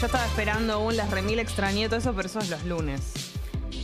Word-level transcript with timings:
Yo 0.00 0.06
estaba 0.06 0.26
esperando 0.26 0.74
aún 0.74 0.96
las 0.96 1.10
remil 1.10 1.40
extrañé 1.40 1.88
todo 1.88 1.98
eso, 1.98 2.14
pero 2.14 2.28
eso 2.28 2.38
es 2.38 2.50
los 2.50 2.64
lunes. 2.64 3.00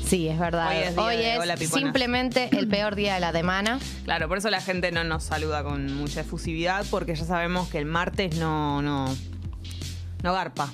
Sí, 0.07 0.29
es 0.29 0.39
verdad. 0.39 0.69
Hoy 0.69 0.77
es 0.77 0.95
día 0.95 1.05
Hoy 1.05 1.17
de 1.17 1.53
es 1.55 1.59
Pipona. 1.59 1.83
simplemente 1.83 2.49
el 2.53 2.69
peor 2.69 2.95
día 2.95 3.15
de 3.15 3.21
la 3.21 3.33
semana. 3.33 3.81
Claro, 4.05 4.29
por 4.29 4.39
eso 4.39 4.49
la 4.49 4.61
gente 4.61 4.93
no 4.93 5.03
nos 5.03 5.25
saluda 5.25 5.65
con 5.65 5.93
mucha 5.95 6.21
efusividad, 6.21 6.87
porque 6.89 7.17
ya 7.17 7.25
sabemos 7.25 7.69
que 7.69 7.79
el 7.79 7.87
martes 7.87 8.37
no, 8.37 8.81
no, 8.81 9.07
no 10.23 10.33
garpa. 10.33 10.73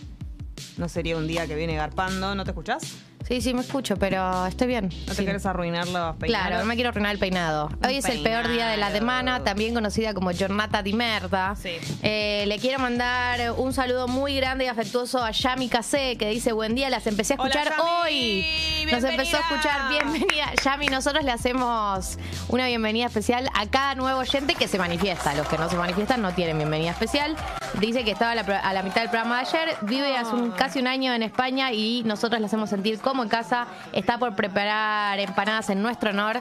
No 0.77 0.91
sería 0.91 1.17
un 1.17 1.27
día 1.27 1.47
que 1.47 1.55
viene 1.55 1.75
garpando. 1.75 2.35
¿No 2.35 2.45
te 2.45 2.51
escuchás? 2.51 2.83
Sí, 3.27 3.41
sí, 3.41 3.55
me 3.55 3.61
escucho, 3.61 3.97
pero 3.97 4.47
estoy 4.47 4.67
bien. 4.67 4.85
¿No 5.07 5.13
te 5.13 5.15
Sí. 5.15 5.25
quieres 5.25 5.47
arruinar 5.47 5.87
los 5.87 6.17
peinados? 6.17 6.47
Claro, 6.49 6.59
no 6.59 6.65
me 6.65 6.75
quiero 6.75 6.89
arruinar 6.91 7.13
el 7.13 7.19
peinado. 7.21 7.69
Hoy 7.87 7.97
es 7.97 8.05
el 8.07 8.23
peor 8.23 8.49
día 8.49 8.67
de 8.69 8.77
la 8.77 8.91
semana, 8.91 9.45
también 9.45 9.73
conocida 9.73 10.15
como 10.15 10.33
Giornata 10.33 10.83
di 10.83 10.95
Merda. 10.95 11.55
Sí. 11.55 11.77
Eh, 12.03 12.45
le 12.49 12.59
quiero 12.59 12.81
mandar 12.81 13.53
un 13.53 13.73
saludo 13.73 14.09
muy 14.09 14.35
grande 14.35 14.65
y 14.65 14.69
afectuoso 14.69 15.23
a 15.23 15.31
Yami 15.31 15.69
Casé, 15.69 16.17
que 16.17 16.29
dice 16.31 16.51
buen 16.53 16.75
día, 16.75 16.91
las 16.91 17.07
empecé 17.07 17.35
a 17.35 17.37
Hola, 17.41 17.51
escuchar 17.51 17.77
Yami. 17.79 17.91
hoy. 18.03 18.80
Nos 18.87 19.05
empezó 19.05 19.37
a 19.37 19.41
escuchar, 19.41 19.89
bienvenida. 19.89 20.53
Yami, 20.65 20.87
nosotros 20.87 21.25
le 21.25 21.31
hacemos 21.33 22.19
una 22.49 22.67
bienvenida 22.67 23.07
especial 23.07 23.49
a 23.55 23.67
cada 23.67 23.95
nuevo 23.95 24.21
oyente 24.21 24.55
que 24.55 24.69
se 24.69 24.79
manifiesta. 24.79 25.35
Los 25.35 25.47
que 25.49 25.59
no 25.59 25.69
se 25.69 25.77
manifiestan 25.77 26.23
no 26.23 26.33
tienen 26.33 26.57
bienvenida 26.59 26.91
especial. 26.91 27.37
Dice 27.75 28.05
que 28.05 28.13
estaba 28.13 28.33
a 28.33 28.35
la, 28.35 28.45
pro- 28.45 28.59
a 28.63 28.73
la 28.73 28.83
mitad 28.83 29.03
del 29.03 29.11
programa 29.11 29.43
de 29.43 29.49
ayer, 29.49 29.77
vive 29.83 30.17
hace 30.17 30.35
un- 30.35 30.51
casi 30.53 30.79
un 30.81 30.87
año 30.87 31.13
en 31.13 31.23
España 31.23 31.73
y 31.73 32.03
nosotros 32.05 32.41
le 32.41 32.47
hacemos 32.47 32.71
sentir 32.71 32.99
como 33.01 33.23
en 33.23 33.29
casa. 33.29 33.67
Está 33.93 34.19
por 34.19 34.35
preparar 34.35 35.19
empanadas 35.21 35.71
en 35.71 35.83
nuestro 35.83 36.11
honor. 36.11 36.41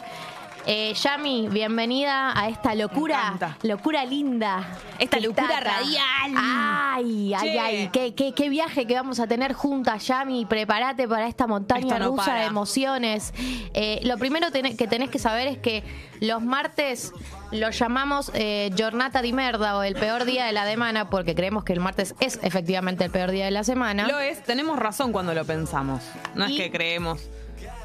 Eh, 0.66 0.94
Yami, 0.94 1.48
bienvenida 1.50 2.32
a 2.40 2.48
esta 2.48 2.76
locura, 2.76 3.56
locura 3.64 4.06
linda. 4.06 4.68
Esta 5.00 5.20
locura 5.20 5.60
radial. 5.60 6.34
Ay, 6.38 7.34
ay, 7.34 7.52
Che. 7.54 7.60
ay, 7.60 7.90
qué, 7.92 8.14
qué, 8.14 8.34
qué 8.34 8.50
viaje 8.50 8.86
que 8.86 8.94
vamos 8.94 9.20
a 9.20 9.26
tener 9.26 9.54
juntas, 9.54 10.06
Yami. 10.06 10.46
Prepárate 10.46 11.08
para 11.08 11.28
esta 11.28 11.48
montaña 11.48 11.98
no 11.98 12.10
rusa 12.10 12.26
para. 12.26 12.40
de 12.42 12.46
emociones. 12.48 13.34
Eh, 13.74 14.00
lo 14.04 14.18
primero 14.18 14.48
que 14.52 14.88
tenés 14.88 15.10
que 15.10 15.18
saber 15.18 15.48
es 15.48 15.58
que 15.58 15.84
los 16.20 16.44
martes 16.44 17.14
lo 17.52 17.72
llamamos 17.72 18.30
eh, 18.36 18.70
Giornata 18.76 19.24
di 19.24 19.34
Merda 19.34 19.76
o 19.78 19.82
el 19.84 19.96
peor 19.96 20.26
día 20.26 20.46
de 20.46 20.52
la 20.52 20.66
semana 20.70 21.10
porque 21.10 21.34
creemos 21.34 21.64
que 21.64 21.74
el 21.74 21.80
martes 21.80 22.14
es 22.20 22.38
efectivamente 22.44 23.04
el 23.06 23.10
peor 23.12 23.32
día 23.32 23.46
de 23.46 23.52
la 23.52 23.64
semana. 23.64 24.08
Lo 24.08 24.20
es, 24.20 24.44
tenemos 24.44 24.78
razón 24.78 25.12
cuando 25.14 25.34
lo 25.34 25.46
pensamos. 25.46 26.04
No 26.36 26.48
Y- 26.48 26.58
es 26.58 26.64
que 26.66 26.72
creemos. 26.72 27.22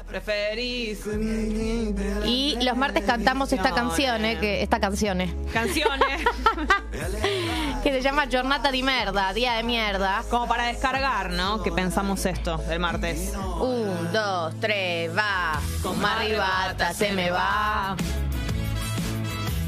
Preferís. 0.07 1.01
Y 2.25 2.57
los 2.61 2.77
martes 2.77 3.03
cantamos 3.05 3.51
esta 3.51 3.73
canción, 3.73 4.23
eh, 4.23 4.37
que, 4.39 4.61
esta 4.61 4.79
canción, 4.79 5.21
eh, 5.21 5.35
Canciones. 5.51 6.25
que 7.83 7.91
se 7.91 8.01
llama 8.01 8.27
Giornata 8.27 8.71
di 8.71 8.83
Merda, 8.83 9.33
día 9.33 9.53
de 9.53 9.63
mierda. 9.63 10.23
Como 10.29 10.47
para 10.47 10.67
descargar, 10.67 11.31
¿no? 11.31 11.61
Que 11.63 11.71
pensamos 11.71 12.25
esto 12.25 12.57
del 12.57 12.79
martes. 12.79 13.33
Un, 13.59 14.11
dos, 14.13 14.53
tres, 14.59 15.15
va. 15.15 15.59
Con 15.81 15.99
más 15.99 16.19
ribata 16.19 16.93
se 16.93 17.11
me 17.11 17.31
va. 17.31 17.95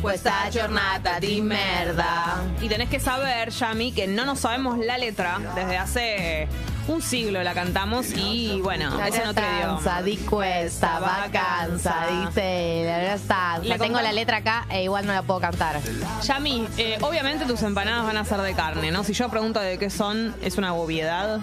Questa 0.02 0.50
giornata 0.52 1.20
di 1.20 1.42
merda. 1.42 2.42
Y 2.62 2.68
tenés 2.70 2.90
que 2.90 3.00
saber, 3.00 3.50
Yami, 3.50 3.92
que 3.92 4.08
no 4.08 4.26
nos 4.26 4.40
sabemos 4.40 4.78
la 4.78 4.98
letra. 4.98 5.40
Desde 5.56 5.78
hace 5.78 6.48
un 6.88 7.02
siglo 7.02 7.44
la 7.44 7.54
cantamos 7.54 8.12
y 8.16 8.62
bueno, 8.62 8.96
La 8.98 9.08
es 9.10 9.16
en 9.16 9.28
otro 9.28 9.44
stanza 9.44 10.00
idioma. 10.00 10.02
di 10.04 10.18
questa 10.18 11.00
vacanza, 11.00 11.96
dice 12.26 12.84
la 12.86 13.14
stanza. 13.18 13.64
Le 13.68 13.78
Tengo 13.80 14.00
la 14.00 14.14
letra 14.14 14.38
acá 14.38 14.66
e 14.70 14.84
igual 14.84 15.06
no 15.06 15.14
la 15.14 15.24
puedo 15.24 15.42
cantar. 15.42 15.82
Yami, 16.24 16.68
eh, 16.78 16.98
obviamente 17.02 17.46
tus 17.46 17.62
empanadas 17.64 18.06
van 18.06 18.18
a 18.18 18.24
ser 18.24 18.40
de 18.40 18.54
carne, 18.54 18.92
¿no? 18.92 19.04
Si 19.04 19.14
yo 19.14 19.28
pregunto 19.30 19.60
de 19.60 19.78
qué 19.78 19.90
son, 19.90 20.34
es 20.42 20.58
una 20.58 20.74
obviedad. 20.76 21.40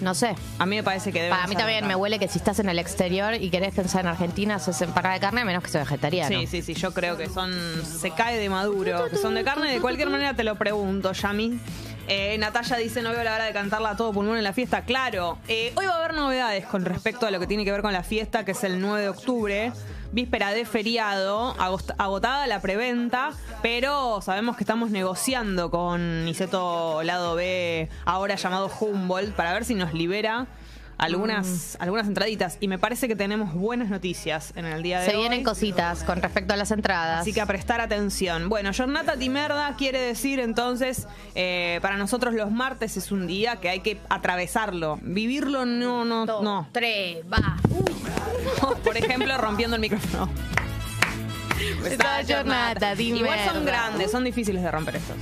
No 0.00 0.14
sé. 0.14 0.34
A 0.58 0.66
mí 0.66 0.76
me 0.76 0.82
parece 0.82 1.12
que 1.12 1.20
debe 1.20 1.30
Para 1.30 1.46
mí 1.46 1.56
también 1.56 1.86
me 1.86 1.94
huele 1.94 2.18
que 2.18 2.28
si 2.28 2.38
estás 2.38 2.58
en 2.58 2.68
el 2.68 2.78
exterior 2.78 3.34
y 3.34 3.50
querés 3.50 3.74
pensar 3.74 4.02
en 4.02 4.08
Argentina, 4.08 4.56
haces 4.56 4.80
empanada 4.82 5.14
de 5.14 5.20
carne, 5.20 5.40
a 5.42 5.44
menos 5.44 5.62
que 5.62 5.70
sea 5.70 5.82
vegetariano. 5.82 6.40
Sí, 6.40 6.46
sí, 6.46 6.62
sí, 6.62 6.74
yo 6.74 6.92
creo 6.92 7.16
que 7.16 7.28
son. 7.28 7.52
Se 7.84 8.10
cae 8.10 8.38
de 8.38 8.48
maduro, 8.48 9.08
que 9.08 9.16
son 9.16 9.34
de 9.34 9.44
carne. 9.44 9.72
De 9.72 9.80
cualquier 9.80 10.10
manera 10.10 10.34
te 10.34 10.44
lo 10.44 10.56
pregunto, 10.56 11.12
Yami. 11.12 11.58
Eh, 12.06 12.36
Natalia 12.38 12.76
dice: 12.76 13.02
No 13.02 13.10
veo 13.10 13.24
la 13.24 13.34
hora 13.34 13.44
de 13.44 13.52
cantarla 13.52 13.90
a 13.90 13.96
todo 13.96 14.12
pulmón 14.12 14.36
en 14.36 14.44
la 14.44 14.52
fiesta. 14.52 14.82
Claro, 14.82 15.38
eh, 15.48 15.72
hoy 15.76 15.86
va 15.86 15.94
a 15.94 15.98
haber 15.98 16.14
novedades 16.14 16.66
con 16.66 16.84
respecto 16.84 17.26
a 17.26 17.30
lo 17.30 17.40
que 17.40 17.46
tiene 17.46 17.64
que 17.64 17.72
ver 17.72 17.82
con 17.82 17.92
la 17.92 18.02
fiesta, 18.02 18.44
que 18.44 18.52
es 18.52 18.64
el 18.64 18.80
9 18.80 19.02
de 19.02 19.08
octubre. 19.08 19.72
Víspera 20.14 20.52
de 20.52 20.64
feriado, 20.64 21.56
agotada 21.98 22.46
la 22.46 22.60
preventa, 22.60 23.32
pero 23.62 24.20
sabemos 24.22 24.56
que 24.56 24.62
estamos 24.62 24.92
negociando 24.92 25.72
con 25.72 26.24
Niceto 26.24 27.02
Lado 27.02 27.34
B, 27.34 27.88
ahora 28.04 28.36
llamado 28.36 28.70
Humboldt, 28.78 29.34
para 29.34 29.52
ver 29.52 29.64
si 29.64 29.74
nos 29.74 29.92
libera 29.92 30.46
algunas, 30.98 31.76
algunas 31.80 32.06
entraditas. 32.06 32.56
Y 32.60 32.68
me 32.68 32.78
parece 32.78 33.08
que 33.08 33.16
tenemos 33.16 33.54
buenas 33.54 33.88
noticias 33.88 34.52
en 34.56 34.64
el 34.64 34.82
día 34.82 35.00
de 35.00 35.06
Se 35.06 35.12
hoy. 35.14 35.20
vienen 35.22 35.44
cositas 35.44 36.04
con 36.04 36.20
respecto 36.22 36.54
a 36.54 36.56
las 36.56 36.70
entradas. 36.70 37.20
Así 37.20 37.32
que 37.32 37.40
a 37.40 37.46
prestar 37.46 37.80
atención. 37.80 38.48
Bueno, 38.48 38.70
Jornata 38.76 39.16
Timerda 39.16 39.74
quiere 39.76 40.00
decir 40.00 40.40
entonces, 40.40 41.06
eh, 41.34 41.78
para 41.82 41.96
nosotros 41.96 42.34
los 42.34 42.50
martes 42.50 42.96
es 42.96 43.10
un 43.12 43.26
día 43.26 43.56
que 43.56 43.68
hay 43.68 43.80
que 43.80 43.98
atravesarlo. 44.08 44.98
Vivirlo 45.02 45.64
no, 45.66 46.04
no, 46.04 46.26
Dos, 46.26 46.42
no. 46.42 46.68
tres, 46.72 47.18
va. 47.32 47.56
Por 48.84 48.96
ejemplo, 48.96 49.36
rompiendo 49.38 49.76
el 49.76 49.80
micrófono. 49.80 50.28
Esta 51.84 52.22
Jornata 52.26 52.94
di 52.94 53.12
Igual 53.12 53.38
son 53.44 53.64
grandes, 53.64 54.10
son 54.10 54.24
difíciles 54.24 54.62
de 54.62 54.70
romper 54.70 54.96
estos. 54.96 55.16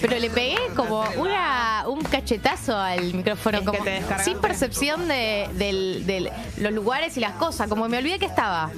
Pero 0.00 0.18
le 0.18 0.28
pegué 0.30 0.56
como 0.76 1.02
una, 1.16 1.84
un 1.86 2.02
cachetazo 2.02 2.76
al 2.76 3.14
micrófono, 3.14 3.58
Es 3.58 3.68
que 3.70 3.78
te 3.78 4.24
sin 4.24 4.38
percepción 4.38 5.08
de, 5.08 5.48
del- 5.54 6.04
del- 6.06 6.30
los 6.58 6.72
lugares 6.72 7.16
y 7.16 7.20
las 7.20 7.32
cosas, 7.32 7.68
como 7.68 7.88
me 7.88 7.98
olvidé 7.98 8.18
que 8.18 8.26
estaba. 8.26 8.70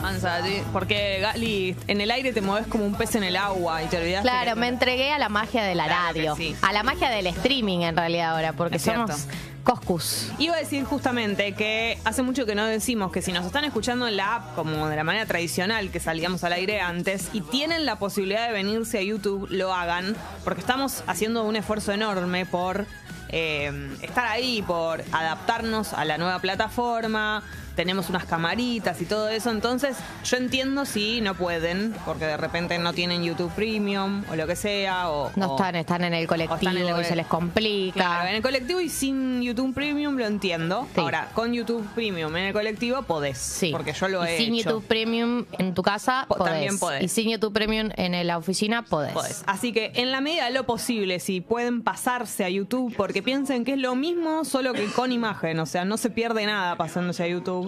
Mansa, 0.00 0.42
sí, 0.44 0.62
porque 0.72 1.18
Gali, 1.20 1.76
en 1.86 2.00
el 2.00 2.10
aire 2.10 2.32
te 2.32 2.40
mueves 2.40 2.66
como 2.68 2.84
un 2.86 2.94
pez 2.94 3.14
en 3.16 3.24
el 3.24 3.36
agua 3.36 3.82
y 3.82 3.86
te 3.86 3.98
olvidas. 3.98 4.22
Claro, 4.22 4.56
me 4.56 4.68
entregué 4.68 5.12
a 5.12 5.18
la 5.18 5.28
magia 5.28 5.62
de 5.62 5.74
la 5.74 5.84
Claro 5.86 6.14
que 6.14 6.20
radio, 6.20 6.36
sí. 6.36 6.56
a 6.62 6.72
la 6.72 6.82
magia 6.82 7.10
del 7.10 7.26
streaming 7.28 7.80
en 7.80 7.96
realidad 7.96 8.34
ahora, 8.34 8.52
porque 8.52 8.76
Es 8.76 8.82
cierto. 8.82 9.08
somos 9.12 9.26
Coscus. 9.64 10.30
Iba 10.38 10.54
a 10.54 10.58
decir 10.58 10.84
justamente 10.84 11.52
que 11.54 11.98
hace 12.04 12.22
mucho 12.22 12.46
que 12.46 12.54
no 12.54 12.66
decimos 12.66 13.10
que 13.10 13.22
si 13.22 13.32
nos 13.32 13.46
están 13.46 13.64
escuchando 13.64 14.06
en 14.06 14.16
la 14.16 14.36
app, 14.36 14.54
como 14.54 14.88
de 14.88 14.96
la 14.96 15.04
manera 15.04 15.26
tradicional 15.26 15.90
que 15.90 16.00
salíamos 16.00 16.44
al 16.44 16.52
aire 16.52 16.80
antes, 16.80 17.30
y 17.32 17.40
tienen 17.40 17.86
la 17.86 17.98
posibilidad 17.98 18.46
de 18.46 18.52
venirse 18.52 18.98
a 18.98 19.02
YouTube, 19.02 19.48
lo 19.50 19.72
hagan, 19.72 20.14
porque 20.44 20.60
estamos 20.60 21.02
haciendo 21.06 21.44
un 21.44 21.56
esfuerzo 21.56 21.92
enorme 21.92 22.46
por 22.46 22.86
eh, 23.30 23.96
estar 24.02 24.26
ahí, 24.26 24.62
por 24.62 25.02
adaptarnos 25.10 25.94
a 25.94 26.04
la 26.04 26.18
nueva 26.18 26.38
plataforma. 26.40 27.42
Tenemos 27.74 28.08
unas 28.08 28.24
camaritas 28.24 29.00
y 29.02 29.04
todo 29.04 29.28
eso, 29.28 29.50
entonces 29.50 29.96
yo 30.24 30.36
entiendo 30.36 30.84
si 30.84 31.20
no 31.20 31.34
pueden, 31.34 31.94
porque 32.04 32.24
de 32.26 32.36
repente 32.36 32.78
no 32.78 32.92
tienen 32.92 33.24
YouTube 33.24 33.50
Premium 33.54 34.24
o 34.30 34.36
lo 34.36 34.46
que 34.46 34.56
sea, 34.56 35.10
o 35.10 35.30
No 35.36 35.52
o- 35.52 35.56
están, 35.56 35.74
están 35.76 36.04
en 36.04 36.14
el 36.14 36.26
colectivo 36.26 36.70
en 36.70 36.78
el 36.78 37.00
y 37.00 37.04
se 37.04 37.16
les 37.16 37.26
complica. 37.26 37.94
Claro, 37.94 38.28
en 38.28 38.36
el 38.36 38.42
colectivo 38.42 38.80
y 38.80 38.88
sin 38.88 39.42
YouTube 39.42 39.74
Premium 39.74 40.16
lo 40.16 40.26
entiendo. 40.26 40.86
Sí. 40.94 41.00
Ahora, 41.00 41.28
con 41.34 41.52
YouTube 41.52 41.86
Premium 41.94 42.34
en 42.36 42.44
el 42.44 42.52
colectivo 42.52 43.02
podés. 43.02 43.38
Sí. 43.38 43.70
Porque 43.72 43.92
yo 43.92 44.08
lo 44.08 44.24
y 44.24 44.28
he 44.28 44.36
sin 44.38 44.54
hecho. 44.54 44.70
YouTube 44.70 44.84
Premium 44.86 45.44
en 45.58 45.74
tu 45.74 45.82
casa, 45.82 46.26
podés. 46.28 46.44
también 46.44 46.78
podés. 46.78 47.02
Y 47.02 47.08
sin 47.08 47.30
YouTube 47.30 47.52
Premium 47.52 47.90
en 47.96 48.26
la 48.26 48.38
oficina, 48.38 48.82
podés. 48.82 49.12
Podés. 49.12 49.42
Así 49.46 49.72
que 49.72 49.92
en 49.96 50.12
la 50.12 50.20
medida 50.20 50.44
de 50.46 50.50
lo 50.52 50.64
posible, 50.64 51.18
si 51.20 51.40
pueden 51.40 51.82
pasarse 51.82 52.44
a 52.44 52.48
YouTube, 52.48 52.94
porque 52.96 53.22
piensen 53.22 53.64
que 53.64 53.72
es 53.74 53.78
lo 53.78 53.94
mismo, 53.96 54.44
solo 54.44 54.72
que 54.72 54.86
con 54.86 55.12
imagen, 55.12 55.58
o 55.60 55.66
sea, 55.66 55.84
no 55.84 55.96
se 55.96 56.10
pierde 56.10 56.46
nada 56.46 56.76
pasándose 56.76 57.22
a 57.22 57.26
YouTube, 57.26 57.63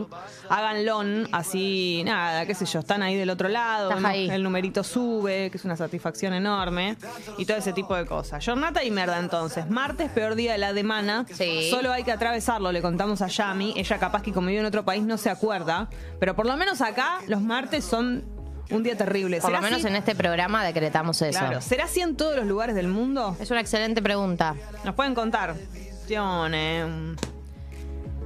háganlo, 0.49 1.03
así, 1.33 2.03
nada, 2.05 2.47
qué 2.47 2.55
sé 2.55 2.65
yo, 2.67 2.81
están 2.81 3.03
ahí 3.03 3.17
del 3.17 3.31
otro 3.31 3.49
lado, 3.49 3.91
ahí. 4.05 4.29
el 4.31 4.43
numerito 4.43 4.85
sube, 4.85 5.51
que 5.51 5.57
es 5.59 5.65
una 5.65 5.77
satisfacción 5.77 6.33
enorme, 6.35 6.97
y 7.39 7.45
todo 7.47 7.57
ese 7.57 7.73
tipo 7.73 7.95
de 7.97 8.07
cosas. 8.07 8.45
Jornata 8.45 8.85
y 8.85 8.91
merda 8.91 9.19
entonces, 9.19 9.69
martes, 9.71 10.11
peor 10.11 10.35
día 10.35 10.53
de 10.53 10.59
la 10.59 10.73
semana, 10.73 11.27
Sí. 11.33 11.69
solo 11.71 11.93
hay 11.93 12.05
que 12.05 12.13
atravesarlo, 12.13 12.73
le 12.73 12.83
contamos 12.83 13.23
a 13.23 13.29
Yami, 13.29 13.75
ella 13.77 13.99
capaz 13.99 14.23
que 14.23 14.33
como 14.33 14.49
vive 14.49 14.61
en 14.61 14.67
otro 14.67 14.85
país 14.85 15.03
no 15.03 15.19
se 15.19 15.31
acuerda, 15.31 15.89
pero 16.21 16.35
por 16.37 16.47
lo 16.47 16.57
menos 16.57 16.81
acá 16.81 17.21
los 17.29 17.41
martes 17.41 17.85
son 17.85 18.25
un 18.71 18.83
día 18.83 18.97
terrible. 18.97 19.41
Por 19.41 19.51
lo 19.51 19.57
¿Será 19.59 19.61
menos 19.63 19.79
así? 19.79 19.89
en 19.89 19.95
este 19.97 20.15
programa 20.17 20.65
decretamos 20.65 21.23
eso. 21.23 21.39
Claro. 21.39 21.61
¿Será 21.61 21.85
así 21.85 22.01
en 22.01 22.17
todos 22.17 22.35
los 22.37 22.47
lugares 22.47 22.75
del 22.75 22.89
mundo? 22.89 23.37
Es 23.39 23.51
una 23.53 23.61
excelente 23.61 24.03
pregunta. 24.03 24.57
Nos 24.85 24.95
pueden 24.97 25.15
contar. 25.15 25.55
Cuestiones. 25.55 26.87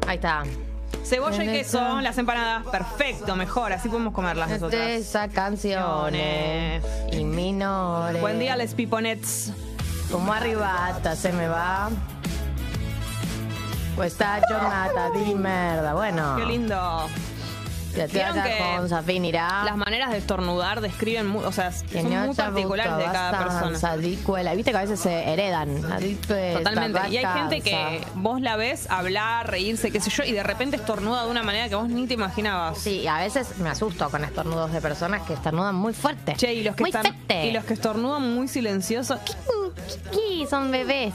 Ahí 0.07 0.17
está. 0.17 0.43
Cebolla 1.05 1.43
y 1.45 1.47
queso, 1.49 1.79
esa- 1.79 2.03
las 2.03 2.19
empanadas. 2.19 2.67
Perfecto, 2.67 3.35
mejor. 3.37 3.73
Así 3.73 3.89
podemos 3.89 4.13
comerlas 4.15 4.49
De 4.49 4.55
nosotras. 4.59 4.89
esas 4.91 5.31
canciones 5.33 6.83
y 7.13 7.25
minores. 7.25 8.21
Buen 8.21 8.39
día, 8.39 8.57
les 8.57 8.75
piponets. 8.75 9.53
Como 10.11 10.33
arribata 10.33 11.15
se 11.17 11.33
me 11.33 11.47
va. 11.49 11.89
Questa 13.97 14.41
giornata 14.49 15.11
di 15.11 15.35
merda. 15.35 15.93
Bueno. 15.95 16.37
Qué 16.37 16.47
lindo. 16.47 17.07
Te 17.95 18.07
que 18.09 18.77
con 18.77 18.89
Safin 18.89 19.25
irá. 19.25 19.65
Las 19.65 19.77
maneras 19.77 20.11
de 20.13 20.19
estornudar 20.19 20.81
describen, 20.81 21.27
mu- 21.27 21.41
o 21.41 21.53
sea, 21.53 21.71
Que 21.91 22.03
son 22.03 22.27
muy 22.27 22.35
particulares 22.35 22.97
de 22.97 23.05
cada 23.05 23.39
persona. 23.39 23.79
sadicuela. 23.79 24.55
Viste 24.55 24.71
que 24.71 24.77
a 24.77 24.81
veces 24.83 25.01
se 25.01 25.13
heredan. 25.33 25.83
Totalmente. 25.83 27.01
Y 27.11 27.17
hay 27.19 27.27
gente 27.27 27.61
que 27.61 28.01
vos 28.15 28.41
la 28.41 28.57
ves 28.57 28.89
hablar, 28.91 29.51
reírse, 29.51 29.91
qué 29.91 30.01
sé 30.01 30.11
yo, 30.11 30.23
y 30.25 30.33
de 30.33 30.43
repente 30.43 30.77
estornuda 30.77 31.25
de 31.25 31.31
una 31.31 31.43
manera 31.43 31.69
que 31.69 31.75
vos 31.75 31.89
ni 31.89 32.07
te 32.07 32.15
imaginabas. 32.15 32.79
Sí, 32.79 33.07
a 33.07 33.19
veces 33.19 33.59
me 33.59 33.69
asusto 33.71 34.09
con 34.11 34.25
estornudos 34.25 34.73
de 34.73 34.81
personas 34.81 35.23
que 35.23 35.35
estornudan 35.35 35.75
muy 35.75 35.93
fuerte. 35.93 36.35
Che, 36.37 36.53
y 36.55 36.63
los 36.63 36.75
que 36.77 36.83
muy 36.85 36.91
están, 36.91 37.03
fuerte. 37.05 37.47
y 37.47 37.53
los 37.53 37.65
que 37.65 37.75
estornudan 37.75 38.35
muy 38.35 38.49
silenciosos. 38.49 39.19
Son 40.49 40.71
bebés. 40.71 41.15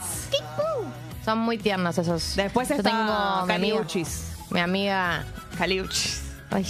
Son 1.24 1.38
muy 1.38 1.58
tiernos 1.58 1.98
esos. 1.98 2.36
Después 2.36 2.68
Yo 2.68 2.76
tengo 2.82 2.96
mi 3.46 3.52
amiga, 3.54 3.76
Caliuchis. 3.78 4.32
mi 4.50 4.60
amiga. 4.60 5.24
Caliuchis. 5.58 6.22
Ay, 6.50 6.64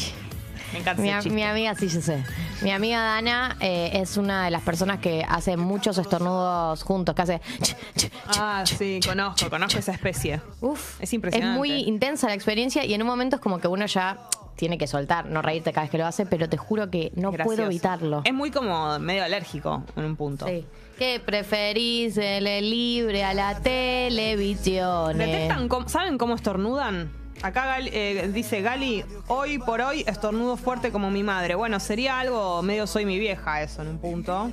Me 0.73 0.78
encanta 0.81 1.02
mi, 1.02 1.11
ese 1.11 1.31
mi 1.31 1.43
amiga, 1.43 1.75
sí, 1.75 1.88
yo 1.88 2.00
sé. 2.00 2.25
Mi 2.62 2.70
amiga 2.70 3.00
Dana 3.02 3.56
eh, 3.61 3.90
es 3.94 4.17
una 4.17 4.44
de 4.46 4.50
las 4.50 4.62
personas 4.62 4.99
que 5.00 5.25
hace 5.28 5.56
muchos 5.56 5.99
estornudos 5.99 6.82
juntos, 6.82 7.14
que 7.14 7.23
hace. 7.23 7.40
ch, 7.61 7.75
ch, 7.94 8.06
ch, 8.08 8.12
Ah, 8.38 8.64
sí, 8.67 9.00
conozco, 9.06 9.49
conozco 9.50 9.78
esa 9.78 9.93
especie. 9.93 10.40
Uf, 10.61 11.00
Es 11.00 11.12
impresionante. 11.12 11.52
Es 11.52 11.56
muy 11.58 11.70
intensa 11.88 12.26
la 12.28 12.34
experiencia 12.34 12.84
y 12.84 12.94
en 12.94 13.02
un 13.02 13.06
momento 13.08 13.37
es 13.37 13.43
como 13.43 13.58
que 13.58 13.69
uno 13.69 13.87
ya 13.87 14.19
tiene 14.56 14.78
que 14.78 14.87
soltar, 14.87 15.26
no 15.26 15.43
reírte 15.43 15.70
cada 15.73 15.82
vez 15.84 15.90
que 15.90 15.99
lo 15.99 16.06
hace, 16.06 16.25
pero 16.25 16.49
te 16.49 16.56
juro 16.56 16.90
que 16.90 17.12
no 17.14 17.31
Gracioso. 17.31 17.56
puedo 17.56 17.67
evitarlo. 17.70 18.23
Es 18.25 18.32
muy 18.32 18.50
como 18.50 18.99
medio 18.99 19.23
alérgico 19.23 19.84
en 19.96 20.05
un 20.05 20.17
punto. 20.17 20.46
Sí. 20.46 20.64
¿Qué 20.99 21.20
preferís? 21.25 22.17
El 22.17 22.44
libre 22.70 23.23
a 23.23 23.34
la 23.34 23.61
televisión. 23.61 25.19
¿Detectan 25.19 25.69
cómo- 25.69 25.88
¿Saben 25.90 26.17
cómo 26.17 26.34
estornudan? 26.34 27.11
Acá 27.43 27.67
Gali- 27.79 27.91
eh, 27.93 28.31
dice 28.33 28.61
Gali, 28.62 29.05
hoy 29.29 29.59
por 29.59 29.81
hoy 29.81 30.05
estornudo 30.06 30.56
fuerte 30.56 30.91
como 30.91 31.11
mi 31.11 31.23
madre. 31.23 31.55
Bueno, 31.55 31.79
sería 31.81 32.19
algo 32.21 32.62
medio 32.62 32.87
soy 32.87 33.05
mi 33.06 33.19
vieja 33.19 33.62
eso 33.62 33.83
en 33.83 33.88
un 33.88 33.99
punto. 33.99 34.50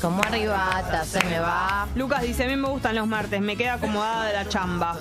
Como 0.00 0.22
arribata 0.22 1.04
se 1.04 1.24
me 1.24 1.38
va. 1.40 1.88
Lucas 1.94 2.22
dice, 2.22 2.44
a 2.44 2.48
mí 2.48 2.56
me 2.56 2.68
gustan 2.68 2.94
los 2.94 3.06
martes, 3.06 3.40
me 3.40 3.56
queda 3.56 3.74
acomodada 3.74 4.26
de 4.26 4.32
la 4.34 4.48
chamba. 4.48 4.98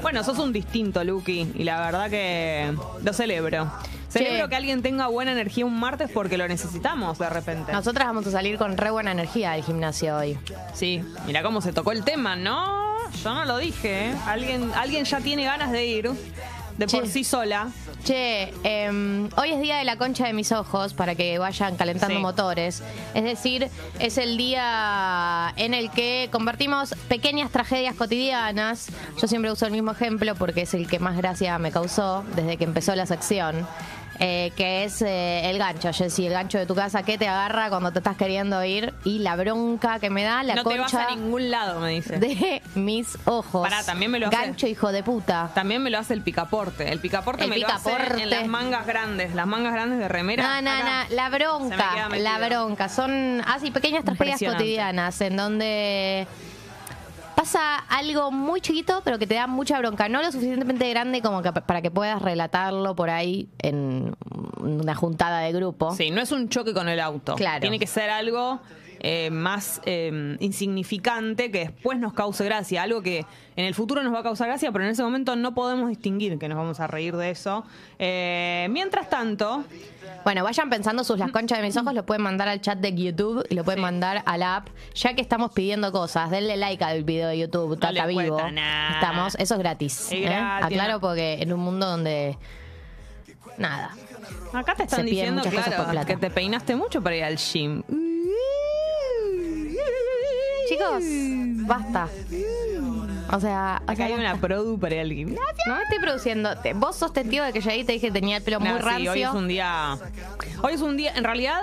Bueno, 0.00 0.22
sos 0.24 0.38
un 0.38 0.52
distinto, 0.52 1.02
Lucky, 1.04 1.52
y 1.54 1.64
la 1.64 1.80
verdad 1.80 2.08
que 2.08 2.72
lo 3.02 3.12
celebro. 3.12 3.70
Celebro 4.12 4.48
que 4.48 4.56
alguien 4.56 4.82
tenga 4.82 5.06
buena 5.08 5.32
energía 5.32 5.64
un 5.64 5.78
martes 5.78 6.10
porque 6.12 6.36
lo 6.36 6.46
necesitamos 6.48 7.18
de 7.18 7.28
repente. 7.30 7.72
Nosotras 7.72 8.06
vamos 8.06 8.26
a 8.26 8.30
salir 8.30 8.58
con 8.58 8.76
re 8.76 8.90
buena 8.90 9.12
energía 9.12 9.52
del 9.52 9.64
gimnasio 9.64 10.16
hoy. 10.16 10.38
Sí, 10.74 11.02
mira 11.26 11.42
cómo 11.42 11.60
se 11.60 11.72
tocó 11.72 11.92
el 11.92 12.04
tema, 12.04 12.36
¿no? 12.36 12.82
Yo 13.22 13.34
no 13.34 13.44
lo 13.44 13.58
dije, 13.58 14.06
¿eh? 14.10 14.14
Alguien, 14.26 14.70
alguien 14.74 15.04
ya 15.04 15.20
tiene 15.20 15.44
ganas 15.44 15.70
de 15.72 15.84
ir 15.86 16.10
de 16.78 16.86
por 16.86 17.06
sí 17.06 17.24
sola. 17.24 17.68
Che, 18.04 18.52
em, 18.64 19.28
hoy 19.36 19.50
es 19.52 19.60
día 19.60 19.76
de 19.76 19.84
la 19.84 19.96
concha 19.96 20.26
de 20.26 20.32
mis 20.32 20.50
ojos 20.50 20.92
para 20.94 21.14
que 21.14 21.38
vayan 21.38 21.76
calentando 21.76 22.16
Sí. 22.16 22.20
motores. 22.22 22.82
Es 23.14 23.22
decir, 23.22 23.68
es 24.00 24.18
el 24.18 24.36
día 24.36 25.52
en 25.56 25.72
el 25.74 25.90
que 25.90 26.28
convertimos 26.32 26.94
pequeñas 27.08 27.50
tragedias 27.52 27.94
cotidianas. 27.94 28.88
Yo 29.20 29.28
siempre 29.28 29.52
uso 29.52 29.66
el 29.66 29.72
mismo 29.72 29.92
ejemplo 29.92 30.34
porque 30.34 30.62
es 30.62 30.74
el 30.74 30.88
que 30.88 30.98
más 30.98 31.16
gracia 31.16 31.58
me 31.58 31.70
causó 31.70 32.24
desde 32.34 32.56
que 32.56 32.64
empezó 32.64 32.96
la 32.96 33.06
sección. 33.06 33.66
Eh, 34.24 34.52
que 34.54 34.84
es 34.84 35.02
eh, 35.02 35.50
el 35.50 35.58
gancho, 35.58 35.92
Jessy, 35.92 36.26
el 36.26 36.32
gancho 36.32 36.56
de 36.56 36.64
tu 36.64 36.76
casa 36.76 37.02
que 37.02 37.18
te 37.18 37.26
agarra 37.26 37.70
cuando 37.70 37.90
te 37.90 37.98
estás 37.98 38.16
queriendo 38.16 38.62
ir 38.64 38.94
y 39.04 39.18
la 39.18 39.34
bronca 39.34 39.98
que 39.98 40.10
me 40.10 40.22
da 40.22 40.44
la 40.44 40.54
no 40.54 40.62
te 40.62 40.78
vas 40.78 40.92
concha 40.92 41.08
a 41.08 41.16
ningún 41.16 41.50
lado, 41.50 41.80
me 41.80 41.90
dice. 41.90 42.18
de 42.18 42.62
mis 42.76 43.18
ojos. 43.24 43.68
Pará, 43.68 43.82
también 43.82 44.12
me 44.12 44.20
lo 44.20 44.28
hace. 44.28 44.36
Gancho, 44.36 44.68
hijo 44.68 44.92
de 44.92 45.02
puta. 45.02 45.50
También 45.54 45.82
me 45.82 45.90
lo 45.90 45.98
hace 45.98 46.14
el 46.14 46.22
picaporte. 46.22 46.92
El 46.92 47.00
picaporte 47.00 47.42
El 47.42 47.50
me 47.50 47.58
lo 47.58 47.66
hace 47.66 47.90
picaporte. 47.90 48.22
en 48.22 48.30
las 48.30 48.46
mangas 48.46 48.86
grandes, 48.86 49.34
las 49.34 49.46
mangas 49.48 49.72
grandes 49.72 49.98
de 49.98 50.06
remera. 50.06 50.44
No, 50.44 50.70
no, 50.70 50.78
no, 50.78 51.16
la 51.16 51.28
me 51.28 51.38
bronca, 51.38 52.08
la 52.16 52.48
bronca. 52.48 52.88
Son 52.88 53.42
así 53.44 53.72
pequeñas 53.72 54.04
tragedias 54.04 54.40
cotidianas 54.40 55.20
en 55.20 55.36
donde 55.36 56.28
pasa 57.32 57.76
algo 57.76 58.30
muy 58.30 58.60
chiquito 58.60 59.02
pero 59.04 59.18
que 59.18 59.26
te 59.26 59.34
da 59.34 59.46
mucha 59.46 59.78
bronca. 59.78 60.08
No 60.08 60.22
lo 60.22 60.30
suficientemente 60.32 60.88
grande 60.90 61.22
como 61.22 61.42
que 61.42 61.52
para 61.52 61.82
que 61.82 61.90
puedas 61.90 62.20
relatarlo 62.22 62.94
por 62.94 63.10
ahí 63.10 63.48
en 63.58 64.14
una 64.58 64.94
juntada 64.94 65.40
de 65.40 65.52
grupo. 65.52 65.94
Sí, 65.94 66.10
no 66.10 66.20
es 66.20 66.32
un 66.32 66.48
choque 66.48 66.72
con 66.72 66.88
el 66.88 67.00
auto. 67.00 67.34
Claro. 67.34 67.60
Tiene 67.60 67.78
que 67.78 67.86
ser 67.86 68.10
algo 68.10 68.60
eh, 69.04 69.30
más 69.30 69.80
eh, 69.84 70.36
insignificante 70.38 71.50
que 71.50 71.58
después 71.58 71.98
nos 71.98 72.12
cause 72.12 72.44
gracia. 72.44 72.84
Algo 72.84 73.02
que 73.02 73.26
en 73.56 73.64
el 73.64 73.74
futuro 73.74 74.04
nos 74.04 74.14
va 74.14 74.20
a 74.20 74.22
causar 74.22 74.46
gracia, 74.46 74.70
pero 74.70 74.84
en 74.84 74.90
ese 74.90 75.02
momento 75.02 75.34
no 75.34 75.54
podemos 75.54 75.88
distinguir 75.88 76.38
que 76.38 76.48
nos 76.48 76.56
vamos 76.56 76.78
a 76.78 76.86
reír 76.86 77.16
de 77.16 77.30
eso. 77.30 77.64
Eh, 77.98 78.68
mientras 78.70 79.10
tanto, 79.10 79.64
Bueno, 80.24 80.44
vayan 80.44 80.70
pensando 80.70 81.02
sus 81.02 81.18
las 81.18 81.32
conchas 81.32 81.58
de 81.58 81.64
mis 81.64 81.76
ojos, 81.76 81.94
lo 81.94 82.06
pueden 82.06 82.22
mandar 82.22 82.46
al 82.46 82.60
chat 82.60 82.78
de 82.78 82.94
YouTube 82.94 83.44
y 83.50 83.56
lo 83.56 83.64
pueden 83.64 83.80
mandar 83.80 84.22
a 84.24 84.38
la 84.38 84.54
app. 84.56 84.68
Ya 84.94 85.14
que 85.14 85.20
estamos 85.20 85.50
pidiendo 85.50 85.90
cosas, 85.90 86.30
denle 86.30 86.56
like 86.56 86.84
al 86.84 87.02
video 87.02 87.28
de 87.28 87.38
YouTube, 87.38 87.70
No 87.70 87.76
Tata 87.76 88.06
Vivo. 88.06 88.38
nada. 88.52 88.94
Estamos, 88.94 89.34
eso 89.34 89.54
es 89.54 89.58
gratis. 89.58 90.06
Es 90.06 90.12
¿eh? 90.12 90.20
gratis, 90.20 90.66
Aclaro 90.66 91.00
porque 91.00 91.42
en 91.42 91.52
un 91.52 91.58
mundo 91.58 91.86
donde 91.86 92.38
nada. 93.58 93.90
acá 94.52 94.76
te 94.76 94.84
están 94.84 95.06
diciendo, 95.06 95.42
claro, 95.42 96.06
que 96.06 96.16
te 96.16 96.30
peinaste 96.30 96.76
mucho 96.76 97.02
para 97.02 97.16
ir 97.16 97.24
al 97.24 97.36
gym. 97.36 97.82
Chicos, 100.72 101.66
basta. 101.66 102.08
O 103.30 103.40
sea, 103.40 103.80
o 103.86 103.90
Acá 103.90 103.96
sea, 103.96 104.06
hay 104.06 104.12
una 104.14 104.36
produ 104.40 104.78
para 104.78 104.94
ir 104.96 105.00
al 105.00 105.12
gimnasio. 105.12 105.42
No 105.66 105.76
me 105.76 105.82
estoy 105.84 105.98
produciendo. 106.00 106.56
Te- 106.58 106.74
Vos 106.74 106.96
sos 106.96 107.12
testigo 107.12 107.44
de 107.44 107.52
que 107.52 107.60
yo 107.60 107.70
ahí 107.70 107.84
te 107.84 107.92
dije 107.92 108.08
que 108.08 108.12
tenía 108.12 108.38
el 108.38 108.42
pelo 108.42 108.60
muy 108.60 108.68
No, 108.68 108.78
sí, 108.78 108.82
rancio. 108.84 109.12
hoy 109.12 109.22
es 109.22 109.30
un 109.30 109.48
día. 109.48 109.98
Hoy 110.62 110.74
es 110.74 110.80
un 110.80 110.96
día. 110.96 111.12
En 111.14 111.24
realidad, 111.24 111.60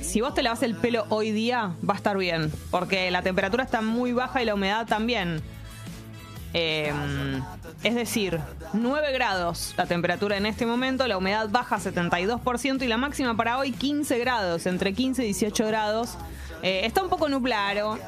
si 0.00 0.20
vos 0.20 0.34
te 0.34 0.42
lavas 0.42 0.62
el 0.62 0.74
pelo 0.76 1.04
hoy 1.10 1.30
día, 1.32 1.74
va 1.88 1.94
a 1.94 1.96
estar 1.96 2.16
bien. 2.16 2.50
Porque 2.70 3.10
la 3.10 3.22
temperatura 3.22 3.62
está 3.64 3.82
muy 3.82 4.12
baja 4.12 4.42
y 4.42 4.46
la 4.46 4.54
humedad 4.54 4.86
también. 4.86 5.42
Eh, 6.54 6.92
es 7.82 7.94
decir, 7.94 8.38
9 8.74 9.10
grados 9.12 9.72
la 9.78 9.86
temperatura 9.86 10.36
en 10.36 10.44
este 10.44 10.66
momento, 10.66 11.06
la 11.08 11.16
humedad 11.16 11.48
baja 11.50 11.76
a 11.76 11.80
72% 11.80 12.82
y 12.84 12.88
la 12.88 12.98
máxima 12.98 13.34
para 13.36 13.56
hoy 13.58 13.72
15 13.72 14.18
grados, 14.18 14.66
entre 14.66 14.92
15 14.92 15.22
y 15.22 15.26
18 15.26 15.66
grados. 15.66 16.16
Eh, 16.62 16.82
está 16.84 17.02
un 17.02 17.08
poco 17.08 17.28
nublado, 17.30 17.98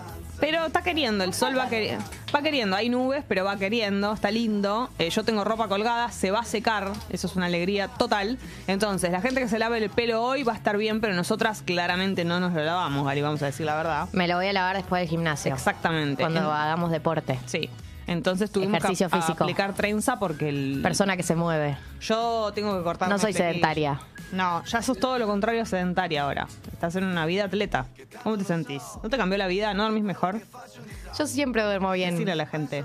pero 0.46 0.66
está 0.66 0.82
queriendo, 0.82 1.24
el 1.24 1.32
sol 1.32 1.56
va, 1.56 1.70
queri- 1.70 1.96
va 2.34 2.42
queriendo. 2.42 2.76
Hay 2.76 2.90
nubes, 2.90 3.24
pero 3.26 3.44
va 3.46 3.56
queriendo, 3.56 4.12
está 4.12 4.30
lindo. 4.30 4.90
Eh, 4.98 5.08
yo 5.08 5.24
tengo 5.24 5.42
ropa 5.42 5.68
colgada, 5.68 6.10
se 6.10 6.30
va 6.30 6.40
a 6.40 6.44
secar, 6.44 6.92
eso 7.08 7.26
es 7.26 7.34
una 7.36 7.46
alegría 7.46 7.88
total. 7.88 8.36
Entonces, 8.66 9.10
la 9.10 9.22
gente 9.22 9.40
que 9.40 9.48
se 9.48 9.58
lave 9.58 9.78
el 9.78 9.88
pelo 9.88 10.22
hoy 10.22 10.42
va 10.42 10.52
a 10.52 10.56
estar 10.56 10.76
bien, 10.76 11.00
pero 11.00 11.14
nosotras 11.14 11.62
claramente 11.62 12.26
no 12.26 12.40
nos 12.40 12.52
lo 12.52 12.62
lavamos, 12.62 13.06
Gary, 13.06 13.22
vamos 13.22 13.42
a 13.42 13.46
decir 13.46 13.64
la 13.64 13.74
verdad. 13.76 14.08
Me 14.12 14.28
lo 14.28 14.36
voy 14.36 14.46
a 14.48 14.52
lavar 14.52 14.76
después 14.76 15.00
del 15.00 15.08
gimnasio. 15.08 15.54
Exactamente. 15.54 16.22
Cuando 16.22 16.40
En- 16.40 16.46
hagamos 16.46 16.90
deporte. 16.90 17.38
Sí. 17.46 17.70
Entonces 18.06 18.50
tuvimos 18.50 18.76
Ejercicio 18.76 19.08
que 19.08 19.16
a- 19.16 19.18
a 19.18 19.22
físico. 19.22 19.44
aplicar 19.44 19.72
trenza 19.72 20.18
porque 20.18 20.50
el 20.50 20.80
Persona 20.82 21.16
que 21.16 21.22
se 21.22 21.34
mueve. 21.36 21.78
yo 22.02 22.52
tengo 22.54 22.76
que 22.76 22.84
cortar. 22.84 23.08
No 23.08 23.18
soy 23.18 23.32
sedentaria. 23.32 23.98
No, 24.34 24.64
ya 24.64 24.82
sos 24.82 24.98
todo 24.98 25.18
lo 25.18 25.26
contrario 25.26 25.62
a 25.62 25.64
sedentaria 25.64 26.22
ahora. 26.22 26.48
Estás 26.72 26.96
en 26.96 27.04
una 27.04 27.24
vida 27.24 27.44
atleta. 27.44 27.86
¿Cómo 28.22 28.36
te 28.36 28.44
sentís? 28.44 28.82
¿No 29.02 29.08
te 29.08 29.16
cambió 29.16 29.38
la 29.38 29.46
vida? 29.46 29.74
¿No 29.74 29.84
dormís 29.84 30.02
mejor? 30.02 30.40
Yo 31.16 31.26
siempre 31.26 31.62
duermo 31.62 31.92
bien. 31.92 32.10
Decirle 32.10 32.32
a 32.32 32.36
la 32.36 32.46
gente. 32.46 32.84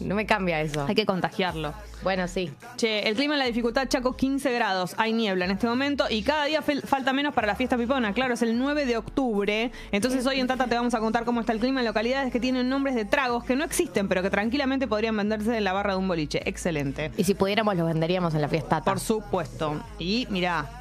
No 0.00 0.14
me 0.14 0.26
cambia 0.26 0.60
eso. 0.60 0.84
Hay 0.88 0.94
que 0.94 1.06
contagiarlo. 1.06 1.72
Bueno, 2.02 2.28
sí. 2.28 2.52
Che, 2.76 3.08
el 3.08 3.16
clima 3.16 3.34
en 3.34 3.40
la 3.40 3.46
dificultad 3.46 3.88
Chaco 3.88 4.14
15 4.14 4.52
grados, 4.52 4.94
hay 4.96 5.12
niebla 5.12 5.44
en 5.44 5.50
este 5.50 5.66
momento 5.66 6.04
y 6.08 6.22
cada 6.22 6.44
día 6.44 6.62
falta 6.62 7.12
menos 7.12 7.34
para 7.34 7.48
la 7.48 7.56
fiesta 7.56 7.76
pipona. 7.76 8.12
Claro, 8.12 8.34
es 8.34 8.42
el 8.42 8.56
9 8.58 8.86
de 8.86 8.96
octubre. 8.96 9.72
Entonces 9.90 10.24
hoy 10.26 10.38
en 10.38 10.46
Tata 10.46 10.66
te 10.66 10.76
vamos 10.76 10.94
a 10.94 11.00
contar 11.00 11.24
cómo 11.24 11.40
está 11.40 11.52
el 11.52 11.58
clima 11.58 11.80
en 11.80 11.86
localidades 11.86 12.32
que 12.32 12.38
tienen 12.38 12.68
nombres 12.68 12.94
de 12.94 13.04
tragos 13.04 13.44
que 13.44 13.56
no 13.56 13.64
existen, 13.64 14.08
pero 14.08 14.22
que 14.22 14.30
tranquilamente 14.30 14.86
podrían 14.86 15.16
venderse 15.16 15.56
en 15.56 15.64
la 15.64 15.72
barra 15.72 15.92
de 15.92 15.98
un 15.98 16.06
boliche. 16.06 16.48
Excelente. 16.48 17.10
Y 17.16 17.24
si 17.24 17.34
pudiéramos, 17.34 17.74
los 17.76 17.86
venderíamos 17.86 18.34
en 18.34 18.42
la 18.42 18.48
fiesta. 18.48 18.82
Por 18.82 19.00
supuesto. 19.00 19.82
Y 19.98 20.28
mirá, 20.30 20.77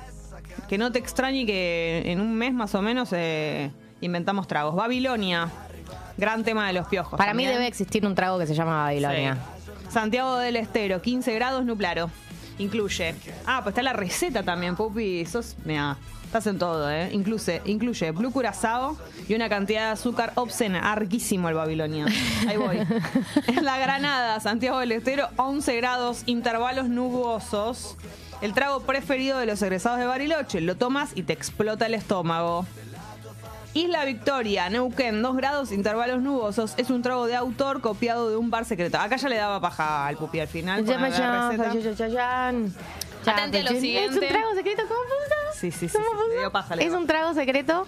que 0.67 0.77
no 0.77 0.91
te 0.91 0.99
extrañe 0.99 1.45
que 1.45 2.03
en 2.05 2.21
un 2.21 2.35
mes 2.35 2.53
más 2.53 2.75
o 2.75 2.81
menos 2.81 3.09
eh, 3.11 3.71
inventamos 4.01 4.47
tragos. 4.47 4.75
Babilonia, 4.75 5.49
gran 6.17 6.43
tema 6.43 6.67
de 6.67 6.73
los 6.73 6.87
piojos. 6.87 7.17
Para 7.17 7.33
mí 7.33 7.45
debe 7.45 7.67
existir 7.67 8.05
un 8.05 8.15
trago 8.15 8.37
que 8.39 8.47
se 8.47 8.55
llama 8.55 8.83
Babilonia. 8.83 9.35
Sí. 9.35 9.91
Santiago 9.91 10.37
del 10.37 10.57
Estero, 10.57 11.01
15 11.01 11.33
grados, 11.35 11.65
nublaro. 11.65 12.09
Incluye. 12.59 13.15
Ah, 13.45 13.61
pues 13.63 13.73
está 13.73 13.83
la 13.83 13.93
receta 13.93 14.43
también, 14.43 14.75
Pupi. 14.75 15.25
Sos, 15.25 15.55
mira, 15.63 15.97
estás 16.23 16.47
en 16.47 16.57
todo, 16.57 16.91
¿eh? 16.91 17.09
Incluye, 17.13 17.61
incluye 17.65 18.11
blue 18.11 18.31
curazao 18.31 18.97
y 19.27 19.35
una 19.35 19.47
cantidad 19.47 19.87
de 19.87 19.91
azúcar 19.91 20.33
obscena. 20.35 20.91
Arquísimo 20.91 21.49
el 21.49 21.55
Babilonia. 21.55 22.05
Ahí 22.47 22.57
voy. 22.57 22.77
en 23.47 23.63
la 23.63 23.77
Granada, 23.77 24.39
Santiago 24.39 24.79
del 24.79 24.91
Estero, 24.91 25.29
11 25.37 25.75
grados, 25.77 26.23
intervalos 26.25 26.89
nubosos. 26.89 27.95
El 28.41 28.53
trago 28.53 28.81
preferido 28.81 29.39
de 29.39 29.45
los 29.45 29.61
egresados 29.61 29.99
de 29.99 30.05
Bariloche. 30.05 30.61
Lo 30.61 30.75
tomas 30.75 31.11
y 31.15 31.23
te 31.23 31.33
explota 31.33 31.85
el 31.87 31.93
estómago. 31.95 32.65
Isla 33.73 34.05
Victoria, 34.05 34.69
Neuquén, 34.69 35.21
2 35.21 35.35
grados, 35.35 35.71
intervalos 35.71 36.21
nubosos. 36.21 36.73
Es 36.77 36.89
un 36.89 37.01
trago 37.01 37.27
de 37.27 37.35
autor 37.35 37.81
copiado 37.81 38.29
de 38.29 38.37
un 38.37 38.49
bar 38.49 38.65
secreto. 38.65 38.97
Acá 38.97 39.17
ya 39.17 39.29
le 39.29 39.37
daba 39.37 39.59
paja 39.61 40.07
al 40.07 40.17
pupi 40.17 40.39
al 40.39 40.47
final. 40.47 40.85
la 40.85 40.97
receta. 40.97 41.71
Atente 43.25 43.59
a 43.59 43.63
lo 43.63 43.71
¿Es 43.71 43.81
siguiente. 43.81 44.19
un 44.19 44.27
trago 44.27 44.53
secreto? 44.55 44.83
¿Cómo 44.87 44.99
puso? 45.01 45.59
Sí, 45.59 45.71
sí, 45.71 45.89
sí. 45.89 45.97
¿Cómo 45.97 46.05
sí, 46.09 46.15
puso? 46.15 46.27
le 46.29 46.39
dio 46.39 46.51
paja, 46.51 46.75
le 46.75 46.85
¿Es 46.85 46.93
un 46.93 47.05
trago 47.07 47.33
secreto? 47.33 47.85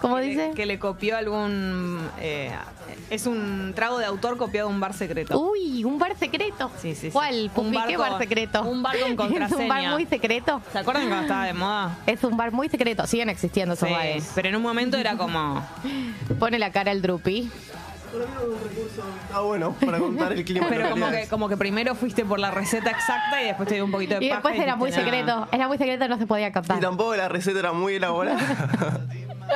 ¿Cómo 0.00 0.16
que 0.16 0.22
le- 0.22 0.28
dice? 0.28 0.50
que 0.54 0.66
le 0.66 0.78
copió 0.78 1.16
algún. 1.16 2.00
eh, 2.20 2.50
es 3.10 3.26
un 3.26 3.72
trago 3.74 3.98
de 3.98 4.06
autor 4.06 4.36
copiado 4.36 4.68
de 4.68 4.74
un 4.74 4.80
bar 4.80 4.94
secreto. 4.94 5.38
Uy, 5.38 5.84
un 5.84 5.98
bar 5.98 6.16
secreto. 6.18 6.70
Sí, 6.80 6.94
sí, 6.94 7.02
sí. 7.02 7.10
¿Cuál? 7.10 7.50
Un 7.54 7.72
bar 7.72 7.86
¿Qué 7.88 7.94
con- 7.94 8.08
bar 8.08 8.18
secreto? 8.20 8.62
un 8.62 8.82
bar 8.82 8.96
con 8.98 9.02
¿Es 9.06 9.10
un 9.10 9.16
bar 9.16 9.28
contraseña. 9.50 9.92
muy 9.92 10.06
secreto? 10.06 10.62
¿Se 10.72 10.78
acuerdan 10.78 11.06
cuando 11.06 11.22
estaba 11.22 11.44
de 11.44 11.52
moda? 11.52 11.98
Es 12.06 12.22
un 12.24 12.36
bar 12.36 12.52
muy 12.52 12.68
secreto. 12.68 13.06
Siguen 13.06 13.28
existiendo 13.28 13.74
esos 13.74 13.88
Sí, 13.88 13.94
bares. 13.94 14.30
pero 14.34 14.48
en 14.48 14.56
un 14.56 14.62
momento 14.62 14.96
era 14.96 15.16
como. 15.16 15.64
Pone 16.38 16.58
la 16.58 16.70
cara 16.72 16.92
el 16.92 17.02
drupi. 17.02 17.50
Está 19.28 19.40
bueno 19.40 19.74
para 19.84 19.98
contar 19.98 20.32
el 20.32 20.44
clima. 20.44 20.66
Pero 20.68 20.90
como 20.90 21.10
que, 21.10 21.26
como 21.28 21.48
que 21.48 21.56
primero 21.56 21.94
fuiste 21.94 22.24
por 22.24 22.38
la 22.38 22.50
receta 22.50 22.90
exacta 22.90 23.42
y 23.42 23.46
después 23.46 23.68
te 23.68 23.76
dio 23.76 23.84
un 23.84 23.90
poquito 23.90 24.18
de 24.18 24.24
Y 24.24 24.28
paja 24.28 24.40
después 24.42 24.60
era 24.60 24.76
muy 24.76 24.92
secreto. 24.92 25.48
Era 25.52 25.68
muy 25.68 25.78
secreto, 25.78 26.08
no 26.08 26.18
se 26.18 26.26
podía 26.26 26.48
Y 26.48 26.52
captar. 26.52 26.80
tampoco 26.80 27.14
la 27.16 27.28
receta 27.28 27.58
era 27.58 27.72
muy 27.72 27.94
elaborada. 27.94 28.38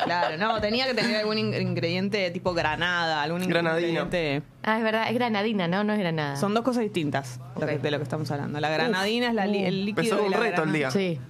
Claro, 0.04 0.36
no, 0.38 0.60
tenía 0.60 0.86
que 0.88 0.94
tener 0.94 1.18
algún 1.18 1.38
in- 1.38 1.54
ingrediente 1.54 2.28
tipo 2.32 2.52
granada, 2.52 3.22
algún 3.22 3.46
Granadino. 3.46 4.02
ingrediente. 4.02 4.42
Ah, 4.64 4.78
es 4.78 4.82
verdad, 4.82 5.08
es 5.08 5.14
granadina, 5.14 5.68
¿no? 5.68 5.84
No 5.84 5.92
es 5.92 6.00
granada. 6.00 6.34
Son 6.34 6.52
dos 6.52 6.64
cosas 6.64 6.82
distintas 6.82 7.38
lo 7.54 7.64
que- 7.64 7.76
Ok. 7.76 7.80
de 7.80 7.90
lo 7.92 7.98
que 7.98 8.02
estamos 8.02 8.28
hablando. 8.32 8.58
La 8.58 8.70
granadina 8.70 9.28
es 9.28 9.34
la 9.34 9.46
li- 9.46 9.64
el 9.64 9.84
líquido. 9.86 10.02
Empezó 10.02 10.20
y 10.20 10.26
un 10.26 10.30
la 10.32 10.38
reto 10.40 10.64
el 10.64 10.72
día. 10.72 10.90
Sí. 10.90 11.20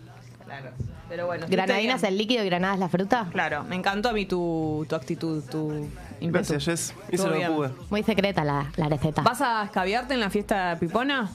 Claro. 0.47 0.71
Pero 1.11 1.27
bueno. 1.27 1.45
¿Granadina 1.47 1.97
es 1.97 2.03
el 2.05 2.17
líquido 2.17 2.43
y 2.43 2.47
granada 2.47 2.73
es 2.73 2.81
la 2.81 2.89
fruta? 2.89 3.29
Claro, 3.33 3.65
me 3.65 3.77
encantó 3.77 4.09
a 4.09 4.13
mí 4.15 4.25
tu, 4.25 4.87
tu 4.89 4.95
actitud, 4.97 5.45
tu 5.45 5.87
Gracias, 6.33 6.65
Jess. 6.65 6.95
Hice 7.11 7.27
lo 7.29 7.35
que 7.35 7.47
pude. 7.47 7.71
Muy 7.91 8.03
secreta 8.03 8.45
la, 8.45 8.71
la 8.77 8.89
receta. 8.89 9.23
¿Vas 9.23 9.41
a 9.41 9.65
escabiarte 9.65 10.15
en 10.15 10.21
la 10.21 10.31
fiesta 10.31 10.77
pipona? 10.79 11.31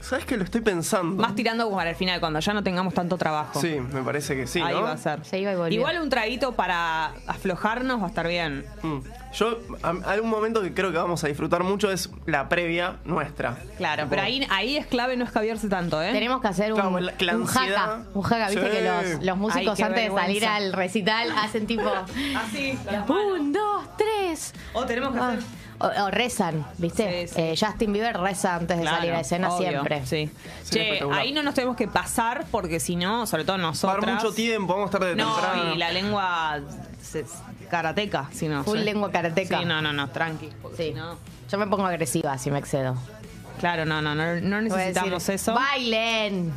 ¿Sabes 0.00 0.24
que 0.24 0.36
lo 0.36 0.44
estoy 0.44 0.62
pensando? 0.62 1.20
Más 1.22 1.34
tirando 1.34 1.70
para 1.70 1.90
el 1.90 1.96
final, 1.96 2.20
cuando 2.20 2.40
ya 2.40 2.54
no 2.54 2.62
tengamos 2.62 2.94
tanto 2.94 3.18
trabajo. 3.18 3.60
Sí, 3.60 3.78
me 3.92 4.02
parece 4.02 4.34
que 4.34 4.46
sí, 4.46 4.60
Ahí 4.60 4.74
¿no? 4.74 4.82
va 4.82 4.92
a 4.92 4.96
ser. 4.96 5.24
Se 5.24 5.38
iba 5.38 5.68
y. 5.68 5.74
Igual 5.74 6.00
un 6.00 6.08
traguito 6.08 6.52
para 6.52 7.12
aflojarnos 7.26 8.00
va 8.00 8.06
a 8.06 8.08
estar 8.08 8.26
bien. 8.26 8.64
Mm. 8.82 8.98
Yo, 9.32 9.58
a- 9.82 10.10
algún 10.10 10.28
momento 10.28 10.60
que 10.60 10.74
creo 10.74 10.90
que 10.90 10.98
vamos 10.98 11.22
a 11.22 11.28
disfrutar 11.28 11.62
mucho 11.62 11.90
es 11.90 12.10
la 12.26 12.48
previa 12.48 12.96
nuestra. 13.04 13.56
Claro, 13.76 14.02
Tipo, 14.02 14.10
pero 14.10 14.22
ahí, 14.22 14.46
ahí 14.50 14.76
es 14.76 14.86
clave 14.86 15.16
no 15.16 15.24
escabiarse 15.24 15.68
tanto, 15.68 16.02
¿eh? 16.02 16.10
Tenemos 16.12 16.40
que 16.40 16.48
hacer 16.48 16.72
un, 16.72 16.80
Claro, 16.80 16.98
la- 17.00 17.12
la 17.18 17.36
un 17.36 17.42
ansiedad. 17.42 17.76
jaca. 17.76 18.02
Un 18.12 18.22
jaca, 18.22 18.48
viste 18.50 18.70
Sí. 18.70 18.76
que 18.76 18.82
los, 19.14 19.24
los 19.24 19.36
músicos 19.36 19.78
Ay, 19.78 19.84
antes 19.84 20.04
de 20.10 20.16
salir 20.20 20.44
al 20.46 20.72
recital 20.72 21.30
hacen 21.38 21.66
tipo. 21.66 21.88
Así. 22.36 22.76
Un, 23.08 23.52
dos, 23.52 23.84
tres. 23.96 24.52
O 24.72 24.84
tenemos 24.84 25.12
que 25.14 25.20
Ah. 25.20 25.28
hacer. 25.28 25.59
O, 25.80 25.86
o 25.86 26.10
rezan, 26.10 26.66
¿viste? 26.78 27.26
Sí, 27.26 27.34
sí. 27.34 27.40
Eh, 27.40 27.54
Justin 27.58 27.92
Bieber 27.92 28.16
reza 28.18 28.54
antes 28.56 28.76
de 28.76 28.82
Claro, 28.82 28.98
salir 28.98 29.12
a 29.14 29.20
escena 29.20 29.48
obvio, 29.54 29.68
siempre. 29.70 30.00
Sí. 30.06 30.30
Sí, 30.62 30.70
che, 30.70 30.82
espectacular. 30.82 31.20
ahí 31.20 31.32
no 31.32 31.42
nos 31.42 31.54
tenemos 31.54 31.76
que 31.76 31.88
pasar 31.88 32.44
porque 32.50 32.80
si 32.80 32.96
no, 32.96 33.26
sobre 33.26 33.44
todo 33.44 33.56
Para 33.56 33.66
nosotras. 33.68 34.22
mucho 34.22 34.34
tiempo, 34.34 34.74
vamos 34.74 34.88
a 34.92 34.96
estar 34.98 35.08
de 35.08 35.16
No, 35.16 35.32
temprano. 35.34 35.74
y 35.74 35.78
la 35.78 35.90
lengua 35.90 36.60
se- 37.02 37.24
karateca, 37.70 38.28
si 38.32 38.46
no. 38.48 38.62
Full 38.64 38.78
sí. 38.78 38.84
lengua 38.84 39.10
karateca. 39.10 39.58
Sí, 39.58 39.64
no, 39.64 39.80
no, 39.80 39.92
no, 39.92 40.08
tranqui. 40.10 40.50
Sí. 40.76 40.88
si 40.88 40.90
no- 40.92 41.16
Yo 41.50 41.58
me 41.58 41.66
pongo 41.66 41.86
agresiva 41.86 42.36
si 42.38 42.50
me 42.50 42.58
excedo. 42.58 42.94
Claro, 43.58 43.84
no, 43.84 44.00
no, 44.02 44.14
no, 44.14 44.40
no 44.40 44.60
necesitamos 44.62 45.12
decir, 45.26 45.34
eso. 45.34 45.54
¡Bailen! 45.54 46.52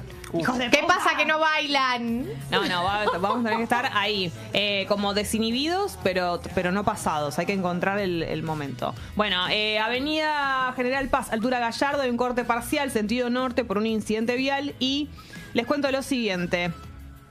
¿Qué 0.71 0.83
pasa 0.87 1.15
que 1.15 1.25
no 1.25 1.37
bailan? 1.39 2.25
No, 2.49 2.65
no, 2.67 2.83
va- 2.83 3.05
vamos 3.19 3.39
a 3.41 3.43
tener 3.43 3.57
que 3.57 3.63
estar 3.63 3.91
ahí, 3.93 4.31
eh, 4.53 4.85
como 4.87 5.13
desinhibidos, 5.13 5.99
pero, 6.03 6.41
pero 6.55 6.71
no 6.71 6.83
pasados. 6.83 7.37
Hay 7.37 7.45
que 7.45 7.53
encontrar 7.53 7.99
el, 7.99 8.23
el 8.23 8.41
momento. 8.41 8.95
Bueno, 9.15 9.47
eh, 9.49 9.77
Avenida 9.79 10.73
General 10.75 11.07
Paz, 11.09 11.31
altura 11.31 11.59
Gallardo, 11.59 12.01
hay 12.01 12.09
un 12.09 12.17
corte 12.17 12.43
parcial, 12.45 12.89
sentido 12.89 13.29
norte, 13.29 13.63
por 13.63 13.77
un 13.77 13.85
incidente 13.85 14.35
vial. 14.35 14.73
Y 14.79 15.07
les 15.53 15.67
cuento 15.67 15.91
lo 15.91 16.01
siguiente. 16.01 16.71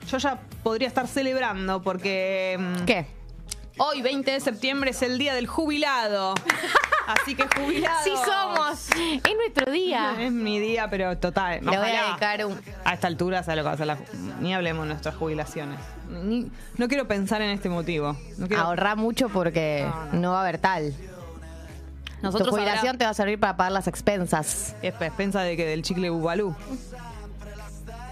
Yo 0.09 0.17
ya 0.17 0.39
podría 0.63 0.87
estar 0.87 1.07
celebrando 1.07 1.81
porque... 1.81 2.57
mm, 2.59 2.85
¿Qué? 2.85 3.05
Hoy, 3.79 4.01
20 4.01 4.29
de 4.31 4.39
septiembre, 4.39 4.91
es 4.91 5.01
el 5.01 5.17
día 5.17 5.33
del 5.33 5.47
jubilado. 5.47 6.35
Así 7.07 7.35
que 7.35 7.43
jubilado. 7.55 8.03
¡Sí 8.03 8.11
somos! 8.25 8.87
Es 9.25 9.35
nuestro 9.35 9.71
día. 9.71 10.15
Es 10.19 10.31
mi 10.31 10.59
día, 10.59 10.89
pero 10.89 11.17
total. 11.17 11.59
Le 11.63 11.77
voy 11.77 11.89
a 11.89 12.03
dedicar 12.07 12.45
un... 12.45 12.59
A 12.85 12.93
esta 12.93 13.07
altura, 13.07 13.43
¿sabes 13.43 13.57
lo 13.57 13.63
que 13.63 13.65
va 13.65 13.71
a 13.71 13.73
hacer 13.73 13.87
la- 13.87 13.97
Ni 14.39 14.53
hablemos 14.53 14.83
de 14.85 14.89
nuestras 14.89 15.15
jubilaciones. 15.15 15.79
Ni- 16.09 16.49
no 16.77 16.87
quiero 16.87 17.07
pensar 17.07 17.41
en 17.41 17.49
este 17.49 17.69
motivo. 17.69 18.15
No 18.37 18.47
quiero- 18.47 18.63
Ahorra 18.63 18.95
mucho 18.95 19.29
porque 19.29 19.85
No, 20.13 20.19
no, 20.19 20.31
va 20.31 20.37
a 20.39 20.41
haber 20.43 20.57
tal. 20.59 20.93
Nosotros 22.21 22.49
tu 22.49 22.55
jubilación 22.55 22.87
ahora- 22.87 22.97
te 22.99 23.05
va 23.05 23.11
a 23.11 23.15
servir 23.15 23.39
para 23.39 23.57
pagar 23.57 23.73
las 23.73 23.87
expensas. 23.87 24.75
Es 24.81 24.93
pensa 24.93 25.41
de 25.41 25.57
que 25.57 25.65
del 25.65 25.81
chicle 25.81 26.09
bubalú. 26.09 26.55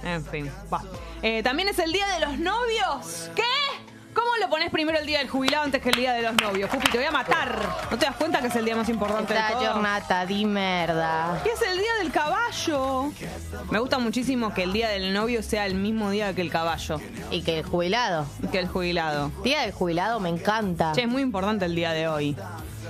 En 0.04 0.26
fin, 0.26 0.52
va. 0.74 0.82
Eh, 1.22 1.44
También 1.44 1.70
es 1.70 1.78
el 1.80 1.92
día 1.94 2.08
de 2.08 2.26
los 2.26 2.40
novios. 2.40 3.30
¿Qué? 3.36 3.44
¿Cómo 4.13 4.27
lo 4.41 4.50
pones 4.50 4.70
primero 4.72 5.00
el 5.00 5.06
día 5.06 5.20
del 5.20 5.30
jubilado 5.30 5.63
antes 5.63 5.82
que 5.82 5.89
el 5.89 5.96
día 5.96 6.13
de 6.13 6.22
los 6.22 6.34
novios? 6.36 6.70
Pupi, 6.70 6.89
te 6.89 6.98
voy 6.98 7.08
a 7.08 7.12
matar. 7.12 7.58
¿No 7.89 7.98
te 7.98 8.06
das 8.06 8.15
cuenta 8.15 8.41
que 8.41 8.48
es 8.48 8.56
el 8.56 8.65
día 8.65 8.75
más 8.75 8.89
importante 8.89 9.34
de 9.34 9.39
Esta 9.39 9.53
todo? 9.53 9.74
jornada 9.74 10.25
di 10.25 10.46
merda. 10.46 11.41
Y 11.46 11.50
es 11.50 11.62
el 11.62 11.77
día 11.77 11.94
del 12.00 12.12
caballo. 12.12 13.12
Me 13.70 13.80
gusta 13.80 14.00
muchísimo 14.00 14.53
que 14.53 14.63
el 14.63 14.74
día 14.74 14.89
del 14.89 15.13
novio 15.13 15.41
sea 15.44 15.65
el 15.65 15.75
mismo 15.75 16.10
día 16.10 16.34
que 16.34 16.41
el 16.41 16.51
caballo, 16.51 17.00
Y 17.30 17.41
que 17.44 17.60
el 17.60 17.65
jubilado. 17.65 18.25
que 18.51 18.60
el 18.60 18.68
jubilado. 18.68 19.32
Día 19.44 19.62
del 19.62 19.72
jubilado 19.72 20.20
me 20.20 20.30
encanta. 20.30 20.91
Che, 20.94 21.03
es 21.03 21.08
muy 21.08 21.22
importante 21.22 21.65
el 21.65 21.75
día 21.75 21.91
de 21.94 22.08
hoy. 22.10 22.36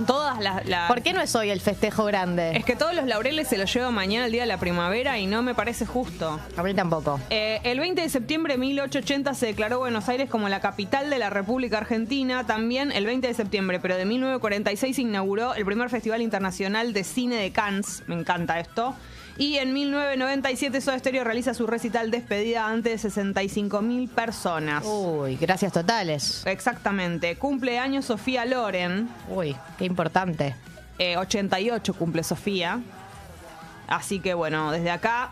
Todas 0.06 0.40
las... 0.40 0.66
las- 0.68 0.88
¿Por 0.88 1.02
qué 1.02 1.14
no 1.14 1.22
es 1.22 1.36
hoy 1.36 1.50
el 1.50 1.62
festejo 1.62 2.06
grande? 2.06 2.52
Es 2.56 2.66
que 2.66 2.76
todos 2.76 2.94
los 2.94 3.06
laureles 3.06 3.48
se 3.48 3.58
los 3.58 3.72
lleva 3.74 3.92
mañana 3.92 4.26
el 4.26 4.32
día 4.32 4.42
de 4.42 4.48
la 4.48 4.58
primavera 4.58 5.18
y 5.20 5.26
no 5.28 5.42
me 5.42 5.54
parece 5.56 5.86
justo. 5.86 6.40
A 6.58 6.64
mí 6.64 6.74
tampoco. 6.74 7.20
Eh, 7.30 7.60
el 7.64 7.80
20 7.80 8.02
de 8.02 8.10
septiembre 8.10 8.54
de 8.54 8.60
1880 8.60 9.34
se 9.34 9.46
declaró 9.48 9.80
Buenos 9.80 10.08
Aires 10.10 10.30
como 10.30 10.50
la 10.50 10.60
capital 10.60 11.10
de 11.10 11.18
la 11.20 11.30
República 11.30 11.78
Argentina. 11.80 12.46
También 12.46 12.92
el 12.92 13.06
20 13.06 13.28
de 13.28 13.34
septiembre, 13.34 13.80
pero 13.80 13.96
de 13.98 14.06
1946 14.06 14.96
se 14.96 15.02
inauguró 15.02 15.54
el 15.56 15.66
primer 15.66 15.90
Festival 15.90 16.22
Internacional 16.22 16.94
de 16.94 17.04
Cine 17.04 17.36
de 17.36 17.52
Cannes. 17.52 18.04
Me 18.08 18.16
encanta 18.16 18.60
esto. 18.60 18.96
Y 19.42 19.58
en 19.58 19.74
1997 19.74 20.82
Soda 20.82 21.00
Stereo 21.00 21.24
realiza 21.24 21.56
su 21.56 21.66
recital 21.66 22.12
despedida 22.12 22.68
ante 22.68 22.90
de 22.90 23.00
65 23.00 23.82
mil 23.82 24.08
personas. 24.08 24.84
Uy, 24.86 25.36
gracias 25.36 25.74
totales. 25.74 26.46
Exactamente. 26.46 27.36
Cumpleaños 27.38 28.06
Sofía 28.06 28.46
Loren. 28.46 29.10
Uy, 29.30 29.56
qué 29.80 29.86
importante. 29.86 30.56
Eh, 31.00 31.18
88 31.18 31.96
cumple 31.96 32.24
Sofía. 32.24 32.82
Así 33.88 34.20
que 34.20 34.36
bueno, 34.36 34.72
desde 34.72 34.92
acá. 34.92 35.32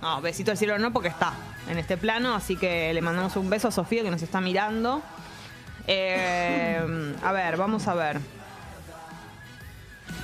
No, 0.00 0.20
besito 0.20 0.52
al 0.52 0.56
cielo 0.56 0.78
no, 0.78 0.92
porque 0.92 1.08
está 1.08 1.32
en 1.68 1.78
este 1.78 1.96
plano. 1.96 2.36
Así 2.36 2.54
que 2.54 2.94
le 2.94 3.02
mandamos 3.02 3.34
un 3.34 3.50
beso 3.50 3.66
a 3.66 3.72
Sofía 3.72 4.04
que 4.04 4.10
nos 4.12 4.22
está 4.22 4.40
mirando. 4.40 5.02
Eh, 5.88 7.16
a 7.24 7.32
ver, 7.32 7.56
vamos 7.56 7.88
a 7.88 7.94
ver. 7.94 8.39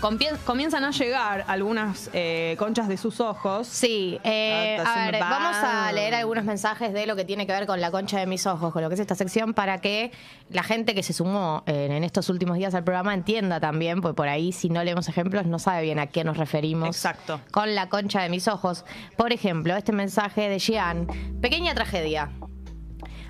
Comienzan 0.00 0.84
a 0.84 0.90
llegar 0.90 1.44
algunas 1.46 2.10
eh, 2.12 2.56
conchas 2.58 2.88
de 2.88 2.96
sus 2.96 3.20
ojos. 3.20 3.66
Sí, 3.66 4.18
eh, 4.24 4.78
a 4.84 5.10
ver, 5.10 5.20
vamos 5.20 5.56
a 5.56 5.90
leer 5.92 6.14
algunos 6.14 6.44
mensajes 6.44 6.92
de 6.92 7.06
lo 7.06 7.16
que 7.16 7.24
tiene 7.24 7.46
que 7.46 7.52
ver 7.52 7.66
con 7.66 7.80
la 7.80 7.90
concha 7.90 8.18
de 8.18 8.26
mis 8.26 8.46
ojos, 8.46 8.72
con 8.72 8.82
lo 8.82 8.88
que 8.88 8.94
es 8.94 9.00
esta 9.00 9.14
sección, 9.14 9.54
para 9.54 9.80
que 9.80 10.12
la 10.50 10.62
gente 10.62 10.94
que 10.94 11.02
se 11.02 11.12
sumó 11.12 11.62
eh, 11.66 11.88
en 11.90 12.04
estos 12.04 12.28
últimos 12.28 12.56
días 12.56 12.74
al 12.74 12.84
programa 12.84 13.14
entienda 13.14 13.60
también, 13.60 14.00
pues 14.00 14.14
por 14.14 14.28
ahí 14.28 14.52
si 14.52 14.68
no 14.68 14.82
leemos 14.84 15.08
ejemplos 15.08 15.46
no 15.46 15.58
sabe 15.58 15.82
bien 15.82 15.98
a 15.98 16.06
qué 16.06 16.24
nos 16.24 16.36
referimos. 16.36 16.88
Exacto. 16.88 17.40
Con 17.50 17.74
la 17.74 17.88
concha 17.88 18.22
de 18.22 18.28
mis 18.28 18.48
ojos. 18.48 18.84
Por 19.16 19.32
ejemplo, 19.32 19.76
este 19.76 19.92
mensaje 19.92 20.48
de 20.48 20.58
Jean, 20.58 21.06
pequeña 21.40 21.74
tragedia. 21.74 22.30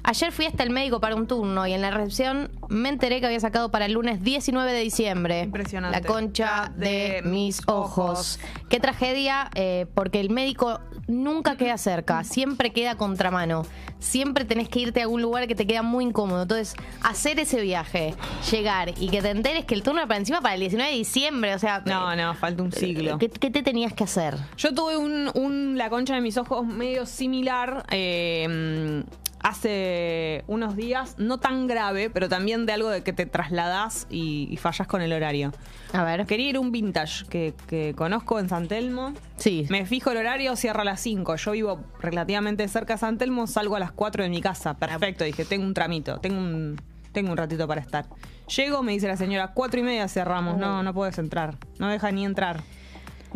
Ayer 0.08 0.30
fui 0.30 0.46
hasta 0.46 0.62
el 0.62 0.70
médico 0.70 1.00
para 1.00 1.16
un 1.16 1.26
turno 1.26 1.66
y 1.66 1.72
en 1.72 1.82
la 1.82 1.90
recepción 1.90 2.48
me 2.68 2.88
enteré 2.90 3.18
que 3.20 3.26
había 3.26 3.40
sacado 3.40 3.72
para 3.72 3.86
el 3.86 3.92
lunes 3.92 4.22
19 4.22 4.72
de 4.72 4.80
diciembre. 4.80 5.40
Impresionante. 5.42 6.00
La 6.00 6.06
concha 6.06 6.72
de 6.76 7.22
mis 7.24 7.60
ojos. 7.66 8.38
Qué 8.68 8.78
tragedia, 8.78 9.50
eh, 9.56 9.86
porque 9.94 10.20
el 10.20 10.30
médico 10.30 10.78
nunca 11.08 11.56
queda 11.56 11.76
cerca, 11.76 12.22
siempre 12.22 12.72
queda 12.72 12.94
contramano. 12.96 13.66
Siempre 13.98 14.44
tenés 14.44 14.68
que 14.68 14.78
irte 14.78 15.00
a 15.00 15.04
algún 15.04 15.22
lugar 15.22 15.48
que 15.48 15.56
te 15.56 15.66
queda 15.66 15.82
muy 15.82 16.04
incómodo. 16.04 16.42
Entonces, 16.42 16.74
hacer 17.02 17.40
ese 17.40 17.60
viaje, 17.60 18.14
llegar 18.52 18.90
y 19.00 19.08
que 19.08 19.22
te 19.22 19.30
enteres 19.30 19.64
que 19.64 19.74
el 19.74 19.82
turno 19.82 20.00
era 20.00 20.06
para 20.06 20.20
encima 20.20 20.40
para 20.40 20.54
el 20.54 20.60
19 20.60 20.88
de 20.92 20.96
diciembre, 20.98 21.52
o 21.54 21.58
sea. 21.58 21.82
No, 21.84 22.12
eh, 22.12 22.16
no, 22.16 22.32
falta 22.36 22.62
un 22.62 22.70
siglo. 22.70 23.18
¿Qué, 23.18 23.28
qué 23.28 23.50
te 23.50 23.64
tenías 23.64 23.92
que 23.92 24.04
hacer? 24.04 24.36
Yo 24.56 24.72
tuve 24.72 24.96
un, 24.98 25.30
un- 25.34 25.76
la 25.76 25.90
concha 25.90 26.14
de 26.14 26.20
mis 26.20 26.36
ojos 26.36 26.64
medio 26.64 27.06
similar 27.06 27.84
eh, 27.90 29.02
hace 29.46 30.42
unos 30.48 30.74
días, 30.74 31.14
no 31.18 31.38
tan 31.38 31.68
grave, 31.68 32.10
pero 32.10 32.28
también 32.28 32.66
de 32.66 32.72
algo 32.72 32.90
de 32.90 33.02
que 33.02 33.12
te 33.12 33.26
trasladás 33.26 34.08
y, 34.10 34.48
y 34.50 34.56
fallas 34.56 34.88
con 34.88 35.02
el 35.02 35.12
horario. 35.12 35.52
A 35.92 36.02
ver. 36.02 36.26
Quería 36.26 36.50
ir 36.50 36.56
a 36.56 36.60
un 36.60 36.72
vintage 36.72 37.26
que, 37.26 37.54
que 37.68 37.94
conozco 37.94 38.40
en 38.40 38.48
San 38.48 38.66
Telmo. 38.66 39.12
Sí. 39.36 39.66
Me 39.70 39.86
fijo 39.86 40.10
el 40.10 40.16
horario, 40.16 40.56
cierra 40.56 40.82
a 40.82 40.84
las 40.84 41.00
5. 41.00 41.36
Yo 41.36 41.52
vivo 41.52 41.84
relativamente 42.00 42.66
cerca 42.66 42.94
de 42.94 42.98
San 42.98 43.18
Telmo, 43.18 43.46
salgo 43.46 43.76
a 43.76 43.80
las 43.80 43.92
4 43.92 44.24
de 44.24 44.30
mi 44.30 44.40
casa. 44.40 44.74
Perfecto, 44.74 45.24
dije, 45.24 45.44
tengo 45.44 45.64
un 45.64 45.74
tramito, 45.74 46.18
tengo 46.18 46.38
un, 46.38 46.80
tengo 47.12 47.30
un 47.30 47.36
ratito 47.36 47.68
para 47.68 47.80
estar. 47.80 48.06
Llego, 48.54 48.82
me 48.82 48.92
dice 48.92 49.06
la 49.06 49.16
señora, 49.16 49.52
cuatro 49.54 49.80
y 49.80 49.82
media 49.82 50.06
cerramos, 50.08 50.58
no, 50.58 50.82
no 50.82 50.92
puedes 50.92 51.18
entrar, 51.18 51.56
no 51.78 51.88
deja 51.88 52.10
ni 52.12 52.24
entrar. 52.24 52.62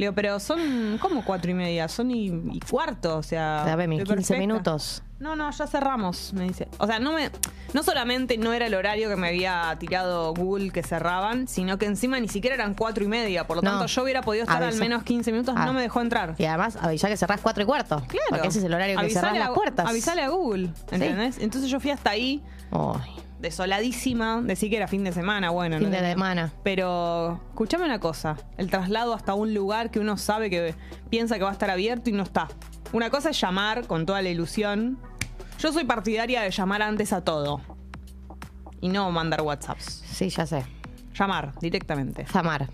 Le 0.00 0.06
digo, 0.06 0.14
pero 0.14 0.40
son, 0.40 0.98
¿cómo 1.00 1.22
cuatro 1.24 1.50
y 1.50 1.54
media? 1.54 1.86
Son 1.88 2.10
y, 2.10 2.28
y 2.28 2.60
cuarto, 2.60 3.18
o 3.18 3.22
sea. 3.22 3.64
Dame 3.66 3.86
mis 3.86 4.00
estoy 4.00 4.16
15 4.16 4.32
perfecta. 4.34 4.40
minutos. 4.52 5.02
No, 5.18 5.36
no, 5.36 5.50
ya 5.50 5.66
cerramos, 5.66 6.32
me 6.32 6.44
dice. 6.44 6.68
O 6.78 6.86
sea, 6.86 6.98
no 6.98 7.12
me, 7.12 7.30
no 7.74 7.82
solamente 7.82 8.38
no 8.38 8.54
era 8.54 8.64
el 8.66 8.74
horario 8.74 9.10
que 9.10 9.16
me 9.16 9.28
había 9.28 9.76
tirado 9.78 10.32
Google 10.32 10.70
que 10.70 10.82
cerraban, 10.82 11.46
sino 11.48 11.76
que 11.76 11.84
encima 11.84 12.18
ni 12.18 12.28
siquiera 12.28 12.54
eran 12.54 12.72
cuatro 12.72 13.04
y 13.04 13.08
media. 13.08 13.46
Por 13.46 13.56
lo 13.56 13.62
No. 13.62 13.72
tanto, 13.72 13.84
yo 13.86 14.02
hubiera 14.02 14.22
podido 14.22 14.44
estar 14.44 14.62
al 14.62 14.74
menos 14.76 15.02
15 15.02 15.30
minutos, 15.32 15.54
Ah. 15.58 15.66
no 15.66 15.74
me 15.74 15.82
dejó 15.82 16.00
entrar. 16.00 16.34
Y 16.38 16.46
además, 16.46 16.78
avisá 16.80 17.08
que 17.08 17.18
cerrás 17.18 17.42
4 17.42 17.62
y 17.62 17.66
cuarto. 17.66 17.96
Claro. 18.08 18.26
Porque 18.30 18.48
ese 18.48 18.60
es 18.60 18.64
el 18.64 18.72
horario 18.72 18.96
que 18.96 19.02
Avisale 19.02 19.26
cerrás 19.28 19.42
a- 19.44 19.48
las 19.48 19.54
puertas. 19.54 19.86
Avisale 19.86 20.22
a 20.22 20.30
Google, 20.30 20.70
¿entendés? 20.90 21.36
Entonces 21.38 21.70
yo 21.70 21.78
fui 21.80 21.90
hasta 21.90 22.08
ahí, 22.08 22.42
Ay, 22.72 23.12
desoladísima, 23.40 24.42
decir 24.42 24.70
que 24.70 24.76
era 24.76 24.86
fin 24.86 25.02
de 25.04 25.12
semana, 25.12 25.50
bueno. 25.50 25.78
fin 25.78 25.90
no 25.90 25.96
de 25.96 26.10
semana. 26.10 26.52
Pero, 26.62 27.40
escúchame 27.50 27.84
una 27.84 27.98
cosa, 27.98 28.36
el 28.58 28.70
traslado 28.70 29.14
hasta 29.14 29.34
un 29.34 29.54
lugar 29.54 29.90
que 29.90 29.98
uno 29.98 30.16
sabe 30.16 30.50
que 30.50 30.74
piensa 31.08 31.36
que 31.38 31.44
va 31.44 31.50
a 31.50 31.52
estar 31.52 31.70
abierto 31.70 32.10
y 32.10 32.12
no 32.12 32.22
está. 32.22 32.48
Una 32.92 33.10
cosa 33.10 33.30
es 33.30 33.40
llamar 33.40 33.86
con 33.86 34.04
toda 34.04 34.20
la 34.22 34.28
ilusión. 34.28 34.98
Yo 35.58 35.72
soy 35.72 35.84
partidaria 35.84 36.42
de 36.42 36.50
llamar 36.50 36.82
antes 36.82 37.12
a 37.12 37.22
todo. 37.22 37.60
Y 38.80 38.88
no 38.88 39.10
mandar 39.10 39.42
WhatsApps. 39.42 40.02
Sí, 40.06 40.28
ya 40.30 40.46
sé. 40.46 40.64
Llamar 41.14 41.52
directamente. 41.60 42.24
Zamar. 42.26 42.68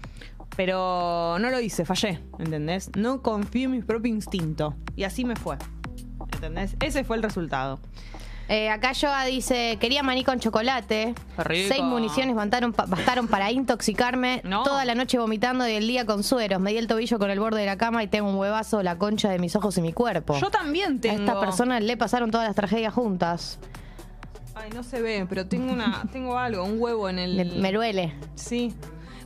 Pero 0.57 1.37
no 1.39 1.51
lo 1.51 1.61
hice, 1.61 1.85
fallé, 1.85 2.23
¿entendés? 2.39 2.91
No 2.97 3.23
confié 3.23 3.65
en 3.65 3.73
mi 3.73 3.83
propio 3.83 4.13
instinto. 4.13 4.75
Y 4.95 5.05
así 5.05 5.25
me 5.25 5.37
fue. 5.37 5.59
¿Entendés? 6.33 6.77
Ese 6.81 7.05
fue 7.05 7.17
el 7.17 7.23
resultado. 7.23 7.79
Eh, 8.49 8.71
acá 8.71 8.93
Yoga 8.93 9.25
dice, 9.25 9.77
quería 9.81 10.05
maní 10.05 10.23
con 10.23 10.39
chocolate. 10.39 11.15
Rico. 11.39 11.69
Seis 11.69 11.83
municiones 11.83 12.37
bastaron, 12.37 12.73
pa- 12.73 12.87
bastaron 12.87 13.27
para 13.27 13.51
intoxicarme. 13.51 14.41
No. 14.45 14.63
Toda 14.63 14.85
la 14.85 14.95
noche 14.95 15.19
vomitando 15.19 15.67
y 15.69 15.73
el 15.73 15.89
día 15.89 16.07
con 16.07 16.23
sueros. 16.23 16.61
Me 16.61 16.71
di 16.71 16.79
el 16.79 16.87
tobillo 16.87 17.19
con 17.19 17.31
el 17.31 17.41
borde 17.41 17.61
de 17.61 17.67
la 17.67 17.77
cama 17.77 18.05
y 18.05 18.07
tengo 18.07 18.29
un 18.31 18.37
huevazo, 18.37 18.85
la 18.85 18.99
concha 18.99 19.29
de 19.31 19.41
mis 19.41 19.57
ojos 19.57 19.77
y 19.79 19.83
mi 19.83 19.93
cuerpo. 19.93 20.39
Yo 20.39 20.51
también 20.51 20.99
A 20.99 21.01
tengo. 21.01 21.19
esta 21.25 21.41
persona 21.41 21.81
le 21.81 21.97
pasaron 21.97 22.31
todas 22.31 22.47
las 22.47 22.55
tragedias 22.55 22.95
juntas. 22.95 23.59
Ay, 24.55 24.71
no 24.75 24.85
se 24.85 25.03
ve, 25.03 25.27
pero 25.29 25.47
tengo 25.49 25.73
una, 25.73 26.05
tengo 26.13 26.39
algo, 26.39 26.63
un 26.65 26.81
huevo 26.81 27.09
en 27.09 27.19
el. 27.19 27.35
Me, 27.37 27.45
me 27.45 27.73
duele. 27.73 28.15
Sí. 28.37 28.75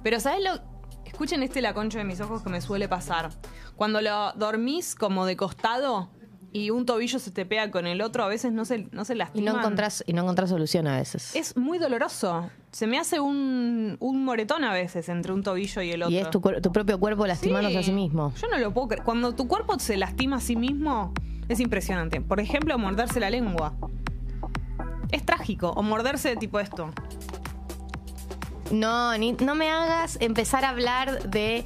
Pero 0.03 0.19
¿sabes 0.19 0.41
lo? 0.43 0.59
Escuchen 1.05 1.43
este 1.43 1.61
la 1.61 1.75
concha 1.75 1.99
de 1.99 2.05
mis 2.05 2.23
ojos 2.23 2.43
que 2.43 2.49
me 2.49 2.63
suele 2.63 2.89
pasar. 2.89 3.29
Cuando 3.77 4.01
lo 4.01 4.33
dormís 4.33 4.95
como 4.95 5.27
de 5.27 5.37
costado 5.37 6.09
y 6.53 6.71
un 6.71 6.85
tobillo 6.87 7.19
se 7.19 7.31
te 7.31 7.47
pega 7.47 7.71
con 7.71 7.87
el 7.87 8.01
otro, 8.03 8.25
a 8.25 8.29
veces 8.29 8.53
no 8.53 8.65
se, 8.65 8.89
no 8.91 9.05
se 9.05 9.15
Y 9.15 9.17
lastima. 9.17 9.53
no 9.53 9.59
encontrás, 9.61 10.03
y 10.07 10.13
no 10.13 10.23
encontrás 10.23 10.51
solución 10.51 10.87
a 10.89 10.97
veces. 10.97 11.35
Es 11.37 11.57
muy 11.57 11.79
doloroso. 11.79 12.51
Se 12.73 12.87
me 12.87 12.99
hace 12.99 13.21
un, 13.21 13.97
un 14.01 14.25
moretón 14.25 14.65
a 14.65 14.73
veces 14.73 15.09
entre 15.09 15.33
un 15.33 15.43
tobillo 15.43 15.83
y 15.83 15.91
el 15.93 16.03
otro. 16.03 16.13
y 16.15 16.19
es 16.19 16.29
tu, 16.31 16.41
tu 16.41 16.73
propio 16.73 16.99
cuerpo 16.99 17.27
lastimándose 17.27 17.79
a 17.79 17.83
sí 17.83 17.93
mismo. 17.93 18.33
Yo 18.41 18.49
no 18.49 18.59
lo 18.59 18.73
puedo 18.75 18.89
creer. 18.89 19.05
Cuando 19.05 19.33
tu 19.35 19.47
cuerpo 19.49 19.79
se 19.79 19.97
lastima 19.97 20.37
a 20.37 20.41
sí 20.41 20.57
mismo, 20.57 21.13
es 21.49 21.61
impresionante. 21.61 22.21
Por 22.21 22.41
ejemplo, 22.41 22.77
morderse 22.79 23.21
la 23.21 23.31
lengua. 23.31 23.75
Es 25.13 25.25
trágico. 25.27 25.71
O 25.71 25.83
morderse 25.83 26.37
tipo 26.37 26.59
esto. 26.61 26.91
No, 28.71 29.17
ni- 29.19 29.33
no 29.33 29.55
me 29.57 29.69
hagas 29.71 30.17
empezar 30.21 30.65
a 30.65 30.69
hablar 30.71 31.29
de 31.29 31.65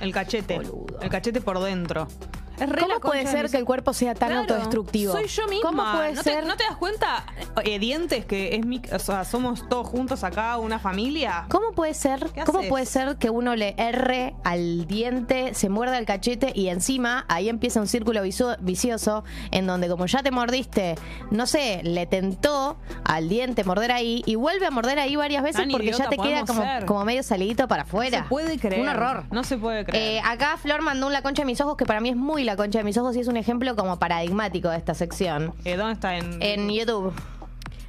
El 0.00 0.12
cachete. 0.12 0.56
Boludo. 0.56 0.98
El 1.02 1.10
cachete 1.10 1.40
por 1.42 1.60
dentro. 1.60 2.08
Es 2.58 2.68
re 2.68 2.82
la 2.82 2.94
cómo 2.94 3.00
puede 3.00 3.24
de 3.24 3.30
ser 3.30 3.50
que 3.50 3.56
el 3.56 3.64
cuerpo 3.64 3.92
sea 3.92 4.14
tan 4.14 4.28
Claro, 4.28 4.42
autodestructivo. 4.42 5.12
Soy 5.12 5.26
yo 5.26 5.46
misma. 5.48 5.68
¿Cómo 5.70 5.82
puede 5.92 6.12
¿No, 6.14 6.22
ser? 6.22 6.40
Te, 6.42 6.46
¿No 6.48 6.56
te 6.56 6.64
das 6.64 6.76
cuenta, 6.76 7.26
eh, 7.64 7.78
dientes, 7.78 8.24
que 8.26 8.54
es 8.56 8.64
mi, 8.64 8.80
o 8.92 8.98
sea, 8.98 9.24
somos 9.24 9.68
todos 9.68 9.88
juntos 9.88 10.24
acá, 10.24 10.56
una 10.58 10.78
familia? 10.78 11.46
¿Cómo 11.48 11.72
puede 11.72 11.94
ser? 11.94 12.30
¿Qué 12.34 12.44
¿Cómo 12.44 12.60
haces? 12.60 12.70
puede 12.70 12.86
ser 12.86 13.16
que 13.16 13.30
uno 13.30 13.56
le 13.56 13.74
erre 13.76 14.34
al 14.44 14.86
diente, 14.86 15.54
se 15.54 15.68
muerda 15.68 15.98
el 15.98 16.06
cachete 16.06 16.52
y 16.54 16.68
encima 16.68 17.24
ahí 17.28 17.48
empieza 17.48 17.80
un 17.80 17.86
círculo 17.88 18.22
vicioso 18.60 19.24
en 19.50 19.66
donde 19.66 19.88
como 19.88 20.06
ya 20.06 20.22
te 20.22 20.30
mordiste, 20.30 20.94
no 21.30 21.46
sé, 21.46 21.80
le 21.82 22.06
tentó 22.06 22.76
al 23.04 23.28
diente 23.28 23.64
morder 23.64 23.92
ahí 23.92 24.22
y 24.26 24.36
vuelve 24.36 24.66
a 24.66 24.70
morder 24.70 24.98
ahí 24.98 25.16
varias 25.16 25.42
veces 25.42 25.62
Tan 25.62 25.70
porque 25.70 25.92
ya 25.92 26.08
te 26.08 26.16
queda 26.16 26.44
como, 26.86 27.04
medio 27.04 27.22
salidito 27.22 27.68
para 27.68 27.82
afuera. 27.82 28.18
No 28.18 28.24
se 28.24 28.28
puede 28.28 28.58
creer. 28.58 28.80
Un 28.82 28.88
horror. 28.88 29.24
No 29.30 29.44
se 29.44 29.58
puede 29.58 29.80
Eh, 29.80 29.84
creer. 29.84 30.22
acá 30.24 30.56
Flor 30.56 30.82
mandó 30.82 31.06
un 31.06 31.12
la 31.12 31.22
concha 31.22 31.42
de 31.42 31.46
mis 31.46 31.60
ojos 31.60 31.76
que 31.76 31.84
para 31.84 32.00
mí 32.00 32.10
es 32.10 32.16
muy 32.16 32.43
la 32.44 32.56
concha 32.56 32.78
de 32.78 32.84
mis 32.84 32.96
ojos 32.96 33.16
y 33.16 33.20
es 33.20 33.28
un 33.28 33.36
ejemplo 33.36 33.74
como 33.76 33.98
paradigmático 33.98 34.68
de 34.70 34.76
esta 34.76 34.94
sección. 34.94 35.52
Eh, 35.64 35.76
¿Dónde 35.76 35.94
está? 35.94 36.16
En, 36.16 36.40
En 36.42 36.70
YouTube. 36.70 37.12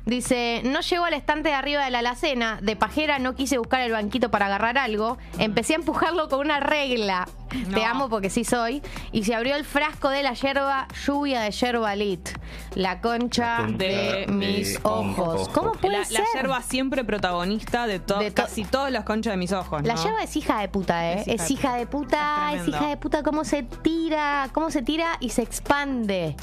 Dice, 0.05 0.61
no 0.63 0.81
llegó 0.81 1.05
al 1.05 1.15
estante 1.15 1.49
de 1.49 1.55
arriba 1.55 1.83
de 1.83 1.89
la 1.89 1.99
alacena, 1.99 2.59
de 2.61 2.75
pajera 2.75 3.17
no 3.17 3.33
quise 3.33 3.57
buscar 3.57 3.81
el 3.81 3.91
banquito 3.91 4.29
para 4.29 4.45
agarrar 4.45 4.77
algo, 4.77 5.17
empecé 5.39 5.73
a 5.73 5.77
empujarlo 5.77 6.29
con 6.29 6.41
una 6.41 6.59
regla, 6.59 7.27
No. 7.69 7.75
te 7.75 7.83
amo 7.85 8.07
porque 8.07 8.29
sí 8.29 8.43
soy, 8.43 8.83
y 9.11 9.23
se 9.23 9.33
abrió 9.33 9.55
el 9.55 9.65
frasco 9.65 10.09
de 10.09 10.21
la 10.21 10.33
yerba, 10.33 10.87
lluvia 11.07 11.41
de 11.41 11.49
yerba 11.49 11.95
lit, 11.95 12.29
la 12.75 13.01
concha 13.01 13.61
La 13.61 13.65
concha 13.65 13.77
de 13.83 13.87
de 13.87 14.27
mis 14.31 14.79
ojos. 14.83 15.17
ojos. 15.17 15.49
¿Cómo 15.49 15.71
puede 15.71 15.97
la, 15.97 16.05
ser? 16.05 16.19
la 16.19 16.25
yerba 16.41 16.61
siempre 16.61 17.03
protagonista 17.03 17.87
de, 17.87 17.99
to- 17.99 18.19
De 18.19 18.29
to- 18.29 18.43
casi 18.43 18.63
todas 18.63 18.91
las 18.91 19.05
conchas 19.05 19.33
de 19.33 19.37
mis 19.37 19.53
ojos. 19.53 19.81
La 19.83 19.95
¿no? 19.95 20.03
yerba 20.03 20.21
es 20.21 20.35
hija 20.35 20.59
de 20.61 20.67
puta, 20.67 21.13
¿eh? 21.13 21.23
Es 21.25 21.27
hija 21.27 21.33
Es 21.33 21.47
de 21.47 21.53
hija 21.53 21.69
puta. 21.71 21.77
de 21.77 21.87
puta, 21.87 22.53
Es 22.61 22.67
hija 22.67 22.87
de 22.89 22.97
puta, 22.97 23.23
cómo 23.23 23.43
se 23.43 23.63
tira, 23.63 24.49
cómo 24.53 24.69
se 24.69 24.83
tira 24.83 25.17
y 25.19 25.29
se 25.31 25.41
expande. 25.41 26.35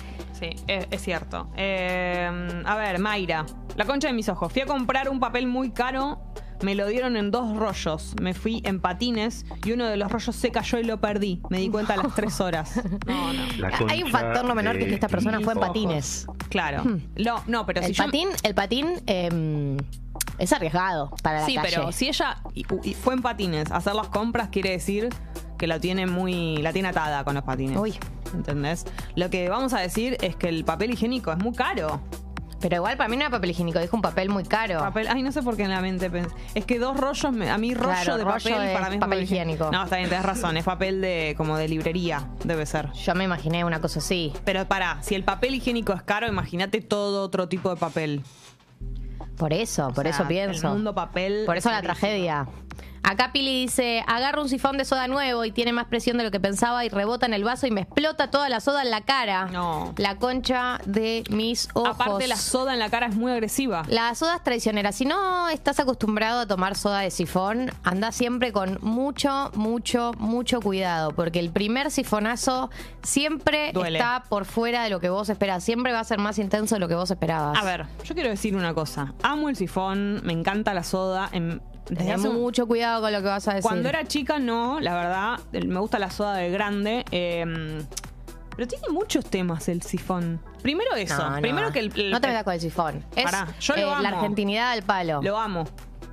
Sí, 0.43 0.51
es, 0.67 0.87
es 0.91 1.01
cierto. 1.03 1.49
Eh, 1.57 2.63
a 2.65 2.77
ver, 2.77 2.99
Mayra. 2.99 3.47
La 3.77 3.85
concha 3.85 4.09
de 4.09 4.15
mis 4.15 4.29
ojos. 4.29 4.53
Fui 4.53 4.63
a 4.63 4.67
comprar 4.67 5.09
un 5.09 5.21
papel 5.21 5.47
muy 5.47 5.71
caro. 5.71 6.21
Me 6.63 6.75
lo 6.75 6.87
dieron 6.87 7.17
en 7.17 7.31
dos 7.31 7.57
rollos. 7.57 8.15
Me 8.21 8.35
fui 8.35 8.61
en 8.65 8.81
patines 8.81 9.47
y 9.65 9.73
uno 9.73 9.87
de 9.87 9.97
los 9.97 10.11
rollos 10.13 10.35
se 10.35 10.51
cayó 10.51 10.79
y 10.79 10.85
lo 10.85 11.01
perdí. 11.01 11.41
Me 11.49 11.59
di 11.59 11.69
cuenta 11.69 11.95
a 11.95 11.97
las 11.97 12.15
tres 12.15 12.41
horas. 12.41 12.81
No, 13.07 13.33
no. 13.33 13.87
Hay 13.89 14.03
un 14.03 14.11
factor 14.11 14.45
no 14.45 14.55
menor 14.55 14.77
que 14.77 14.83
es 14.83 14.89
que 14.89 14.95
esta 14.95 15.09
persona 15.09 15.41
fue 15.41 15.53
en 15.53 15.59
ojos. 15.59 15.69
patines. 15.69 16.27
Claro. 16.51 16.83
No, 17.17 17.43
no, 17.47 17.67
pero 17.67 17.81
el 17.81 17.87
si 17.87 17.93
yo- 17.95 18.05
patín, 18.05 18.29
el 18.43 18.55
patín 18.55 18.87
eh, 19.07 19.77
es 20.39 20.53
arriesgado 20.53 21.11
para 21.23 21.41
la 21.41 21.47
Sí, 21.47 21.55
calle. 21.57 21.69
pero 21.75 21.93
si 21.93 22.09
ella 22.09 22.39
fue 23.01 23.15
en 23.15 23.23
patines 23.23 23.71
a 23.71 23.77
hacer 23.77 23.95
las 23.95 24.09
compras, 24.09 24.49
quiere 24.51 24.71
decir 24.71 25.09
que 25.63 25.69
la 25.69 25.79
tiene 25.79 26.07
muy. 26.07 26.57
la 26.57 26.73
tiene 26.73 26.89
atada 26.89 27.23
con 27.23 27.37
los 27.37 27.45
patines. 27.45 27.79
Uy. 27.79 27.95
¿Entendés? 28.35 28.85
Lo 29.15 29.31
que 29.31 29.49
vamos 29.49 29.73
a 29.75 29.79
decir 29.79 30.17
es 30.21 30.35
que 30.35 30.49
el 30.49 30.65
papel 30.65 30.91
higiénico 30.91 31.31
es 31.31 31.39
muy 31.39 31.53
caro. 31.55 32.01
Pero 32.59 32.75
igual 32.77 32.97
para 32.97 33.09
mí 33.09 33.15
no 33.17 33.23
era 33.23 33.31
papel 33.31 33.51
higiénico, 33.51 33.79
dijo 33.79 33.95
un 33.95 34.03
papel 34.03 34.29
muy 34.29 34.43
caro. 34.43 34.81
Papel, 34.81 35.07
ay, 35.09 35.23
no 35.23 35.31
sé 35.31 35.41
por 35.41 35.57
qué 35.57 35.63
en 35.63 35.71
la 35.71 35.81
mente 35.81 36.11
pensé. 36.11 36.35
Es 36.57 36.65
que 36.65 36.81
dos 36.81 36.97
rollos, 36.99 37.33
me- 37.33 37.49
a 37.49 37.59
mí 37.59 37.75
rollo 37.75 37.91
Claro, 37.93 38.17
de 38.19 38.25
rollo 38.25 38.37
papel 38.39 38.53
es 38.61 38.75
para 38.77 38.89
mí 38.89 38.97
es 38.97 39.01
papel 39.01 39.23
higiénico. 39.23 39.71
No, 39.71 39.85
está 39.85 39.99
bien, 39.99 40.09
tenés 40.09 40.25
razón, 40.25 40.57
es 40.57 40.65
papel 40.65 41.01
de 41.01 41.35
como 41.37 41.57
de 41.57 41.69
librería, 41.69 42.29
debe 42.43 42.67
ser. 42.67 42.91
Yo 42.95 43.15
me 43.15 43.23
imaginé 43.23 43.65
una 43.65 43.81
cosa 43.81 44.01
así. 44.01 44.33
Pero 44.45 44.67
pará, 44.67 44.99
si 45.03 45.15
el 45.15 45.23
papel 45.23 45.55
higiénico 45.55 45.93
es 45.93 46.03
caro, 46.03 46.27
imagínate 46.27 46.81
todo 46.81 47.23
otro 47.23 47.49
tipo 47.49 47.71
de 47.71 47.77
papel. 47.77 48.23
Por 49.37 49.53
eso, 49.53 49.93
por 49.95 50.07
O 50.07 50.11
eso 50.11 50.27
pienso. 50.27 50.67
El 50.67 50.73
mundo 50.75 50.93
papel. 50.93 51.45
Por 51.47 51.57
eso 51.57 51.69
es 51.69 51.75
la 51.77 51.83
tragedia. 51.83 52.49
Acá 53.05 53.31
Pili 53.33 53.63
dice, 53.63 54.05
agarro 54.07 54.43
un 54.43 54.49
sifón 54.49 54.79
de 54.79 54.85
soda 54.85 55.09
nuevo 55.09 55.45
y 55.45 55.51
tiene 55.51 55.73
más 55.73 55.87
presión 55.87 56.19
de 56.19 56.25
lo 56.25 56.31
que 56.31 56.39
pensaba 56.41 56.85
y 56.85 56.89
rebota 56.89 57.27
en 57.27 57.35
el 57.35 57.43
vaso 57.45 57.67
y 57.67 57.71
me 57.71 57.81
explota 57.83 58.31
toda 58.31 58.49
la 58.49 58.61
soda 58.61 58.83
en 58.83 58.91
la 58.91 59.01
cara. 59.01 59.47
No. 59.47 59.93
La 59.97 60.17
concha 60.17 60.79
de 60.87 61.25
mis 61.29 61.69
ojos. 61.75 61.91
Aparte, 62.01 62.29
la 62.29 62.37
soda 62.37 62.73
en 62.75 62.79
la 62.79 62.91
cara 62.91 63.07
es 63.07 63.17
muy 63.17 63.33
agresiva. 63.33 63.83
La 63.89 64.15
soda 64.15 64.37
es 64.37 64.43
traicionera. 64.45 64.93
Si 64.93 65.05
no 65.05 65.49
estás 65.49 65.81
acostumbrado 65.81 66.41
a 66.43 66.47
tomar 66.47 66.77
soda 66.77 67.01
de 67.01 67.11
sifón, 67.11 67.71
anda 67.83 68.13
siempre 68.13 68.53
con 68.53 68.79
mucho, 68.83 69.51
mucho, 69.55 70.13
mucho 70.19 70.61
cuidado. 70.61 71.11
Porque 71.11 71.41
el 71.41 71.51
primer 71.51 71.91
sifonazo 71.91 72.71
siempre 73.03 73.73
Duele. 73.73 73.99
está 73.99 74.25
por 74.29 74.45
fuera 74.45 74.85
de 74.85 74.91
lo 74.91 75.01
que 75.01 75.09
vos 75.11 75.29
esperás. 75.29 75.65
Siempre 75.65 75.93
va 75.93 76.01
a 76.01 76.05
ser 76.05 76.19
más 76.21 76.39
intenso 76.39 76.77
de 76.77 76.81
lo 76.81 76.89
que 76.89 76.95
vos 76.95 77.11
esperabas. 77.11 77.59
A 77.59 77.65
ver, 77.65 77.87
yo 78.05 78.15
quiero 78.15 78.31
decir 78.31 78.55
una 78.57 78.75
cosa. 78.75 79.13
Amo 79.23 79.49
el 79.49 79.57
sifón, 79.57 80.21
me 80.25 80.33
encanta 80.33 80.73
la 80.73 80.85
soda. 80.85 81.29
en- 81.33 81.61
desde 81.89 82.05
Ten 82.05 82.13
hace 82.15 82.29
un- 82.29 82.41
mucho 82.41 82.67
cuidado 82.67 83.01
con 83.03 83.13
lo 83.13 83.19
que 83.21 83.27
vas 83.29 83.47
a 83.49 83.55
decir. 83.55 83.63
Cuando 83.69 83.89
era 83.89 84.05
chica, 84.07 84.39
no, 84.39 84.81
la 84.81 84.95
verdad. 84.95 85.41
Me 85.67 85.79
gusta 85.81 85.99
la 85.99 86.11
soda 86.11 86.35
de 86.37 86.51
grande. 86.51 87.05
eh, 87.11 87.45
pero 88.55 88.69
tiene 88.69 88.89
muchos 88.91 89.25
temas 89.25 89.67
el 89.69 89.81
sifón. 89.83 90.39
Primero 90.63 90.95
eso. 90.95 91.17
No, 91.17 91.31
no. 91.37 91.41
Primero 91.41 91.73
que 91.73 91.79
el, 91.81 91.93
el- 91.99 92.11
no 92.11 92.21
te 92.21 92.29
metas 92.29 92.45
con 92.45 92.53
el 92.53 92.61
sifón. 92.61 93.05
Es 93.17 93.25
Pará, 93.25 93.49
yo 93.61 93.75
lo 93.77 93.81
eh, 93.81 93.93
amo. 93.93 94.03
la 94.03 94.09
argentinidad 94.11 94.73
al 94.73 94.83
palo. 94.83 95.21
Lo 95.23 95.39
amo, 95.39 95.65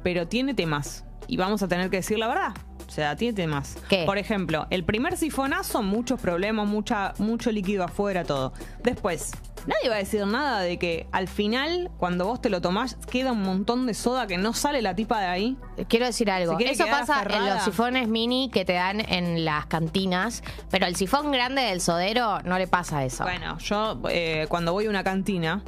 pero 0.04 0.26
tiene 0.28 0.54
temas. 0.54 1.04
Y 1.28 1.36
vamos 1.38 1.62
a 1.64 1.68
tener 1.68 1.90
que 1.90 1.98
decir 1.98 2.18
la 2.18 2.28
verdad. 2.28 2.54
O 2.89 2.91
sea, 2.91 3.15
tiene 3.15 3.36
temas. 3.36 3.78
¿Qué? 3.88 4.04
Por 4.04 4.17
ejemplo, 4.17 4.65
el 4.71 4.84
primer 4.84 5.15
sifonazo, 5.15 5.84
muchos 5.84 6.19
problemas, 6.19 6.67
mucha, 6.67 7.13
mucho 7.19 7.52
líquido 7.52 7.84
afuera, 7.84 8.23
todo. 8.23 8.52
Después, 8.82 9.32
nadie 9.67 9.89
va 9.89 9.95
a 9.95 9.99
decir 9.99 10.25
nada 10.25 10.62
de 10.62 10.80
que 10.80 11.06
al 11.12 11.28
final, 11.28 11.91
cuando 11.97 12.25
vos 12.25 12.41
te 12.41 12.49
lo 12.49 12.62
tomás, 12.62 12.97
queda 13.12 13.32
un 13.32 13.43
montón 13.43 13.86
de 13.86 13.93
soda 13.93 14.25
que 14.25 14.39
no 14.39 14.54
sale 14.54 14.82
la 14.82 14.95
tipa 14.95 15.19
de 15.19 15.28
ahí. 15.28 15.58
Quiero 15.88 16.08
decir 16.08 16.32
algo. 16.32 16.58
Eso 16.58 16.88
pasa 16.88 17.21
en 17.30 17.45
los 17.45 17.63
sifones 17.63 18.08
mini 18.08 18.49
que 18.52 18.65
te 18.65 18.73
dan 18.73 19.02
en 19.02 19.45
las 19.45 19.67
cantinas, 19.67 20.41
pero 20.71 20.88
el 20.88 20.95
sifón 20.95 21.32
grande 21.32 21.62
del 21.62 21.82
sodero 21.82 22.41
no 22.41 22.58
le 22.58 22.65
pasa 22.65 23.06
eso. 23.06 23.23
Bueno, 23.23 23.60
yo 23.60 24.02
eh, 24.10 24.47
cuando 24.49 24.73
voy 24.73 24.88
a 24.88 24.89
una 24.89 25.04
cantina, 25.04 25.62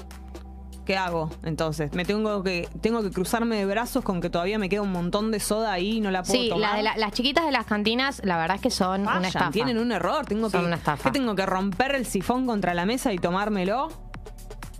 ¿Qué 0.86 0.98
hago? 0.98 1.30
Entonces, 1.44 1.94
me 1.94 2.06
tengo 2.06 2.42
que 2.44 2.68
tengo 2.82 3.04
que 3.04 3.12
cruzarme 3.12 3.56
de 3.58 3.66
brazos 3.66 4.04
con 4.04 4.20
que 4.20 4.30
todavía 4.32 4.58
me 4.58 4.68
queda 4.68 4.82
un 4.82 4.92
montón 4.92 5.30
de 5.32 5.40
soda 5.40 5.72
ahí 5.72 5.98
y 5.98 6.02
no 6.02 6.10
la 6.10 6.24
puedo 6.24 6.34
Sí, 6.42 6.50
tomar. 6.50 6.72
la 6.72 6.76
de 6.78 6.84
la- 6.84 6.98
las 6.98 7.12
chiquitas 7.12 7.46
de 7.46 7.52
las 7.52 7.66
cantinas, 7.66 8.20
la 8.26 8.38
verdad 8.38 8.56
es 8.56 8.62
que 8.62 8.72
son 8.72 9.02
una 9.02 9.28
estafa. 9.28 9.52
tienen 9.52 9.78
un 9.78 9.92
error. 9.92 10.26
Tengo 10.26 10.50
Son 10.50 10.62
que, 10.62 10.68
una 10.68 10.76
estafa. 10.78 11.04
¿qué 11.04 11.12
tengo 11.20 11.36
que 11.36 11.46
romper 11.46 11.94
el 11.96 12.06
sifón 12.08 12.46
contra 12.48 12.74
la 12.74 12.86
mesa 12.86 13.14
y 13.14 13.20
tomármelo? 13.20 13.90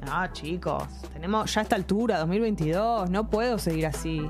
No, 0.06 0.34
chicos, 0.34 0.84
tenemos 1.14 1.54
ya 1.54 1.62
a 1.62 1.64
esta 1.64 1.76
altura, 1.76 2.18
2022, 2.18 3.10
no 3.12 3.30
puedo 3.30 3.60
seguir 3.60 3.86
así. 3.86 4.22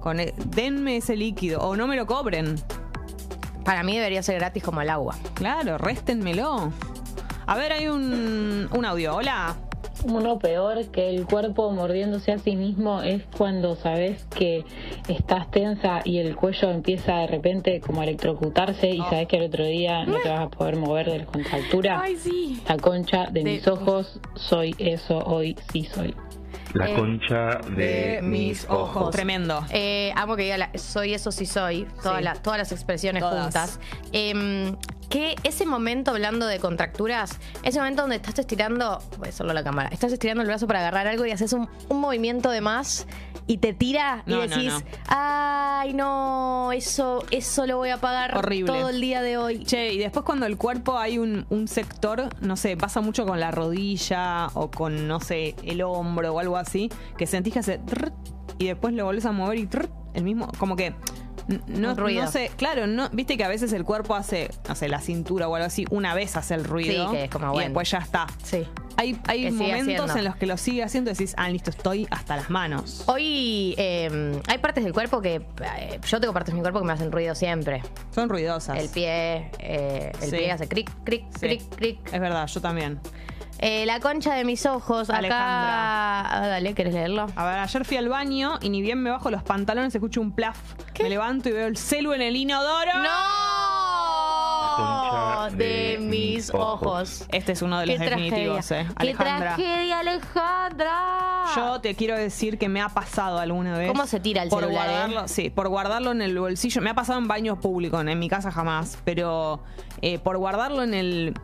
Con 0.00 0.18
e- 0.18 0.34
denme 0.46 0.96
ese 0.96 1.14
líquido 1.14 1.60
o 1.60 1.76
no 1.76 1.86
me 1.86 1.94
lo 1.94 2.06
cobren. 2.06 2.56
Para 3.64 3.84
mí 3.84 3.94
debería 3.96 4.22
ser 4.24 4.36
gratis 4.40 4.64
como 4.64 4.80
el 4.80 4.90
agua. 4.90 5.14
Claro, 5.34 5.78
réstenmelo. 5.78 6.72
A 7.46 7.54
ver, 7.56 7.72
hay 7.72 7.86
un, 7.88 8.68
un 8.72 8.84
audio. 8.84 9.14
Hola. 9.14 9.54
Uno 10.04 10.38
peor 10.38 10.86
que 10.86 11.10
el 11.10 11.26
cuerpo 11.26 11.70
mordiéndose 11.72 12.32
a 12.32 12.38
sí 12.38 12.56
mismo 12.56 13.02
es 13.02 13.22
cuando 13.36 13.76
sabes 13.76 14.24
que 14.34 14.64
estás 15.08 15.50
tensa 15.50 16.00
y 16.04 16.18
el 16.18 16.34
cuello 16.36 16.70
empieza 16.70 17.16
de 17.16 17.26
repente 17.26 17.80
como 17.80 18.00
a 18.00 18.04
electrocutarse 18.04 18.88
y 18.90 18.98
sabes 18.98 19.28
que 19.28 19.36
el 19.36 19.44
otro 19.44 19.64
día 19.64 20.04
no 20.06 20.16
te 20.22 20.28
vas 20.30 20.40
a 20.40 20.48
poder 20.48 20.76
mover 20.76 21.10
de 21.10 21.18
la 21.18 21.26
contractura. 21.26 22.02
sí. 22.18 22.60
La 22.66 22.76
concha 22.78 23.26
de, 23.26 23.42
De- 23.42 23.50
mis 23.52 23.68
ojos, 23.68 24.20
soy 24.36 24.74
eso, 24.78 25.18
hoy 25.18 25.56
sí 25.72 25.84
soy. 25.84 26.14
La 26.72 26.88
Eh, 26.88 26.94
concha 26.94 27.58
de, 27.76 28.20
mis 28.22 28.64
ojos. 28.70 29.10
Tremendo. 29.10 29.60
Eh, 29.72 30.12
amo 30.16 30.36
que 30.36 30.44
diga 30.44 30.56
la- 30.56 30.70
soy 30.78 31.14
eso 31.14 31.32
sí 31.32 31.44
soy, 31.44 31.86
todas, 32.02 32.18
Sí. 32.18 32.24
las, 32.24 32.42
todas 32.42 32.58
las 32.60 32.70
expresiones 32.72 33.22
Todas. 33.22 33.42
juntas. 33.42 33.80
Em, 34.12 34.76
que 35.10 35.34
ese 35.42 35.66
momento 35.66 36.12
hablando 36.12 36.46
de 36.46 36.58
contracturas, 36.60 37.38
ese 37.64 37.78
momento 37.80 38.02
donde 38.02 38.16
estás 38.16 38.38
estirando, 38.38 39.02
voy 39.18 39.26
a 39.26 39.30
hacerlo 39.30 39.50
a 39.50 39.54
la 39.54 39.64
cámara, 39.64 39.88
estás 39.92 40.12
estirando 40.12 40.40
el 40.42 40.46
brazo 40.46 40.66
para 40.68 40.78
agarrar 40.78 41.08
algo 41.08 41.26
y 41.26 41.32
haces 41.32 41.52
un, 41.52 41.68
un 41.88 42.00
movimiento 42.00 42.48
de 42.50 42.60
más 42.60 43.06
y 43.48 43.58
te 43.58 43.72
tira 43.74 44.22
y 44.26 44.30
No, 44.30 44.40
decís, 44.42 44.72
no. 44.72 44.80
ay 45.08 45.92
no, 45.94 46.70
eso, 46.72 47.24
eso 47.32 47.66
lo 47.66 47.76
voy 47.78 47.90
a 47.90 47.96
pagar 47.96 48.36
Horrible. 48.36 48.72
todo 48.72 48.88
el 48.90 49.00
día 49.00 49.20
de 49.20 49.36
hoy. 49.36 49.64
Che, 49.64 49.92
y 49.92 49.98
después 49.98 50.24
cuando 50.24 50.46
el 50.46 50.56
cuerpo 50.56 50.96
hay 50.96 51.18
un, 51.18 51.44
un 51.50 51.66
sector, 51.66 52.28
no 52.40 52.56
sé, 52.56 52.76
pasa 52.76 53.00
mucho 53.00 53.26
con 53.26 53.40
la 53.40 53.50
rodilla 53.50 54.46
o 54.54 54.70
con, 54.70 55.08
no 55.08 55.18
sé, 55.18 55.56
el 55.64 55.82
hombro 55.82 56.32
o 56.34 56.38
algo 56.38 56.56
así, 56.56 56.88
que 57.18 57.26
sentís 57.26 57.52
que 57.54 57.58
hace 57.58 57.80
y 58.58 58.66
después 58.66 58.94
lo 58.94 59.04
volvés 59.06 59.26
a 59.26 59.32
mover 59.32 59.58
y 59.58 59.68
el 60.14 60.22
mismo, 60.22 60.48
como 60.58 60.76
que 60.76 60.94
no, 61.66 61.94
ruido. 61.94 62.24
no 62.24 62.30
sé, 62.30 62.50
claro, 62.56 62.86
no, 62.86 63.08
viste 63.10 63.36
que 63.36 63.44
a 63.44 63.48
veces 63.48 63.72
el 63.72 63.84
cuerpo 63.84 64.14
hace, 64.14 64.50
no 64.68 64.74
sé, 64.74 64.88
la 64.88 65.00
cintura 65.00 65.48
o 65.48 65.54
algo 65.54 65.66
así, 65.66 65.86
una 65.90 66.14
vez 66.14 66.36
hace 66.36 66.54
el 66.54 66.64
ruido 66.64 67.10
Sí, 67.10 67.16
que 67.16 67.24
es 67.24 67.30
como, 67.30 67.58
y 67.60 67.64
después 67.64 67.90
ya 67.90 67.98
está. 67.98 68.26
Sí. 68.42 68.66
Hay, 68.96 69.18
hay 69.28 69.50
momentos 69.50 70.10
haciendo. 70.10 70.18
en 70.18 70.24
los 70.26 70.36
que 70.36 70.46
lo 70.46 70.56
sigue 70.58 70.82
haciendo 70.82 71.10
y 71.10 71.14
decís, 71.14 71.34
ah, 71.38 71.48
listo, 71.48 71.70
estoy 71.70 72.06
hasta 72.10 72.36
las 72.36 72.50
manos. 72.50 73.04
Hoy 73.06 73.74
eh, 73.78 74.40
hay 74.46 74.58
partes 74.58 74.84
del 74.84 74.92
cuerpo 74.92 75.22
que 75.22 75.36
eh, 75.36 76.00
yo 76.06 76.20
tengo 76.20 76.34
partes 76.34 76.52
de 76.52 76.56
mi 76.56 76.60
cuerpo 76.60 76.80
que 76.80 76.86
me 76.86 76.92
hacen 76.92 77.10
ruido 77.10 77.34
siempre. 77.34 77.82
Son 78.14 78.28
ruidosas. 78.28 78.78
El 78.78 78.90
pie, 78.90 79.50
eh, 79.58 80.12
el 80.20 80.30
Sí. 80.30 80.36
pie 80.36 80.52
hace 80.52 80.68
cric, 80.68 80.90
cric, 81.04 81.24
Sí. 81.32 81.38
cric, 81.46 81.62
cric. 81.76 81.98
Es 82.12 82.20
verdad, 82.20 82.46
yo 82.46 82.60
también. 82.60 83.00
Eh, 83.62 83.84
la 83.84 84.00
concha 84.00 84.34
de 84.34 84.44
mis 84.46 84.64
ojos, 84.64 85.10
Alejandra. 85.10 86.20
acá. 86.20 86.44
Ah, 86.44 86.48
dale, 86.48 86.72
¿querés 86.74 86.94
leerlo? 86.94 87.26
A 87.36 87.44
ver, 87.44 87.58
ayer 87.58 87.84
fui 87.84 87.98
al 87.98 88.08
baño 88.08 88.58
y 88.62 88.70
ni 88.70 88.80
bien 88.80 89.02
me 89.02 89.10
bajo 89.10 89.30
los 89.30 89.42
pantalones, 89.42 89.94
escucho 89.94 90.22
un 90.22 90.32
plaf. 90.32 90.56
Me 91.02 91.10
levanto 91.10 91.50
y 91.50 91.52
veo 91.52 91.66
el 91.66 91.76
celu 91.76 92.14
en 92.14 92.22
el 92.22 92.36
inodoro. 92.36 92.90
¡No! 93.02 93.10
De 95.50 95.56
de 95.56 95.98
mis 95.98 96.50
ojos. 96.54 96.82
ojos. 96.82 97.24
Este 97.32 97.52
es 97.52 97.62
uno 97.62 97.78
de 97.80 97.86
los 97.86 97.98
Qué 97.98 98.06
tragedia. 98.06 98.24
definitivos, 98.30 98.70
eh. 98.70 98.86
¡Qué 98.88 98.94
Alejandra. 98.96 99.54
tragedia, 99.56 99.98
Alejandra! 99.98 101.44
Yo 101.56 101.80
te 101.80 101.94
quiero 101.94 102.16
decir 102.16 102.58
que 102.58 102.68
me 102.68 102.80
ha 102.80 102.88
pasado 102.88 103.38
alguna 103.40 103.76
vez. 103.76 103.88
¿Cómo 103.88 104.06
se 104.06 104.20
tira 104.20 104.42
el 104.42 104.48
por 104.48 104.62
celular, 104.62 104.88
eh? 104.88 104.92
Guardarlo, 104.92 105.28
Sí, 105.28 105.50
por 105.50 105.68
guardarlo 105.68 106.12
en 106.12 106.22
el 106.22 106.38
bolsillo. 106.38 106.80
Me 106.80 106.90
ha 106.90 106.94
pasado 106.94 107.18
en 107.18 107.28
baños 107.28 107.58
públicos, 107.58 108.04
en 108.06 108.18
mi 108.18 108.28
casa 108.28 108.50
jamás. 108.52 108.98
Pero 109.04 109.60
eh, 110.02 110.18
por 110.18 110.36
guardarlo 110.38 110.82
en 110.82 110.94
el, 110.94 111.34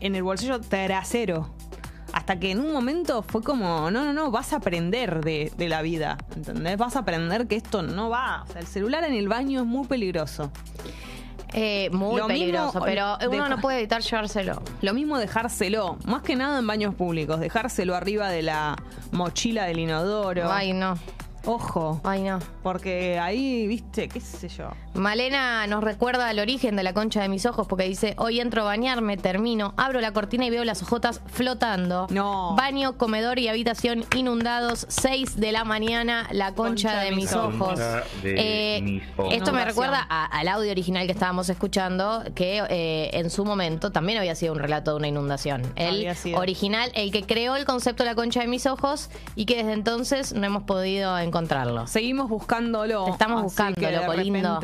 en 0.00 0.14
el 0.16 0.22
bolsillo 0.22 0.60
trasero. 0.60 1.50
Hasta 2.12 2.38
que 2.38 2.50
en 2.50 2.60
un 2.60 2.72
momento 2.72 3.22
fue 3.22 3.42
como, 3.42 3.90
no, 3.90 4.04
no, 4.04 4.12
no, 4.12 4.30
vas 4.30 4.52
a 4.52 4.56
aprender 4.56 5.22
de, 5.22 5.52
de 5.56 5.68
la 5.68 5.82
vida. 5.82 6.16
¿Entendés? 6.34 6.78
Vas 6.78 6.96
a 6.96 7.00
aprender 7.00 7.46
que 7.46 7.56
esto 7.56 7.82
no 7.82 8.08
va. 8.08 8.44
O 8.44 8.52
sea, 8.52 8.60
el 8.60 8.66
celular 8.66 9.04
en 9.04 9.12
el 9.14 9.28
baño 9.28 9.60
es 9.60 9.66
muy 9.66 9.86
peligroso. 9.86 10.50
Eh, 11.52 11.90
muy 11.92 12.18
Lo 12.18 12.26
peligroso, 12.26 12.66
mismo- 12.80 12.84
pero 12.84 13.16
uno 13.20 13.30
deja- 13.30 13.48
no 13.48 13.60
puede 13.60 13.78
evitar 13.78 14.02
llevárselo. 14.02 14.62
Lo 14.82 14.94
mismo 14.94 15.18
dejárselo, 15.18 15.96
más 16.04 16.22
que 16.22 16.36
nada 16.36 16.58
en 16.58 16.66
baños 16.66 16.94
públicos, 16.94 17.38
dejárselo 17.38 17.94
arriba 17.94 18.28
de 18.30 18.42
la 18.42 18.76
mochila 19.12 19.64
del 19.64 19.78
inodoro. 19.78 20.50
Ay, 20.50 20.72
no. 20.72 20.98
Ojo, 21.46 22.00
Ay, 22.04 22.22
no. 22.22 22.38
porque 22.62 23.18
ahí, 23.18 23.66
viste, 23.66 24.08
qué 24.08 24.20
sé 24.20 24.48
yo. 24.48 24.68
Malena 24.94 25.66
nos 25.66 25.84
recuerda 25.84 26.28
al 26.28 26.38
origen 26.38 26.74
de 26.76 26.82
la 26.82 26.92
concha 26.92 27.20
de 27.22 27.28
mis 27.28 27.46
ojos 27.46 27.66
porque 27.68 27.84
dice, 27.84 28.14
hoy 28.18 28.40
entro 28.40 28.62
a 28.62 28.64
bañarme, 28.64 29.16
termino, 29.16 29.72
abro 29.76 30.00
la 30.00 30.12
cortina 30.12 30.46
y 30.46 30.50
veo 30.50 30.64
las 30.64 30.82
ojotas 30.82 31.20
flotando. 31.26 32.06
No. 32.10 32.54
Baño, 32.56 32.96
comedor 32.98 33.38
y 33.38 33.48
habitación 33.48 34.04
inundados, 34.16 34.86
6 34.88 35.36
de 35.38 35.52
la 35.52 35.64
mañana, 35.64 36.26
la 36.32 36.54
concha, 36.54 37.00
de, 37.00 37.12
mis 37.12 37.32
ojos. 37.32 37.52
Concha 37.68 38.02
de 38.22 38.76
Eh, 38.78 38.82
mis 38.82 39.02
ojos. 39.16 39.32
Esto 39.34 39.52
me 39.52 39.64
recuerda 39.64 40.04
a- 40.08 40.24
al 40.26 40.48
audio 40.48 40.70
original 40.72 41.06
que 41.06 41.12
estábamos 41.12 41.48
escuchando, 41.48 42.24
que 42.34 42.62
eh, 42.68 43.10
en 43.12 43.30
su 43.30 43.44
momento 43.44 43.92
también 43.92 44.18
había 44.18 44.34
sido 44.34 44.52
un 44.54 44.58
relato 44.58 44.90
de 44.92 44.96
una 44.96 45.08
inundación. 45.08 45.62
El 45.76 46.06
original, 46.34 46.90
el 46.94 47.12
que 47.12 47.22
creó 47.24 47.54
el 47.56 47.64
concepto 47.64 48.02
de 48.02 48.10
la 48.10 48.14
concha 48.16 48.40
de 48.40 48.48
mis 48.48 48.66
ojos 48.66 49.10
y 49.36 49.44
que 49.44 49.56
desde 49.58 49.72
entonces 49.74 50.32
no 50.34 50.44
hemos 50.46 50.62
podido 50.64 51.18
encontrarlo. 51.36 51.86
Seguimos 51.86 52.28
buscándolo. 52.28 53.04
Te 53.04 53.10
estamos 53.12 53.42
buscando, 53.42 53.80
que 53.80 53.86
de 53.86 53.92
loco 53.96 54.14
lindo. 54.14 54.60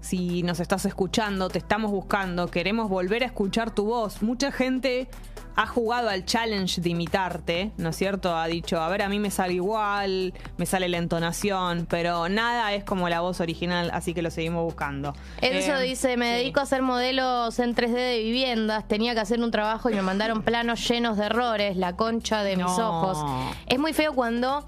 Si 0.00 0.42
nos 0.44 0.60
estás 0.60 0.84
escuchando, 0.84 1.48
te 1.48 1.58
estamos 1.58 1.90
buscando, 1.90 2.48
queremos 2.48 2.88
volver 2.88 3.24
a 3.24 3.26
escuchar 3.26 3.72
tu 3.72 3.84
voz. 3.86 4.22
Mucha 4.22 4.52
gente 4.52 5.08
ha 5.56 5.66
jugado 5.66 6.08
al 6.08 6.24
challenge 6.24 6.80
de 6.80 6.90
imitarte, 6.90 7.72
¿no 7.78 7.88
es 7.88 7.96
cierto? 7.96 8.34
Ha 8.36 8.46
dicho, 8.46 8.80
a 8.80 8.88
ver, 8.88 9.02
a 9.02 9.08
mí 9.08 9.18
me 9.18 9.32
sale 9.32 9.54
igual, 9.54 10.32
me 10.56 10.66
sale 10.66 10.88
la 10.88 10.98
entonación, 10.98 11.84
pero 11.90 12.28
nada 12.28 12.72
es 12.74 12.84
como 12.84 13.08
la 13.08 13.20
voz 13.22 13.40
original, 13.40 13.90
así 13.92 14.14
que 14.14 14.22
lo 14.22 14.30
seguimos 14.30 14.62
buscando. 14.62 15.14
Enzo 15.40 15.74
Eh, 15.74 15.82
dice, 15.82 16.16
me 16.16 16.26
sí. 16.30 16.38
dedico 16.42 16.60
a 16.60 16.62
hacer 16.62 16.80
modelos 16.82 17.58
en 17.58 17.74
3D 17.74 17.94
de 17.96 18.22
viviendas, 18.22 18.86
tenía 18.86 19.14
que 19.14 19.20
hacer 19.20 19.40
un 19.42 19.50
trabajo 19.50 19.90
y 19.90 19.94
me 19.94 20.02
mandaron 20.02 20.42
planos 20.42 20.88
llenos 20.88 21.16
de 21.18 21.24
errores, 21.26 21.76
la 21.76 21.96
concha 21.96 22.44
de 22.44 22.56
mis 22.56 22.66
No. 22.66 23.00
ojos. 23.02 23.50
Es 23.66 23.80
muy 23.80 23.92
feo 23.92 24.12
cuando 24.14 24.64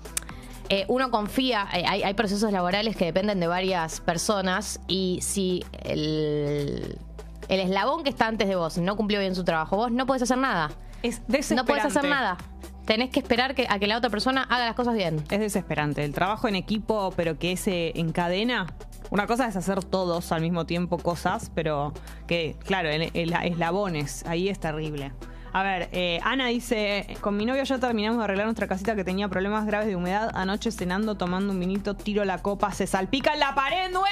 eh, 0.70 0.84
uno 0.88 1.10
confía, 1.10 1.68
eh, 1.74 1.84
hay, 1.86 2.02
hay 2.02 2.14
procesos 2.14 2.50
laborales 2.52 2.96
que 2.96 3.04
dependen 3.04 3.38
de 3.40 3.46
varias 3.48 4.00
personas 4.00 4.80
y 4.88 5.18
si 5.20 5.62
el, 5.82 6.96
el 7.48 7.60
eslabón 7.60 8.02
que 8.04 8.10
está 8.10 8.26
antes 8.28 8.48
de 8.48 8.56
vos 8.56 8.78
no 8.78 8.96
cumplió 8.96 9.20
bien 9.20 9.34
su 9.34 9.44
trabajo, 9.44 9.76
vos 9.76 9.90
no 9.92 10.06
puedes 10.06 10.22
hacer 10.22 10.38
nada. 10.38 10.70
Es 11.02 11.20
No 11.20 11.24
desesperante. 11.28 11.72
puedes 11.72 11.84
hacer 11.84 12.08
nada. 12.08 12.38
Tenés 12.86 13.10
que 13.10 13.20
esperar 13.20 13.54
que, 13.54 13.66
a 13.68 13.78
que 13.78 13.86
la 13.86 13.96
otra 13.98 14.10
persona 14.10 14.42
haga 14.44 14.66
las 14.66 14.74
cosas 14.74 14.94
bien. 14.94 15.22
Es 15.30 15.40
desesperante. 15.40 16.04
El 16.04 16.12
trabajo 16.12 16.48
en 16.48 16.56
equipo, 16.56 17.12
pero 17.16 17.38
que 17.38 17.56
se 17.56 17.98
encadena. 17.98 18.66
Una 19.10 19.26
cosa 19.26 19.46
es 19.48 19.56
hacer 19.56 19.82
todos 19.84 20.30
al 20.32 20.40
mismo 20.40 20.66
tiempo 20.66 20.98
cosas, 20.98 21.50
pero 21.54 21.92
que, 22.26 22.56
claro, 22.64 22.88
la- 23.14 23.44
eslabones, 23.44 24.24
ahí 24.26 24.48
es 24.48 24.58
terrible. 24.60 25.12
A 25.52 25.62
ver, 25.64 25.88
eh, 25.92 26.20
Ana 26.22 26.46
dice, 26.46 27.16
con 27.20 27.36
mi 27.36 27.44
novio 27.44 27.64
ya 27.64 27.78
terminamos 27.78 28.18
de 28.18 28.24
arreglar 28.24 28.46
nuestra 28.46 28.68
casita 28.68 28.94
que 28.94 29.02
tenía 29.04 29.28
problemas 29.28 29.66
graves 29.66 29.88
de 29.88 29.96
humedad. 29.96 30.30
Anoche 30.34 30.70
cenando, 30.70 31.16
tomando 31.16 31.52
un 31.52 31.58
vinito, 31.58 31.94
tiro 31.94 32.24
la 32.24 32.38
copa, 32.38 32.70
se 32.72 32.86
salpica 32.86 33.32
en 33.34 33.40
la 33.40 33.54
pared 33.54 33.90
nueva. 33.90 34.06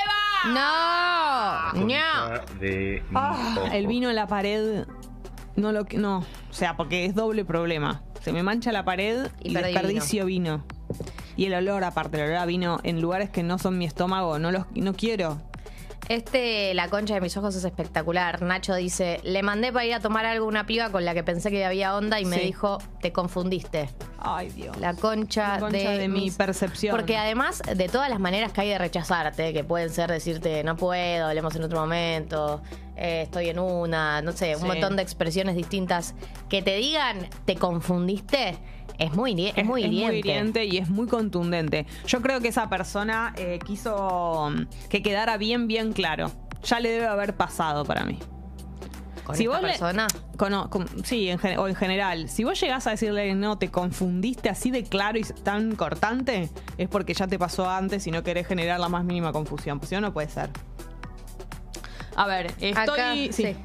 No, 0.47 1.73
no. 1.87 2.59
De 2.61 3.03
Ah, 3.15 3.55
el 3.73 3.87
vino 3.87 4.09
en 4.11 4.17
la 4.17 4.27
pared, 4.27 4.85
no 5.57 5.73
lo 5.73 5.85
que- 5.85 5.99
no, 5.99 6.19
o 6.19 6.53
sea, 6.53 6.77
porque 6.77 7.05
es 7.05 7.15
doble 7.15 7.45
problema. 7.45 8.03
Se 8.23 8.33
me 8.33 8.43
mancha 8.43 8.73
la 8.73 8.85
pared 8.85 9.29
Y 9.41 9.55
desperdicio 9.55 10.27
vino. 10.27 10.65
Y 11.37 11.45
el 11.47 11.55
olor, 11.55 11.85
aparte, 11.85 12.17
el 12.19 12.25
olor 12.25 12.37
a 12.39 12.47
vino 12.47 12.81
en 12.83 13.01
lugares 13.01 13.31
que 13.31 13.45
no 13.45 13.59
son 13.59 13.79
mi 13.79 13.85
estómago, 13.85 14.39
no 14.41 14.51
los 14.51 14.65
no 14.75 14.93
quiero. 14.95 15.41
Este, 16.09 16.73
la 16.73 16.89
concha 16.89 17.15
de 17.15 17.21
mis 17.21 17.37
ojos 17.37 17.55
es 17.55 17.65
espectacular. 17.65 18.41
Nacho 18.41 18.75
dice, 18.75 19.21
le 19.25 19.43
mandé 19.43 19.73
para 19.73 19.85
ir 19.85 19.93
a 19.95 20.01
tomar 20.01 20.25
algo 20.25 20.47
a 20.47 20.49
una 20.49 20.65
piba 20.65 20.91
con 20.91 21.05
la 21.05 21.13
que 21.13 21.23
pensé 21.23 21.51
que 21.51 21.65
había 21.67 21.95
onda 21.97 22.19
y 22.19 22.25
me 22.25 22.37
Sí. 22.39 22.47
dijo, 22.47 22.79
te 23.03 23.13
confundiste. 23.13 23.91
Ay, 24.19 24.49
Dios. 24.49 24.77
La 24.79 24.95
concha, 24.95 25.55
La 25.55 25.61
concha 25.61 25.91
de 25.91 26.09
mi 26.09 26.23
mis- 26.23 26.37
percepción. 26.37 26.97
Porque 26.97 27.17
además 27.19 27.63
de 27.77 27.89
todas 27.89 28.09
las 28.09 28.21
maneras 28.21 28.53
que 28.53 28.63
hay 28.63 28.69
de 28.71 28.79
rechazarte, 28.79 29.53
que 29.53 29.65
pueden 29.65 29.91
ser 29.91 30.11
decirte 30.11 30.65
no 30.65 30.77
puedo, 30.77 31.27
hablemos 31.27 31.55
en 31.57 31.65
otro 31.65 31.79
momento, 31.79 32.63
eh, 32.97 33.23
estoy 33.23 33.51
en 33.51 33.59
una, 33.59 34.23
no 34.23 34.33
sé, 34.33 34.57
un 34.57 34.63
Sí. 34.63 34.67
montón 34.67 34.97
de 34.97 35.03
expresiones 35.03 35.57
distintas, 35.57 36.15
que 36.49 36.63
te 36.63 36.75
digan 36.77 37.29
te 37.45 37.55
confundiste, 37.57 38.57
es 38.99 39.15
muy, 39.15 39.53
es, 39.55 39.65
muy 39.65 39.85
hiriente. 39.85 40.19
hiriente 40.19 40.65
y 40.65 40.79
es 40.79 40.89
muy 40.91 41.07
contundente. 41.07 41.87
Yo 42.07 42.21
creo 42.21 42.41
que 42.41 42.49
esa 42.49 42.69
persona 42.69 43.33
eh, 43.37 43.59
quiso 43.65 44.51
mm, 44.53 44.89
que 44.89 45.03
quedara 45.03 45.37
bien, 45.37 45.69
bien 45.69 45.93
claro. 45.93 46.31
Ya 46.65 46.81
le 46.81 46.91
debe 46.91 47.07
haber 47.07 47.37
pasado 47.37 47.85
para 47.85 48.05
mí. 48.05 48.19
con 49.25 49.37
Si 49.37 49.45
esta 49.45 49.55
vos 49.57 49.63
le- 49.63 49.69
persona. 49.69 50.07
Cono- 50.37 50.69
con- 50.71 50.89
sí, 51.05 51.29
en 51.29 51.39
o 51.59 51.69
en 51.69 51.75
general. 51.77 52.29
Si 52.29 52.43
vos 52.45 52.61
llegás 52.61 52.87
a 52.87 52.91
decirle 52.91 53.35
no, 53.35 53.57
te 53.59 53.71
confundiste 53.71 54.49
así 54.49 54.71
de 54.71 54.83
claro 54.85 55.19
y 55.19 55.23
tan 55.23 55.77
cortante, 55.77 56.49
es 56.77 56.89
porque 56.89 57.15
ya 57.15 57.27
te 57.29 57.39
pasó 57.39 57.69
antes 57.71 58.07
y 58.07 58.11
no 58.11 58.23
querés 58.25 58.47
generar 58.47 58.81
la 58.81 58.89
más 58.89 59.05
mínima 59.05 59.33
confusión. 59.33 59.79
Pues 59.79 59.91
si 59.91 59.95
no, 59.95 60.01
no 60.01 60.13
puede 60.13 60.29
ser. 60.29 60.51
A 62.17 62.27
ver, 62.27 62.47
estoy. 62.61 62.71
Acá, 62.73 63.15
sí. 63.15 63.31
sí. 63.33 63.57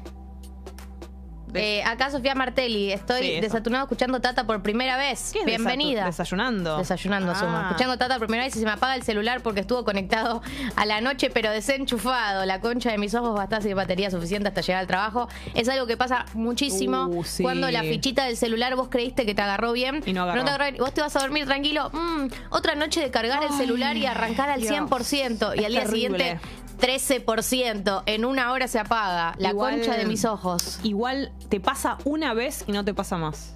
De- 1.54 1.78
Eh, 1.78 1.82
acá 1.84 2.10
Sofía 2.10 2.34
Martelli, 2.34 2.92
estoy 2.92 3.22
Sí, 3.22 3.40
desatunado 3.40 3.84
escuchando 3.84 4.20
Tata 4.20 4.44
por 4.44 4.62
primera 4.62 4.96
vez. 4.98 5.30
¿Qué 5.32 5.38
es 5.40 5.46
Bienvenida. 5.46 6.04
desayunando. 6.04 6.76
Desayunando, 6.78 7.32
Ah. 7.34 7.62
Escuchando 7.68 7.96
Tata 7.96 8.18
por 8.18 8.26
primera 8.26 8.44
vez 8.44 8.54
y 8.56 8.58
se 8.58 8.64
me 8.66 8.72
apaga 8.72 8.94
el 8.96 9.02
celular 9.02 9.40
porque 9.42 9.60
estuvo 9.60 9.84
conectado 9.84 10.42
a 10.76 10.84
la 10.84 11.00
noche, 11.00 11.30
pero 11.30 11.50
desenchufado. 11.50 12.44
La 12.44 12.60
concha 12.60 12.90
de 12.90 12.98
mis 12.98 13.14
ojos 13.14 13.36
va 13.36 13.42
a 13.42 13.44
estar 13.44 13.62
sin 13.62 13.74
batería 13.76 14.10
suficiente 14.10 14.48
hasta 14.48 14.60
llegar 14.60 14.80
al 14.80 14.86
trabajo. 14.86 15.28
Es 15.54 15.68
algo 15.68 15.86
que 15.86 15.96
pasa 15.96 16.26
muchísimo 16.34 17.06
Uh, 17.06 17.24
sí. 17.24 17.42
cuando 17.42 17.70
la 17.70 17.82
fichita 17.82 18.24
del 18.24 18.36
celular 18.36 18.74
vos 18.76 18.88
creíste 18.88 19.24
que 19.24 19.34
te 19.34 19.42
agarró 19.42 19.72
bien. 19.72 20.02
Y 20.06 20.12
no 20.12 20.22
agarró. 20.24 20.44
te 20.44 20.50
agarró. 20.50 20.76
Vos 20.78 20.92
te 20.92 21.00
vas 21.00 21.14
a 21.16 21.20
dormir 21.20 21.46
tranquilo. 21.46 21.90
mm, 21.92 22.26
otra 22.50 22.74
noche 22.74 23.00
de 23.00 23.10
cargar 23.10 23.42
el 23.44 23.50
celular 23.50 23.96
y 23.96 24.06
arrancar 24.06 24.50
al 24.50 24.60
Dios. 24.60 24.70
100%. 24.72 25.54
Y 25.54 25.64
al 25.64 25.72
día 25.72 25.84
terrible. 25.84 26.18
siguiente 26.18 26.40
13%. 26.78 28.02
En 28.06 28.24
una 28.24 28.52
hora 28.52 28.68
se 28.68 28.78
apaga. 28.78 29.34
La 29.38 29.50
Igual- 29.50 29.76
concha 29.76 29.96
de 29.96 30.06
mis 30.06 30.24
ojos. 30.24 30.78
Igual 30.82 31.32
te 31.48 31.60
pasa 31.60 31.98
una 32.04 32.34
vez 32.34 32.64
y 32.66 32.72
no 32.72 32.84
te 32.84 32.94
pasa 32.94 33.16
más. 33.16 33.54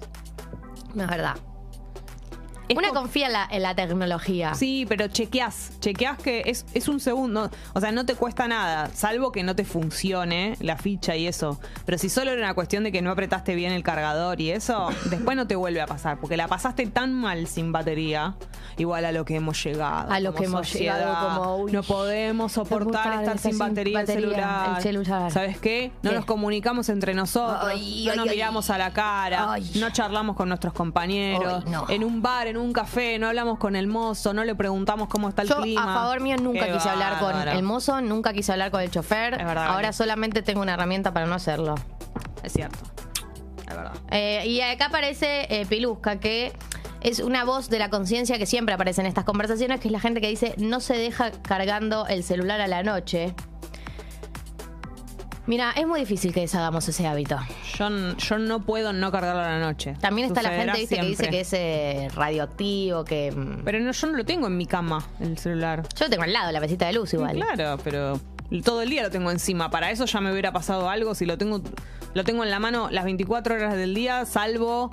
No 0.93 1.03
es 1.03 1.09
verdad. 1.09 1.35
Una 2.77 2.89
co- 2.89 2.95
confía 2.95 3.27
en 3.27 3.33
la, 3.33 3.47
en 3.51 3.61
la 3.63 3.75
tecnología. 3.75 4.53
Sí, 4.53 4.85
pero 4.87 5.07
chequeás, 5.07 5.71
chequeás 5.79 6.17
que 6.19 6.43
es, 6.45 6.65
es 6.73 6.87
un 6.87 6.99
segundo, 6.99 7.49
o 7.73 7.79
sea, 7.79 7.91
no 7.91 8.05
te 8.05 8.15
cuesta 8.15 8.47
nada, 8.47 8.89
salvo 8.93 9.31
que 9.31 9.43
no 9.43 9.55
te 9.55 9.65
funcione 9.65 10.55
la 10.59 10.77
ficha 10.77 11.15
y 11.15 11.27
eso. 11.27 11.59
Pero 11.85 11.97
si 11.97 12.09
solo 12.09 12.31
era 12.31 12.41
una 12.41 12.53
cuestión 12.53 12.83
de 12.83 12.91
que 12.91 13.01
no 13.01 13.11
apretaste 13.11 13.55
bien 13.55 13.71
el 13.71 13.83
cargador 13.83 14.39
y 14.41 14.51
eso, 14.51 14.89
después 15.09 15.35
no 15.35 15.47
te 15.47 15.55
vuelve 15.55 15.81
a 15.81 15.87
pasar, 15.87 16.19
porque 16.19 16.37
la 16.37 16.47
pasaste 16.47 16.85
tan 16.87 17.13
mal 17.13 17.47
sin 17.47 17.71
batería, 17.71 18.35
igual 18.77 19.05
a 19.05 19.11
lo 19.11 19.25
que 19.25 19.35
hemos 19.35 19.61
llegado. 19.63 20.11
A 20.11 20.19
lo 20.19 20.33
que 20.33 20.45
hemos 20.45 20.67
sociedad. 20.67 20.97
llegado 20.99 21.35
como, 21.43 21.57
uy, 21.57 21.71
no 21.71 21.83
podemos 21.83 22.51
soportar 22.51 23.19
estar 23.21 23.37
sin 23.39 23.51
sin 23.51 23.59
batería, 23.59 24.01
el 24.01 24.07
celular. 24.07 24.75
el 24.77 24.83
celular. 24.83 25.31
¿Sabes 25.31 25.57
qué? 25.59 25.91
No 26.03 26.11
¿Qué? 26.11 26.15
nos 26.15 26.25
comunicamos 26.25 26.89
entre 26.89 27.13
nosotros, 27.13 27.59
Ay, 27.63 28.03
no 28.05 28.11
ay, 28.11 28.17
nos 28.17 28.27
ay. 28.29 28.35
miramos 28.35 28.69
a 28.69 28.77
la 28.77 28.91
cara, 28.93 29.55
no 29.75 29.89
charlamos 29.91 30.35
con 30.35 30.47
nuestros 30.49 30.73
compañeros, 30.73 31.65
no. 31.65 31.85
en 31.89 32.03
un 32.03 32.21
bar, 32.21 32.47
en 32.47 32.57
un 32.61 32.73
café, 32.73 33.17
no 33.19 33.27
hablamos 33.27 33.57
con 33.57 33.75
el 33.75 33.87
mozo, 33.87 34.33
no 34.33 34.43
le 34.43 34.55
preguntamos 34.55 35.07
cómo 35.07 35.29
está 35.29 35.41
el 35.43 35.49
Yo, 35.49 35.61
clima. 35.61 35.83
a 35.91 36.01
favor 36.01 36.21
mío, 36.21 36.37
nunca 36.37 36.65
Qué 36.67 36.73
quise 36.73 36.89
hablar 36.89 37.19
con 37.19 37.31
bárbaro. 37.33 37.51
el 37.51 37.63
mozo, 37.63 38.01
nunca 38.01 38.33
quise 38.33 38.51
hablar 38.51 38.71
con 38.71 38.81
el 38.81 38.91
chofer. 38.91 39.33
Es 39.35 39.45
verdad, 39.45 39.65
Ahora 39.67 39.75
Vale. 39.89 39.93
solamente 39.93 40.41
tengo 40.41 40.61
una 40.61 40.73
herramienta 40.73 41.13
para 41.13 41.25
no 41.25 41.35
hacerlo. 41.35 41.75
Es 42.43 42.53
cierto. 42.53 42.77
Es 43.67 43.75
verdad. 43.75 43.93
Eh, 44.11 44.43
y 44.47 44.61
acá 44.61 44.85
aparece 44.87 45.47
eh, 45.49 45.65
Pilusca, 45.65 46.19
que 46.19 46.53
es 47.01 47.19
una 47.19 47.43
voz 47.45 47.69
de 47.69 47.79
la 47.79 47.89
conciencia 47.89 48.37
que 48.37 48.45
siempre 48.45 48.73
aparece 48.75 49.01
en 49.01 49.07
estas 49.07 49.23
conversaciones, 49.25 49.79
que 49.79 49.87
es 49.87 49.91
la 49.91 49.99
gente 49.99 50.19
que 50.21 50.27
dice 50.27 50.53
no 50.57 50.79
se 50.79 50.95
deja 50.97 51.31
cargando 51.43 52.07
el 52.07 52.23
celular 52.23 52.59
a 52.61 52.67
la 52.67 52.83
noche. 52.83 53.35
Mira, 55.49 55.71
es 55.75 55.87
muy 55.87 55.99
difícil 56.01 56.31
que 56.31 56.41
deshagamos 56.41 56.87
ese 56.87 57.07
hábito. 57.07 57.35
Yo, 57.75 57.87
n- 57.87 58.15
yo 58.17 58.37
no 58.37 58.61
puedo 58.61 58.93
no 58.93 59.11
cargarlo 59.11 59.41
a 59.41 59.47
la 59.47 59.59
noche. 59.59 59.95
También 59.99 60.27
está 60.27 60.43
la 60.43 60.49
Sucederá 60.49 60.73
gente 60.75 60.79
¿viste, 60.81 60.95
que 60.97 61.01
dice 61.07 61.15
siempre. 61.23 61.29
que 61.37 61.41
es 61.41 61.53
eh, 61.53 62.07
radioactivo, 62.15 63.03
que... 63.03 63.31
mm, 63.31 63.63
Pero 63.65 63.79
no, 63.79 63.91
yo 63.91 64.07
no 64.07 64.17
lo 64.17 64.25
tengo 64.25 64.45
en 64.45 64.55
mi 64.57 64.67
cama, 64.67 65.03
el 65.19 65.39
celular. 65.39 65.81
Yo 65.97 66.05
lo 66.05 66.09
tengo 66.11 66.21
al 66.23 66.33
lado, 66.33 66.51
la 66.51 66.59
mesita 66.59 66.85
de 66.85 66.93
luz 66.93 67.13
igual. 67.15 67.33
Claro, 67.35 67.81
pero 67.83 68.21
todo 68.63 68.83
el 68.83 68.89
día 68.91 69.01
lo 69.01 69.09
tengo 69.09 69.31
encima. 69.31 69.71
Para 69.71 69.89
eso 69.89 70.05
ya 70.05 70.21
me 70.21 70.31
hubiera 70.31 70.51
pasado 70.53 70.87
algo. 70.87 71.15
Si 71.15 71.25
lo 71.25 71.39
tengo, 71.39 71.61
lo 72.13 72.23
tengo 72.23 72.43
en 72.43 72.51
la 72.51 72.59
mano 72.59 72.89
las 72.91 73.03
24 73.05 73.55
horas 73.55 73.75
del 73.75 73.95
día, 73.95 74.25
salvo. 74.27 74.91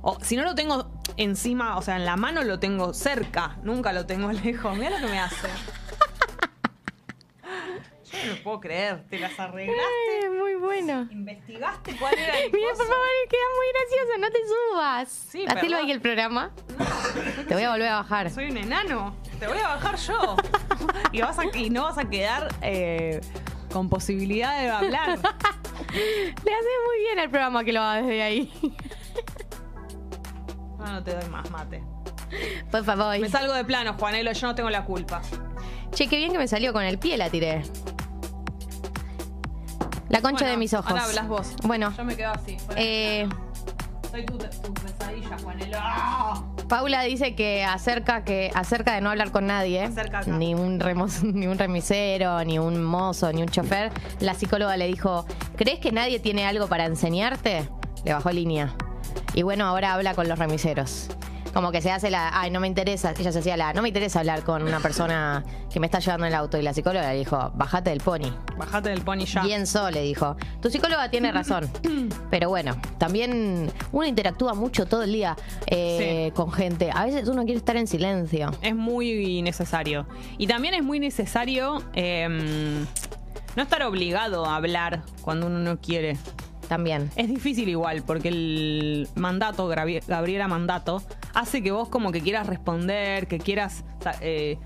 O 0.00 0.16
si 0.22 0.36
no 0.36 0.44
lo 0.44 0.54
tengo 0.54 0.90
encima, 1.18 1.76
o 1.76 1.82
sea, 1.82 1.96
en 1.96 2.06
la 2.06 2.16
mano 2.16 2.44
lo 2.44 2.58
tengo 2.58 2.94
cerca. 2.94 3.58
Nunca 3.62 3.92
lo 3.92 4.06
tengo 4.06 4.32
lejos. 4.44 4.74
Mira 4.78 4.88
lo 5.00 5.06
que 5.06 5.12
me 5.12 5.18
hace. 5.20 5.48
Yo 8.12 8.18
no 8.26 8.34
lo 8.34 8.42
puedo 8.42 8.60
creer. 8.60 9.04
Te 9.08 9.18
las 9.18 9.38
arreglaste. 9.38 9.82
Ay, 10.24 10.30
muy 10.30 10.54
bueno. 10.54 11.06
¿Investigaste 11.10 11.96
cuál 11.96 12.14
era 12.18 12.38
el 12.38 12.50
Mira, 12.52 12.68
por 12.76 12.86
favor, 12.86 13.06
queda 13.28 13.40
muy 13.56 13.66
gracioso, 13.74 14.18
no 14.20 14.30
te 14.30 14.38
subas. 14.46 15.08
Sí, 15.30 15.44
Hacelo 15.46 15.76
ahí 15.76 15.90
el 15.90 16.00
programa. 16.00 16.50
Te 17.46 17.54
voy 17.54 17.62
a 17.64 17.70
volver 17.70 17.88
a 17.88 17.96
bajar. 17.96 18.30
Soy 18.30 18.50
un 18.50 18.56
enano. 18.56 19.14
Te 19.38 19.46
voy 19.46 19.58
a 19.58 19.68
bajar 19.68 19.96
yo. 19.96 20.36
y, 21.12 21.20
vas 21.20 21.38
a- 21.38 21.56
y 21.56 21.70
no 21.70 21.84
vas 21.84 21.98
a 21.98 22.08
quedar 22.08 22.48
eh, 22.62 23.20
con 23.72 23.88
posibilidad 23.88 24.58
de 24.60 24.68
hablar. 24.70 25.08
Le 25.92 26.54
hace 26.54 26.68
muy 26.86 26.98
bien 27.00 27.18
al 27.18 27.30
programa 27.30 27.64
que 27.64 27.72
lo 27.72 27.80
haga 27.80 28.02
desde 28.02 28.22
ahí. 28.22 28.52
No, 30.78 30.86
no 30.92 31.02
te 31.04 31.14
doy 31.14 31.28
más 31.30 31.50
mate. 31.50 31.82
Por 32.70 32.84
favor. 32.84 33.18
Me 33.18 33.28
salgo 33.28 33.52
de 33.54 33.64
plano, 33.64 33.94
Juanelo, 33.94 34.32
yo 34.32 34.46
no 34.46 34.54
tengo 34.54 34.70
la 34.70 34.84
culpa. 34.84 35.22
Che, 35.92 36.06
qué 36.08 36.16
bien 36.16 36.32
que 36.32 36.38
me 36.38 36.48
salió 36.48 36.72
con 36.72 36.82
el 36.84 36.98
pie 36.98 37.16
la 37.16 37.28
tiré. 37.30 37.62
La 40.08 40.20
concha 40.22 40.44
Bueno, 40.44 40.50
de 40.52 40.56
mis 40.56 40.72
ojos. 40.74 40.90
Ahora 40.90 41.04
hablas 41.04 41.28
vos. 41.28 41.52
Bueno, 41.64 41.92
Yo 41.96 42.04
me 42.04 42.16
quedo 42.16 42.32
así. 42.32 42.56
Eh, 42.76 43.28
Soy 44.10 44.24
tu, 44.24 44.38
tu 44.38 44.72
pesadilla, 44.74 45.36
Juanelo. 45.42 45.78
¡Ah! 45.80 46.42
Paula 46.68 47.02
dice 47.02 47.34
que 47.34 47.62
acerca 47.64 48.24
que 48.24 48.50
acerca 48.54 48.94
de 48.94 49.00
no 49.00 49.10
hablar 49.10 49.32
con 49.32 49.46
nadie, 49.46 49.82
Acerca 49.84 50.20
acá. 50.20 50.30
ni 50.30 50.54
un 50.54 50.80
remos- 50.80 51.22
ni 51.34 51.46
un 51.46 51.58
remisero, 51.58 52.42
ni 52.44 52.58
un 52.58 52.82
mozo, 52.82 53.32
ni 53.32 53.42
un 53.42 53.48
chofer, 53.48 53.90
la 54.20 54.34
psicóloga 54.34 54.76
le 54.76 54.86
dijo, 54.86 55.26
¿crees 55.56 55.78
que 55.80 55.92
nadie 55.92 56.20
tiene 56.20 56.46
algo 56.46 56.68
para 56.68 56.84
enseñarte? 56.86 57.68
Le 58.04 58.12
bajó 58.14 58.30
línea. 58.30 58.74
Y 59.34 59.42
bueno, 59.42 59.66
ahora 59.66 59.92
habla 59.94 60.14
con 60.14 60.28
los 60.28 60.38
remiseros. 60.38 61.08
Como 61.52 61.72
que 61.72 61.80
se 61.80 61.90
hace 61.90 62.10
la, 62.10 62.30
ay, 62.38 62.50
no 62.50 62.60
me 62.60 62.66
interesa, 62.66 63.12
ella 63.18 63.32
se 63.32 63.38
hacía 63.38 63.56
la, 63.56 63.72
no 63.72 63.82
me 63.82 63.88
interesa 63.88 64.20
hablar 64.20 64.42
con 64.42 64.62
una 64.62 64.80
persona 64.80 65.44
que 65.72 65.80
me 65.80 65.86
está 65.86 65.98
llevando 65.98 66.26
en 66.26 66.32
el 66.32 66.38
auto. 66.38 66.58
Y 66.58 66.62
la 66.62 66.74
psicóloga 66.74 67.12
le 67.12 67.18
dijo, 67.18 67.52
bájate 67.54 67.90
del 67.90 68.00
pony. 68.00 68.30
Bajate 68.56 68.90
del 68.90 69.02
pony 69.02 69.24
ya. 69.24 69.42
Bien 69.42 69.66
so, 69.66 69.90
le 69.90 70.02
dijo. 70.02 70.36
Tu 70.60 70.70
psicóloga 70.70 71.10
tiene 71.10 71.32
razón. 71.32 71.68
Pero 72.30 72.48
bueno, 72.48 72.76
también 72.98 73.72
uno 73.92 74.06
interactúa 74.06 74.54
mucho 74.54 74.86
todo 74.86 75.02
el 75.02 75.12
día 75.12 75.36
eh, 75.66 76.32
con 76.34 76.52
gente. 76.52 76.90
A 76.94 77.04
veces 77.04 77.28
uno 77.28 77.44
quiere 77.44 77.58
estar 77.58 77.76
en 77.76 77.86
silencio. 77.86 78.50
Es 78.62 78.74
muy 78.74 79.42
necesario. 79.42 80.06
Y 80.36 80.46
también 80.46 80.74
es 80.74 80.82
muy 80.82 81.00
necesario 81.00 81.82
eh, 81.94 82.84
no 83.56 83.62
estar 83.62 83.82
obligado 83.82 84.46
a 84.46 84.56
hablar 84.56 85.02
cuando 85.22 85.46
uno 85.46 85.58
no 85.58 85.80
quiere. 85.80 86.16
También. 86.68 87.10
Es 87.16 87.28
difícil 87.28 87.68
igual, 87.68 88.02
porque 88.06 88.28
el 88.28 89.08
mandato, 89.14 89.66
Gabriela 89.66 90.48
Mandato, 90.48 91.02
hace 91.34 91.62
que 91.62 91.72
vos 91.72 91.88
como 91.88 92.12
que 92.12 92.20
quieras 92.20 92.46
responder, 92.46 93.26
que 93.26 93.38
quieras 93.38 93.84
eh, 94.20 94.58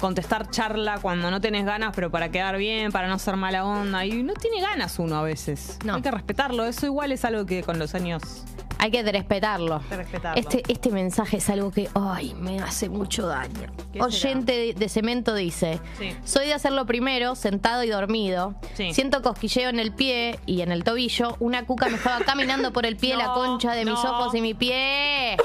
contestar 0.00 0.50
charla 0.50 0.98
cuando 1.02 1.30
no 1.30 1.40
tenés 1.40 1.64
ganas, 1.64 1.92
pero 1.94 2.10
para 2.10 2.30
quedar 2.30 2.56
bien, 2.56 2.92
para 2.92 3.08
no 3.08 3.18
ser 3.18 3.36
mala 3.36 3.64
onda. 3.64 4.06
Y 4.06 4.22
no 4.22 4.34
tiene 4.34 4.60
ganas 4.60 4.98
uno 4.98 5.16
a 5.16 5.22
veces. 5.22 5.78
No. 5.84 5.96
Hay 5.96 6.02
que 6.02 6.10
respetarlo. 6.10 6.64
Eso 6.64 6.86
igual 6.86 7.12
es 7.12 7.24
algo 7.24 7.44
que 7.44 7.62
con 7.62 7.78
los 7.78 7.94
años 7.94 8.44
Hay 8.78 8.90
que 8.90 9.02
respetarlo. 9.02 9.76
hay 9.76 9.88
que 9.88 9.96
respetarlo. 9.96 10.40
Este, 10.40 10.62
este 10.68 10.90
mensaje 10.90 11.38
es 11.38 11.50
algo 11.50 11.70
que, 11.70 11.88
ay, 11.94 12.34
me 12.38 12.60
hace 12.60 12.88
mucho 12.88 13.26
daño. 13.26 13.72
¿Qué 13.92 14.00
Oyente 14.00 14.52
de, 14.52 14.74
de 14.74 14.88
cemento 14.88 15.34
dice, 15.34 15.80
Sí. 15.98 16.14
soy 16.24 16.46
de 16.46 16.54
hacerlo 16.54 16.86
primero, 16.86 17.34
sentado 17.34 17.82
y 17.84 17.88
dormido. 17.88 18.54
Sí. 18.74 18.92
Siento 18.94 19.22
cosquilleo 19.22 19.68
en 19.68 19.80
el 19.80 19.92
pie 19.92 20.38
y 20.46 20.60
en 20.62 20.72
el 20.72 20.84
tobillo. 20.84 21.36
Una 21.40 21.66
cuca 21.66 21.88
me 21.88 21.96
estaba 21.96 22.20
caminando 22.24 22.72
por 22.72 22.86
el 22.86 22.96
pie, 22.96 23.16
la 23.16 23.26
No, 23.28 23.34
concha 23.34 23.72
de 23.72 23.84
mis 23.84 23.94
ojos 23.98 24.34
y 24.34 24.40
mi 24.40 24.54
pie. 24.54 25.36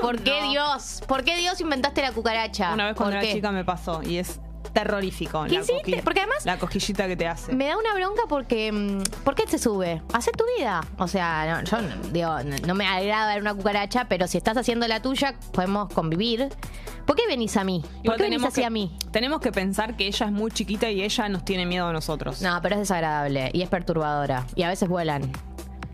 ¿Por 0.00 0.20
qué 0.22 0.40
No. 0.42 0.50
Dios? 0.50 1.02
¿Por 1.06 1.24
qué 1.24 1.36
Dios 1.36 1.60
inventaste 1.60 2.02
la 2.02 2.12
cucaracha? 2.12 2.72
Una 2.74 2.86
vez 2.86 2.96
cuando 2.96 3.16
¿Por 3.16 3.24
era 3.24 3.32
chica 3.34 3.52
me 3.52 3.64
pasó 3.64 4.02
y 4.02 4.18
es 4.18 4.40
terrorífico. 4.72 5.44
¿Qué 5.44 5.54
la 5.54 5.60
hiciste? 5.60 6.02
Porque 6.02 6.20
además- 6.20 6.44
La 6.44 6.58
cosquillita 6.58 7.06
que 7.06 7.16
te 7.16 7.26
hace. 7.28 7.52
Me 7.52 7.66
da 7.66 7.76
una 7.76 7.94
bronca 7.94 8.22
porque. 8.28 8.72
mm, 8.72 9.02
¿Por 9.24 9.34
qué 9.34 9.44
te 9.44 9.58
sube? 9.58 10.02
Hacé 10.12 10.30
tu 10.32 10.44
vida. 10.58 10.80
O 10.98 11.08
sea, 11.08 11.62
no, 11.62 11.64
yo 11.82 11.88
digo, 12.12 12.36
no, 12.66 12.74
me 12.74 12.86
agrada 12.86 13.32
ver 13.34 13.42
una 13.42 13.54
cucaracha, 13.54 14.06
pero 14.08 14.26
si 14.26 14.38
estás 14.38 14.56
haciendo 14.56 14.86
la 14.88 15.00
tuya, 15.02 15.34
podemos 15.52 15.92
convivir. 15.92 16.48
¿Por 17.06 17.16
qué 17.16 17.26
venís 17.26 17.56
a 17.56 17.64
mí? 17.64 17.80
¿Por 17.82 18.04
Igual 18.04 18.16
qué 18.18 18.22
venís 18.24 18.44
hacia 18.44 18.64
que- 18.64 18.70
mí? 18.70 18.96
Tenemos 19.10 19.40
que 19.40 19.50
pensar 19.52 19.96
que 19.96 20.06
ella 20.06 20.26
es 20.26 20.32
muy 20.32 20.50
chiquita 20.52 20.88
y 20.90 21.02
ella 21.02 21.28
nos 21.28 21.44
tiene 21.44 21.66
miedo 21.66 21.86
a 21.88 21.92
nosotros. 21.92 22.40
No, 22.42 22.58
pero 22.62 22.76
es 22.76 22.80
desagradable 22.82 23.50
y 23.52 23.62
es 23.62 23.68
perturbadora. 23.68 24.46
Y 24.54 24.62
a 24.62 24.68
veces 24.68 24.88
vuelan. 24.88 25.32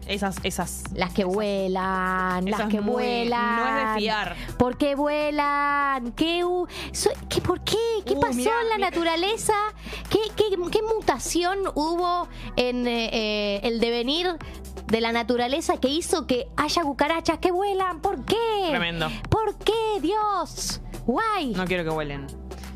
Esas, 0.09 0.37
esas. 0.43 0.85
Las 0.95 1.13
que 1.13 1.25
vuelan, 1.25 2.45
las 2.47 2.63
que 2.69 2.81
muy- 2.81 2.93
vuelan. 3.05 3.57
no 3.57 3.69
es 3.89 3.95
de 3.95 4.01
fiar. 4.01 4.37
¿Por 4.59 4.79
qué 4.79 4.95
vuelan? 4.95 6.13
¿Qué, 6.13 6.43
so- 6.93 7.11
¿qué 7.29 7.41
¿Por 7.43 7.61
qué? 7.61 7.77
¿Qué 8.07 8.15
Uh, 8.15 8.21
pasó 8.21 8.35
mirá, 8.35 8.53
en 8.63 8.69
la 8.71 8.77
mirá. 8.77 8.91
naturaleza? 8.91 9.53
¿Qué, 10.11 10.19
qué, 10.35 10.45
qué 10.71 10.83
mutación 10.83 11.59
hubo 11.75 12.27
en 12.57 12.87
eh, 12.87 13.11
eh, 13.13 13.61
el 13.65 13.81
devenir 13.81 14.29
de 14.87 15.01
la 15.03 15.13
naturaleza 15.13 15.77
que 15.79 15.89
hizo 15.89 16.27
que 16.27 16.49
haya 16.57 16.83
cucarachas 16.83 17.39
que 17.39 17.51
vuelan? 17.53 18.01
¿Por 18.01 18.25
qué? 18.25 18.37
Tremendo. 18.71 19.09
¿Por 19.29 19.57
qué, 19.59 20.01
Dios? 20.01 20.81
Guay. 21.07 21.53
No 21.55 21.67
quiero 21.67 21.85
que 21.85 21.91
huelen. 21.91 22.27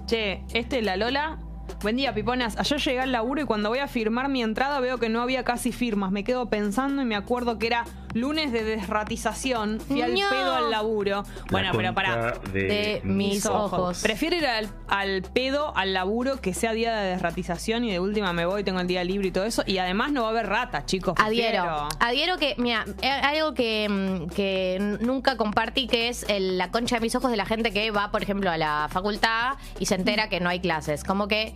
Che, 0.07 0.45
este, 0.53 0.83
la 0.83 0.97
Lola, 0.97 1.39
Buen 1.83 1.97
día, 1.97 2.15
Piponas. 2.15 2.57
Ayer 2.61 2.79
llegué 2.79 3.01
al 3.01 3.11
laburo 3.11 3.43
y 3.43 3.45
cuando 3.45 3.69
voy 3.69 3.81
a 3.81 3.89
firmar 3.89 4.29
mi 4.29 4.41
entrada 4.41 4.79
veo 4.79 4.99
que 4.99 5.09
no 5.09 5.21
había 5.21 5.43
casi 5.43 5.73
firmas. 5.73 6.13
Me 6.13 6.23
quedo 6.23 6.49
pensando 6.49 7.03
y 7.03 7.05
me 7.05 7.17
acuerdo 7.17 7.59
que 7.59 7.67
era 7.67 7.85
lunes 8.15 8.53
de 8.53 8.65
desratización. 8.65 9.81
Fui 9.81 10.03
al 10.03 10.13
pedo 10.13 10.55
al 10.55 10.71
laburo. 10.71 11.25
Bueno, 11.51 11.71
pero 11.75 11.95
para. 11.95 12.33
de, 12.53 12.63
De 12.63 13.01
mis 13.05 13.45
ojos. 13.47 14.01
Prefiero 14.03 14.37
ir 14.37 14.47
al, 14.47 14.69
al 14.89 15.23
pedo, 15.23 15.77
al 15.77 15.93
laburo, 15.93 16.41
que 16.41 16.55
sea 16.55 16.73
día 16.73 16.95
de 16.97 17.11
desratización 17.11 17.85
y 17.85 17.93
de 17.93 18.01
última 18.01 18.33
me 18.33 18.47
voy, 18.47 18.65
tengo 18.65 18.81
el 18.81 18.87
día 18.87 19.05
libre 19.05 19.29
y 19.29 19.31
todo 19.33 19.45
eso. 19.45 19.63
Y 19.67 19.79
además 19.79 20.13
no 20.13 20.23
va 20.23 20.29
a 20.29 20.31
haber 20.31 20.47
rata, 20.47 20.85
chicos. 20.87 21.15
Adhiero. 21.19 21.63
prefiero. 21.63 21.89
Adhiero 22.01 22.39
que, 22.39 22.55
mira, 22.59 22.85
hay 23.03 23.39
algo 23.39 23.55
que, 23.55 23.89
mm, 23.89 24.31
que 24.35 24.99
nunca 25.01 25.37
compartí, 25.37 25.87
que 25.87 26.09
es 26.09 26.25
el- 26.29 26.59
la 26.59 26.71
concha 26.71 26.97
de 26.97 27.01
mis 27.01 27.15
ojos 27.15 27.31
de 27.31 27.37
la 27.37 27.47
gente 27.47 27.73
que 27.73 27.91
va, 27.91 28.11
por 28.11 28.23
ejemplo, 28.23 28.51
a 28.51 28.57
la 28.59 28.89
facultad 28.91 29.55
y 29.79 29.87
se 29.87 29.95
entera 29.95 30.29
que 30.29 30.41
no 30.41 30.49
hay 30.49 30.61
clases. 30.61 31.05
Como 31.05 31.29
que 31.29 31.55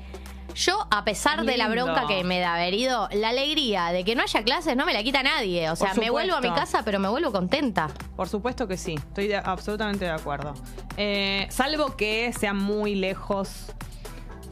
yo, 0.57 0.87
a 0.91 1.05
pesar 1.05 1.45
de 1.45 1.57
la 1.57 1.69
Lindo. 1.69 1.85
bronca 1.85 2.07
que 2.09 2.25
me 2.25 2.41
da 2.41 2.55
haber 2.55 2.75
ido, 2.75 3.09
la 3.13 3.29
alegría 3.29 3.87
de 3.93 4.05
que 4.05 4.15
no 4.17 4.23
haya 4.23 4.43
clases 4.43 4.77
no 4.77 4.85
me 4.87 4.93
la 4.93 5.03
quita 5.03 5.23
nadie. 5.23 5.71
O 5.71 5.77
sea, 5.77 5.91
Por 5.91 6.01
me 6.01 6.11
vuelvo 6.11 6.35
a 6.35 6.41
mi 6.41 6.49
supuesto. 6.49 6.61
casa, 6.73 6.83
pero 6.85 6.99
me 6.99 7.09
vuelvo 7.09 7.31
contenta. 7.31 7.89
Por 8.17 8.29
supuesto 8.29 8.67
que 8.67 8.77
sí, 8.77 8.95
estoy 8.95 9.29
de- 9.29 9.37
absolutamente 9.37 10.05
de 10.07 10.11
acuerdo. 10.13 10.55
Eh, 10.97 11.47
salvo 11.51 11.97
que 11.97 12.33
sea 12.33 12.55
muy 12.55 12.95
lejos. 12.95 13.67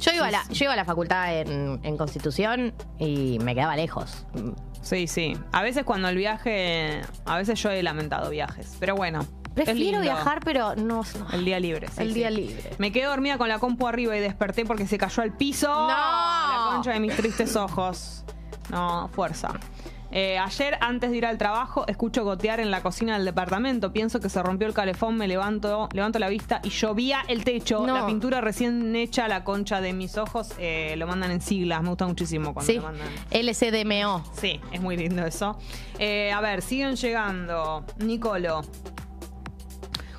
Yo 0.01 0.13
iba, 0.13 0.27
a, 0.27 0.31
la, 0.31 0.43
yo 0.51 0.65
iba 0.65 0.73
a 0.75 0.77
la 0.77 0.85
facultad 0.85 1.35
en, 1.41 1.81
en 1.83 1.97
Constitución 1.97 2.75
y 2.99 3.39
me 3.41 3.55
quedaba 3.55 3.75
lejos. 3.77 4.27
Sí, 4.83 5.07
sí. 5.07 5.35
A 5.53 5.63
veces 5.63 5.85
cuando 5.85 6.09
el 6.09 6.17
viaje. 6.17 7.01
A 7.25 7.39
veces 7.39 7.63
yo 7.63 7.71
he 7.71 7.83
lamentado 7.83 8.29
viajes. 8.29 8.77
Pero 8.81 8.97
bueno. 8.97 9.27
Prefiero 9.55 10.01
viajar, 10.01 10.41
pero 10.45 10.75
no. 10.77 11.03
no. 11.03 11.31
El 11.33 11.45
día 11.45 11.61
libre. 11.61 11.89
sí, 11.89 11.95
El 12.03 12.09
sí. 12.09 12.15
día 12.15 12.31
libre. 12.31 12.71
Me 12.79 12.93
quedé 12.93 13.05
dormida 13.05 13.39
con 13.39 13.49
la 13.49 13.59
compu 13.59 13.87
arriba 13.87 14.17
y 14.17 14.21
desperté 14.21 14.65
porque 14.65 14.87
se 14.87 14.99
cayó 14.99 15.23
al 15.23 15.33
piso. 15.37 15.69
¡No! 15.69 15.87
La 15.89 16.71
concha 16.75 16.91
de 16.93 17.01
mis 17.01 17.15
tristes 17.17 17.55
ojos. 17.57 18.25
No, 18.71 19.09
fuerza. 19.13 19.53
Eh, 20.17 20.39
ayer, 20.39 20.79
antes 20.81 21.11
de 21.11 21.17
ir 21.17 21.27
al 21.27 21.39
trabajo, 21.39 21.87
escucho 21.89 22.23
gotear 22.23 22.61
en 22.61 22.71
la 22.71 22.83
cocina 22.83 23.15
del 23.17 23.25
departamento. 23.25 23.93
Pienso 23.93 24.21
que 24.21 24.29
se 24.29 24.41
rompió 24.45 24.69
el 24.69 24.73
calefón, 24.73 25.17
me 25.17 25.27
levanto, 25.27 25.89
levanto 25.93 26.21
la 26.21 26.29
vista 26.29 26.61
y 26.63 26.69
llovía 26.71 27.23
el 27.27 27.43
techo. 27.43 27.85
No. 27.85 27.95
La 27.99 28.07
pintura 28.07 28.41
recién 28.41 28.95
hecha, 28.95 29.27
la 29.27 29.43
concha 29.43 29.81
de 29.81 29.93
mis 29.93 30.17
ojos, 30.17 30.51
eh, 30.59 30.95
lo 30.99 31.09
mandan 31.09 31.33
en 31.33 31.41
siglas. 31.41 31.83
Me 31.83 31.89
gusta 31.89 32.07
muchísimo 32.07 32.55
cuando 32.55 32.73
Sí, 32.73 32.79
lo 32.79 32.85
mandan. 32.85 33.09
LCDMO. 33.33 34.23
Sí, 34.41 34.61
es 34.71 34.81
muy 34.81 34.97
lindo 34.97 35.27
eso. 35.27 35.59
Eh, 35.99 36.31
a 36.33 36.41
ver, 36.41 36.63
siguen 36.63 36.95
llegando. 36.95 37.85
Nicolo. 37.99 38.63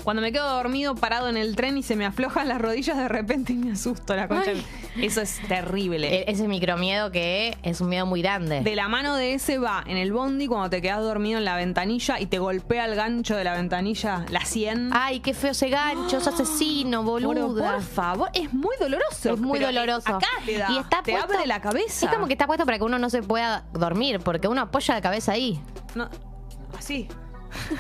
Cuando 0.06 0.22
me 0.22 0.32
quedo 0.32 0.48
dormido 0.50 0.94
parado 0.96 1.28
en 1.30 1.36
el 1.36 1.56
tren 1.56 1.78
y 1.78 1.84
se 1.84 1.96
me 1.96 2.06
aflojan 2.06 2.48
las 2.48 2.62
rodillas 2.62 2.96
de 2.96 3.08
repente 3.08 3.54
y 3.54 3.56
me 3.58 3.72
asusto 3.72 4.16
la 4.16 4.28
concha. 4.28 4.52
Eso 5.02 5.20
es 5.20 5.40
terrible. 5.48 6.08
E- 6.22 6.32
Ese 6.32 6.48
micromiedo 6.48 7.12
que 7.12 7.58
es 7.64 7.82
un 7.82 7.90
miedo 7.90 8.06
muy 8.06 8.22
grande. 8.22 8.62
De 8.62 8.76
la 8.76 8.88
mano 8.88 9.16
de 9.16 9.34
ese 9.34 9.58
va 9.58 9.84
en 9.88 9.98
el 9.98 10.14
bondi 10.14 10.46
cuando 10.48 10.70
te 10.70 10.80
quedas 10.82 11.02
dormido 11.02 11.40
en 11.40 11.46
la 11.46 11.56
ventanilla 11.58 12.20
y 12.20 12.28
te 12.28 12.38
golpea 12.38 12.86
el 12.86 12.94
gancho 12.96 13.36
de 13.36 13.44
la 13.44 13.54
ventanilla, 13.56 14.26
la 14.30 14.42
100. 14.46 14.92
Ay, 14.94 15.22
qué 15.22 15.34
feo 15.34 15.52
ese 15.52 15.70
gancho, 15.70 16.20
es 16.20 16.28
asesino, 16.28 17.00
Pero, 17.18 17.30
boluda. 17.48 17.74
por 17.74 17.82
favor, 17.82 18.30
es 18.36 18.54
muy 18.54 18.76
doloroso. 18.80 19.34
Es 19.34 19.40
muy 19.40 19.58
Pero 19.58 19.72
doloroso. 19.74 20.16
Acá 20.18 20.28
te 20.46 20.58
da. 20.60 20.68
Y 20.72 20.78
está 20.78 21.02
te 21.02 21.14
puesto- 21.14 21.34
abre 21.34 21.48
la 21.48 21.60
cabeza. 21.62 22.06
Es 22.06 22.12
como 22.14 22.28
que 22.28 22.34
está 22.34 22.46
puesto 22.46 22.64
para 22.66 22.78
que 22.78 22.84
uno 22.84 23.00
no 23.00 23.10
se 23.10 23.24
pueda 23.24 23.66
dormir, 23.74 24.20
porque 24.20 24.48
uno 24.48 24.62
apoya 24.62 24.94
la 24.94 25.02
cabeza 25.02 25.32
ahí. 25.32 25.60
No, 25.96 26.08
así. 26.78 27.08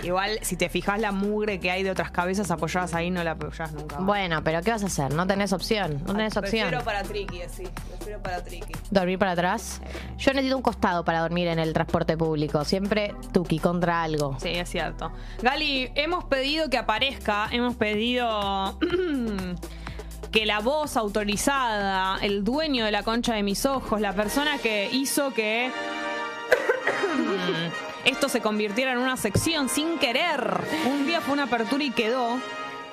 Igual, 0.04 0.40
si 0.42 0.56
te 0.56 0.70
fijas 0.70 1.00
la 1.00 1.12
mugre 1.12 1.60
que 1.60 1.72
hay 1.72 1.84
de 1.84 1.92
otras 1.92 2.12
cabezas 2.12 2.52
apoyadas 2.52 2.94
ahí, 2.94 3.12
no 3.12 3.24
la 3.24 3.32
apoyás 3.32 3.72
nunca. 3.74 3.98
Bueno, 4.00 4.44
pero 4.44 4.62
¿qué 4.62 4.72
vas 4.72 4.84
a 4.84 4.88
hacer? 4.88 5.14
No 5.14 5.28
tenés 5.28 5.54
opción. 5.54 6.02
No 6.06 6.14
tenés 6.14 6.36
opción. 6.38 6.70
Prefiero 6.70 6.84
para 6.84 7.04
Triqui, 7.04 7.42
sí. 7.50 7.64
Prefiero 7.90 8.22
para 8.22 8.44
Triqui. 8.44 8.74
¿Dormir 8.92 9.20
para 9.20 9.32
atrás? 9.32 9.82
Yo 10.18 10.32
necesito 10.32 10.58
un 10.58 10.64
costado 10.64 11.04
para 11.04 11.20
dormir 11.20 11.48
en 11.48 11.60
el 11.60 11.74
transporte 11.74 12.18
público. 12.18 12.64
Siempre 12.66 13.14
tuki 13.32 13.60
contra 13.60 14.04
algo. 14.04 14.38
Sí, 14.40 14.50
es 14.50 14.70
cierto. 14.70 15.12
Gali, 15.42 15.92
hemos 15.96 16.26
pedido 16.26 16.70
que 16.70 16.78
aparezca, 16.78 17.48
hemos 17.52 17.76
pedido 17.76 18.78
que 20.32 20.46
la 20.46 20.60
voz 20.60 20.98
autorizada, 20.98 22.18
el 22.22 22.44
dueño 22.44 22.86
de 22.86 22.92
la 22.92 23.04
concha 23.04 23.34
de 23.34 23.44
mis 23.44 23.66
ojos, 23.66 24.02
la 24.02 24.14
persona 24.14 24.58
que 24.58 24.90
hizo 24.92 25.34
que 25.34 25.72
esto 28.06 28.30
se 28.30 28.40
convirtiera 28.42 28.92
en 28.94 29.00
una 29.00 29.18
sección 29.18 29.68
sin 29.68 29.98
querer. 29.98 30.62
Un 30.88 31.06
día 31.06 31.22
fue 31.22 31.34
una 31.34 31.44
apertura 31.44 31.84
y 31.84 31.92
quedó. 31.92 32.40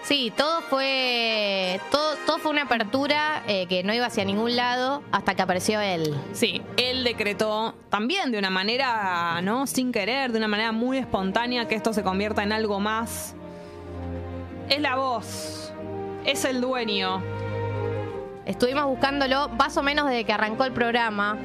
Sí, 0.03 0.33
todo 0.37 0.63
fue 0.63 1.81
todo, 1.93 2.17
todo 2.27 2.39
fue 2.39 2.51
una 2.51 2.63
apertura 2.63 3.45
eh, 3.47 3.67
que 3.69 3.85
no 3.85 3.95
iba 3.95 4.07
hacia 4.07 4.25
ningún 4.25 4.57
lado 4.57 5.03
hasta 5.13 5.35
que 5.35 5.43
apareció 5.43 5.81
él. 5.81 6.13
Sí, 6.33 6.61
él 6.77 7.05
decretó 7.05 7.75
también 7.89 8.33
de 8.33 8.39
una 8.39 8.51
manera, 8.51 9.41
¿no? 9.43 9.69
Sin 9.69 9.93
querer, 9.93 10.33
de 10.33 10.39
una 10.39 10.49
manera 10.49 10.73
muy 10.73 10.99
espontánea, 10.99 11.69
que 11.69 11.77
esto 11.77 11.93
se 11.93 12.03
convierta 12.03 12.43
en 12.43 12.53
algo 12.53 12.81
más. 12.81 13.37
Es 14.69 14.81
la 14.81 14.97
voz, 14.97 15.73
es 16.25 16.45
el 16.45 16.61
dueño. 16.61 17.23
Estuvimos 18.45 18.87
buscándolo 18.87 19.51
más 19.51 19.77
o 19.77 19.85
menos 19.85 20.09
desde 20.09 20.25
que 20.25 20.33
arrancó 20.33 20.65
el 20.65 20.73
programa. 20.73 21.39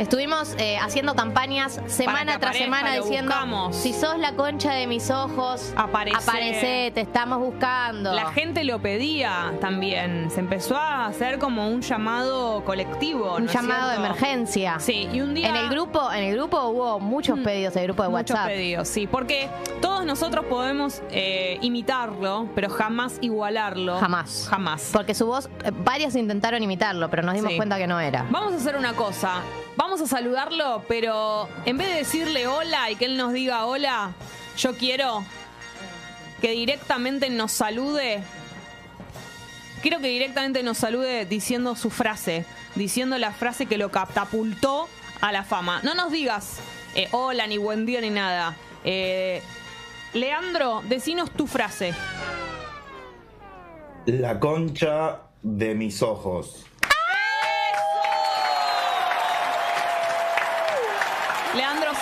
Estuvimos 0.00 0.54
eh, 0.56 0.78
haciendo 0.78 1.14
campañas 1.14 1.78
semana 1.86 2.38
tras 2.38 2.56
semana 2.56 2.94
diciendo 2.94 3.32
buscamos. 3.32 3.76
si 3.76 3.92
sos 3.92 4.18
la 4.18 4.32
concha 4.32 4.72
de 4.72 4.86
mis 4.86 5.10
ojos, 5.10 5.74
aparecé, 5.76 6.90
te 6.94 7.02
estamos 7.02 7.38
buscando. 7.38 8.14
La 8.14 8.32
gente 8.32 8.64
lo 8.64 8.80
pedía 8.80 9.52
también. 9.60 10.30
Se 10.30 10.40
empezó 10.40 10.74
a 10.78 11.04
hacer 11.04 11.38
como 11.38 11.68
un 11.68 11.82
llamado 11.82 12.64
colectivo. 12.64 13.34
un 13.36 13.44
¿no 13.44 13.50
es 13.50 13.52
llamado 13.52 13.90
de 13.90 13.96
emergencia. 13.96 14.80
Sí, 14.80 15.06
y 15.12 15.20
un 15.20 15.34
día. 15.34 15.50
En 15.50 15.56
el 15.56 15.68
grupo, 15.68 16.10
en 16.10 16.24
el 16.24 16.34
grupo 16.34 16.58
hubo 16.68 16.98
muchos 16.98 17.38
pedidos, 17.40 17.76
el 17.76 17.84
grupo 17.84 18.02
de 18.02 18.08
Muchos 18.08 18.30
WhatsApp. 18.30 18.46
pedidos, 18.46 18.88
sí, 18.88 19.06
porque 19.06 19.50
todos 19.82 20.06
nosotros 20.06 20.46
podemos 20.46 21.02
eh, 21.10 21.58
imitarlo, 21.60 22.48
pero 22.54 22.70
jamás 22.70 23.18
igualarlo. 23.20 23.98
Jamás. 24.00 24.46
Jamás. 24.48 24.88
Porque 24.94 25.12
su 25.14 25.26
voz, 25.26 25.50
eh, 25.62 25.72
varios 25.84 26.14
intentaron 26.14 26.62
imitarlo, 26.62 27.10
pero 27.10 27.22
nos 27.22 27.34
dimos 27.34 27.50
Sí. 27.50 27.56
cuenta 27.58 27.76
que 27.76 27.86
no 27.86 28.00
era. 28.00 28.24
Vamos 28.30 28.54
a 28.54 28.56
hacer 28.56 28.76
una 28.76 28.94
cosa. 28.94 29.42
Vamos 29.80 30.02
a 30.02 30.06
saludarlo, 30.06 30.84
pero 30.88 31.48
en 31.64 31.78
vez 31.78 31.88
de 31.88 31.94
decirle 31.94 32.46
hola 32.46 32.90
y 32.90 32.96
que 32.96 33.06
él 33.06 33.16
nos 33.16 33.32
diga 33.32 33.64
hola, 33.64 34.12
yo 34.58 34.76
quiero 34.76 35.24
que 36.42 36.50
directamente 36.50 37.30
nos 37.30 37.52
salude. 37.52 38.22
Quiero 39.80 40.00
que 40.00 40.08
directamente 40.08 40.62
nos 40.62 40.76
salude 40.76 41.24
diciendo 41.24 41.76
su 41.76 41.88
frase, 41.88 42.44
diciendo 42.74 43.16
la 43.16 43.32
frase 43.32 43.64
que 43.64 43.78
lo 43.78 43.90
catapultó 43.90 44.86
a 45.22 45.32
la 45.32 45.44
fama. 45.44 45.80
No 45.82 45.94
nos 45.94 46.12
digas 46.12 46.58
eh, 46.94 47.08
hola, 47.12 47.46
ni 47.46 47.56
buen 47.56 47.86
día, 47.86 48.02
ni 48.02 48.10
nada. 48.10 48.54
Eh, 48.84 49.40
Leandro, 50.12 50.82
decinos 50.90 51.30
tu 51.30 51.46
frase. 51.46 51.94
La 54.04 54.38
concha 54.38 55.22
de 55.42 55.74
mis 55.74 56.02
ojos. 56.02 56.66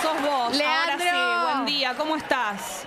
Sos 0.01 0.21
vos. 0.21 0.55
Leandro. 0.57 1.05
Ahora 1.05 1.47
sí, 1.47 1.53
buen 1.53 1.65
día, 1.65 1.93
¿cómo 1.97 2.15
estás? 2.15 2.85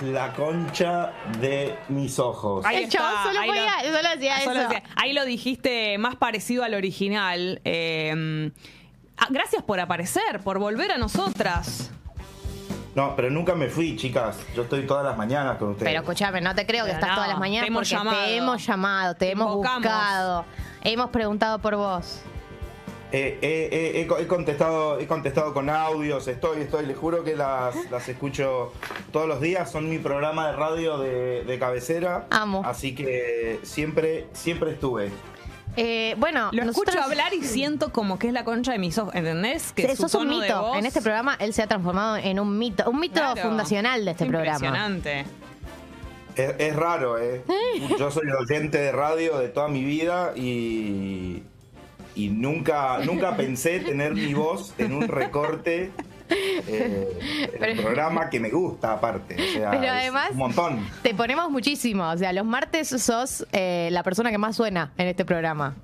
La 0.00 0.32
concha 0.32 1.12
de 1.40 1.78
mis 1.88 2.18
ojos. 2.18 2.64
Ahí 2.66 2.84
El 2.84 2.90
chabón 2.90 3.10
está, 3.12 3.22
solo 3.28 3.40
ahí 3.40 3.48
podía- 3.48 3.94
solo 3.96 4.08
hacía 4.14 4.40
solo 4.40 4.60
eso. 4.60 4.66
hacía- 4.68 4.82
ahí 4.96 5.12
lo 5.12 5.24
dijiste 5.24 5.96
más 5.98 6.16
parecido 6.16 6.64
al 6.64 6.74
original. 6.74 7.60
Eh, 7.64 8.50
ah, 9.16 9.26
gracias 9.30 9.62
por 9.62 9.78
aparecer, 9.80 10.40
por 10.42 10.58
volver 10.58 10.90
a 10.92 10.98
nosotras. 10.98 11.90
No, 12.96 13.14
pero 13.16 13.30
nunca 13.30 13.54
me 13.54 13.68
fui, 13.68 13.96
chicas. 13.96 14.36
Yo 14.54 14.62
estoy 14.62 14.86
todas 14.86 15.04
las 15.04 15.16
mañanas 15.16 15.58
con 15.58 15.70
ustedes. 15.70 15.88
Pero 15.90 16.02
escuchame, 16.02 16.40
no 16.40 16.54
te 16.54 16.66
creo 16.66 16.84
que 16.84 16.92
estás 16.92 17.08
no, 17.10 17.14
todas 17.16 17.28
las 17.30 17.38
mañanas 17.38 17.62
te 17.64 17.68
hemos 17.68 17.80
porque 17.88 17.94
llamado. 17.96 18.24
te 18.24 18.36
hemos 18.36 18.66
llamado, 18.66 19.14
te, 19.14 19.26
Te 19.26 19.30
hemos 19.32 19.54
buscado, 19.54 20.44
hemos 20.82 21.10
preguntado 21.10 21.58
por 21.60 21.76
vos. 21.76 22.20
Eh, 23.16 23.38
eh, 23.42 23.68
eh, 23.70 24.00
he, 24.00 24.06
co- 24.08 24.18
he 24.18 24.26
contestado, 24.26 24.98
he 24.98 25.06
contestado 25.06 25.54
con 25.54 25.70
audios, 25.70 26.26
estoy, 26.26 26.62
estoy, 26.62 26.84
les 26.84 26.96
juro 26.96 27.22
que 27.22 27.36
las, 27.36 27.76
las 27.88 28.08
escucho 28.08 28.72
todos 29.12 29.28
los 29.28 29.40
días, 29.40 29.70
son 29.70 29.88
mi 29.88 29.98
programa 29.98 30.48
de 30.50 30.56
radio 30.56 30.98
de, 30.98 31.44
de 31.44 31.58
cabecera. 31.60 32.26
Amo. 32.30 32.62
Así 32.64 32.92
que 32.92 33.60
siempre, 33.62 34.26
siempre 34.32 34.72
estuve. 34.72 35.10
Eh, 35.76 36.16
bueno, 36.18 36.48
Lo 36.52 36.64
nosotros- 36.64 36.94
escucho 36.96 37.08
hablar 37.08 37.32
y 37.34 37.42
siento 37.44 37.92
como 37.92 38.18
que 38.18 38.26
es 38.26 38.32
la 38.32 38.42
concha 38.44 38.72
de 38.72 38.78
mis 38.80 38.98
ojos, 38.98 39.14
¿entendés? 39.14 39.72
Que 39.72 39.94
su 39.94 40.08
sos 40.08 40.14
un 40.16 40.30
mito. 40.30 40.60
voz- 40.62 40.78
En 40.78 40.86
este 40.86 41.00
programa 41.00 41.36
él 41.38 41.52
se 41.52 41.62
ha 41.62 41.68
transformado 41.68 42.16
en 42.16 42.40
un 42.40 42.58
mito, 42.58 42.90
un 42.90 42.98
mito 42.98 43.14
Claro. 43.20 43.40
fundacional 43.42 44.04
de 44.04 44.10
este 44.10 44.24
Es 44.24 44.30
programa. 44.30 44.56
Impresionante. 44.56 45.24
Es, 46.34 46.54
es 46.58 46.74
raro, 46.74 47.16
¿eh? 47.18 47.42
Yo 47.96 48.10
soy 48.10 48.24
oyente 48.28 48.78
de 48.78 48.90
radio 48.90 49.38
de 49.38 49.48
toda 49.50 49.68
mi 49.68 49.84
vida 49.84 50.32
y, 50.34 51.44
y 52.14 52.28
nunca, 52.28 52.98
nunca 53.04 53.36
pensé 53.36 53.80
tener 53.80 54.14
mi 54.14 54.34
voz 54.34 54.74
en 54.78 54.92
un 54.94 55.08
recorte 55.08 55.90
eh, 56.28 57.48
Pero- 57.58 57.72
el 57.72 57.80
programa 57.80 58.30
que 58.30 58.40
me 58.40 58.50
gusta, 58.50 58.92
aparte. 58.94 59.34
O 59.34 59.52
sea, 59.52 59.70
Pero 59.72 59.90
además- 59.92 60.30
un 60.30 60.38
montón. 60.38 60.88
Te 61.02 61.14
ponemos 61.14 61.50
muchísimo. 61.50 62.08
O 62.10 62.16
sea, 62.16 62.32
los 62.32 62.44
martes 62.46 62.88
sos 62.88 63.46
eh, 63.52 63.88
la 63.92 64.02
persona 64.02 64.30
que 64.30 64.38
más 64.38 64.56
suena 64.56 64.92
en 64.96 65.08
este 65.08 65.24
programa. 65.24 65.74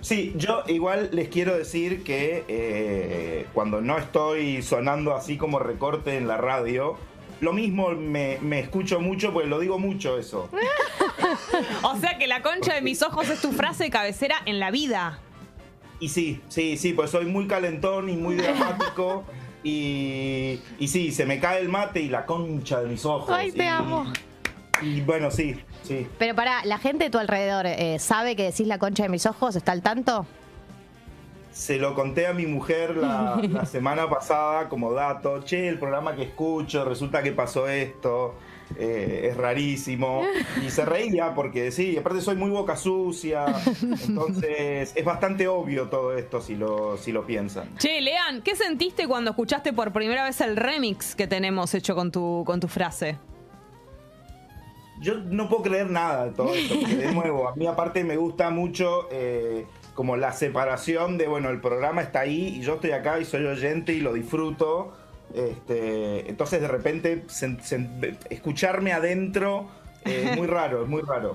Sí, 0.00 0.32
yo 0.36 0.62
igual 0.68 1.10
les 1.12 1.28
quiero 1.28 1.56
decir 1.56 2.02
que 2.02 2.44
eh, 2.48 3.46
cuando 3.52 3.80
no 3.82 3.98
estoy 3.98 4.62
sonando 4.62 5.14
así 5.14 5.36
como 5.36 5.58
recorte 5.58 6.16
en 6.16 6.26
la 6.26 6.36
radio, 6.38 6.96
lo 7.40 7.52
mismo 7.52 7.90
me, 7.90 8.38
me 8.40 8.60
escucho 8.60 9.00
mucho, 9.00 9.32
pues 9.32 9.46
lo 9.46 9.58
digo 9.60 9.78
mucho 9.78 10.18
eso. 10.18 10.48
O 11.82 11.96
sea 11.98 12.16
que 12.18 12.26
la 12.26 12.42
concha 12.42 12.74
de 12.74 12.80
mis 12.80 13.02
ojos 13.02 13.28
es 13.28 13.40
tu 13.40 13.52
frase 13.52 13.84
de 13.84 13.90
cabecera 13.90 14.36
en 14.46 14.58
la 14.60 14.70
vida. 14.70 15.18
Y 16.00 16.08
sí, 16.08 16.40
sí, 16.48 16.76
sí, 16.76 16.92
pues 16.92 17.10
soy 17.10 17.26
muy 17.26 17.46
calentón 17.46 18.08
y 18.08 18.16
muy 18.16 18.36
dramático. 18.36 19.24
Y, 19.64 20.60
y 20.78 20.88
sí, 20.88 21.10
se 21.12 21.26
me 21.26 21.40
cae 21.40 21.60
el 21.60 21.68
mate 21.68 22.00
y 22.00 22.08
la 22.08 22.24
concha 22.24 22.80
de 22.80 22.88
mis 22.88 23.04
ojos. 23.04 23.30
Ay, 23.30 23.52
te 23.52 23.64
y- 23.64 23.66
amo. 23.66 24.10
Y 24.80 25.00
bueno, 25.00 25.30
sí, 25.30 25.56
sí. 25.82 26.06
Pero 26.18 26.34
para, 26.36 26.64
¿la 26.64 26.78
gente 26.78 27.04
de 27.04 27.10
tu 27.10 27.18
alrededor 27.18 27.66
eh, 27.66 27.98
sabe 27.98 28.36
que 28.36 28.44
decís 28.44 28.66
la 28.68 28.78
concha 28.78 29.02
de 29.02 29.08
mis 29.08 29.26
ojos? 29.26 29.56
¿Está 29.56 29.72
al 29.72 29.82
tanto? 29.82 30.24
Se 31.58 31.76
lo 31.76 31.92
conté 31.92 32.28
a 32.28 32.32
mi 32.32 32.46
mujer 32.46 32.96
la, 32.96 33.40
la 33.50 33.66
semana 33.66 34.08
pasada 34.08 34.68
como 34.68 34.92
dato. 34.92 35.42
Che, 35.42 35.66
el 35.66 35.76
programa 35.76 36.14
que 36.14 36.22
escucho, 36.22 36.84
resulta 36.84 37.20
que 37.20 37.32
pasó 37.32 37.66
esto. 37.68 38.36
eh, 38.76 39.30
es 39.30 39.36
rarísimo. 39.36 40.22
Y 40.64 40.70
se 40.70 40.84
reía 40.84 41.34
porque 41.34 41.72
sí, 41.72 41.96
aparte 41.96 42.20
soy 42.20 42.36
muy 42.36 42.50
boca 42.50 42.76
sucia. 42.76 43.46
Entonces 44.06 44.92
es 44.94 45.04
bastante 45.04 45.48
obvio 45.48 45.88
todo 45.88 46.16
esto 46.16 46.40
si 46.40 46.54
lo, 46.54 46.96
si 46.96 47.10
lo 47.10 47.26
piensan. 47.26 47.76
Che, 47.76 48.00
Lean, 48.00 48.40
¿qué 48.42 48.54
sentiste 48.54 49.08
cuando 49.08 49.30
escuchaste 49.30 49.72
por 49.72 49.92
primera 49.92 50.22
vez 50.22 50.40
el 50.40 50.54
remix 50.56 51.16
que 51.16 51.26
tenemos 51.26 51.74
hecho 51.74 51.96
con 51.96 52.12
tu, 52.12 52.44
con 52.46 52.60
tu 52.60 52.68
frase? 52.68 53.18
Yo 55.00 55.14
no 55.14 55.48
puedo 55.48 55.62
creer 55.64 55.90
nada 55.90 56.26
de 56.26 56.32
todo 56.32 56.54
esto, 56.54 56.74
porque 56.80 56.96
de 56.96 57.12
nuevo, 57.14 57.48
a 57.48 57.56
mí 57.56 57.66
aparte 57.66 58.04
me 58.04 58.16
gusta 58.16 58.50
mucho 58.50 59.08
eh, 59.10 59.66
como 59.98 60.16
la 60.16 60.30
separación 60.30 61.18
de, 61.18 61.26
bueno, 61.26 61.50
el 61.50 61.60
programa 61.60 62.02
está 62.02 62.20
ahí 62.20 62.58
y 62.58 62.60
yo 62.60 62.74
estoy 62.74 62.92
acá 62.92 63.18
y 63.18 63.24
soy 63.24 63.44
oyente 63.46 63.92
y 63.94 63.98
lo 63.98 64.12
disfruto. 64.12 64.92
Este, 65.34 66.30
entonces 66.30 66.60
de 66.60 66.68
repente 66.68 67.24
escucharme 68.30 68.92
adentro 68.92 69.66
eh, 70.04 70.28
es 70.30 70.36
muy 70.36 70.46
raro, 70.58 70.84
es 70.84 70.88
muy 70.88 71.02
raro. 71.02 71.34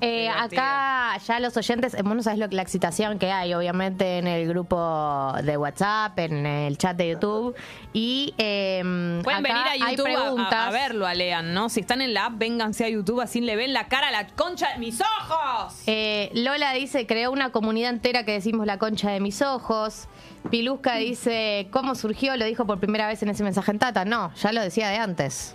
Eh, 0.00 0.28
acá 0.28 1.18
ya 1.26 1.40
los 1.40 1.56
oyentes, 1.56 1.94
eh, 1.94 2.02
vos 2.02 2.14
no 2.16 2.22
sabés 2.22 2.38
lo 2.38 2.48
que 2.48 2.56
la 2.56 2.62
excitación 2.62 3.18
que 3.18 3.30
hay, 3.30 3.52
obviamente, 3.54 4.18
en 4.18 4.26
el 4.26 4.48
grupo 4.48 5.32
de 5.42 5.56
WhatsApp, 5.56 6.18
en 6.18 6.46
el 6.46 6.78
chat 6.78 6.96
de 6.96 7.10
YouTube. 7.10 7.54
Y 7.92 8.34
eh, 8.38 8.80
Pueden 9.22 9.44
acá 9.46 9.72
venir 9.72 9.84
a 9.84 9.90
YouTube 9.90 10.06
a- 10.08 10.20
preguntas. 10.22 10.52
a, 10.52 10.68
a 10.68 10.70
verlo, 10.70 11.06
a 11.06 11.14
Lean, 11.14 11.52
¿no? 11.52 11.68
Si 11.68 11.80
están 11.80 12.00
en 12.00 12.14
la 12.14 12.26
app, 12.26 12.38
vénganse 12.38 12.84
a 12.84 12.88
YouTube, 12.88 13.20
así 13.20 13.40
le 13.40 13.56
ven 13.56 13.72
la 13.72 13.88
cara 13.88 14.08
a 14.08 14.10
la 14.10 14.26
concha 14.28 14.70
de 14.72 14.78
mis 14.78 15.00
ojos. 15.00 15.74
Eh, 15.86 16.30
Lola 16.34 16.72
dice, 16.72 17.06
creó 17.06 17.30
una 17.30 17.50
comunidad 17.50 17.90
entera 17.90 18.24
que 18.24 18.32
decimos 18.32 18.66
la 18.66 18.78
concha 18.78 19.10
de 19.10 19.20
mis 19.20 19.42
ojos. 19.42 20.06
Pilusca 20.50 20.96
dice, 20.96 21.68
¿cómo 21.70 21.94
surgió? 21.94 22.34
Lo 22.38 22.46
dijo 22.46 22.64
por 22.64 22.80
primera 22.80 23.06
vez 23.06 23.22
en 23.22 23.28
ese 23.28 23.42
mensaje 23.44 23.70
en 23.72 23.78
Tata. 23.78 24.04
No, 24.06 24.32
ya 24.34 24.52
lo 24.52 24.62
decía 24.62 24.88
de 24.88 24.96
antes. 24.96 25.54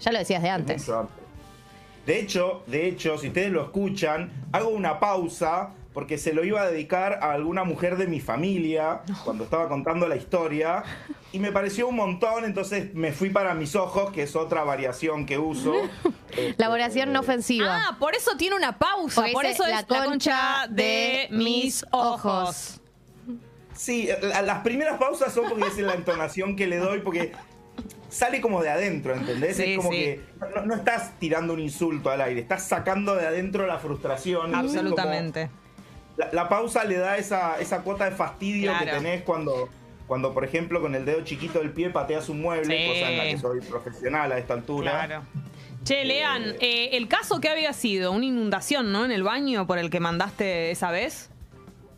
Ya 0.00 0.10
lo 0.12 0.18
decías 0.18 0.42
de 0.42 0.48
antes. 0.48 0.88
Mucho 0.88 1.00
antes. 1.00 1.21
De 2.06 2.18
hecho, 2.18 2.62
de 2.66 2.86
hecho, 2.88 3.16
si 3.18 3.28
ustedes 3.28 3.50
lo 3.52 3.62
escuchan, 3.62 4.30
hago 4.52 4.70
una 4.70 4.98
pausa 4.98 5.70
porque 5.94 6.16
se 6.16 6.32
lo 6.32 6.42
iba 6.42 6.62
a 6.62 6.70
dedicar 6.70 7.18
a 7.22 7.32
alguna 7.32 7.64
mujer 7.64 7.96
de 7.98 8.06
mi 8.06 8.18
familia 8.18 9.02
cuando 9.24 9.44
estaba 9.44 9.68
contando 9.68 10.08
la 10.08 10.16
historia 10.16 10.82
y 11.32 11.38
me 11.38 11.52
pareció 11.52 11.86
un 11.86 11.96
montón, 11.96 12.44
entonces 12.46 12.94
me 12.94 13.12
fui 13.12 13.28
para 13.28 13.52
mis 13.54 13.76
ojos, 13.76 14.10
que 14.10 14.22
es 14.22 14.34
otra 14.34 14.64
variación 14.64 15.26
que 15.26 15.36
uso. 15.38 15.74
La 16.56 16.70
oración 16.70 17.12
no 17.12 17.20
Este, 17.20 17.30
ofensiva. 17.32 17.76
Ah, 17.90 17.96
por 17.98 18.14
eso 18.14 18.36
tiene 18.38 18.56
una 18.56 18.78
pausa. 18.78 19.16
Porque 19.20 19.32
Por 19.32 19.42
dice, 19.42 19.54
eso 19.54 19.64
es 19.66 19.70
"La 19.70 19.84
concha 20.06 20.66
de 20.70 21.28
mis 21.30 21.84
ojos. 21.90 22.24
ojos". 22.24 22.80
Sí, 23.74 24.08
la- 24.22 24.40
las 24.42 24.58
primeras 24.60 24.98
pausas 24.98 25.32
son 25.32 25.46
porque 25.48 25.66
es 25.68 25.76
la 25.78 25.92
entonación 25.94 26.56
que 26.56 26.66
le 26.66 26.78
doy, 26.78 27.00
porque 27.00 27.32
sale 28.12 28.40
como 28.40 28.62
de 28.62 28.70
adentro, 28.70 29.14
¿entendés? 29.14 29.56
Sí, 29.56 29.62
es 29.64 29.76
como 29.78 29.90
sí. 29.90 29.96
que 29.98 30.20
no, 30.54 30.66
no 30.66 30.74
estás 30.74 31.18
tirando 31.18 31.54
un 31.54 31.60
insulto 31.60 32.10
al 32.10 32.20
aire, 32.20 32.40
estás 32.40 32.64
sacando 32.64 33.14
de 33.14 33.26
adentro 33.26 33.66
la 33.66 33.78
frustración. 33.78 34.54
Absolutamente. 34.54 35.50
La, 36.16 36.28
la 36.32 36.48
pausa 36.48 36.84
le 36.84 36.98
da 36.98 37.16
esa, 37.16 37.58
esa 37.58 37.80
cuota 37.82 38.04
de 38.04 38.10
fastidio 38.12 38.72
que 38.78 38.86
tenés 38.86 39.22
cuando, 39.22 39.68
cuando, 40.06 40.34
por 40.34 40.44
ejemplo, 40.44 40.80
con 40.82 40.94
el 40.94 41.04
dedo 41.06 41.22
chiquito 41.24 41.58
del 41.60 41.70
pie 41.70 41.88
pateas 41.90 42.28
un 42.28 42.42
mueble, 42.42 42.76
Sí. 42.76 42.86
cosa 42.88 43.10
en 43.10 43.18
la 43.18 43.24
que 43.24 43.38
soy 43.38 43.60
profesional 43.60 44.30
a 44.30 44.38
esta 44.38 44.54
altura. 44.54 45.06
Claro. 45.06 45.22
Che, 45.84 46.04
Lean, 46.04 46.54
eh, 46.60 46.90
el 46.92 47.08
caso 47.08 47.40
que 47.40 47.48
había 47.48 47.72
sido 47.72 48.12
una 48.12 48.26
inundación, 48.26 48.92
¿no? 48.92 49.04
En 49.04 49.10
el 49.10 49.24
baño 49.24 49.66
por 49.66 49.78
el 49.78 49.90
que 49.90 49.98
mandaste 49.98 50.70
esa 50.70 50.90
vez. 50.92 51.28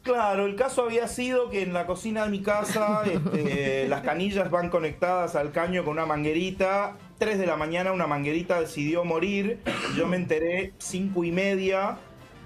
Claro, 0.04 0.44
el 0.44 0.54
caso 0.54 0.82
había 0.82 1.08
sido 1.08 1.48
que 1.48 1.62
en 1.62 1.72
la 1.72 1.86
cocina 1.86 2.24
de 2.24 2.30
mi 2.30 2.42
casa 2.42 3.02
este, 3.06 3.88
las 3.88 4.02
canillas 4.02 4.50
van 4.50 4.68
conectadas 4.68 5.34
al 5.34 5.50
caño 5.50 5.82
con 5.82 5.94
una 5.94 6.04
manguerita. 6.04 6.98
3 7.18 7.38
de 7.38 7.46
la 7.46 7.56
mañana 7.56 7.90
una 7.90 8.06
manguerita 8.06 8.60
decidió 8.60 9.06
morir. 9.06 9.60
Yo 9.96 10.06
me 10.06 10.16
enteré 10.16 10.74
cinco 10.76 11.24
y 11.24 11.32
media 11.32 11.96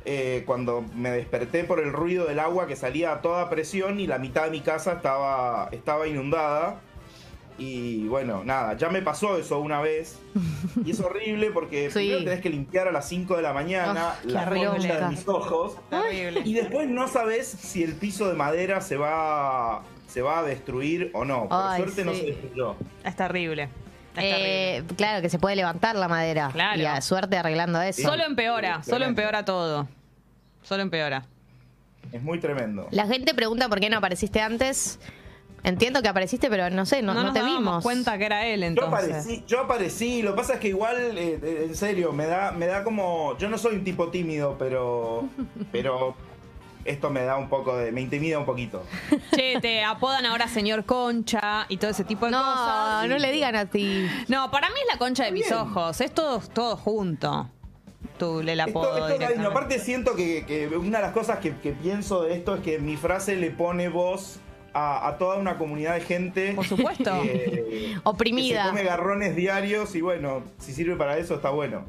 eh, 0.05 0.45
cuando 0.47 0.85
me 0.95 1.11
desperté 1.11 1.65
por 1.65 1.81
el 1.81 1.93
ruido 1.93 2.27
del 2.27 2.39
agua 2.39 2.69
que 2.69 2.77
salía 2.77 3.11
a 3.11 3.23
toda 3.23 3.51
presión 3.51 3.99
y 3.99 4.07
la 4.07 4.19
mitad 4.19 4.45
de 4.45 4.51
mi 4.53 4.61
casa 4.61 4.93
estaba, 4.93 5.69
estaba 5.73 6.07
inundada. 6.07 6.81
Y 7.59 8.07
bueno, 8.07 8.45
nada, 8.45 8.77
ya 8.77 8.89
me 8.89 9.03
pasó 9.03 9.37
eso 9.37 9.59
una 9.61 9.81
vez. 9.81 10.19
Y 10.85 10.93
es 10.93 11.01
horrible 11.01 11.51
porque 11.51 11.91
Sí. 11.91 11.99
primero 11.99 12.25
tenés 12.25 12.41
que 12.41 12.51
limpiar 12.51 12.87
a 12.89 12.93
las 12.93 13.09
5 13.09 13.37
de 13.37 13.43
la 13.43 13.53
mañana 13.53 14.11
Ah, 14.13 14.17
la 14.25 14.49
concha 14.49 15.01
de 15.01 15.09
mis 15.09 15.27
ojos. 15.27 15.77
Terrible. 15.91 16.43
Y 16.45 16.55
después 16.55 16.89
no 16.89 17.09
sabes 17.09 17.49
si 17.49 17.83
el 17.83 17.95
piso 17.95 18.29
de 18.29 18.35
madera 18.35 18.81
se 18.81 18.97
va, 18.97 19.83
se 20.07 20.23
va 20.23 20.39
a 20.39 20.43
destruir 20.45 21.11
o 21.15 21.25
no. 21.25 21.49
Por 21.49 21.59
Ay, 21.61 21.83
suerte 21.83 22.05
no 22.05 22.15
se 22.15 22.23
destruyó. 22.27 22.77
Es 23.05 23.17
terrible. 23.17 23.69
Eh, 24.21 24.83
claro, 24.97 25.21
que 25.23 25.29
se 25.29 25.39
puede 25.39 25.55
levantar 25.57 25.95
la 25.97 26.09
madera. 26.09 26.51
Claro. 26.53 26.81
Y 26.81 26.85
a 26.85 27.01
suerte 27.01 27.37
arreglando 27.37 27.81
eso. 27.83 27.97
terrible. 28.03 28.11
Solo 28.19 28.25
empeora, 28.31 28.83
solo 28.85 29.05
empeora 29.05 29.45
todo. 29.45 29.89
Solo 30.63 30.83
empeora. 30.83 31.25
Es 32.13 32.23
muy 32.23 32.39
tremendo. 32.41 32.89
La 32.91 33.07
gente 33.07 33.35
pregunta 33.35 33.69
por 33.69 33.81
qué 33.81 33.91
no 33.91 33.99
apareciste 33.99 34.41
antes. 34.41 34.99
Entiendo 35.65 36.01
que 36.03 36.09
apareciste, 36.09 36.49
pero 36.49 36.71
no 36.71 36.87
sé, 36.87 37.03
no, 37.03 37.15
no 37.15 37.25
nos 37.25 37.35
te 37.35 37.43
vimos. 37.43 37.83
cuenta 37.83 38.17
que 38.17 38.27
era 38.27 38.47
él 38.47 38.61
Yo 38.61 38.67
entonces. 38.67 38.93
aparecí, 39.11 39.45
yo 39.47 39.61
aparecí, 39.61 40.23
lo 40.23 40.31
que 40.33 40.37
pasa 40.37 40.55
es 40.55 40.61
que 40.61 40.69
igual, 40.69 40.97
eh, 41.19 41.39
eh, 41.43 41.65
en 41.69 41.75
serio, 41.75 42.13
me 42.13 42.27
da, 42.27 42.53
me 42.53 42.67
da 42.67 42.85
como. 42.85 43.37
Yo 43.39 43.49
no 43.49 43.59
soy 43.59 43.75
un 43.77 43.85
tipo 43.85 44.09
tímido, 44.09 44.57
pero. 44.59 45.29
Pero 45.73 46.15
esto 46.85 47.11
me 47.11 47.23
da 47.25 47.37
un 47.37 47.49
poco 47.51 47.77
de. 47.77 47.93
me 47.93 48.01
intimida 48.01 48.39
un 48.39 48.47
poquito. 48.47 48.83
Che, 49.35 49.61
te 49.61 49.83
apodan 49.85 50.25
ahora 50.25 50.49
señor 50.49 50.85
Concha 50.85 51.67
y 51.69 51.77
todo 51.77 51.91
ese 51.91 52.05
tipo 52.05 52.25
de 52.27 52.31
No, 52.33 52.39
cosas. 52.43 53.09
no 53.09 53.19
le 53.19 53.31
digan 53.33 53.57
a 53.57 53.67
ti. 53.67 54.07
No, 54.29 54.51
para 54.51 54.69
mí 54.69 54.77
es 54.81 54.93
la 54.95 54.99
concha 54.99 55.25
de 55.25 55.33
mis 55.33 55.47
Bien. 55.49 55.59
ojos. 55.61 56.01
Es 56.01 56.13
todo, 56.15 56.41
todo 56.41 56.77
junto. 56.77 57.51
Tú 58.19 58.43
le 58.43 58.57
la 58.57 58.65
apodo 58.65 59.07
esto. 59.09 59.49
Aparte 59.49 59.79
siento 59.81 60.15
que, 60.17 60.47
que 60.47 60.69
una 60.69 60.99
de 60.99 61.05
las 61.05 61.13
cosas 61.13 61.39
que, 61.41 61.55
que 61.57 61.73
pienso 61.73 62.23
de 62.23 62.35
esto 62.37 62.55
es 62.55 62.63
que 62.63 62.79
mi 62.79 62.97
frase 62.97 63.37
le 63.37 63.51
pone 63.51 63.89
voz 63.89 64.39
a, 64.79 65.09
a 65.09 65.19
toda 65.19 65.37
una 65.37 65.59
comunidad 65.59 65.95
de 65.95 66.01
gente. 66.03 66.53
Por 66.55 66.67
supuesto. 66.67 67.23
que- 67.23 67.97
Oprimida. 68.05 68.57
Que 68.59 68.63
se 68.65 68.69
come 68.71 68.85
garrones 68.85 69.35
diarios 69.37 69.95
y 69.95 70.01
bueno, 70.01 70.43
si 70.59 70.73
sirve 70.73 70.97
para 70.97 71.19
eso 71.19 71.35
está 71.35 71.51
bueno. 71.51 71.85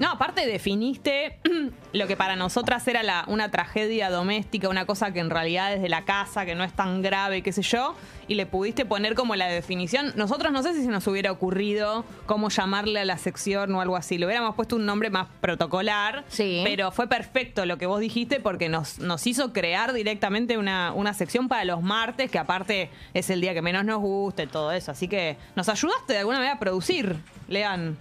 No, 0.00 0.10
aparte 0.12 0.46
definiste 0.46 1.38
lo 1.92 2.06
que 2.06 2.16
para 2.16 2.36
nosotras 2.36 2.86
era 2.88 3.02
la, 3.02 3.24
una 3.28 3.50
tragedia 3.50 4.10
doméstica, 4.10 4.68
una 4.68 4.84
cosa 4.86 5.12
que 5.12 5.20
en 5.20 5.30
realidad 5.30 5.72
es 5.72 5.80
de 5.82 5.88
la 5.88 6.04
casa, 6.04 6.44
que 6.44 6.54
no 6.54 6.64
es 6.64 6.72
tan 6.74 7.00
grave, 7.02 7.42
qué 7.42 7.52
sé 7.52 7.62
yo, 7.62 7.94
y 8.28 8.34
le 8.34 8.46
pudiste 8.46 8.84
poner 8.84 9.14
como 9.14 9.34
la 9.34 9.46
definición. 9.46 10.12
Nosotros 10.14 10.52
no 10.52 10.62
sé 10.62 10.74
si 10.74 10.82
se 10.84 10.88
nos 10.90 11.06
hubiera 11.06 11.32
ocurrido 11.32 12.04
cómo 12.26 12.50
llamarle 12.50 13.00
a 13.00 13.04
la 13.04 13.16
sección 13.18 13.74
o 13.74 13.80
algo 13.80 13.96
así. 13.96 14.18
Le 14.18 14.26
hubiéramos 14.26 14.54
puesto 14.54 14.76
un 14.76 14.84
nombre 14.86 15.10
más 15.10 15.26
protocolar, 15.40 16.24
Sí. 16.28 16.60
pero 16.64 16.90
fue 16.92 17.06
perfecto 17.08 17.64
lo 17.66 17.78
que 17.78 17.86
vos 17.86 18.00
dijiste 18.00 18.38
porque 18.38 18.68
nos, 18.68 18.98
nos 18.98 19.26
hizo 19.26 19.52
crear 19.52 19.92
directamente 19.92 20.58
una, 20.58 20.92
una 20.92 21.14
sección 21.14 21.48
para 21.48 21.64
los 21.64 21.82
martes, 21.82 22.30
que 22.30 22.38
aparte 22.38 22.90
es 23.14 23.30
el 23.30 23.40
día 23.40 23.54
que 23.54 23.62
menos 23.62 23.84
nos 23.84 23.98
gusta 24.00 24.42
y 24.42 24.46
todo 24.46 24.72
eso. 24.72 24.92
Así 24.92 25.08
que 25.08 25.36
nos 25.56 25.68
ayudaste 25.68 26.12
de 26.12 26.18
alguna 26.20 26.38
manera 26.38 26.54
a 26.56 26.58
producir, 26.58 27.16
Lean. 27.48 27.96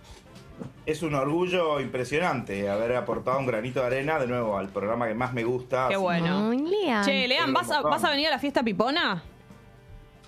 Es 0.86 1.04
un 1.04 1.14
orgullo 1.16 1.80
impresionante 1.80 2.70
haber 2.70 2.96
aportado 2.96 3.38
un 3.40 3.46
granito 3.46 3.80
de 3.82 3.86
arena 3.88 4.20
de 4.20 4.28
nuevo 4.28 4.58
al 4.58 4.70
programa 4.70 5.08
que 5.08 5.14
más 5.14 5.34
me 5.34 5.44
gusta. 5.44 5.88
Qué 5.90 5.98
bueno. 5.98 6.50
Ay, 6.52 6.60
Lean. 6.60 7.04
Che, 7.06 7.28
Lean, 7.28 7.54
¿vas 7.54 7.70
a, 7.72 7.82
¿vas 7.82 8.04
a 8.04 8.10
venir 8.10 8.28
a 8.28 8.32
la 8.32 8.40
fiesta 8.40 8.64
pipona? 8.64 9.22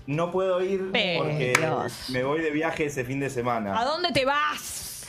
No 0.09 0.31
puedo 0.31 0.59
ir 0.63 0.89
Pero- 0.91 1.19
porque 1.23 1.53
Dios. 1.55 2.09
me 2.09 2.23
voy 2.23 2.41
de 2.41 2.49
viaje 2.49 2.85
ese 2.85 3.03
fin 3.03 3.19
de 3.19 3.27
¿A 3.27 3.29
semana. 3.29 3.85
dónde 3.85 4.11
te 4.11 4.25
vas? 4.25 5.05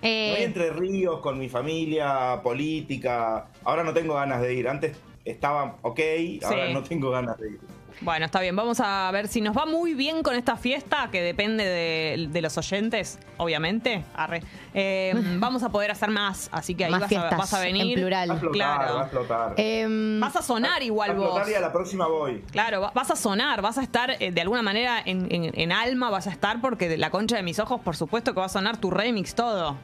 Eh, 0.00 0.32
Voy 0.34 0.42
entre 0.44 0.70
ríos 0.70 1.20
con 1.20 1.38
mi 1.38 1.50
familia, 1.50 2.40
política. 2.42 3.48
Ahora 3.62 3.84
no 3.84 3.92
tengo 3.92 4.14
ganas 4.14 4.40
de 4.40 4.54
ir. 4.54 4.68
Antes 4.68 4.96
estaba 5.26 5.76
ok, 5.82 6.00
ahora 6.44 6.66
Sí. 6.68 6.72
no 6.72 6.82
tengo 6.82 7.10
ganas 7.10 7.38
de 7.38 7.50
ir. 7.50 7.60
Bueno, 8.00 8.24
está 8.26 8.40
bien. 8.40 8.56
Vamos 8.56 8.80
a 8.80 9.10
ver 9.12 9.28
si 9.28 9.40
nos 9.40 9.56
va 9.56 9.66
muy 9.66 9.94
bien 9.94 10.22
con 10.22 10.34
esta 10.34 10.56
fiesta, 10.56 11.08
que 11.12 11.22
depende 11.22 11.64
de, 11.64 12.28
de 12.30 12.42
los 12.42 12.56
oyentes, 12.58 13.18
obviamente. 13.36 14.04
Arre. 14.14 14.42
Eh, 14.74 15.12
vamos 15.38 15.62
a 15.62 15.68
poder 15.70 15.90
hacer 15.90 16.10
más, 16.10 16.48
así 16.52 16.74
que 16.74 16.84
ahí 16.86 16.90
Más 16.90 17.00
vas 17.02 17.06
a, 17.06 17.08
fiestas, 17.08 17.38
vas 17.38 17.54
a 17.54 17.60
venir. 17.60 17.86
en 17.98 18.00
plural. 18.00 18.30
Va 18.30 18.34
a 18.34 18.38
flotar, 18.38 18.52
Claro. 18.54 18.94
va 18.94 19.02
a 19.02 19.08
flotar. 19.08 19.54
Em, 19.56 20.20
Vas 20.20 20.36
a 20.36 20.42
sonar 20.42 20.82
igual 20.82 21.10
Va 21.10 21.14
a 21.14 21.18
vos. 21.18 21.30
flotar 21.32 21.48
y 21.50 21.54
a 21.54 21.60
la 21.60 21.72
próxima 21.72 22.06
voy. 22.06 22.42
Claro, 22.50 22.80
va- 22.80 22.92
vas 22.94 23.10
a 23.10 23.16
sonar, 23.16 23.62
vas 23.62 23.78
a 23.78 23.82
estar 23.82 24.16
eh, 24.20 24.32
de 24.32 24.40
alguna 24.40 24.62
manera 24.62 25.00
en, 25.04 25.26
en- 25.32 25.52
en 25.58 25.72
alma, 25.72 26.10
vas 26.10 26.26
a 26.26 26.30
estar 26.30 26.60
porque 26.60 26.88
de 26.88 26.96
la 26.98 27.10
concha 27.10 27.36
de 27.36 27.42
mis 27.42 27.58
ojos, 27.58 27.80
por 27.80 27.96
supuesto 27.96 28.34
que 28.34 28.40
va 28.40 28.46
a 28.46 28.48
sonar 28.48 28.76
tu 28.78 28.90
remix, 28.90 29.34
todo. 29.34 29.76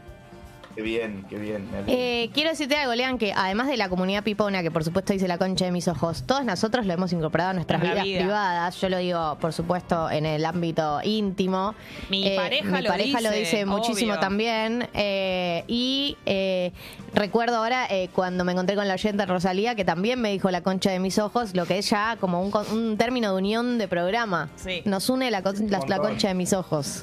Qué 0.79 0.85
bien, 0.85 1.25
qué 1.29 1.37
bien. 1.39 1.69
Eh, 1.89 2.31
quiero 2.33 2.51
decirte 2.51 2.77
algo, 2.77 2.95
Lean, 2.95 3.19
que 3.19 3.33
además 3.35 3.67
de 3.67 3.77
la 3.77 3.89
comunidad 3.89 4.23
pipona, 4.23 4.63
que 4.63 4.71
por 4.71 4.85
supuesto 4.85 5.13
dice 5.13 5.27
la 5.27 5.37
concha 5.37 5.65
de 5.65 5.73
mis 5.73 5.89
ojos, 5.89 6.23
todos 6.25 6.45
nosotros 6.45 6.87
lo 6.87 6.93
hemos 6.93 7.13
incorporado 7.13 7.51
a 7.51 7.53
nuestras 7.55 7.81
vidas 7.83 8.05
vida. 8.05 8.21
privadas. 8.21 8.81
Yo 8.81 8.89
lo 8.89 8.99
digo, 8.99 9.37
por 9.41 9.53
supuesto, 9.53 10.09
en 10.09 10.25
el 10.25 10.45
ámbito 10.45 11.01
íntimo. 11.03 11.75
Mi 12.11 12.31
pareja 12.37 12.71
mi 12.77 12.83
lo 12.83 12.91
pareja 12.91 13.21
lo 13.21 13.31
dice, 13.31 13.41
dice 13.41 13.67
muchísimo 13.67 14.13
obvio. 14.13 14.21
también. 14.21 14.89
Eh, 14.95 15.65
y 15.67 16.17
eh, 16.27 16.71
recuerdo 17.13 17.57
ahora 17.57 17.89
eh, 17.91 18.09
cuando 18.15 18.45
me 18.45 18.53
encontré 18.53 18.77
con 18.77 18.87
la 18.87 18.95
oyente 18.95 19.27
Rosalía, 19.27 19.75
que 19.75 19.85
también 19.85 20.21
me 20.21 20.31
dijo 20.31 20.49
la 20.53 20.61
concha 20.61 20.93
de 20.93 21.01
mis 21.01 21.19
ojos, 21.19 21.57
lo 21.57 21.67
que 21.67 21.79
es 21.79 21.91
ya 21.91 22.17
como 22.21 22.41
un, 22.41 22.53
con- 22.53 22.71
un 22.71 22.97
término 22.97 23.33
de 23.33 23.37
unión 23.39 23.79
de 23.79 23.89
programa. 23.89 24.49
Sí. 24.55 24.83
Nos 24.85 25.11
une 25.11 25.33
la, 25.33 25.43
con- 25.43 25.57
la- 25.69 25.99
concha 25.99 26.29
de 26.29 26.35
mis 26.35 26.53
ojos. 26.53 27.03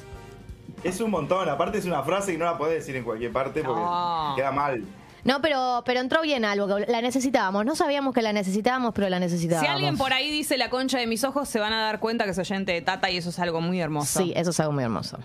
Es 0.85 1.01
un 1.01 1.09
montón, 1.11 1.49
aparte 1.49 1.77
es 1.79 1.85
una 1.85 2.03
frase 2.03 2.31
que 2.33 2.37
no 2.37 2.45
la 2.45 2.57
podés 2.57 2.75
decir 2.75 2.95
en 2.95 3.03
cualquier 3.03 3.31
parte 3.31 3.63
porque 3.63 3.81
No. 3.81 4.33
queda 4.35 4.51
mal. 4.51 4.83
No, 5.23 5.41
pero, 5.41 5.81
pero 5.85 5.99
entró 6.01 6.21
bien 6.21 6.45
algo, 6.45 6.67
que 6.77 6.85
la 6.85 7.01
necesitábamos. 7.01 7.65
No 7.65 7.75
sabíamos 7.75 8.13
que 8.13 8.21
la 8.21 8.31
necesitábamos, 8.31 8.93
pero 8.93 9.09
la 9.09 9.19
necesitábamos. 9.19 9.67
Si 9.67 9.73
alguien 9.73 9.97
por 9.97 10.13
ahí 10.13 10.29
dice 10.29 10.55
la 10.57 10.69
concha 10.69 10.99
de 10.99 11.07
mis 11.07 11.23
ojos, 11.23 11.49
se 11.49 11.59
van 11.59 11.73
a 11.73 11.81
dar 11.81 11.99
cuenta 11.99 12.25
que 12.25 12.31
es 12.31 12.37
oyente 12.37 12.71
de 12.73 12.81
Tata 12.83 13.09
y 13.09 13.17
eso 13.17 13.31
es 13.31 13.39
algo 13.39 13.59
muy 13.61 13.81
hermoso. 13.81 14.19
Sí, 14.19 14.33
eso 14.35 14.51
es 14.51 14.59
algo 14.59 14.73
muy 14.73 14.83
hermoso. 14.83 15.17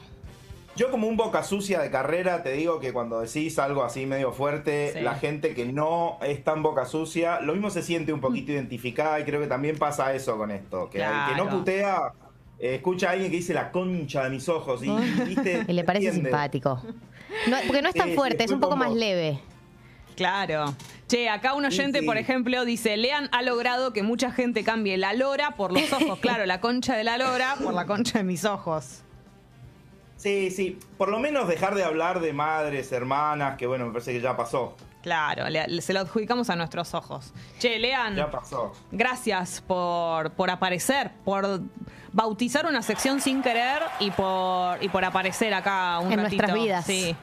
Yo 0.77 0.91
como 0.91 1.07
un 1.09 1.19
boca 1.19 1.43
sucia 1.43 1.81
de 1.81 1.91
carrera 1.91 2.43
te 2.43 2.53
digo 2.53 2.81
que 2.81 2.95
cuando 2.95 3.21
decís 3.21 3.59
algo 3.59 3.85
así 3.85 4.07
medio 4.07 4.33
fuerte, 4.33 4.93
Sí. 4.95 5.01
la 5.01 5.17
gente 5.17 5.53
que 5.55 5.67
no 5.67 6.17
es 6.23 6.43
tan 6.43 6.63
boca 6.63 6.87
sucia, 6.87 7.41
lo 7.43 7.53
mismo 7.53 7.69
se 7.69 7.83
siente 7.83 8.15
un 8.15 8.21
poquito 8.23 8.53
identificada 8.53 9.21
y 9.21 9.25
creo 9.25 9.41
que 9.43 9.49
también 9.49 9.77
pasa 9.79 10.15
eso 10.15 10.39
con 10.39 10.51
esto, 10.51 10.89
que 10.89 10.99
el 11.03 11.05
que 11.29 11.35
no 11.37 11.43
Claro. 11.43 11.59
putea 11.59 12.13
eh, 12.61 12.75
escucha 12.77 13.09
a 13.09 13.13
alguien 13.13 13.31
que 13.31 13.39
dice 13.39 13.55
la 13.55 13.71
concha 13.73 14.25
de 14.25 14.31
mis 14.31 14.49
ojos 14.49 14.83
y, 14.85 14.91
¿viste? 15.25 15.65
Y 15.69 15.73
le 15.73 15.85
parece 15.85 16.07
Entiende. 16.09 16.31
simpático. 16.31 16.83
No, 17.49 17.57
porque 17.67 17.83
no 17.83 17.89
es 17.89 17.95
tan 17.95 18.09
sí, 18.11 18.15
fuerte, 18.15 18.45
es 18.45 18.51
un 18.51 18.61
poco 18.61 18.77
más 18.77 18.93
leve. 18.93 19.41
Claro. 20.17 20.75
Che, 21.09 21.29
acá 21.31 21.55
un 21.55 21.65
oyente, 21.65 21.99
Sí, 22.01 22.03
sí. 22.03 22.07
por 22.07 22.19
ejemplo, 22.19 22.65
dice, 22.65 22.97
Lean 22.97 23.29
ha 23.33 23.43
logrado 23.43 23.93
que 23.93 24.03
mucha 24.03 24.31
gente 24.31 24.63
cambie 24.65 24.99
la 24.99 25.15
lora 25.15 25.53
por 25.57 25.73
los 25.73 25.91
ojos. 25.93 26.19
Claro, 26.21 26.45
la 26.47 26.61
concha 26.61 26.97
de 26.97 27.05
la 27.05 27.17
lora 27.19 27.57
por 27.63 27.73
la 27.73 27.87
concha 27.87 28.19
de 28.19 28.25
mis 28.25 28.45
ojos. 28.45 29.03
Sí, 30.17 30.51
sí, 30.51 30.79
por 30.99 31.09
lo 31.09 31.19
menos 31.19 31.49
dejar 31.49 31.75
de 31.75 31.83
hablar 31.83 32.21
de 32.21 32.33
madres, 32.35 32.93
hermanas, 32.93 33.57
que 33.57 33.67
bueno, 33.67 33.87
me 33.87 33.93
parece 33.93 34.13
que 34.13 34.21
ya 34.21 34.37
pasó. 34.37 34.77
Claro, 35.03 35.49
le- 35.49 35.67
le- 35.67 35.81
se 35.81 35.95
lo 35.95 36.01
adjudicamos 36.01 36.51
a 36.51 36.57
nuestros 36.57 36.93
ojos. 36.93 37.33
Che, 37.59 37.79
Lean, 37.79 38.17
Ya 38.17 38.31
pasó. 38.31 38.73
gracias 38.93 39.63
por, 39.67 40.33
por 40.33 40.51
aparecer, 40.51 41.11
por 41.25 41.63
bautizar 42.13 42.67
una 42.67 42.83
sección 42.83 43.21
sin 43.21 43.43
querer 43.43 43.83
y 44.01 44.11
por, 44.11 44.83
y 44.83 44.89
por 44.89 45.05
aparecer 45.05 45.55
acá 45.55 45.99
un 46.01 46.13
En 46.13 46.21
ratito. 46.23 46.43
nuestras 46.43 46.55
vidas. 46.65 46.85
Sí. 46.87 47.15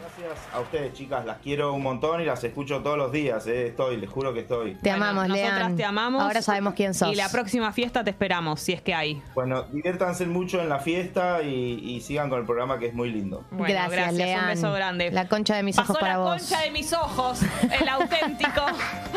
Gracias 0.00 0.48
a 0.52 0.60
ustedes, 0.60 0.94
chicas, 0.94 1.24
las 1.24 1.38
quiero 1.38 1.72
un 1.72 1.82
montón 1.82 2.20
y 2.20 2.24
las 2.24 2.42
escucho 2.42 2.82
todos 2.82 2.96
los 2.98 3.12
días, 3.12 3.46
eh. 3.46 3.68
estoy, 3.68 3.96
les 3.98 4.08
juro 4.10 4.32
que 4.34 4.40
estoy. 4.40 4.74
Te 4.76 4.90
Bueno, 4.90 5.04
amamos, 5.04 5.28
nosotras 5.28 5.58
Lean. 5.58 5.76
te 5.76 5.84
amamos. 5.84 6.22
Ahora 6.22 6.42
sabemos 6.42 6.74
quién 6.74 6.94
sos. 6.94 7.12
Y 7.12 7.14
la 7.16 7.28
próxima 7.28 7.72
fiesta 7.72 8.02
te 8.02 8.10
esperamos, 8.10 8.60
si 8.60 8.72
es 8.72 8.82
que 8.82 8.94
hay. 8.94 9.22
Bueno, 9.34 9.62
diviértanse 9.64 10.26
mucho 10.26 10.60
en 10.60 10.68
la 10.68 10.78
fiesta 10.80 11.42
y, 11.42 11.80
y 11.84 12.00
sigan 12.00 12.30
con 12.30 12.40
el 12.40 12.46
programa 12.46 12.78
que 12.80 12.86
es 12.86 12.94
muy 12.94 13.10
lindo. 13.12 13.44
Bueno, 13.50 13.72
Gracias, 13.74 14.14
Lean. 14.14 14.42
Un 14.42 14.48
beso 14.48 14.72
grande. 14.72 15.10
La 15.12 15.28
concha 15.28 15.54
de 15.56 15.62
mis 15.62 15.76
Pasó 15.76 15.92
ojos 15.92 16.00
para 16.00 16.14
la 16.14 16.18
vos. 16.18 16.42
concha 16.42 16.60
de 16.62 16.70
mis 16.72 16.92
ojos, 16.92 17.40
el 17.80 17.88
auténtico. 17.88 18.62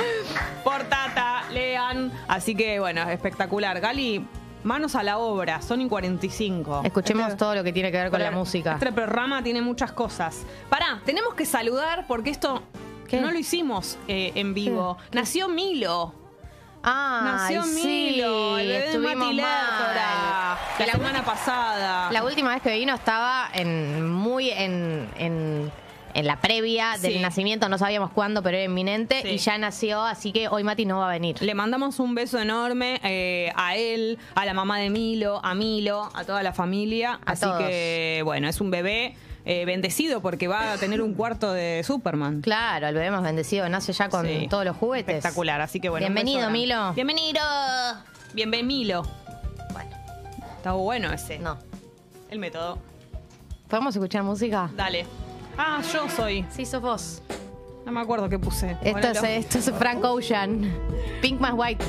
por 0.64 0.84
Tata, 0.84 1.44
Lean. 1.52 2.12
Así 2.28 2.54
que, 2.56 2.80
bueno, 2.80 3.10
espectacular. 3.10 3.80
Gali, 3.80 4.26
manos 4.64 4.96
a 4.96 5.04
la 5.04 5.18
obra. 5.18 5.62
Son 5.62 5.82
y 5.82 5.88
45. 5.88 6.82
Escuchemos 6.84 7.28
Este- 7.28 7.38
todo 7.38 7.56
lo 7.56 7.64
que 7.64 7.74
tiene 7.74 7.92
que 7.92 7.98
ver 7.98 8.12
con 8.12 8.22
la 8.22 8.32
música. 8.32 8.74
Este 8.74 8.92
programa 8.92 9.42
tiene 9.44 9.62
muchas 9.62 9.92
cosas. 9.92 10.44
Pará, 10.70 11.02
tenemos 11.06 11.34
que 11.34 11.46
saludar 11.46 12.06
porque 12.08 12.30
esto 12.30 12.62
¿Qué? 13.08 13.20
no 13.22 13.32
lo 13.32 13.38
hicimos 13.38 13.98
eh, 14.08 14.32
en 14.36 14.54
vivo. 14.54 14.98
Nació 15.12 15.48
Milo. 15.50 16.14
Ah, 16.84 17.22
Nació 17.48 17.64
Milo, 17.66 18.58
el 18.58 18.68
bebé 18.68 18.86
estuvimos 18.88 19.36
la, 19.36 20.58
La 20.80 20.86
semana 20.92 21.24
pasada. 21.24 22.12
La 22.12 22.24
última 22.24 22.50
vez 22.54 22.62
que 22.64 22.74
vino 22.76 22.96
estaba 22.96 23.50
en 23.54 24.12
muy 24.12 24.50
en, 24.50 25.08
en, 25.18 25.72
en 26.14 26.28
la 26.28 26.40
previa 26.40 26.98
del 27.02 27.14
Sí. 27.14 27.20
nacimiento, 27.20 27.70
no 27.70 27.78
sabíamos 27.78 28.12
cuándo, 28.12 28.42
pero 28.44 28.58
era 28.58 28.66
inminente 28.66 29.22
Sí. 29.22 29.30
y 29.30 29.38
ya 29.38 29.58
nació, 29.58 30.02
así 30.02 30.32
que 30.32 30.48
hoy 30.48 30.64
Mati 30.64 30.86
no 30.86 31.00
va 31.00 31.08
a 31.10 31.12
venir. 31.12 31.42
Le 31.42 31.54
mandamos 31.56 32.00
un 32.00 32.16
beso 32.16 32.40
enorme 32.40 33.00
eh, 33.04 33.52
a 33.56 33.76
él, 33.76 34.18
a 34.36 34.46
la 34.46 34.54
mamá 34.54 34.80
de 34.80 34.90
Milo, 34.90 35.40
a 35.44 35.54
Milo, 35.56 36.10
a 36.14 36.24
toda 36.24 36.44
la 36.44 36.54
familia. 36.54 37.20
A 37.26 37.32
Así 37.32 37.42
todos. 37.44 37.60
que, 37.60 38.22
bueno, 38.26 38.48
es 38.48 38.62
un 38.62 38.72
bebé 38.72 39.16
eh, 39.44 39.66
bendecido 39.66 40.22
porque 40.22 40.48
va 40.48 40.74
a 40.74 40.78
tener 40.78 41.02
un 41.02 41.16
cuarto 41.16 41.52
de 41.52 41.82
Superman. 41.84 42.42
Claro, 42.42 42.88
el 42.88 42.94
bebé 42.94 43.10
más 43.10 43.24
bendecido 43.24 43.68
nace 43.70 43.92
ya 43.92 44.08
con 44.08 44.28
Sí. 44.28 44.46
todos 44.50 44.64
los 44.66 44.78
juguetes. 44.78 45.16
Espectacular, 45.16 45.60
así 45.62 45.80
que 45.80 45.90
bueno. 45.90 46.06
Bienvenido. 46.06 46.50
Milo. 46.52 46.94
Bienvenido. 46.94 47.42
Bienvenido, 48.34 48.68
Milo. 48.68 49.04
Bueno, 49.74 49.90
Está 50.58 50.74
bueno 50.74 51.12
ese. 51.12 51.40
no. 51.40 51.58
El 52.30 52.38
método. 52.38 52.78
¿Podemos 53.68 53.96
escuchar 53.96 54.22
música? 54.24 54.70
Dale. 54.76 55.08
Ah, 55.64 55.80
yo 55.94 56.10
soy. 56.10 56.44
Sí, 56.50 56.66
sos 56.66 56.82
vos. 56.82 57.22
No 57.86 57.92
me 57.92 58.00
acuerdo 58.02 58.28
qué 58.30 58.40
puse. 58.40 58.78
Esto 58.82 59.08
es, 59.10 59.18
Ponelo. 59.20 59.28
esto 59.40 59.58
es 59.60 59.72
Frank 59.78 60.04
Ocean. 60.04 60.74
Pink 61.22 61.40
más 61.40 61.54
White. 61.56 61.86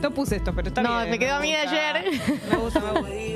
No 0.00 0.10
puse 0.12 0.36
esto, 0.36 0.54
pero 0.54 0.68
está 0.68 0.82
No, 0.82 0.96
bien. 0.98 1.10
me 1.10 1.18
quedó 1.18 1.34
a 1.34 1.40
mí 1.40 1.52
de 1.52 1.62
gusta. 1.62 1.70
ayer. 1.90 2.10
Me 2.50 2.56
gusta, 2.56 2.80
me 2.80 3.00
gusta. 3.00 3.10
no 3.10 3.26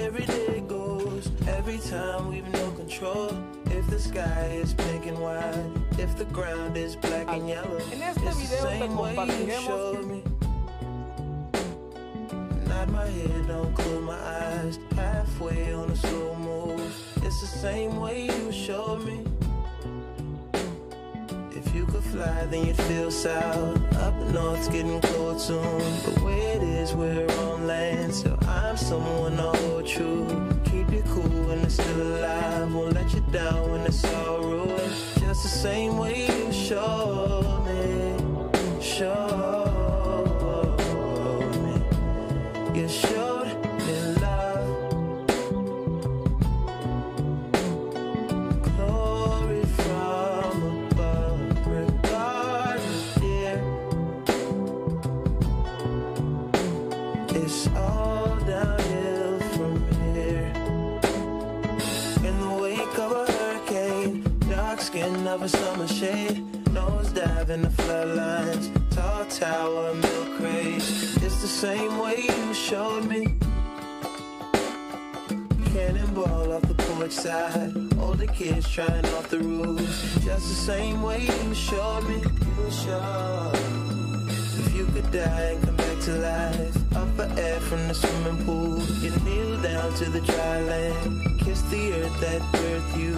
En 7.92 8.02
este 8.02 8.24
it's 8.26 8.48
the 8.48 8.56
video 8.56 8.68
te 8.68 8.88
compartiremos-. 8.88 10.22
Nod 12.66 12.88
my 12.88 13.06
head, 13.06 13.46
don't 13.46 13.74
close 13.74 14.00
my 14.02 14.14
eyes. 14.14 14.78
Halfway 14.96 15.74
on 15.74 15.90
a 15.90 15.96
slow 15.96 16.34
move. 16.36 16.80
It's 17.22 17.40
the 17.40 17.46
same 17.46 18.00
way 18.00 18.26
you 18.26 18.52
showed 18.52 19.04
me. 19.04 19.29
If 21.70 21.76
you 21.76 21.86
could 21.86 22.02
fly, 22.02 22.46
then 22.46 22.66
you'd 22.66 22.76
feel 22.76 23.12
south. 23.12 23.96
Up 23.98 24.14
north's 24.32 24.66
getting 24.66 25.00
cold 25.02 25.40
soon. 25.40 25.62
But 26.04 26.20
where 26.20 26.56
it 26.56 26.64
is, 26.64 26.94
we're 26.94 27.30
on 27.42 27.68
land. 27.68 28.12
So 28.12 28.36
I'm 28.48 28.76
someone 28.76 29.36
to 29.36 29.42
hold 29.42 29.86
true. 29.86 30.26
Keep 30.64 30.90
you 30.90 31.04
cool 31.14 31.44
when 31.46 31.60
it's 31.60 31.74
still 31.74 32.02
alive. 32.02 32.74
Won't 32.74 32.94
let 32.94 33.14
you 33.14 33.20
down 33.30 33.70
when 33.70 33.82
it's 33.82 34.04
all 34.04 34.40
ruined. 34.40 34.80
Just 35.20 35.44
the 35.44 35.48
same 35.48 35.96
way 35.96 36.26
you 36.26 36.52
showed 36.52 37.64
me. 37.64 38.16
Showed 38.82 40.74
me. 41.62 42.80
You 42.80 42.88
showed 42.88 43.39
shade, 66.00 66.72
nose 66.72 67.12
dive 67.12 67.50
in 67.50 67.60
the 67.60 67.68
floodlines, 67.68 68.66
tall 68.96 69.22
tower, 69.26 69.92
milk 69.94 70.38
crate. 70.38 70.76
It's 70.76 71.42
the 71.42 71.52
same 71.64 71.98
way 71.98 72.24
you 72.26 72.54
showed 72.54 73.04
me. 73.04 73.26
Cannonball 75.74 76.54
off 76.54 76.62
the 76.62 76.74
porch 76.84 77.12
side, 77.12 77.74
older 78.00 78.26
kids 78.28 78.66
trying 78.66 79.04
off 79.16 79.28
the 79.28 79.40
roof. 79.40 79.80
Just 80.24 80.48
the 80.48 80.60
same 80.72 81.02
way 81.02 81.20
you 81.20 81.54
showed 81.54 82.08
me. 82.08 82.16
You 82.16 82.70
showed. 82.70 83.52
If 84.64 84.74
you 84.74 84.86
could 84.86 85.10
die 85.10 85.50
and 85.52 85.62
come 85.62 85.76
back 85.76 86.00
to 86.06 86.12
life, 86.12 86.96
up 86.96 87.08
for 87.14 87.28
air 87.38 87.60
from 87.60 87.88
the 87.88 87.94
swimming 87.94 88.42
pool, 88.46 88.80
you 89.02 89.10
kneel 89.24 89.60
down 89.60 89.92
to 89.96 90.06
the 90.08 90.22
dry 90.22 90.60
land, 90.62 91.29
kiss 91.44 91.62
the 91.62 91.92
earth 91.94 92.20
that 92.20 92.42
birthed 92.52 92.98
you. 92.98 93.14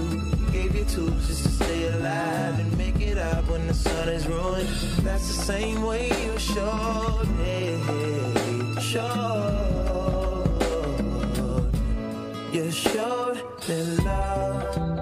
Gave 0.52 0.74
you 0.76 0.84
tubes 0.84 1.28
just 1.28 1.42
to 1.44 1.50
stay 1.50 1.88
alive 1.88 2.58
and 2.58 2.76
make 2.78 3.00
it 3.00 3.18
up 3.18 3.48
when 3.48 3.66
the 3.66 3.74
sun 3.74 4.08
is 4.08 4.26
ruined. 4.26 4.68
That's 5.02 5.26
the 5.26 5.42
same 5.44 5.82
way 5.82 6.08
you 6.24 6.38
showed 6.38 7.28
me. 7.38 7.78
Showed. 8.80 10.22
You 12.52 12.70
showed 12.70 13.42
me 13.68 13.96
love. 14.04 15.01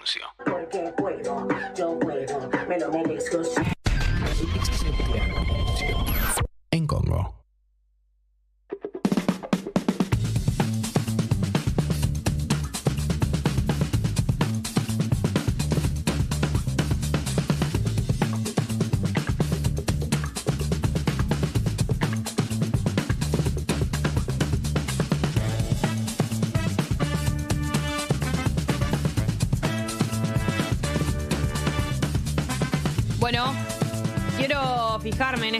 Anuncio. 0.00 0.26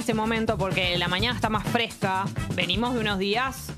Este 0.01 0.15
momento 0.15 0.59
porque 0.59 0.99
la 0.99 1.09
mañana 1.09 1.35
está 1.35 1.49
más 1.49 1.65
fresca. 1.65 2.25
Venimos 2.55 2.95
de 2.95 3.01
unos 3.01 3.19
días, 3.19 3.69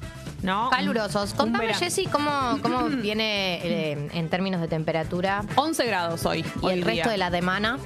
¿no? 0.43 0.71
Calurosos. 0.71 1.35
Contame. 1.35 1.75
Jessy, 1.75 2.07
cómo, 2.07 2.31
cómo 2.63 2.85
viene 3.03 3.61
eh, 3.63 4.09
en 4.13 4.29
términos 4.29 4.61
de 4.61 4.69
temperatura 4.69 5.45
11 5.57 5.85
grados 5.85 6.25
hoy. 6.25 6.45
y 6.63 6.65
hoy 6.65 6.73
el 6.75 6.85
día. 6.85 6.95
resto 6.95 7.11
de 7.11 7.19
la 7.19 7.31
semana. 7.31 7.79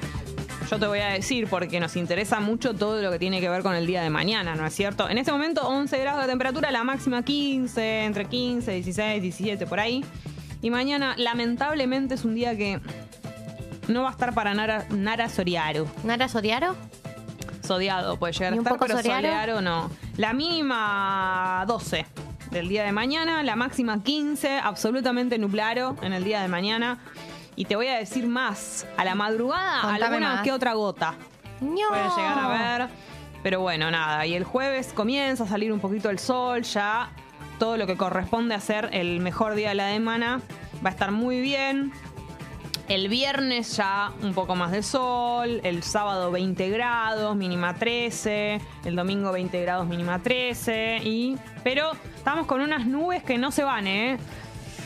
Yo 0.71 0.79
te 0.79 0.87
voy 0.87 0.99
a 0.99 1.09
decir 1.09 1.47
porque 1.49 1.79
nos 1.81 1.97
interesa 1.97 2.41
mucho 2.41 2.75
todo 2.75 3.01
lo 3.01 3.11
que 3.11 3.19
tiene 3.19 3.41
que 3.41 3.49
ver 3.49 3.63
con 3.63 3.75
el 3.75 3.87
día 3.87 4.03
de 4.03 4.11
mañana, 4.11 4.57
¿no 4.57 4.67
es 4.67 4.75
cierto? 4.75 5.09
En 5.09 5.17
este 5.17 5.31
momento 5.31 5.67
11 5.67 5.97
grados 5.99 6.23
de 6.23 6.29
temperatura, 6.29 6.71
la 6.73 6.83
máxima 6.83 7.23
15, 7.23 8.05
entre 8.05 8.25
15, 8.25 8.73
16, 8.73 9.23
17 9.23 9.67
por 9.67 9.81
ahí. 9.81 10.05
Y 10.63 10.71
mañana 10.71 11.15
lamentablemente 11.17 12.15
es 12.15 12.25
un 12.25 12.35
día 12.35 12.57
que 12.57 12.81
no 13.87 14.03
va 14.03 14.09
a 14.09 14.13
estar 14.13 14.35
para 14.35 14.55
Nara, 14.55 14.87
Nara 14.91 15.29
Soriaro. 15.29 15.87
¿Nara 16.03 16.29
Soriaro? 16.29 16.75
Sodiado 17.67 18.17
puede 18.19 18.33
llegar 18.33 18.53
a 18.53 18.57
¿Y 18.57 18.59
un 18.61 18.65
estar, 18.67 18.79
pero 18.79 18.97
Soriaro? 18.97 19.17
Soriaro 19.23 19.61
no. 19.61 19.91
La 20.17 20.33
mínima 20.33 21.65
12 21.67 22.07
del 22.51 22.69
día 22.69 22.85
de 22.85 22.93
mañana, 22.93 23.43
la 23.43 23.57
máxima 23.57 24.03
15, 24.03 24.59
absolutamente 24.59 25.39
nublado 25.39 25.97
en 26.03 26.13
el 26.13 26.25
día 26.25 26.41
de 26.43 26.49
mañana. 26.49 26.99
Y 27.57 27.65
te 27.65 27.75
voy 27.77 27.89
a 27.89 27.97
decir 27.99 28.27
más, 28.27 28.87
a 28.97 29.05
la 29.05 29.15
madrugada 29.15 29.81
Contame 29.83 30.05
alguna 30.05 30.33
más. 30.35 30.43
que 30.43 30.53
otra 30.53 30.75
gota 30.75 31.15
No. 31.61 31.89
puede 31.89 32.09
llegar 32.17 32.39
a 32.39 32.49
ver. 32.49 32.89
Pero 33.43 33.61
bueno, 33.61 33.91
nada. 33.91 34.27
Y 34.27 34.35
el 34.35 34.45
jueves 34.45 34.93
comienza 34.95 35.45
a 35.45 35.47
salir 35.47 35.73
un 35.73 35.81
poquito 35.81 36.11
el 36.11 36.19
sol, 36.19 36.63
ya 36.63 37.11
todo 37.59 37.77
lo 37.77 37.87
que 37.87 37.97
corresponde 37.97 38.55
a 38.55 38.61
ser 38.61 38.91
el 38.93 39.21
mejor 39.21 39.55
día 39.55 39.71
de 39.71 39.75
la 39.77 39.91
semana 39.91 40.41
va 40.85 40.91
a 40.91 40.93
estar 40.93 41.11
muy 41.13 41.41
bien. 41.41 41.93
El 42.89 43.09
viernes 43.09 43.77
ya 43.77 44.13
un 44.23 44.33
poco 44.33 44.55
más 44.55 44.71
de 44.71 44.83
sol, 44.83 45.61
el 45.65 45.83
sábado 45.83 46.31
20 46.31 46.69
grados, 46.71 47.35
mínima 47.35 47.75
13, 47.75 48.61
el 48.85 48.95
domingo 48.95 49.33
20 49.33 49.61
grados, 49.63 49.87
mínima 49.89 50.21
13, 50.23 50.99
y 51.03 51.37
pero 51.65 51.93
estamos 52.17 52.47
con 52.47 52.61
unas 52.61 52.87
nubes 52.87 53.25
que 53.25 53.39
no 53.39 53.51
se 53.51 53.65
van, 53.65 53.89
¿eh? 53.89 54.19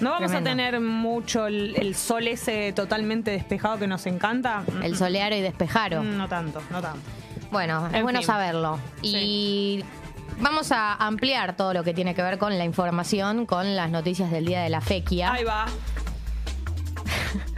No 0.01 0.13
vamos 0.13 0.31
Tremendo. 0.31 0.49
a 0.51 0.53
tener 0.55 0.81
mucho 0.81 1.47
el, 1.47 1.77
el 1.77 1.95
sol 1.95 2.27
ese 2.27 2.73
totalmente 2.73 3.33
despejado 3.33 3.79
que 3.79 3.87
nos 3.87 4.07
encanta. 4.07 4.63
El 4.83 4.97
solearo 4.97 5.37
y 5.37 5.43
despejaro. 5.43 6.03
Mm, 6.03 6.17
No 6.17 6.27
tanto, 6.27 6.63
no 6.71 6.81
tanto. 6.81 7.01
Bueno, 7.51 7.87
es 7.89 7.95
En 7.95 8.03
bueno 8.05 8.21
fin. 8.21 8.27
saberlo. 8.27 8.79
Y 9.03 9.85
vamos 10.39 10.73
a 10.73 10.95
ampliar 10.95 11.55
todo 11.55 11.75
lo 11.75 11.85
que 11.85 11.93
tiene 11.93 12.15
que 12.15 12.23
ver 12.23 12.39
con 12.39 12.57
la 12.57 12.65
información, 12.65 13.45
con 13.45 13.77
las 13.77 13.91
noticias 13.91 14.31
del 14.31 14.47
día 14.47 14.63
de 14.63 14.71
la 14.71 14.81
fequia. 14.81 15.33
Ahí 15.35 15.45
va. 15.45 15.67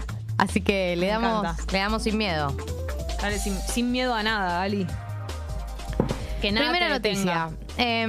Así 0.43 0.61
que 0.61 0.97
le 0.97 1.07
Me 1.07 1.13
damos, 1.13 1.45
encanta. 1.45 1.73
le 1.73 1.79
damos 1.79 2.03
sin 2.03 2.19
miedo. 2.19 2.55
Dale, 3.21 3.39
sin, 3.39 3.57
sin 3.61 3.93
miedo 3.93 4.13
a 4.15 4.23
nada, 4.25 4.61
Ali. 4.61 4.87
Que 6.41 6.51
nada 6.51 6.71
Primera 6.73 6.87
te 7.01 7.11
noticia. 7.11 7.49
detenga. 7.51 7.72
Eh, 7.79 8.03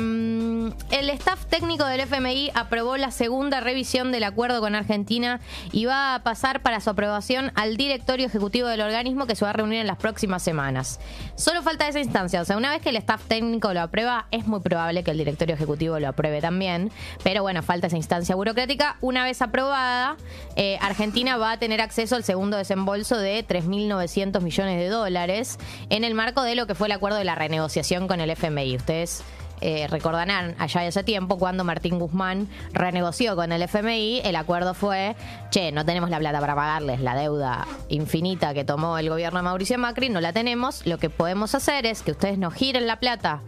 el 0.91 1.09
staff 1.11 1.45
técnico 1.45 1.85
del 1.85 2.01
FMI 2.01 2.51
aprobó 2.53 2.97
la 2.97 3.11
segunda 3.11 3.59
revisión 3.59 4.11
del 4.11 4.23
acuerdo 4.23 4.61
con 4.61 4.75
Argentina 4.75 5.39
y 5.71 5.85
va 5.85 6.15
a 6.15 6.23
pasar 6.23 6.61
para 6.61 6.79
su 6.79 6.89
aprobación 6.89 7.51
al 7.55 7.77
directorio 7.77 8.27
ejecutivo 8.27 8.67
del 8.67 8.81
organismo 8.81 9.25
que 9.25 9.35
se 9.35 9.45
va 9.45 9.51
a 9.51 9.53
reunir 9.53 9.79
en 9.79 9.87
las 9.87 9.97
próximas 9.97 10.43
semanas. 10.43 10.99
Solo 11.35 11.61
falta 11.61 11.87
esa 11.87 11.99
instancia, 11.99 12.41
o 12.41 12.45
sea, 12.45 12.57
una 12.57 12.71
vez 12.71 12.81
que 12.81 12.89
el 12.89 12.97
staff 12.97 13.23
técnico 13.27 13.73
lo 13.73 13.81
aprueba, 13.81 14.27
es 14.31 14.47
muy 14.47 14.59
probable 14.59 15.03
que 15.03 15.11
el 15.11 15.17
directorio 15.17 15.55
ejecutivo 15.55 15.99
lo 15.99 16.09
apruebe 16.09 16.41
también, 16.41 16.91
pero 17.23 17.41
bueno, 17.41 17.63
falta 17.63 17.87
esa 17.87 17.97
instancia 17.97 18.35
burocrática. 18.35 18.97
Una 19.01 19.23
vez 19.23 19.41
aprobada, 19.41 20.17
eh, 20.55 20.77
Argentina 20.81 21.37
va 21.37 21.53
a 21.53 21.59
tener 21.59 21.81
acceso 21.81 22.15
al 22.15 22.23
segundo 22.23 22.57
desembolso 22.57 23.17
de 23.17 23.45
3.900 23.45 24.41
millones 24.41 24.79
de 24.79 24.87
dólares 24.87 25.57
en 25.89 26.03
el 26.03 26.13
marco 26.13 26.43
de 26.43 26.55
lo 26.55 26.67
que 26.67 26.75
fue 26.75 26.87
el 26.87 26.93
acuerdo 26.93 27.17
de 27.17 27.25
la 27.25 27.35
renegociación 27.35 28.07
con 28.07 28.21
el 28.21 28.29
FMI. 28.29 28.75
Ustedes 28.75 29.23
eh, 29.65 29.87
recordarán 29.87 30.55
allá 30.59 30.81
de 30.81 30.87
ese 30.87 31.05
tiempo 31.05 31.37
cuando 31.37 31.63
Martín 31.63 31.97
Guzmán 31.97 32.49
renegoció 32.73 33.37
con 33.37 33.53
el 33.53 33.61
FMI, 33.61 34.19
el 34.25 34.35
acuerdo 34.35 34.73
fue, 34.73 35.15
che, 35.51 35.71
no 35.71 35.85
tenemos 35.85 36.09
la 36.09 36.19
plata 36.19 36.41
para 36.41 36.53
pagarles 36.53 36.99
la 36.99 37.15
deuda 37.15 37.65
infinita 37.87 38.53
que 38.53 38.65
tomó 38.65 38.97
el 38.97 39.07
gobierno 39.07 39.39
de 39.39 39.43
Mauricio 39.43 39.77
Macri, 39.77 40.09
no 40.09 40.19
la 40.19 40.33
tenemos, 40.33 40.85
lo 40.85 40.97
que 40.97 41.09
podemos 41.09 41.55
hacer 41.55 41.85
es 41.85 42.01
que 42.01 42.11
ustedes 42.11 42.37
nos 42.37 42.53
giren 42.53 42.87
la 42.87 42.99
plata 42.99 43.41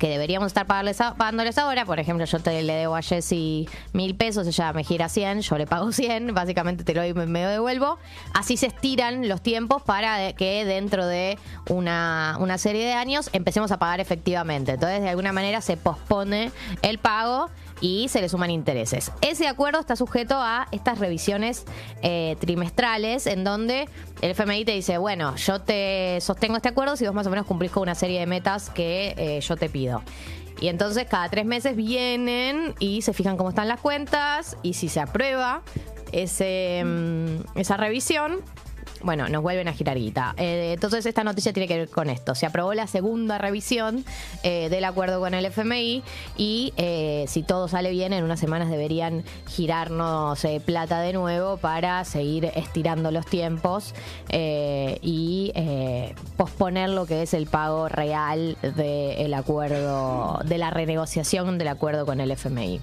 que 0.00 0.08
deberíamos 0.08 0.46
estar 0.46 0.66
pagándoles 0.66 1.58
ahora, 1.58 1.84
por 1.84 2.00
ejemplo, 2.00 2.24
yo 2.24 2.40
te 2.40 2.62
le 2.62 2.72
debo 2.72 2.96
a 2.96 3.02
Jessy 3.02 3.68
mil 3.92 4.16
pesos, 4.16 4.46
ella 4.46 4.72
me 4.72 4.82
gira 4.82 5.10
100, 5.10 5.42
yo 5.42 5.58
le 5.58 5.66
pago 5.66 5.92
100, 5.92 6.34
básicamente 6.34 6.84
te 6.84 6.94
lo 6.94 7.02
doy 7.02 7.10
y 7.10 7.14
me, 7.14 7.46
devuelvo, 7.46 7.98
así 8.32 8.56
se 8.56 8.66
estiran 8.66 9.28
los 9.28 9.42
tiempos 9.42 9.82
para 9.82 10.32
que 10.32 10.64
dentro 10.64 11.06
de 11.06 11.38
una, 11.68 12.38
una 12.40 12.56
serie 12.56 12.86
de 12.86 12.94
años 12.94 13.28
empecemos 13.34 13.70
a 13.72 13.78
pagar 13.78 14.00
efectivamente, 14.00 14.72
entonces 14.72 15.02
de 15.02 15.10
alguna 15.10 15.32
manera 15.32 15.59
se 15.60 15.76
pospone 15.76 16.52
el 16.82 16.98
pago 16.98 17.50
y 17.80 18.08
se 18.08 18.20
le 18.20 18.28
suman 18.28 18.50
intereses. 18.50 19.12
Ese 19.20 19.48
acuerdo 19.48 19.80
está 19.80 19.96
sujeto 19.96 20.34
a 20.36 20.68
estas 20.70 20.98
revisiones 20.98 21.64
eh, 22.02 22.36
trimestrales 22.40 23.26
en 23.26 23.44
donde 23.44 23.88
el 24.20 24.30
FMI 24.30 24.64
te 24.64 24.72
dice, 24.72 24.98
bueno, 24.98 25.34
yo 25.36 25.60
te 25.60 26.18
sostengo 26.20 26.56
este 26.56 26.68
acuerdo 26.68 26.96
si 26.96 27.06
vos 27.06 27.14
más 27.14 27.26
o 27.26 27.30
menos 27.30 27.46
cumplís 27.46 27.70
con 27.70 27.82
una 27.84 27.94
serie 27.94 28.20
de 28.20 28.26
metas 28.26 28.70
que 28.70 29.14
eh, 29.16 29.40
yo 29.40 29.56
te 29.56 29.68
pido. 29.68 30.02
Y 30.60 30.68
entonces 30.68 31.06
cada 31.08 31.28
tres 31.30 31.46
meses 31.46 31.74
vienen 31.74 32.74
y 32.78 33.00
se 33.02 33.14
fijan 33.14 33.38
cómo 33.38 33.48
están 33.48 33.66
las 33.66 33.80
cuentas 33.80 34.58
y 34.62 34.74
si 34.74 34.88
se 34.88 35.00
aprueba 35.00 35.62
ese, 36.12 36.82
mm, 36.84 37.58
esa 37.58 37.78
revisión, 37.78 38.40
bueno, 39.02 39.28
nos 39.28 39.42
vuelven 39.42 39.68
a 39.68 39.72
girar 39.72 39.98
guita. 39.98 40.34
Eh, 40.36 40.72
entonces 40.74 41.04
esta 41.06 41.24
noticia 41.24 41.52
tiene 41.52 41.66
que 41.66 41.78
ver 41.78 41.88
con 41.88 42.10
esto. 42.10 42.34
Se 42.34 42.46
aprobó 42.46 42.74
la 42.74 42.86
segunda 42.86 43.38
revisión 43.38 44.04
eh, 44.42 44.68
del 44.68 44.84
acuerdo 44.84 45.20
con 45.20 45.34
el 45.34 45.44
FMI 45.46 46.02
y 46.36 46.72
eh, 46.76 47.24
si 47.28 47.42
todo 47.42 47.68
sale 47.68 47.90
bien, 47.90 48.12
en 48.12 48.24
unas 48.24 48.40
semanas 48.40 48.70
deberían 48.70 49.24
girarnos 49.48 50.46
plata 50.64 51.00
de 51.00 51.12
nuevo 51.12 51.56
para 51.56 52.04
seguir 52.04 52.46
estirando 52.54 53.10
los 53.10 53.26
tiempos 53.26 53.94
y 54.30 55.52
posponer 56.36 56.90
lo 56.90 57.06
que 57.06 57.22
es 57.22 57.34
el 57.34 57.46
pago 57.46 57.88
real 57.88 58.56
del 58.62 59.34
acuerdo, 59.34 60.40
de 60.44 60.58
la 60.58 60.70
renegociación 60.70 61.58
del 61.58 61.68
acuerdo 61.68 62.06
con 62.06 62.20
el 62.20 62.30
FMI. 62.30 62.80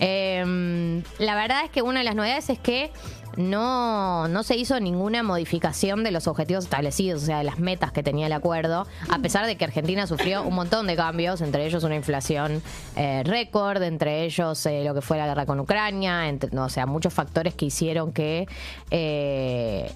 Eh, 0.00 1.02
la 1.18 1.34
verdad 1.34 1.64
es 1.64 1.70
que 1.70 1.82
una 1.82 2.00
de 2.00 2.04
las 2.04 2.14
novedades 2.14 2.50
es 2.50 2.58
que 2.58 2.90
no, 3.38 4.28
no 4.28 4.42
se 4.42 4.56
hizo 4.56 4.78
ninguna 4.80 5.22
modificación 5.22 6.04
de 6.04 6.10
los 6.10 6.26
objetivos 6.26 6.64
establecidos, 6.64 7.22
o 7.22 7.26
sea, 7.26 7.38
de 7.38 7.44
las 7.44 7.58
metas 7.58 7.92
que 7.92 8.02
tenía 8.02 8.26
el 8.26 8.32
acuerdo, 8.32 8.86
a 9.10 9.18
pesar 9.20 9.46
de 9.46 9.56
que 9.56 9.64
Argentina 9.64 10.06
sufrió 10.06 10.42
un 10.42 10.54
montón 10.54 10.86
de 10.86 10.96
cambios, 10.96 11.40
entre 11.40 11.64
ellos 11.64 11.84
una 11.84 11.94
inflación 11.94 12.60
eh, 12.96 13.22
récord, 13.24 13.82
entre 13.82 14.24
ellos 14.24 14.66
eh, 14.66 14.82
lo 14.84 14.92
que 14.92 15.00
fue 15.00 15.16
la 15.18 15.26
guerra 15.26 15.46
con 15.46 15.60
Ucrania, 15.60 16.28
entre- 16.28 16.50
no, 16.50 16.64
o 16.64 16.68
sea, 16.68 16.84
muchos 16.86 17.14
factores 17.14 17.54
que 17.54 17.66
hicieron 17.66 18.12
que... 18.12 18.46
eh, 18.90 19.90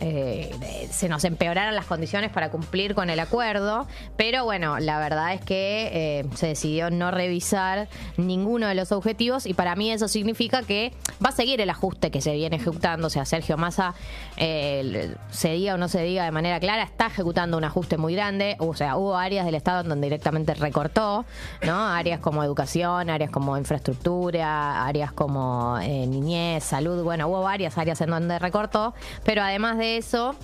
eh, 0.00 0.88
se 0.90 1.08
nos 1.08 1.24
empeoraran 1.24 1.74
las 1.74 1.86
condiciones 1.86 2.30
para 2.30 2.50
cumplir 2.50 2.94
con 2.94 3.10
el 3.10 3.20
acuerdo, 3.20 3.86
pero 4.16 4.44
bueno, 4.44 4.78
la 4.78 4.98
verdad 4.98 5.32
es 5.34 5.40
que 5.40 5.90
eh, 5.92 6.24
se 6.34 6.48
decidió 6.48 6.90
no 6.90 7.10
revisar 7.10 7.88
ninguno 8.16 8.66
de 8.66 8.74
los 8.74 8.90
objetivos 8.90 9.46
y 9.46 9.54
para 9.54 9.76
mí 9.76 9.90
eso 9.90 10.08
significa 10.08 10.62
que 10.62 10.92
va 11.24 11.28
a 11.28 11.32
seguir 11.32 11.60
el 11.60 11.70
ajuste 11.70 12.10
que 12.10 12.20
se 12.20 12.32
viene 12.32 12.56
ejecutando, 12.56 13.06
o 13.06 13.10
sea, 13.10 13.24
Sergio 13.24 13.56
Massa, 13.56 13.94
eh, 14.36 15.14
se 15.30 15.52
diga 15.52 15.74
o 15.74 15.78
no 15.78 15.88
se 15.88 16.02
diga 16.02 16.24
de 16.24 16.30
manera 16.30 16.58
clara, 16.58 16.82
está 16.82 17.06
ejecutando 17.06 17.56
un 17.56 17.64
ajuste 17.64 17.96
muy 17.96 18.14
grande, 18.14 18.56
o 18.58 18.74
sea, 18.74 18.96
hubo 18.96 19.16
áreas 19.16 19.44
del 19.44 19.54
Estado 19.54 19.82
en 19.82 19.88
donde 19.88 20.06
directamente 20.06 20.54
recortó, 20.54 21.24
¿no? 21.62 21.88
Áreas 21.88 22.20
como 22.20 22.42
educación, 22.42 23.10
áreas 23.10 23.30
como 23.30 23.56
infraestructura, 23.56 24.84
áreas 24.84 25.12
como 25.12 25.78
niñez, 25.78 26.64
salud, 26.64 27.02
bueno, 27.02 27.28
hubo 27.28 27.42
varias 27.42 27.78
áreas 27.78 28.00
en 28.00 28.10
donde 28.10 28.38
recortó, 28.38 28.94
pero 29.24 29.42
además 29.42 29.78
de 29.78 29.81
eso... 29.82 30.34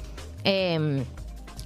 eh, 0.45 1.05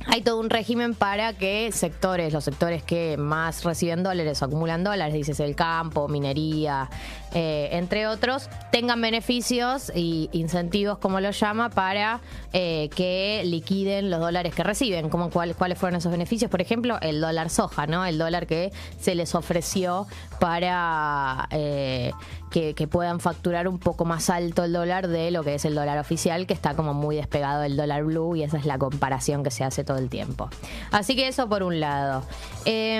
hay 0.06 0.22
todo 0.22 0.40
un 0.40 0.50
régimen 0.50 0.94
para 0.94 1.32
que 1.32 1.70
sectores, 1.72 2.32
los 2.32 2.44
sectores 2.44 2.82
que 2.82 3.16
más 3.16 3.64
reciben 3.64 4.02
dólares 4.02 4.42
o 4.42 4.46
acumulan 4.46 4.82
dólares, 4.82 5.14
dices 5.14 5.38
el 5.40 5.54
campo, 5.54 6.08
minería, 6.08 6.90
eh, 7.34 7.70
entre 7.72 8.06
otros, 8.06 8.48
tengan 8.70 9.00
beneficios 9.00 9.90
y 9.94 10.28
incentivos, 10.32 10.98
como 10.98 11.20
lo 11.20 11.30
llama, 11.30 11.70
para 11.70 12.20
eh, 12.52 12.90
que 12.94 13.42
liquiden 13.44 14.10
los 14.10 14.20
dólares 14.20 14.54
que 14.54 14.62
reciben. 14.62 15.08
Como 15.08 15.30
cuál- 15.30 15.54
¿Cuáles 15.54 15.78
fueron 15.78 15.98
esos 15.98 16.12
beneficios? 16.12 16.50
Por 16.50 16.60
ejemplo, 16.60 16.98
el 17.00 17.20
dólar 17.20 17.50
soja, 17.50 17.86
¿no? 17.86 18.04
El 18.04 18.18
dólar 18.18 18.46
que 18.46 18.72
se 19.00 19.14
les 19.14 19.34
ofreció 19.34 20.06
para 20.40 21.48
eh, 21.50 22.12
que, 22.50 22.74
puedan 22.86 23.20
facturar 23.20 23.68
un 23.68 23.78
poco 23.78 24.04
más 24.04 24.28
alto 24.28 24.64
el 24.64 24.72
dólar 24.72 25.08
de 25.08 25.30
lo 25.30 25.42
que 25.44 25.54
es 25.54 25.64
el 25.64 25.74
dólar 25.74 25.98
oficial, 25.98 26.46
que 26.46 26.52
está 26.52 26.74
como 26.74 26.92
muy 26.92 27.16
despegado 27.16 27.62
del 27.62 27.76
dólar 27.76 28.04
blue 28.04 28.36
y 28.36 28.42
esa 28.42 28.58
es 28.58 28.66
la 28.66 28.76
comparación 28.76 29.42
que 29.42 29.50
se 29.50 29.64
hace 29.64 29.84
todo 29.84 29.96
el 29.98 30.10
tiempo. 30.10 30.50
Así 30.90 31.16
que 31.16 31.28
eso 31.28 31.48
por 31.48 31.62
un 31.62 31.80
lado. 31.80 32.24
Eh, 32.66 32.98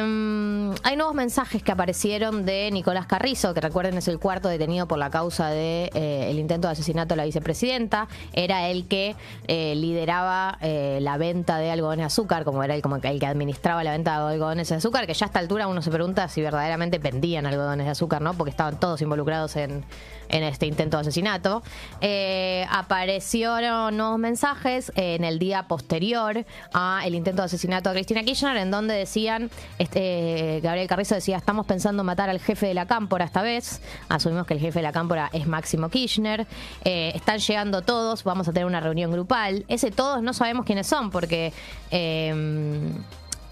hay 0.82 0.96
nuevos 0.96 1.14
mensajes 1.14 1.62
que 1.62 1.72
aparecieron 1.72 2.46
de 2.46 2.70
Nicolás 2.70 3.06
Carrizo, 3.06 3.52
que 3.54 3.60
recuerden 3.60 3.98
es 3.98 4.08
el 4.08 4.18
cuarto 4.22 4.48
detenido 4.48 4.86
por 4.86 4.98
la 4.98 5.10
causa 5.10 5.48
de 5.48 5.90
eh, 5.94 6.30
el 6.30 6.38
intento 6.38 6.68
de 6.68 6.72
asesinato 6.72 7.14
de 7.14 7.16
la 7.16 7.24
vicepresidenta. 7.24 8.06
Era 8.32 8.68
el 8.68 8.86
que 8.86 9.16
eh, 9.48 9.74
lideraba 9.74 10.58
eh, 10.60 11.00
la 11.02 11.18
venta 11.18 11.58
de 11.58 11.72
algodones 11.72 12.04
de 12.04 12.06
azúcar, 12.06 12.44
como 12.44 12.62
era 12.62 12.76
el, 12.76 12.82
como 12.82 12.96
el 12.96 13.20
que 13.20 13.26
administraba 13.26 13.82
la 13.82 13.90
venta 13.90 14.12
de 14.12 14.34
algodones 14.34 14.68
de 14.68 14.76
azúcar, 14.76 15.08
que 15.08 15.14
ya 15.14 15.26
a 15.26 15.28
esta 15.28 15.40
altura 15.40 15.66
uno 15.66 15.82
se 15.82 15.90
pregunta 15.90 16.28
si 16.28 16.40
verdaderamente 16.40 16.98
vendían 16.98 17.46
algodones 17.46 17.84
de 17.84 17.90
azúcar, 17.90 18.22
¿no? 18.22 18.34
Porque 18.34 18.50
estaban 18.50 18.78
todos 18.78 19.02
involucrados 19.02 19.56
en, 19.56 19.84
en 20.32 20.42
este 20.42 20.66
intento 20.66 20.96
de 20.96 21.02
asesinato. 21.02 21.62
Eh, 22.00 22.66
aparecieron 22.70 23.96
nuevos 23.96 24.18
mensajes 24.18 24.90
en 24.96 25.22
el 25.22 25.38
día 25.38 25.68
posterior 25.68 26.44
a 26.72 27.02
el 27.04 27.14
intento 27.14 27.42
de 27.42 27.46
asesinato 27.46 27.90
a 27.90 27.92
Cristina 27.92 28.24
Kirchner, 28.24 28.56
en 28.56 28.70
donde 28.70 28.94
decían, 28.94 29.50
este, 29.78 30.60
Gabriel 30.62 30.88
Carrizo 30.88 31.14
decía, 31.14 31.36
estamos 31.36 31.66
pensando 31.66 32.02
matar 32.02 32.30
al 32.30 32.40
jefe 32.40 32.66
de 32.66 32.74
la 32.74 32.86
cámpora 32.86 33.24
esta 33.24 33.42
vez. 33.42 33.80
Asumimos 34.08 34.46
que 34.46 34.54
el 34.54 34.60
jefe 34.60 34.80
de 34.80 34.82
la 34.82 34.92
cámpora 34.92 35.30
es 35.32 35.46
Máximo 35.46 35.88
Kirchner. 35.88 36.46
Eh, 36.84 37.12
están 37.14 37.38
llegando 37.38 37.82
todos, 37.82 38.24
vamos 38.24 38.48
a 38.48 38.52
tener 38.52 38.66
una 38.66 38.80
reunión 38.80 39.12
grupal. 39.12 39.64
Ese 39.68 39.90
todos 39.90 40.22
no 40.22 40.32
sabemos 40.32 40.64
quiénes 40.64 40.86
son, 40.86 41.10
porque... 41.10 41.52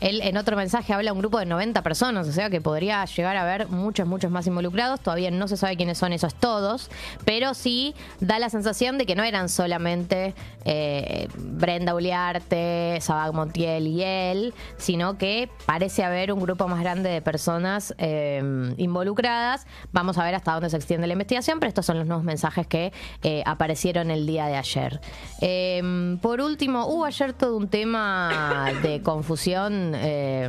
él 0.01 0.20
en 0.22 0.36
otro 0.36 0.57
mensaje 0.57 0.92
habla 0.92 1.11
de 1.11 1.12
un 1.12 1.18
grupo 1.18 1.38
de 1.38 1.46
90 1.46 1.82
personas, 1.82 2.28
o 2.28 2.32
sea 2.32 2.51
que 2.51 2.61
podría 2.61 3.05
llegar 3.05 3.36
a 3.36 3.42
haber 3.42 3.68
muchos, 3.68 4.07
muchos 4.07 4.30
más 4.30 4.46
involucrados. 4.46 5.01
Todavía 5.01 5.30
no 5.30 5.48
se 5.48 5.57
sabe 5.57 5.76
quiénes 5.76 5.98
son 5.98 6.12
esos 6.12 6.34
todos, 6.34 6.90
pero 7.24 7.55
sí 7.55 7.94
da 8.20 8.38
la 8.38 8.51
sensación 8.51 8.98
de 8.98 9.07
que 9.07 9.14
no 9.14 9.22
eran 9.22 9.48
solamente 9.48 10.34
eh, 10.64 11.28
Brenda 11.36 11.94
Uliarte, 11.94 12.98
Sabag 13.01 13.32
Montiel 13.34 13.86
y 13.86 14.03
él, 14.03 14.55
sino 14.76 15.18
que 15.18 15.48
parece 15.66 16.05
haber 16.05 16.32
un 16.32 16.40
grupo 16.40 16.68
más 16.68 16.80
grande 16.80 17.11
de 17.11 17.22
personas 17.22 17.94
eh, 17.98 18.72
involucradas. 18.76 19.66
Vamos 19.92 20.18
a 20.18 20.24
ver 20.24 20.34
hasta 20.34 20.53
dónde 20.53 20.70
se 20.70 20.76
extiende 20.76 21.07
la 21.07 21.12
investigación, 21.12 21.61
pero 21.61 21.68
estos 21.68 21.86
son 21.86 21.98
los 21.98 22.07
nuevos 22.07 22.24
mensajes 22.24 22.66
que 22.66 22.92
eh, 23.22 23.42
aparecieron 23.46 24.11
el 24.11 24.26
día 24.26 24.46
de 24.46 24.57
ayer. 24.57 25.01
Eh, 25.40 26.16
por 26.22 26.40
último, 26.40 26.86
hubo 26.86 27.05
ayer 27.05 27.32
todo 27.32 27.57
un 27.57 27.68
tema 27.68 28.70
de 28.82 29.03
confusión. 29.03 29.89
Eh, 29.95 30.49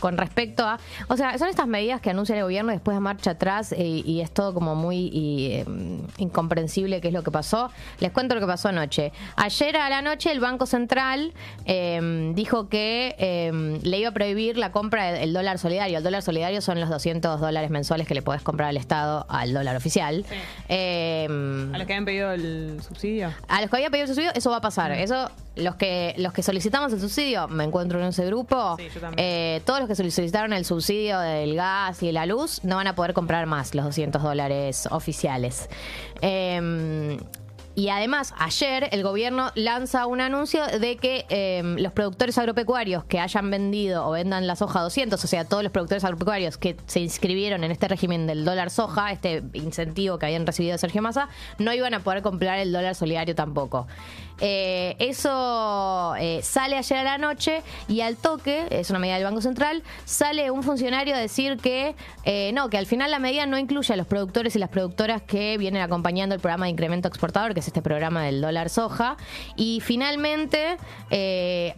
con 0.00 0.16
respecto 0.16 0.64
a, 0.64 0.78
o 1.08 1.16
sea, 1.16 1.36
son 1.38 1.48
estas 1.48 1.66
medidas 1.66 2.00
que 2.00 2.10
anuncia 2.10 2.36
el 2.36 2.42
gobierno 2.42 2.72
y 2.72 2.76
después 2.76 2.96
de 2.96 3.00
marcha 3.00 3.32
atrás 3.32 3.72
eh, 3.72 3.84
y 3.84 4.20
es 4.20 4.30
todo 4.30 4.52
como 4.54 4.74
muy 4.74 5.10
y, 5.12 5.46
eh, 5.52 5.64
incomprensible 6.18 7.00
qué 7.00 7.08
es 7.08 7.14
lo 7.14 7.22
que 7.22 7.30
pasó. 7.30 7.70
Les 8.00 8.12
cuento 8.12 8.34
lo 8.34 8.40
que 8.40 8.46
pasó 8.46 8.68
anoche. 8.68 9.12
Ayer 9.36 9.76
a 9.76 9.88
la 9.88 10.02
noche 10.02 10.30
el 10.30 10.40
Banco 10.40 10.66
Central 10.66 11.32
eh, 11.64 12.32
dijo 12.34 12.68
que 12.68 13.14
eh, 13.18 13.78
le 13.82 13.98
iba 13.98 14.10
a 14.10 14.12
prohibir 14.12 14.56
la 14.58 14.72
compra 14.72 15.12
del 15.12 15.32
dólar 15.32 15.58
solidario. 15.58 15.98
El 15.98 16.04
dólar 16.04 16.22
solidario 16.22 16.60
son 16.60 16.80
los 16.80 16.88
200 16.90 17.40
dólares 17.40 17.70
mensuales 17.70 18.06
que 18.06 18.14
le 18.14 18.22
podés 18.22 18.42
comprar 18.42 18.68
al 18.68 18.76
Estado 18.76 19.26
al 19.28 19.52
dólar 19.52 19.76
oficial. 19.76 20.24
A 20.68 21.78
los 21.78 21.86
que 21.86 21.92
habían 21.92 22.04
pedido 22.04 22.32
el 22.32 22.80
subsidio. 22.86 23.32
a 23.48 23.60
los 23.60 23.70
que 23.70 23.76
había 23.76 23.90
pedido 23.90 24.04
el 24.04 24.08
subsidio, 24.08 24.30
eso 24.34 24.50
va 24.50 24.56
a 24.56 24.60
pasar. 24.60 24.92
Eso, 24.92 25.30
los 25.56 25.76
que 25.76 26.14
los 26.18 26.32
que 26.32 26.42
solicitamos 26.42 26.92
el 26.92 27.00
subsidio, 27.00 27.48
me 27.48 27.64
encuentro 27.64 28.00
en 28.00 28.06
ese 28.08 28.26
grupo. 28.26 28.76
Sí, 28.76 28.88
yo 28.94 29.00
también. 29.00 29.26
eh, 29.26 29.62
todos 29.64 29.80
que 29.86 29.94
solicitaron 29.94 30.52
el 30.52 30.64
subsidio 30.64 31.18
del 31.20 31.54
gas 31.54 32.02
y 32.02 32.12
la 32.12 32.26
luz 32.26 32.64
no 32.64 32.76
van 32.76 32.86
a 32.86 32.94
poder 32.94 33.12
comprar 33.14 33.46
más 33.46 33.74
los 33.74 33.84
200 33.84 34.22
dólares 34.22 34.88
oficiales. 34.90 35.68
Eh, 36.22 37.18
y 37.76 37.90
además, 37.90 38.32
ayer 38.38 38.88
el 38.90 39.02
gobierno 39.02 39.52
lanza 39.54 40.06
un 40.06 40.22
anuncio 40.22 40.66
de 40.66 40.96
que 40.96 41.26
eh, 41.28 41.62
los 41.62 41.92
productores 41.92 42.38
agropecuarios 42.38 43.04
que 43.04 43.20
hayan 43.20 43.50
vendido 43.50 44.08
o 44.08 44.12
vendan 44.12 44.46
la 44.46 44.56
soja 44.56 44.80
200, 44.80 45.22
o 45.22 45.26
sea, 45.26 45.44
todos 45.44 45.62
los 45.62 45.70
productores 45.72 46.02
agropecuarios 46.02 46.56
que 46.56 46.74
se 46.86 47.00
inscribieron 47.00 47.64
en 47.64 47.70
este 47.70 47.86
régimen 47.86 48.26
del 48.26 48.46
dólar 48.46 48.70
soja, 48.70 49.12
este 49.12 49.42
incentivo 49.52 50.18
que 50.18 50.24
habían 50.24 50.46
recibido 50.46 50.78
Sergio 50.78 51.02
Massa, 51.02 51.28
no 51.58 51.70
iban 51.74 51.92
a 51.92 52.00
poder 52.00 52.22
comprar 52.22 52.58
el 52.60 52.72
dólar 52.72 52.94
solidario 52.94 53.34
tampoco. 53.34 53.86
Eh, 54.40 54.96
eso 54.98 56.14
eh, 56.18 56.40
sale 56.42 56.76
ayer 56.76 56.98
a 56.98 57.04
la 57.04 57.18
noche 57.18 57.62
y 57.88 58.00
al 58.02 58.16
toque, 58.16 58.66
es 58.70 58.90
una 58.90 58.98
medida 58.98 59.14
del 59.16 59.24
Banco 59.24 59.40
Central, 59.40 59.82
sale 60.04 60.50
un 60.50 60.62
funcionario 60.62 61.14
a 61.14 61.18
decir 61.18 61.56
que 61.56 61.94
eh, 62.24 62.50
no, 62.52 62.68
que 62.68 62.76
al 62.78 62.86
final 62.86 63.10
la 63.10 63.18
medida 63.18 63.46
no 63.46 63.58
incluye 63.58 63.92
a 63.94 63.96
los 63.96 64.06
productores 64.06 64.54
y 64.56 64.58
las 64.58 64.68
productoras 64.68 65.22
que 65.22 65.56
vienen 65.58 65.82
acompañando 65.82 66.34
el 66.34 66.40
programa 66.40 66.66
de 66.66 66.72
incremento 66.72 67.08
exportador, 67.08 67.54
que 67.54 67.60
es 67.60 67.66
este 67.66 67.82
programa 67.82 68.24
del 68.24 68.40
dólar 68.40 68.68
soja. 68.68 69.16
Y 69.56 69.80
finalmente 69.80 70.76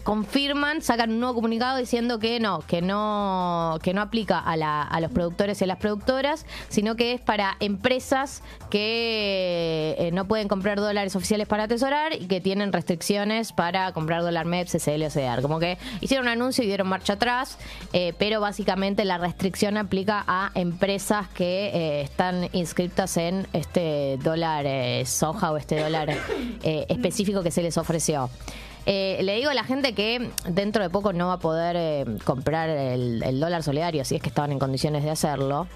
confirman, 0.04 0.82
sacan 0.82 1.10
un 1.12 1.20
nuevo 1.20 1.34
comunicado 1.34 1.78
diciendo 1.78 2.18
que 2.18 2.40
no, 2.40 2.60
que 2.66 2.82
no, 2.82 3.78
que 3.82 3.94
no 3.94 4.00
aplica 4.02 4.38
a, 4.38 4.56
la- 4.56 4.82
a 4.82 5.00
los 5.00 5.10
productores 5.12 5.60
y 5.60 5.64
a 5.64 5.66
las 5.66 5.78
productoras, 5.78 6.46
sino 6.68 6.96
que 6.96 7.12
es 7.12 7.20
para 7.20 7.56
empresas 7.60 8.42
que 8.70 10.10
no 10.12 10.26
pueden 10.26 10.48
comprar 10.48 10.78
dólares 10.80 11.14
oficiales 11.16 11.46
para 11.46 11.64
atesorar 11.64 12.12
y 12.14 12.26
que 12.26 12.40
tienen 12.48 12.72
restricciones 12.72 13.52
para 13.52 13.92
comprar 13.92 14.22
dólar 14.22 14.46
MEP, 14.46 14.68
CCL 14.68 15.02
o 15.02 15.10
CEDAR. 15.10 15.42
Como 15.42 15.58
que 15.58 15.76
hicieron 16.00 16.28
un 16.28 16.32
anuncio 16.32 16.64
y 16.64 16.66
dieron 16.66 16.88
marcha 16.88 17.12
atrás, 17.12 17.58
eh, 17.92 18.14
pero 18.16 18.40
básicamente 18.40 19.04
la 19.04 19.18
restricción 19.18 19.76
aplica 19.76 20.24
a 20.26 20.50
empresas 20.54 21.28
que 21.28 21.66
eh, 21.66 22.00
están 22.00 22.48
inscritas 22.52 23.18
en 23.18 23.46
este 23.52 24.16
dólar 24.24 24.64
eh, 24.66 25.04
soja 25.04 25.52
o 25.52 25.58
este 25.58 25.78
dólar 25.78 26.08
eh, 26.62 26.86
específico 26.88 27.42
que 27.42 27.50
se 27.50 27.60
les 27.60 27.76
ofreció. 27.76 28.30
Eh, 28.86 29.18
le 29.24 29.36
digo 29.36 29.50
a 29.50 29.54
la 29.54 29.64
gente 29.64 29.92
que 29.92 30.30
dentro 30.48 30.82
de 30.82 30.88
poco 30.88 31.12
no 31.12 31.26
va 31.26 31.34
a 31.34 31.38
poder 31.38 32.18
comprar 32.24 32.70
el 32.70 33.40
dólar 33.40 33.62
solidario 33.62 34.06
si 34.06 34.16
es 34.16 34.22
que 34.22 34.30
estaban 34.30 34.52
en 34.52 34.58
condiciones 34.58 35.04
de 35.04 35.10
hacerlo. 35.10 35.66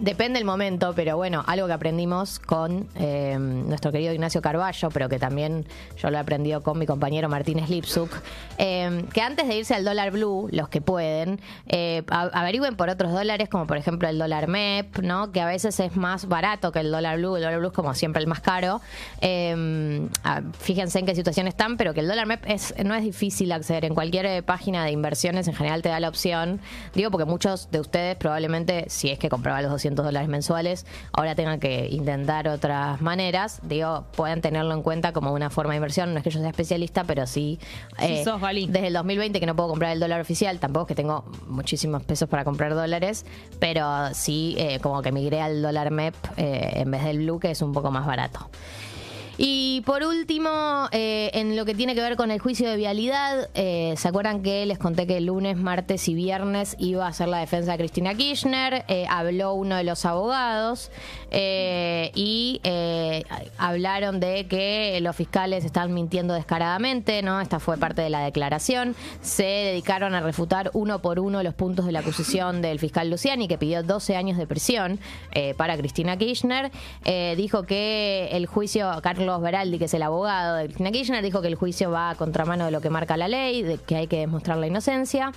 Depende 0.00 0.38
el 0.38 0.44
momento, 0.44 0.92
pero 0.94 1.16
bueno, 1.16 1.42
algo 1.48 1.66
que 1.66 1.72
aprendimos 1.72 2.38
con 2.38 2.88
eh, 2.94 3.36
nuestro 3.36 3.90
querido 3.90 4.12
Ignacio 4.12 4.40
Carballo, 4.40 4.90
pero 4.90 5.08
que 5.08 5.18
también 5.18 5.66
yo 5.96 6.10
lo 6.10 6.18
he 6.18 6.20
aprendido 6.20 6.62
con 6.62 6.78
mi 6.78 6.86
compañero 6.86 7.28
Martínez 7.28 7.68
Lipsuk, 7.68 8.08
eh, 8.58 9.04
que 9.12 9.20
antes 9.20 9.48
de 9.48 9.56
irse 9.56 9.74
al 9.74 9.84
dólar 9.84 10.12
blue, 10.12 10.48
los 10.52 10.68
que 10.68 10.80
pueden, 10.80 11.40
eh, 11.66 12.04
averigüen 12.10 12.76
por 12.76 12.90
otros 12.90 13.10
dólares, 13.10 13.48
como 13.48 13.66
por 13.66 13.76
ejemplo 13.76 14.08
el 14.08 14.18
dólar 14.18 14.46
MEP, 14.46 14.98
¿no? 15.02 15.32
que 15.32 15.40
a 15.40 15.46
veces 15.46 15.80
es 15.80 15.96
más 15.96 16.28
barato 16.28 16.70
que 16.70 16.78
el 16.78 16.92
dólar 16.92 17.18
blue, 17.18 17.34
el 17.34 17.42
dólar 17.42 17.58
blue 17.58 17.68
es 17.68 17.74
como 17.74 17.92
siempre 17.94 18.22
el 18.22 18.28
más 18.28 18.40
caro. 18.40 18.80
Eh, 19.20 20.06
fíjense 20.60 21.00
en 21.00 21.06
qué 21.06 21.16
situación 21.16 21.48
están, 21.48 21.76
pero 21.76 21.92
que 21.92 22.00
el 22.00 22.06
dólar 22.06 22.26
MEP 22.26 22.44
es, 22.46 22.72
no 22.84 22.94
es 22.94 23.02
difícil 23.02 23.50
acceder. 23.50 23.84
En 23.84 23.94
cualquier 23.94 24.44
página 24.44 24.84
de 24.84 24.92
inversiones 24.92 25.48
en 25.48 25.54
general 25.54 25.82
te 25.82 25.88
da 25.88 25.98
la 25.98 26.08
opción. 26.08 26.60
Digo 26.94 27.10
porque 27.10 27.24
muchos 27.24 27.68
de 27.72 27.80
ustedes 27.80 28.14
probablemente, 28.14 28.84
si 28.88 29.10
es 29.10 29.18
que 29.18 29.28
compraban 29.28 29.64
los 29.64 29.72
200 29.72 29.87
dólares 29.94 30.28
mensuales, 30.28 30.86
ahora 31.12 31.34
tengan 31.34 31.60
que 31.60 31.88
intentar 31.90 32.48
otras 32.48 33.00
maneras. 33.00 33.60
Digo, 33.62 34.04
pueden 34.16 34.40
tenerlo 34.40 34.74
en 34.74 34.82
cuenta 34.82 35.12
como 35.12 35.32
una 35.32 35.50
forma 35.50 35.72
de 35.72 35.76
inversión. 35.76 36.12
No 36.12 36.18
es 36.18 36.24
que 36.24 36.30
yo 36.30 36.40
sea 36.40 36.48
especialista, 36.48 37.04
pero 37.04 37.26
sí. 37.26 37.58
eh, 37.98 38.18
Sí 38.18 38.24
sos, 38.24 38.40
desde 38.40 38.86
el 38.86 38.92
2020 38.92 39.40
que 39.40 39.46
no 39.46 39.56
puedo 39.56 39.68
comprar 39.68 39.92
el 39.92 40.00
dólar 40.00 40.20
oficial, 40.20 40.58
tampoco 40.58 40.84
es 40.84 40.88
que 40.88 40.94
tengo 40.94 41.24
muchísimos 41.46 42.02
pesos 42.02 42.28
para 42.28 42.44
comprar 42.44 42.74
dólares, 42.74 43.24
pero 43.58 44.14
sí 44.14 44.54
eh, 44.58 44.78
como 44.80 45.02
que 45.02 45.12
migré 45.12 45.40
al 45.40 45.62
dólar 45.62 45.90
MEP 45.90 46.14
eh, 46.36 46.72
en 46.76 46.90
vez 46.90 47.04
del 47.04 47.18
blue, 47.18 47.38
que 47.38 47.50
es 47.50 47.62
un 47.62 47.72
poco 47.72 47.90
más 47.90 48.06
barato. 48.06 48.48
Y 49.40 49.82
por 49.82 50.02
último, 50.02 50.88
eh, 50.90 51.30
en 51.32 51.54
lo 51.54 51.64
que 51.64 51.72
tiene 51.72 51.94
que 51.94 52.00
ver 52.00 52.16
con 52.16 52.32
el 52.32 52.40
juicio 52.40 52.68
de 52.68 52.76
vialidad, 52.76 53.48
eh, 53.54 53.94
¿se 53.96 54.08
acuerdan 54.08 54.42
que 54.42 54.66
les 54.66 54.78
conté 54.78 55.06
que 55.06 55.18
el 55.18 55.26
lunes, 55.26 55.56
martes 55.56 56.08
y 56.08 56.14
viernes 56.14 56.74
iba 56.80 57.06
a 57.06 57.10
hacer 57.10 57.28
la 57.28 57.38
defensa 57.38 57.70
de 57.70 57.78
Cristina 57.78 58.14
Kirchner? 58.14 58.84
Eh, 58.88 59.06
habló 59.08 59.54
uno 59.54 59.76
de 59.76 59.84
los 59.84 60.04
abogados 60.04 60.90
eh, 61.30 62.10
y 62.14 62.60
eh, 62.64 63.24
hablaron 63.58 64.20
de 64.20 64.46
que 64.46 64.98
los 65.02 65.14
fiscales 65.14 65.64
están 65.64 65.92
mintiendo 65.92 66.34
descaradamente, 66.34 67.22
¿no? 67.22 67.40
Esta 67.40 67.60
fue 67.60 67.76
parte 67.76 68.02
de 68.02 68.10
la 68.10 68.20
declaración. 68.20 68.94
Se 69.20 69.44
dedicaron 69.44 70.14
a 70.14 70.20
refutar 70.20 70.70
uno 70.74 71.00
por 71.00 71.20
uno 71.20 71.42
los 71.42 71.54
puntos 71.54 71.86
de 71.86 71.92
la 71.92 72.00
acusación 72.00 72.62
del 72.62 72.78
fiscal 72.78 73.10
Luciani, 73.10 73.48
que 73.48 73.58
pidió 73.58 73.82
12 73.82 74.16
años 74.16 74.38
de 74.38 74.46
prisión 74.46 74.98
eh, 75.32 75.54
para 75.56 75.76
Cristina 75.76 76.16
Kirchner. 76.16 76.70
Eh, 77.04 77.34
dijo 77.36 77.64
que 77.64 78.28
el 78.32 78.46
juicio, 78.46 78.90
Carlos 79.02 79.40
Beraldi, 79.40 79.78
que 79.78 79.86
es 79.86 79.94
el 79.94 80.02
abogado 80.02 80.56
de 80.56 80.64
Cristina 80.66 80.90
Kirchner, 80.90 81.22
dijo 81.22 81.42
que 81.42 81.48
el 81.48 81.54
juicio 81.54 81.90
va 81.90 82.10
a 82.10 82.14
contramano 82.14 82.64
de 82.66 82.70
lo 82.70 82.80
que 82.80 82.90
marca 82.90 83.16
la 83.16 83.28
ley, 83.28 83.62
de 83.62 83.78
que 83.78 83.96
hay 83.96 84.06
que 84.06 84.18
demostrar 84.18 84.56
la 84.58 84.66
inocencia. 84.66 85.32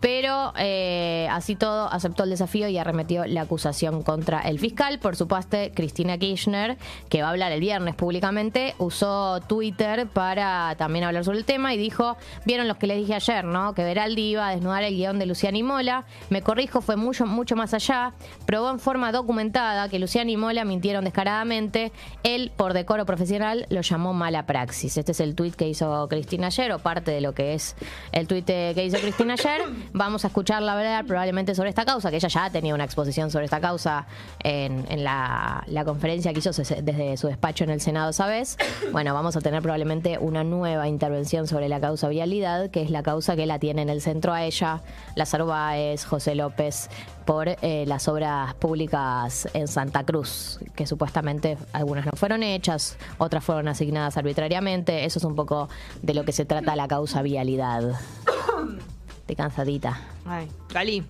Pero 0.00 0.52
eh, 0.58 1.28
así 1.30 1.56
todo 1.56 1.90
aceptó 1.90 2.24
el 2.24 2.30
desafío 2.30 2.68
y 2.68 2.78
arremetió 2.78 3.24
la 3.26 3.42
acusación 3.42 4.02
contra 4.02 4.40
el 4.40 4.58
fiscal. 4.58 4.98
Por 4.98 5.16
su 5.16 5.26
parte, 5.26 5.72
Cristina 5.74 6.18
Kirchner, 6.18 6.76
que 7.08 7.22
va 7.22 7.28
a 7.28 7.30
hablar 7.30 7.52
el 7.52 7.60
viernes 7.60 7.94
públicamente, 7.94 8.74
usó 8.78 9.40
Twitter 9.40 10.06
para 10.06 10.74
también 10.76 11.04
hablar 11.04 11.24
sobre 11.24 11.38
el 11.38 11.44
tema 11.44 11.74
y 11.74 11.78
dijo, 11.78 12.16
vieron 12.44 12.68
los 12.68 12.76
que 12.76 12.86
les 12.86 12.98
dije 12.98 13.14
ayer, 13.14 13.44
¿no? 13.44 13.74
Que 13.74 13.84
Beraldi 13.84 14.22
iba 14.22 14.48
a 14.48 14.50
desnudar 14.50 14.82
el 14.82 14.94
guion 14.94 15.18
de 15.18 15.26
Luciana 15.26 15.58
y 15.58 15.62
Mola. 15.62 16.04
Me 16.30 16.42
corrijo, 16.42 16.80
fue 16.80 16.96
mucho, 16.96 17.26
mucho 17.26 17.56
más 17.56 17.74
allá. 17.74 18.12
Probó 18.44 18.70
en 18.70 18.78
forma 18.80 19.12
documentada 19.12 19.88
que 19.88 19.98
Luciana 19.98 20.30
y 20.30 20.36
Mola 20.36 20.64
mintieron 20.64 21.04
descaradamente. 21.04 21.92
Él, 22.22 22.52
por 22.56 22.72
decoro 22.72 23.06
profesional, 23.06 23.66
lo 23.70 23.80
llamó 23.80 24.12
mala 24.12 24.46
praxis. 24.46 24.96
Este 24.96 25.12
es 25.12 25.20
el 25.20 25.34
tuit 25.34 25.54
que 25.54 25.68
hizo 25.68 26.06
Cristina 26.08 26.48
ayer, 26.48 26.72
o 26.72 26.78
parte 26.78 27.10
de 27.10 27.20
lo 27.20 27.32
que 27.32 27.54
es 27.54 27.76
el 28.12 28.26
tuit 28.26 28.48
eh, 28.50 28.72
que 28.74 28.84
hizo 28.84 28.98
Cristina 28.98 29.34
ayer. 29.34 29.62
Vamos 29.92 30.24
a 30.24 30.28
escucharla 30.28 30.72
hablar 30.72 31.06
probablemente 31.06 31.54
sobre 31.54 31.70
esta 31.70 31.84
causa, 31.84 32.10
que 32.10 32.16
ella 32.16 32.28
ya 32.28 32.50
tenía 32.50 32.74
una 32.74 32.84
exposición 32.84 33.30
sobre 33.30 33.44
esta 33.46 33.60
causa 33.60 34.06
en, 34.40 34.84
en 34.90 35.04
la, 35.04 35.64
conferencia 35.84 36.32
que 36.32 36.40
hizo 36.40 36.50
desde 36.50 37.16
su 37.16 37.28
despacho 37.28 37.64
en 37.64 37.70
el 37.70 37.80
Senado 37.80 38.10
esa 38.10 38.26
vez. 38.26 38.56
Bueno, 38.92 39.14
vamos 39.14 39.36
a 39.36 39.40
tener 39.40 39.62
probablemente 39.62 40.18
una 40.18 40.44
nueva 40.44 40.88
intervención 40.88 41.46
sobre 41.46 41.68
la 41.68 41.80
causa 41.80 42.08
vialidad, 42.08 42.70
que 42.70 42.82
es 42.82 42.90
la 42.90 43.02
causa 43.02 43.36
que 43.36 43.46
la 43.46 43.58
tiene 43.58 43.82
en 43.82 43.88
el 43.88 44.00
centro 44.00 44.32
a 44.32 44.44
ella, 44.44 44.82
Lázaro 45.14 45.46
Báez, 45.46 46.04
José 46.04 46.34
López, 46.34 46.90
por 47.24 47.48
eh, 47.48 47.84
las 47.86 48.08
obras 48.08 48.54
públicas 48.54 49.48
en 49.52 49.68
Santa 49.68 50.04
Cruz, 50.04 50.60
que 50.74 50.86
supuestamente 50.86 51.58
algunas 51.72 52.06
no 52.06 52.12
fueron 52.14 52.42
hechas, 52.42 52.96
otras 53.18 53.44
fueron 53.44 53.68
asignadas 53.68 54.16
arbitrariamente. 54.16 55.04
Eso 55.04 55.18
es 55.18 55.24
un 55.24 55.34
poco 55.34 55.68
de 56.02 56.14
lo 56.14 56.24
que 56.24 56.32
se 56.32 56.44
trata 56.44 56.76
la 56.76 56.88
causa 56.88 57.22
vialidad. 57.22 57.92
Estoy 59.26 59.34
cansadita. 59.34 59.98
Ay, 60.24 60.48
Gali. 60.72 61.04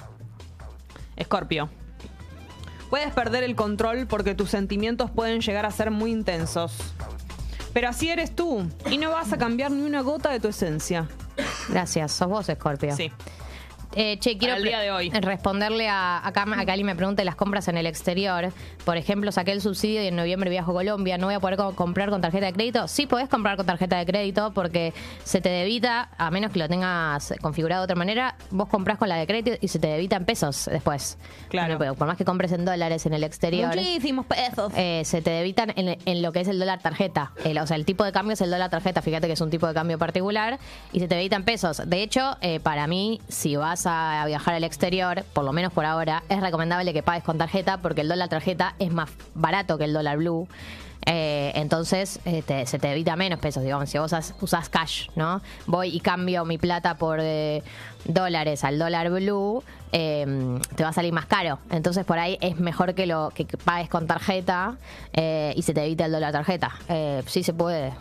Escorpio. 1.17 1.69
Puedes 2.89 3.13
perder 3.13 3.43
el 3.43 3.55
control 3.55 4.07
porque 4.07 4.35
tus 4.35 4.49
sentimientos 4.49 5.11
pueden 5.11 5.43
llegar 5.43 5.67
a 5.67 5.71
ser 5.71 5.91
muy 5.91 6.13
intensos. 6.13 6.73
Pero 7.75 7.91
así 7.91 8.09
eres 8.09 8.35
tú 8.35 8.67
y 8.91 8.97
no 8.97 9.11
vas 9.11 9.35
a 9.35 9.37
cambiar 9.37 9.71
ni 9.71 9.83
una 9.83 10.01
gota 10.01 10.31
de 10.31 10.41
tu 10.41 10.49
esencia. 10.49 11.07
Gracias, 11.69 12.13
sos 12.13 12.29
vos, 12.29 12.47
Scorpio. 12.47 12.97
Sí. 12.97 13.13
Eh, 13.99 14.19
che, 14.19 14.37
quiero 14.37 14.61
día 14.61 14.79
de 14.81 14.91
hoy. 14.91 15.11
responderle 15.11 15.89
a, 15.89 16.19
a 16.27 16.33
Cali 16.33 16.85
me 16.85 16.95
pregunta 16.95 17.25
las 17.25 17.35
compras 17.35 17.67
en 17.69 17.79
el 17.79 17.87
exterior. 17.87 18.53
Por 18.85 18.97
ejemplo, 18.99 19.33
saqué 19.33 19.53
el 19.53 19.63
subsidio 19.63 20.03
y 20.03 20.07
en 20.09 20.17
noviembre 20.17 20.51
viajo 20.51 20.73
a 20.73 20.75
Colombia. 20.75 21.17
¿No 21.17 21.27
voy 21.27 21.35
a 21.35 21.41
poder 21.41 21.57
co- 21.57 21.75
comprar 21.75 22.11
con 22.11 22.21
tarjeta 22.21 22.45
de 22.47 22.53
crédito? 22.53 22.89
Sí, 22.89 23.07
podés 23.07 23.29
comprar 23.29 23.57
con 23.57 23.65
tarjeta 23.65 23.97
de 23.97 24.05
crédito 24.05 24.53
porque 24.53 24.93
se 25.25 25.41
te 25.41 25.49
debita, 25.49 26.11
a 26.19 26.31
menos 26.31 26.51
que 26.53 26.59
lo 26.59 26.69
tengas 26.69 27.33
configurado 27.41 27.83
de 27.83 27.85
otra 27.85 27.97
manera, 27.97 28.37
vos 28.51 28.69
comprás 28.69 28.99
con 28.99 29.09
la 29.09 29.17
de 29.17 29.27
crédito 29.27 29.57
y 29.61 29.69
se 29.69 29.79
te 29.79 29.87
debita 29.89 30.17
en 30.17 30.27
pesos 30.27 30.69
después. 30.71 31.17
Claro. 31.49 31.73
No, 31.75 31.79
pero 31.79 31.95
por 31.95 32.07
más 32.07 32.19
que 32.19 32.25
compres 32.27 32.53
en 32.53 32.67
dólares 32.67 33.07
en 33.07 33.15
el 33.15 33.25
exterior. 33.25 33.75
Muchísimos 33.75 34.27
pesos. 34.27 34.73
Eh, 34.77 35.03
se 35.07 35.23
te 35.23 35.31
debitan 35.31 35.73
en, 35.75 35.97
en 36.05 36.23
lo 36.23 36.33
que 36.33 36.41
es 36.41 36.49
el 36.49 36.59
dólar 36.59 36.81
tarjeta. 36.81 37.33
El- 37.45 37.57
o 37.59 37.67
sea, 37.67 37.77
el 37.77 37.87
tipo 37.87 38.05
de 38.05 38.13
cambio 38.13 38.35
es 38.35 38.41
el 38.43 38.51
dólar 38.51 38.69
tarjeta. 38.69 39.01
Fíjate 39.01 39.27
que 39.27 39.33
es 39.33 39.41
un 39.41 39.49
tipo 39.51 39.67
de 39.67 39.73
cambio 39.73 39.99
particular 39.99 40.59
y 40.93 41.01
se 41.01 41.09
te 41.09 41.15
debitan 41.15 41.45
pesos. 41.45 41.81
De 41.87 42.03
hecho, 42.03 42.37
eh, 42.43 42.61
para 42.61 42.87
mí, 42.87 43.21
si 43.29 43.57
vas 43.57 43.86
a 43.87 44.25
viajar 44.27 44.55
al 44.55 44.65
exterior, 44.65 45.25
por 45.33 45.45
lo 45.45 45.53
menos 45.53 45.73
por 45.73 45.85
ahora, 45.85 46.23
es 46.29 46.41
recomendable 46.41 46.93
que 46.93 47.03
pagues 47.03 47.25
con 47.25 47.39
tarjeta 47.39 47.79
porque 47.79 48.01
el 48.03 48.09
dólar 48.09 48.29
tarjeta 48.29 48.75
es 48.79 48.93
más 48.93 49.11
barato 49.35 49.79
que 49.79 49.85
el 49.85 49.93
dólar 49.93 50.19
blue. 50.19 50.49
Eh, 51.09 51.53
entonces 51.55 52.19
te- 52.47 52.67
se 52.67 52.79
te 52.81 52.91
evita 52.91 53.15
menos 53.15 53.39
pesos, 53.39 53.63
digamos, 53.63 53.89
si 53.89 53.97
vos 53.97 54.07
usas, 54.07 54.35
usás 54.41 54.69
cash, 54.69 55.09
¿no? 55.15 55.41
Voy 55.67 55.89
y 55.95 56.01
cambio 56.01 56.45
mi 56.45 56.59
plata 56.59 56.97
por 56.97 57.21
eh, 57.23 57.63
dólares 58.07 58.65
al 58.65 58.77
dólar 58.77 59.11
blue, 59.11 59.63
eh, 59.93 60.59
te 60.75 60.83
va 60.83 60.89
a 60.89 60.93
salir 60.93 61.13
más 61.13 61.27
caro. 61.27 61.61
Entonces 61.71 62.05
por 62.05 62.19
ahí 62.19 62.39
es 62.41 62.59
mejor 62.59 62.95
que 62.95 63.07
lo 63.07 63.31
que, 63.33 63.45
pagues 63.45 63.89
con 63.89 64.09
tarjeta 64.09 64.79
eh, 65.13 65.53
y 65.57 65.63
se 65.63 65.75
te 65.75 65.85
evite 65.85 66.03
el 66.05 66.11
dólar 66.11 66.33
tarjeta. 66.33 66.75
Sí 67.27 67.45
se 67.45 67.53
puede. 67.53 67.93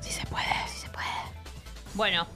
Sí 0.00 0.10
se 0.12 0.26
puede, 0.26 0.44
sí 0.68 0.78
se 0.80 0.88
puede. 0.90 1.06
Bueno, 1.94 2.26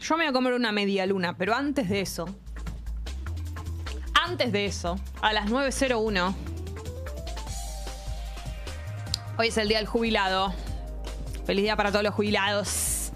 yo 0.00 0.16
me 0.16 0.24
voy 0.24 0.30
a 0.30 0.32
comer 0.32 0.54
una 0.54 0.72
media 0.72 1.06
luna, 1.06 1.36
pero 1.36 1.54
antes 1.54 1.88
de 1.88 2.00
eso. 2.00 2.28
Antes 4.14 4.52
de 4.52 4.66
eso, 4.66 4.98
a 5.20 5.32
las 5.32 5.46
9.01. 5.46 6.34
Hoy 9.36 9.48
es 9.48 9.56
el 9.56 9.68
día 9.68 9.78
del 9.78 9.86
jubilado. 9.86 10.54
Feliz 11.46 11.64
día 11.64 11.76
para 11.76 11.90
todos 11.90 12.04
los 12.04 12.14
jubilados. 12.14 13.12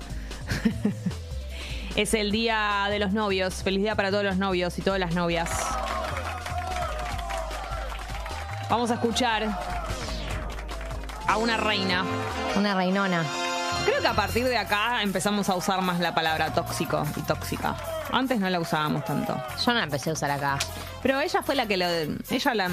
es 1.97 2.15
el 2.15 2.31
día 2.31 2.87
de 2.91 2.99
los 2.99 3.13
novios. 3.13 3.63
Feliz 3.63 3.83
día 3.83 3.95
para 3.95 4.11
todos 4.11 4.25
los 4.25 4.37
novios 4.37 4.79
y 4.79 4.83
todas 4.83 5.01
las 5.01 5.15
novias. 5.15 5.51
Vamos 8.69 8.91
a 8.91 8.95
escuchar 8.95 9.59
a 11.27 11.37
una 11.37 11.57
reina. 11.57 12.05
Una 12.57 12.75
reinona. 12.75 13.25
Creo 13.85 14.01
que 14.01 14.07
a 14.07 14.15
partir 14.15 14.45
de 14.47 14.57
acá 14.57 15.03
empezamos 15.03 15.49
a 15.49 15.57
usar 15.57 15.83
más 15.83 16.01
la 16.01 16.15
palabra 16.15 16.53
tóxico 16.53 17.07
y 17.17 17.21
tóxica. 17.23 17.77
Antes 18.11 18.41
no 18.41 18.49
la 18.49 18.61
usábamos 18.61 19.05
tanto. 19.05 19.37
Yo 19.65 19.73
no 19.73 19.79
la 19.79 19.85
empecé 19.85 20.11
a 20.11 20.13
usar 20.15 20.31
acá. 20.31 20.59
Pero 21.03 21.21
ella 21.21 21.43
fue 21.43 21.55
la 21.55 21.67
que 21.67 21.77
lo. 21.77 21.87
Ella 21.87 22.55
la. 22.55 22.71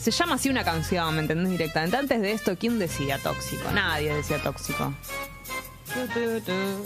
Se 0.00 0.10
llama 0.10 0.36
así 0.36 0.48
una 0.48 0.64
canción, 0.64 1.14
¿me 1.14 1.20
entendés? 1.20 1.50
Directamente. 1.50 1.96
Antes 1.96 2.20
de 2.22 2.32
esto, 2.32 2.56
¿quién 2.56 2.78
decía 2.78 3.18
tóxico? 3.18 3.70
Nadie 3.72 4.14
decía 4.14 4.42
tóxico. 4.42 4.94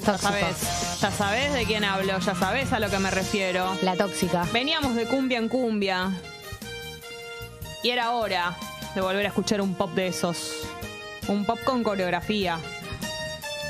Ya 0.05 0.19
sabes, 0.19 1.01
ya 1.01 1.11
sabes 1.11 1.55
de 1.55 1.65
quién 1.65 1.85
hablo, 1.85 2.19
ya 2.19 2.35
sabes 2.35 2.73
a 2.73 2.81
lo 2.81 2.91
que 2.91 2.99
me 2.99 3.11
refiero. 3.11 3.75
La 3.83 3.97
tóxica. 3.97 4.45
Veníamos 4.53 4.95
de 4.97 5.07
cumbia 5.07 5.39
en 5.39 5.49
cumbia. 5.49 6.11
Y 7.83 7.91
era 7.91 8.11
hora 8.11 8.57
de 8.95 9.01
volver 9.01 9.25
a 9.25 9.29
escuchar 9.29 9.61
un 9.61 9.75
pop 9.75 9.93
de 9.95 10.09
esos. 10.09 10.53
Un 11.29 11.45
pop 11.45 11.59
con 11.65 11.83
coreografía. 11.83 12.59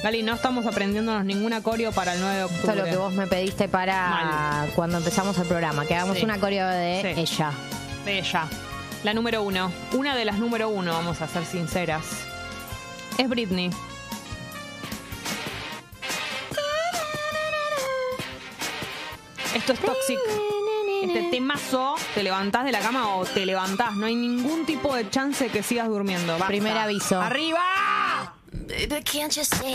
Gali, 0.02 0.22
no 0.22 0.34
estamos 0.34 0.64
aprendiéndonos 0.66 1.24
ninguna 1.24 1.60
coreo 1.62 1.90
para 1.92 2.14
el 2.14 2.20
9 2.20 2.36
de 2.36 2.44
octubre. 2.44 2.60
Esto 2.60 2.70
es 2.72 2.76
lo 2.78 2.84
que 2.84 2.96
vos 2.96 3.12
me 3.14 3.26
pediste 3.26 3.68
para 3.68 4.08
Mal. 4.10 4.70
cuando 4.76 4.98
empezamos 4.98 5.36
el 5.38 5.46
programa, 5.46 5.84
que 5.86 5.94
hagamos 5.96 6.18
Sí. 6.18 6.24
una 6.24 6.38
coreo 6.38 6.68
de 6.68 7.14
Sí. 7.14 7.20
ella. 7.20 7.50
De 8.04 8.18
ella. 8.18 8.46
La 9.02 9.12
número 9.12 9.42
uno. 9.42 9.72
Una 9.92 10.14
de 10.14 10.24
las 10.24 10.38
número 10.38 10.68
uno, 10.68 10.92
vamos 10.92 11.20
a 11.20 11.26
ser 11.28 11.44
sinceras. 11.44 12.04
Es 13.18 13.28
Britney. 13.28 13.70
Esto 19.54 19.72
es 19.72 19.80
Toxic. 19.80 20.18
este 21.02 21.22
temazo, 21.30 21.94
te 22.14 22.22
levantás 22.22 22.64
de 22.64 22.72
la 22.72 22.80
cama 22.80 23.16
o 23.16 23.24
te 23.24 23.46
levantás. 23.46 23.94
No 23.96 24.06
hay 24.06 24.14
ningún 24.14 24.66
tipo 24.66 24.94
de 24.94 25.08
chance 25.10 25.44
de 25.44 25.50
que 25.50 25.62
sigas 25.62 25.88
durmiendo. 25.88 26.32
Basta. 26.34 26.46
Primer 26.48 26.76
aviso. 26.76 27.20
¡Arriba! 27.20 28.34
Baby, 28.50 29.00
can't 29.04 29.36
you 29.36 29.44
see 29.44 29.74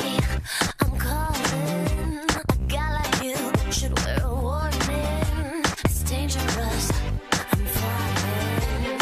I'm 0.81 0.97
calling? 0.97 2.19
A 2.49 2.57
guy 2.67 2.93
like 2.93 3.23
you 3.23 3.35
should 3.71 3.97
wear 3.99 4.19
a 4.23 4.33
warning. 4.33 5.63
It's 5.85 6.01
dangerous. 6.03 6.91
I'm 7.51 7.65
falling. 7.65 8.99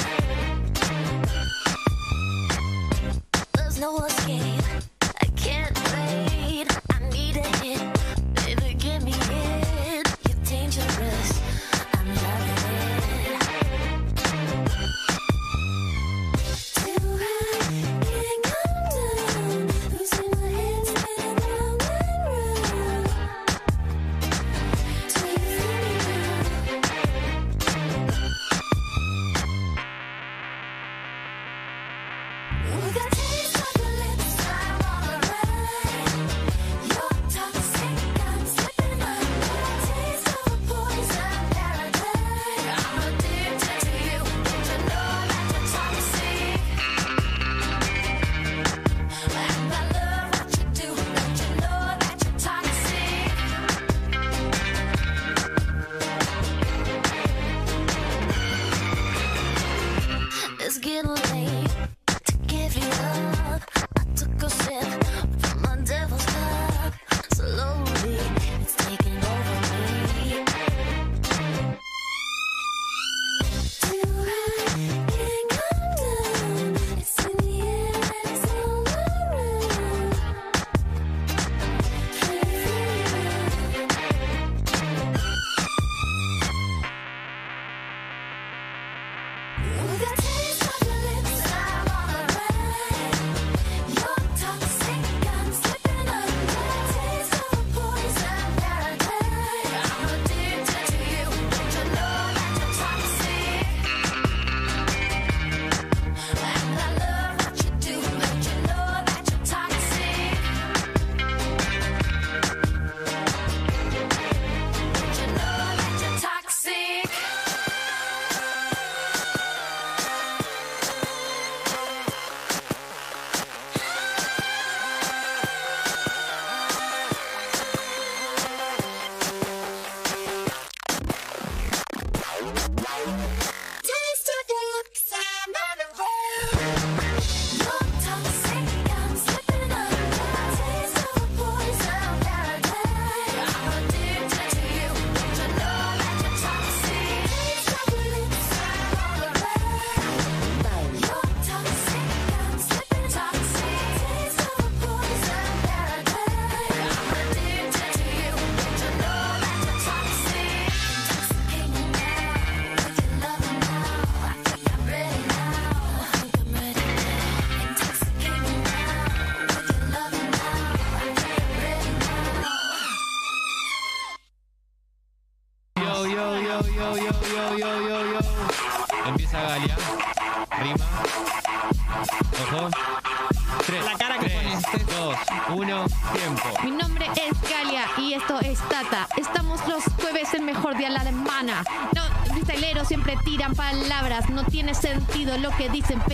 There's 3.54 3.80
no 3.80 3.94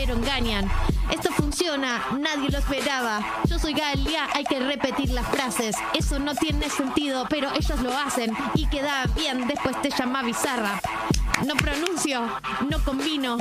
pero 0.08 0.20
engañan. 0.20 0.70
Esto 1.12 1.32
funciona, 1.32 2.02
nadie 2.18 2.50
lo 2.50 2.60
esperaba. 2.60 3.20
Yo 3.50 3.60
soy 3.60 3.74
Galia, 3.74 4.28
hay 4.34 4.46
que 4.46 4.60
repetir 4.60 5.10
las 5.10 5.28
frases. 5.28 5.76
Eso 5.94 6.18
no 6.18 6.34
tiene 6.34 6.70
sentido, 6.70 7.26
pero 7.30 7.50
ellos 7.54 7.82
lo 7.82 7.92
hacen 7.92 8.34
y 8.56 8.68
queda 8.68 9.06
bien. 9.16 9.48
Después 9.48 9.82
te 9.82 9.90
llama 9.90 10.24
bizarra. 10.24 10.80
No 11.46 11.56
pronuncio, 11.56 12.22
no 12.70 12.84
combino. 12.84 13.38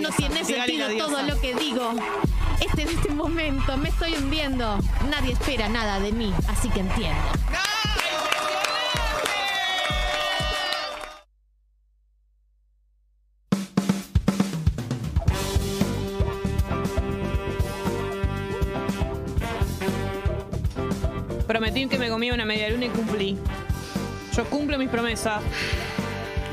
No 0.00 0.10
tiene 0.10 0.44
sentido 0.44 0.88
todo 0.98 1.22
lo 1.22 1.40
que 1.40 1.54
digo. 1.54 1.92
Este 2.60 2.82
en 2.82 2.88
este 2.88 3.10
momento 3.10 3.76
me 3.76 3.90
estoy 3.90 4.14
hundiendo. 4.14 4.78
Nadie 5.08 5.32
espera 5.34 5.68
nada 5.68 6.00
de 6.00 6.10
mí, 6.10 6.34
así 6.48 6.68
que 6.70 6.80
entiendo. 6.80 7.39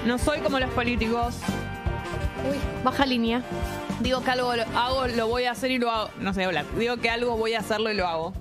No 0.05 0.17
soy 0.17 0.39
como 0.39 0.59
los 0.59 0.69
políticos. 0.71 1.35
Uy, 2.49 2.57
baja 2.83 3.05
línea. 3.05 3.41
Digo 3.99 4.23
que 4.23 4.31
algo 4.31 4.55
lo 4.55 4.63
hago, 4.77 5.07
lo 5.07 5.27
voy 5.27 5.45
a 5.45 5.51
hacer 5.51 5.71
y 5.71 5.77
lo 5.79 5.91
hago. 5.91 6.09
No 6.19 6.33
sé 6.33 6.43
hablar. 6.43 6.65
Digo 6.77 6.97
que 6.97 7.09
algo 7.09 7.35
voy 7.37 7.53
a 7.53 7.59
hacerlo 7.59 7.91
y 7.91 7.95
lo 7.95 8.07
hago. 8.07 8.33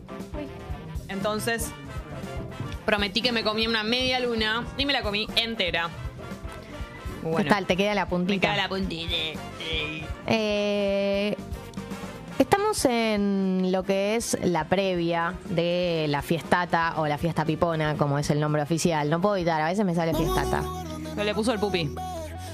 Entonces, 1.08 1.70
prometí 2.84 3.22
que 3.22 3.32
me 3.32 3.42
comía 3.42 3.68
una 3.68 3.82
media 3.82 4.20
luna 4.20 4.64
y 4.76 4.86
me 4.86 4.92
la 4.92 5.02
comí 5.02 5.26
entera. 5.36 5.88
Bueno, 7.22 7.38
¿Qué 7.38 7.44
tal? 7.44 7.66
Te 7.66 7.76
queda 7.76 7.94
la 7.94 8.04
me 8.04 8.10
puntita. 8.10 8.48
cae 8.48 8.56
la 8.56 8.68
puntita. 8.68 9.14
Eh, 10.26 11.36
estamos 12.38 12.84
en 12.84 13.68
lo 13.72 13.82
que 13.82 14.16
es 14.16 14.36
la 14.42 14.64
previa 14.68 15.34
de 15.50 16.06
la 16.08 16.22
fiestata 16.22 16.94
o 16.98 17.06
la 17.06 17.18
fiesta 17.18 17.44
pipona, 17.44 17.96
como 17.96 18.18
es 18.18 18.30
el 18.30 18.40
nombre 18.40 18.62
oficial. 18.62 19.08
No 19.10 19.20
puedo 19.20 19.36
evitar, 19.36 19.60
a 19.60 19.66
veces 19.68 19.84
me 19.84 19.94
sale 19.94 20.14
fiestata. 20.14 20.62
Se 21.14 21.24
le 21.24 21.34
puso 21.34 21.52
el 21.52 21.58
pupi. 21.58 21.94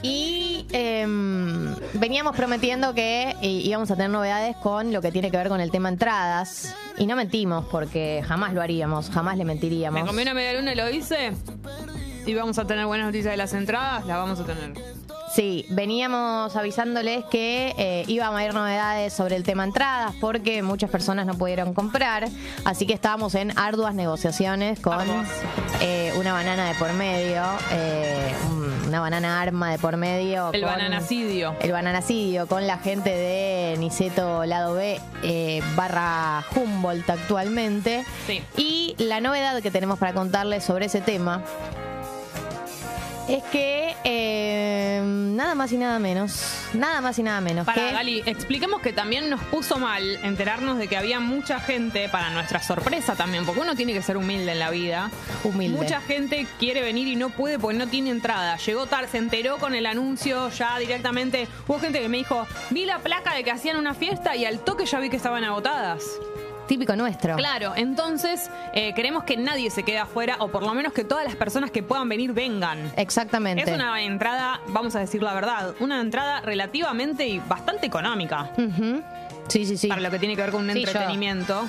Y 0.05 0.66
em, 0.72 1.74
veníamos 1.95 2.35
prometiendo 2.35 2.93
que 2.93 3.37
eh, 3.41 3.47
íbamos 3.49 3.89
a 3.93 3.95
tener 3.95 4.11
novedades 4.11 4.57
con 4.57 4.93
lo 4.93 5.01
que 5.01 5.12
tiene 5.12 5.30
que 5.30 5.37
ver 5.37 5.49
con 5.49 5.61
el 5.61 5.70
tema 5.70 5.89
entradas. 5.89 6.74
Y 6.99 7.07
no 7.07 7.14
mentimos, 7.16 7.64
porque 7.70 8.22
jamás 8.26 8.53
lo 8.53 8.61
haríamos, 8.62 9.11
jamás 9.11 9.37
le 9.37 9.45
Me 9.45 9.53
mentiríamos. 9.55 10.05
comí 10.05 10.22
una 10.22 10.35
media 10.35 10.55
luna 10.59 10.72
y 10.72 10.76
lo 10.76 10.91
hice. 10.91 11.33
y 12.26 12.35
vamos 12.35 12.59
a 12.59 12.66
tener 12.66 12.87
buenas 12.87 13.07
noticias 13.07 13.33
de 13.33 13.37
las 13.37 13.53
entradas, 13.55 14.05
las 14.07 14.16
vamos 14.16 14.41
a 14.41 14.45
tener. 14.45 14.72
Sí, 15.35 15.64
veníamos 15.70 16.55
avisándoles 16.57 17.24
que 17.24 17.74
eh, 17.78 18.05
iba 18.07 18.26
a 18.26 18.28
haber 18.28 18.53
novedades 18.53 19.14
sobre 19.14 19.37
el 19.37 19.45
tema 19.45 19.64
entradas 19.64 20.12
porque 20.20 20.62
muchas 20.62 20.91
personas 20.91 21.24
no 21.24 21.35
pudieron 21.39 21.72
comprar, 21.72 22.28
así 22.66 22.87
que 22.87 22.93
estábamos 22.93 23.35
en 23.35 23.57
arduas 23.59 23.95
negociaciones 23.95 24.78
con 24.80 25.07
eh, 25.80 26.12
una 26.18 26.35
banana 26.35 26.68
de 26.68 26.74
por 26.74 26.93
medio, 26.93 27.43
eh, 27.70 28.35
un- 28.51 28.72
una 28.89 29.01
banana 29.01 29.41
arma 29.41 29.70
de 29.70 29.78
por 29.78 29.97
medio. 29.97 30.51
El 30.53 30.64
bananacidio. 30.66 31.55
El 31.62 31.72
bananacidio 31.72 32.47
con 32.47 32.66
la 32.66 32.76
gente 32.76 33.09
de 33.09 33.76
Niceto 33.78 34.45
Lado 34.45 34.74
B 34.74 35.01
eh, 35.22 35.62
barra 35.74 36.45
Humboldt 36.55 37.09
actualmente. 37.09 38.05
Sí. 38.26 38.43
Y 38.59 38.95
la 38.99 39.22
novedad 39.22 39.62
que 39.62 39.70
tenemos 39.70 39.99
para 39.99 40.12
contarles 40.12 40.62
sobre 40.62 40.87
ese 40.87 41.01
tema 41.01 41.43
es 43.29 43.43
que 43.45 43.95
eh, 44.05 45.01
nada 45.05 45.55
más 45.55 45.73
y 45.73 45.77
nada 45.77 45.99
menos, 45.99 46.43
nada 46.75 47.01
más 47.01 47.18
y 47.18 47.23
nada 47.23 47.41
menos 47.41 47.66
Para 47.66 47.89
que 47.89 47.93
Gali, 47.93 48.23
expliquemos 48.27 48.81
que 48.81 48.93
también 48.93 49.31
nos 49.31 49.43
puso 49.45 49.79
mal 49.79 50.18
enterarnos 50.23 50.79
de 50.79 50.89
que 50.89 50.97
había 50.97 51.20
mucha 51.20 51.61
gente, 51.61 52.09
para 52.09 52.31
nuestra 52.31 52.62
sorpresa 52.62 53.14
también, 53.14 53.45
porque 53.45 53.61
uno 53.61 53.75
tiene 53.75 53.93
que 53.93 54.03
ser 54.03 54.16
humilde 54.16 54.53
en 54.53 54.59
la 54.59 54.70
vida. 54.70 55.11
Humilde. 55.45 55.79
Mucha 55.79 56.01
gente 56.01 56.47
quiere 56.59 56.83
venir 56.83 57.09
y 57.09 57.16
no 57.16 57.31
puede 57.31 57.59
porque 57.59 57.79
no 57.79 57.87
tiene 57.87 58.11
entrada. 58.11 58.57
Llegó 58.57 58.87
tarde, 58.87 59.09
se 59.09 59.18
enteró 59.18 59.59
con 59.59 59.75
el 59.75 59.87
anuncio 59.87 60.51
ya 60.51 60.79
directamente. 60.79 61.49
Hubo 61.66 61.79
gente 61.79 62.01
que 62.01 62.09
me 62.09 62.18
dijo, 62.18 62.47
vi 62.70 62.85
la 62.85 62.99
placa 62.99 63.35
de 63.35 63.45
que 63.45 63.51
hacían 63.51 63.77
una 63.77 63.95
fiesta 63.95 64.37
y 64.37 64.45
al 64.45 64.61
toque 64.61 64.87
ya 64.87 64.99
vi 65.01 65.11
que 65.11 65.16
estaban 65.16 65.45
agotadas. 65.45 66.03
Típico 66.67 66.95
nuestro. 66.97 67.37
Claro, 67.37 67.73
entonces 67.77 68.51
eh, 68.73 68.93
queremos 68.95 69.25
que 69.25 69.37
nadie 69.37 69.71
se 69.71 69.83
quede 69.83 69.99
afuera 69.99 70.37
o 70.39 70.49
por 70.49 70.63
lo 70.63 70.73
menos 70.75 70.93
que 70.93 71.05
todas 71.05 71.25
las 71.25 71.37
personas 71.37 71.71
que 71.71 71.83
puedan 71.83 72.09
venir 72.09 72.33
vengan. 72.33 72.93
Exactamente. 72.97 73.63
Es 73.63 73.75
una 73.75 74.01
entrada, 74.03 74.61
vamos 74.69 74.95
a 74.97 75.01
decir 75.01 75.23
la 75.23 75.35
verdad, 75.35 75.75
una 75.81 76.01
entrada 76.01 76.41
relativamente 76.41 77.27
y 77.27 77.39
bastante 77.41 77.87
económica. 77.87 78.51
Sí, 79.49 79.67
sí, 79.67 79.77
sí. 79.77 79.89
para 79.89 80.01
lo 80.01 80.11
que 80.11 80.19
tiene 80.19 80.37
que 80.37 80.43
ver 80.43 80.51
con 80.53 80.63
un 80.65 80.73
Sí, 80.73 80.81
yo- 80.83 80.87
entretenimiento. 80.89 81.67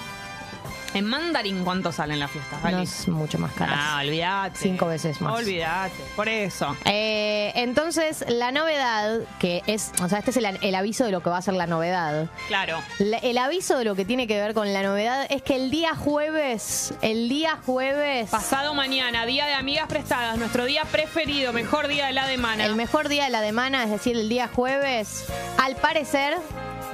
En 0.94 1.06
mandarín, 1.06 1.64
¿cuánto 1.64 1.91
sale 1.91 2.14
en 2.14 2.20
la 2.20 2.28
fiesta? 2.28 2.58
No 2.58 2.64
Gali? 2.64 2.84
es 2.84 3.08
mucho 3.08 3.39
más 3.39 3.52
caro. 3.54 3.72
Ah, 3.76 4.00
olvídate. 4.04 4.58
Cinco 4.60 4.86
veces 4.88 5.20
más. 5.22 5.34
Olvídate, 5.39 5.96
por 6.16 6.30
eso. 6.30 6.76
Eh, 6.86 7.52
entonces, 7.56 8.24
la 8.28 8.52
novedad, 8.52 9.22
que 9.39 9.64
es, 9.66 9.91
o 10.04 10.08
sea, 10.10 10.20
este 10.20 10.32
es 10.32 10.38
el, 10.38 10.46
el 10.62 10.76
aviso 10.76 11.04
de 11.06 11.12
lo 11.12 11.22
que 11.22 11.30
va 11.30 11.38
a 11.38 11.41
ser 11.41 11.56
la 11.56 11.66
novedad. 11.68 12.28
Claro. 12.48 12.80
La- 13.00 13.18
el 13.18 13.38
aviso 13.39 13.78
de 13.78 13.86
lo 13.86 13.96
que 13.96 14.06
tiene 14.06 14.28
que 14.28 14.39
ver 14.39 14.54
con 14.54 14.72
la 14.72 14.84
novedad 14.84 15.26
es 15.30 15.41
que 15.41 15.56
el 15.56 15.72
día 15.72 15.96
jueves, 15.96 16.94
el 17.02 17.28
día 17.30 17.58
jueves, 17.66 18.30
Pasado 18.30 18.74
mañana, 18.74 19.26
día 19.26 19.46
de 19.48 19.54
amigas 19.56 19.88
prestadas, 19.88 20.38
nuestro 20.38 20.66
día 20.66 20.84
preferido, 20.86 21.54
mejor 21.54 21.88
día 21.88 22.06
de 22.08 22.14
la 22.14 22.28
semana. 22.28 22.66
el 22.66 22.76
mejor 22.76 23.10
día 23.10 23.24
de 23.26 23.30
la 23.32 23.41
semana, 23.41 23.84
es 23.84 23.89
decir, 23.89 24.16
el 24.16 24.30
día 24.30 24.48
jueves, 24.54 25.26
al 25.58 25.76
parecer 25.76 26.38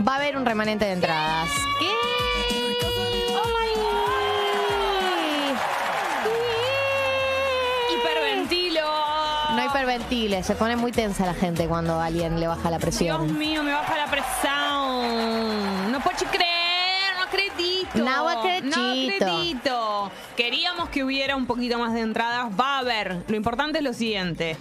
va 0.08 0.14
a 0.14 0.16
haber 0.16 0.38
un 0.38 0.45
remanente 0.45 0.86
de 0.86 0.93
entradas. 0.93 1.50
¿Qué? 1.80 1.89
Hiperventile, 9.70 10.43
se 10.43 10.55
pone 10.55 10.76
muy 10.76 10.91
tensa 10.91 11.26
la 11.26 11.34
gente 11.34 11.67
cuando 11.67 11.99
alguien 11.99 12.39
le 12.39 12.47
baja 12.47 12.63
la 12.70 12.78
Dios 12.78 12.82
presión. 12.82 13.38
mío, 13.38 13.63
me 13.63 13.74
baja 13.74 13.97
la 13.97 14.05
presión. 14.07 15.91
No 15.91 15.99
puedo 16.01 16.17
creer, 16.32 17.15
no 17.17 17.24
acredito. 17.24 17.97
No 17.97 18.30
acredito. 18.30 18.78
No 18.80 18.91
acredito. 19.26 20.11
Queríamos 20.36 20.89
que 20.89 21.03
hubiera 21.03 21.36
un 21.36 21.45
poquito 21.45 21.78
más 21.80 21.93
de 21.93 22.01
entradas. 22.01 22.47
Va 22.59 22.76
a 22.76 22.80
haber. 22.80 23.24
Lo 23.28 23.36
importante 23.36 23.80
es 23.80 23.84
lo 23.84 23.93
siguiente. 23.93 24.57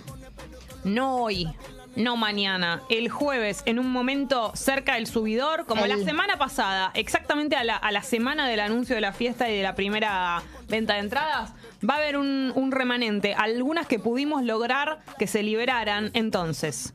No 0.85 1.17
hoy. 1.17 1.49
No 1.97 2.17
mañana, 2.17 2.83
el 2.91 3.09
jueves, 3.09 3.63
en 3.67 3.81
un 3.81 3.91
momento 3.91 4.53
cerca 4.55 4.95
del 4.95 5.09
subidor, 5.09 5.67
como 5.67 5.85
El- 5.85 5.99
la 5.99 6.05
semana 6.05 6.37
pasada, 6.39 6.93
exactamente 6.95 7.57
a 7.57 7.65
la, 7.65 7.75
a 7.77 7.91
la 7.91 8.03
semana 8.03 8.47
del 8.47 8.61
anuncio 8.61 8.95
de 8.95 9.01
la 9.01 9.13
fiesta 9.13 9.49
y 9.51 9.57
de 9.57 9.65
la 9.65 9.75
primera 9.75 10.41
venta 10.69 10.95
de 10.95 11.01
entradas, 11.01 11.55
va 11.89 11.95
a 11.95 11.97
haber 11.99 12.17
un, 12.17 12.53
un 12.55 12.73
remanente. 12.73 13.35
Algunas 13.35 13.87
que 13.87 13.99
pudimos 13.99 14.43
lograr 14.43 15.01
que 15.19 15.27
se 15.27 15.43
liberaran. 15.43 16.11
Entonces, 16.15 16.93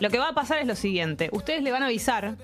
lo 0.00 0.10
que 0.10 0.18
va 0.18 0.28
a 0.28 0.34
pasar 0.34 0.58
es 0.58 0.66
lo 0.66 0.76
siguiente. 0.76 1.30
Ustedes 1.32 1.62
le 1.62 1.70
van 1.72 1.82
a 1.82 1.86
avisar, 1.86 2.36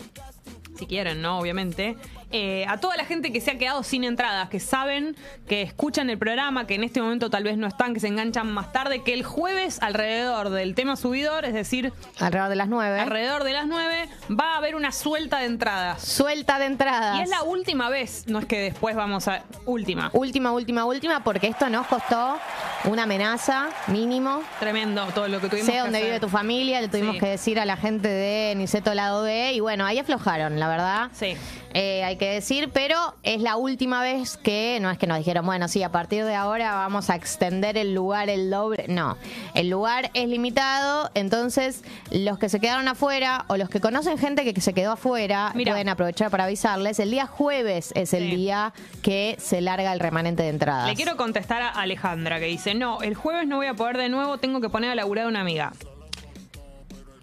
si 0.79 0.87
quieren, 0.87 1.23
¿no? 1.23 1.39
Obviamente. 1.39 1.97
Eh, 2.33 2.67
a 2.69 2.79
toda 2.79 2.97
la 2.97 3.05
gente 3.05 3.33
que 3.33 3.41
se 3.41 3.53
ha 3.53 3.59
quedado 3.59 3.83
sin 3.83 4.05
entradas, 4.05 4.49
que 4.49 4.59
saben, 4.61 5.17
que 5.49 5.63
escuchan 5.63 6.11
el 6.11 6.19
programa, 6.19 6.67
que 6.67 6.75
en 6.75 6.85
este 6.85 7.01
momento 7.01 7.31
tal 7.31 7.45
vez 7.45 7.57
no 7.57 7.67
están, 7.67 7.95
que 7.95 8.01
se 8.01 8.09
enganchan 8.09 8.53
más 8.53 8.73
tarde, 8.73 9.03
que 9.03 9.15
el 9.15 9.23
jueves 9.25 9.79
alrededor 9.81 10.51
del 10.51 10.75
tema 10.75 10.97
subidor, 10.97 11.45
es 11.45 11.55
decir, 11.55 11.93
Alrededor 12.19 12.49
de 12.51 12.57
las 12.57 12.69
nueve. 12.69 12.99
alrededor 13.01 13.45
de 13.45 13.53
las 13.53 13.67
9, 13.67 14.09
va 14.39 14.55
a 14.55 14.57
haber 14.57 14.75
una 14.75 14.93
suelta 14.93 15.39
de 15.39 15.47
entradas. 15.47 16.03
Suelta 16.03 16.59
de 16.59 16.67
entradas. 16.67 17.19
Y 17.19 17.23
es 17.23 17.29
la 17.31 17.43
última 17.43 17.89
vez, 17.89 18.25
no 18.27 18.39
es 18.41 18.47
que 18.47 18.59
después 18.61 18.97
vamos 18.97 19.29
a... 19.29 19.43
Última. 19.65 20.11
Última, 20.13 20.51
última, 20.53 20.85
última, 20.85 21.23
porque 21.23 21.47
esto 21.49 21.69
nos 21.69 21.87
costó 21.87 22.39
una 22.85 23.05
amenaza 23.05 23.69
mínimo. 23.89 24.43
Tremendo 24.61 25.07
todo 25.15 25.29
lo 25.29 25.41
que 25.41 25.49
tuvimos 25.49 25.67
Sé 25.67 25.73
que 25.73 25.79
dónde 25.79 26.03
vive 26.03 26.21
tu 26.21 26.29
familia, 26.29 26.81
le 26.81 26.89
tuvimos 26.89 27.15
Sí. 27.15 27.21
que 27.21 27.27
decir 27.29 27.61
a 27.61 27.65
la 27.65 27.77
gente 27.77 28.09
de 28.09 28.55
Niceto 28.57 28.93
Lado 28.95 29.23
B 29.23 29.53
y 29.53 29.61
bueno, 29.61 29.85
ahí 29.87 29.99
aflojaron, 29.99 30.59
la 30.59 30.69
verdad. 30.69 31.09
Sí. 31.15 31.37
Eh, 31.79 32.03
hay 32.05 32.17
que 32.17 32.31
decir, 32.31 32.71
pero 32.73 32.97
es 33.23 33.43
la 33.43 33.57
última 33.57 34.01
vez 34.01 34.39
que, 34.39 34.79
no 34.81 34.91
es 34.91 34.97
que 34.97 35.07
nos 35.07 35.19
dijeron, 35.19 35.45
bueno, 35.45 35.69
sí, 35.69 35.83
a 35.83 35.93
partir 35.93 36.25
de 36.25 36.35
ahora 36.35 36.73
vamos 36.75 37.11
a 37.11 37.17
extender 37.17 37.77
el 37.77 37.93
lugar 37.95 38.31
el 38.31 38.49
doble. 38.49 38.87
No, 38.89 39.19
el 39.53 39.69
lugar 39.69 40.11
es 40.15 40.27
limitado, 40.27 41.11
entonces 41.13 41.85
los 42.11 42.39
que 42.39 42.49
se 42.49 42.61
quedaron 42.61 42.89
afuera 42.89 43.45
o 43.49 43.59
los 43.59 43.69
que 43.69 43.81
conocen 43.83 44.17
gente 44.17 44.51
que 44.55 44.59
se 44.63 44.73
quedó 44.73 44.93
afuera 44.93 45.53
pueden 45.53 45.91
aprovechar 45.91 46.31
para 46.31 46.45
avisarles. 46.45 46.99
El 46.99 47.11
día 47.11 47.27
jueves 47.27 47.93
es 47.95 48.15
el 48.15 48.31
Sí. 48.31 48.37
día 48.37 48.73
que 49.03 49.37
se 49.39 49.61
larga 49.61 49.93
el 49.93 50.01
remanente 50.01 50.45
de 50.45 50.49
entradas. 50.49 50.87
Le 50.89 50.95
quiero 50.95 51.19
contestar 51.19 51.61
a 51.61 51.69
Alejandra 51.69 52.39
que 52.41 52.47
dice, 52.47 52.75
no, 52.75 53.03
el 53.03 53.15
jueves 53.15 53.47
no 53.47 53.57
voy 53.57 53.67
a 53.67 53.75
poder 53.75 53.99
de 53.99 54.09
nuevo, 54.09 54.39
tengo 54.39 54.63
que 54.63 54.71
poner 54.71 54.93
a 54.93 54.95
laburar 54.95 55.27
a 55.27 55.29
una 55.29 55.43
amiga. 55.43 55.75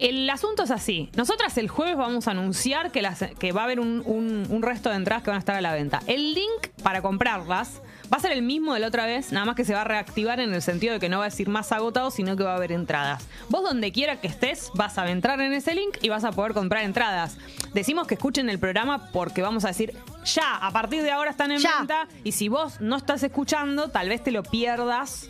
El 0.04 0.30
asunto 0.30 0.64
es 0.64 0.72
así. 0.72 1.10
Nosotras 1.16 1.58
el 1.58 1.70
jueves 1.70 1.96
vamos 1.96 2.28
a 2.28 2.32
anunciar 2.32 2.92
que, 2.92 3.02
las- 3.02 3.24
que 3.40 3.54
va 3.54 3.62
a 3.62 3.64
haber 3.64 3.80
un, 3.80 4.04
un- 4.06 4.46
un 4.50 4.62
resto 4.62 4.90
de 4.90 4.98
entradas 4.98 5.24
que 5.24 5.30
van 5.30 5.38
a 5.38 5.40
estar 5.40 5.56
a 5.56 5.62
la 5.62 5.74
venta. 5.74 6.02
El 6.08 6.34
link 6.34 6.68
para 6.84 7.02
comprarlas 7.02 7.82
va 8.14 8.18
a 8.18 8.20
ser 8.20 8.34
el 8.34 8.42
mismo 8.42 8.74
de 8.74 8.82
la 8.82 8.88
otra 8.88 9.06
vez, 9.06 9.32
nada 9.32 9.46
más 9.46 9.56
que 9.56 9.64
se 9.64 9.74
va 9.74 9.82
a 9.82 9.86
reactivar 9.86 10.42
en 10.42 10.54
el 10.54 10.62
sentido 10.62 10.94
de 10.94 11.00
que 11.00 11.08
no 11.08 11.20
va 11.20 11.24
a 11.26 11.30
decir 11.30 11.48
más 11.48 11.72
agotado, 11.72 12.12
sino 12.12 12.36
que 12.36 12.44
va 12.44 12.52
a 12.52 12.58
haber 12.58 12.74
entradas. 12.74 13.26
Vos 13.50 13.64
donde 13.64 13.94
quiera 13.94 14.20
que 14.20 14.28
estés, 14.28 14.72
vas 14.76 14.98
a 14.98 15.10
entrar 15.10 15.40
en 15.40 15.54
ese 15.54 15.74
link 15.74 15.96
y 16.02 16.10
vas 16.10 16.26
a 16.26 16.34
poder 16.34 16.54
comprar 16.54 16.84
entradas. 16.84 17.38
Decimos 17.74 18.06
que 18.06 18.16
escuchen 18.16 18.50
el 18.50 18.60
programa 18.60 19.10
porque 19.14 19.42
vamos 19.42 19.64
a 19.64 19.70
decir, 19.70 19.96
ya, 20.26 20.58
a 20.58 20.72
partir 20.72 21.02
de 21.04 21.12
ahora 21.12 21.32
están 21.32 21.52
en 21.54 21.60
Ya. 21.60 21.78
venta 21.80 22.08
y 22.26 22.34
si 22.34 22.50
vos 22.50 22.82
no 22.82 22.98
estás 22.98 23.24
escuchando, 23.24 23.88
tal 23.88 24.10
vez 24.10 24.22
te 24.22 24.32
lo 24.32 24.44
pierdas. 24.44 25.30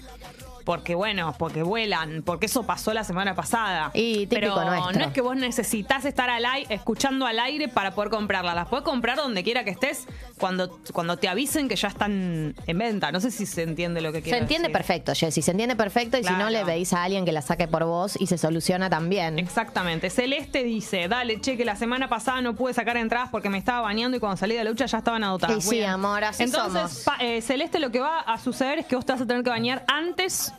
Porque 0.64 0.96
bueno, 0.96 1.36
porque 1.38 1.62
vuelan, 1.64 2.24
porque 2.26 2.46
eso 2.46 2.64
pasó 2.64 2.94
la 2.94 3.04
semana 3.04 3.36
pasada. 3.36 3.92
Y 3.94 4.28
típico 4.28 4.56
Pero 4.56 4.64
nuestro. 4.66 5.00
no 5.00 5.06
es 5.06 5.12
que 5.14 5.22
vos 5.22 5.36
necesitas 5.36 6.06
estar 6.06 6.30
al 6.30 6.46
aire, 6.46 6.74
escuchando 6.74 7.26
al 7.26 7.40
aire 7.40 7.68
para 7.68 7.92
poder 7.96 8.10
comprarlas. 8.10 8.56
Las 8.56 8.68
puedes 8.70 8.86
comprar 8.86 9.18
donde 9.18 9.44
quiera 9.44 9.64
que 9.64 9.72
estés 9.72 10.08
cuando, 10.40 10.80
cuando 10.94 11.18
te 11.18 11.28
avisen 11.28 11.68
que 11.68 11.76
ya 11.76 11.88
están 11.90 12.56
en 12.66 12.78
venta. 12.78 13.12
No 13.12 13.20
sé 13.20 13.32
si 13.32 13.46
se 13.46 13.64
entiende 13.64 14.02
lo 14.02 14.12
que 14.12 14.20
Se 14.20 14.24
quiero 14.24 14.38
entiende 14.40 14.68
decir. 14.70 14.78
perfecto, 14.78 15.14
Jessy, 15.14 15.42
se 15.42 15.52
entiende 15.52 15.76
perfecto 15.76 16.18
y 16.18 16.24
si 16.24 16.32
no 16.34 16.50
le 16.50 16.64
pedís 16.66 16.94
a 16.94 17.04
alguien 17.04 17.26
que 17.26 17.32
la 17.32 17.42
saque 17.42 17.68
por 17.68 17.84
vos 17.86 18.16
y 18.20 18.28
se 18.28 18.38
soluciona 18.38 18.90
también. 18.90 19.40
Exactamente. 19.40 20.10
Celeste 20.10 20.64
dice, 20.64 21.08
dale, 21.08 21.42
che, 21.42 21.58
que 21.58 21.66
la 21.66 21.76
semana 21.76 22.08
pasada 22.10 22.42
no 22.42 22.56
pude 22.56 22.74
sacar 22.74 22.98
entradas 22.98 23.30
porque 23.30 23.50
me 23.50 23.58
estaba 23.58 23.82
bañando 23.82 24.18
y 24.18 24.20
cuando 24.20 24.38
salí 24.38 24.56
de 24.56 24.64
la 24.64 24.70
lucha 24.70 24.86
ya 24.86 25.00
estaban 25.00 25.24
agotadas. 25.24 25.64
Sí, 25.64 25.78
Bueno, 25.80 25.94
amor, 25.94 26.24
así 26.24 26.44
Entonces, 26.44 26.74
somos. 26.74 27.00
pa- 27.04 27.18
eh, 27.20 27.42
Celeste, 27.42 27.80
lo 27.80 27.92
que 27.92 28.00
va 28.00 28.20
a 28.20 28.38
suceder 28.38 28.80
es 28.80 28.86
que 28.86 28.96
vos 28.96 29.06
te 29.06 29.12
vas 29.12 29.22
a 29.22 29.26
tener 29.26 29.44
que 29.44 29.50
bañar 29.50 29.84
antes 29.88 30.54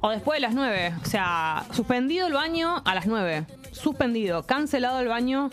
o 0.00 0.10
después 0.10 0.36
de 0.36 0.40
las 0.40 0.54
9. 0.54 0.94
O 1.02 1.06
sea, 1.06 1.64
suspendido 1.72 2.26
el 2.26 2.32
baño 2.32 2.82
a 2.84 2.94
las 2.94 3.06
9. 3.06 3.46
Suspendido. 3.72 4.44
Cancelado 4.44 5.00
el 5.00 5.08
baño 5.08 5.50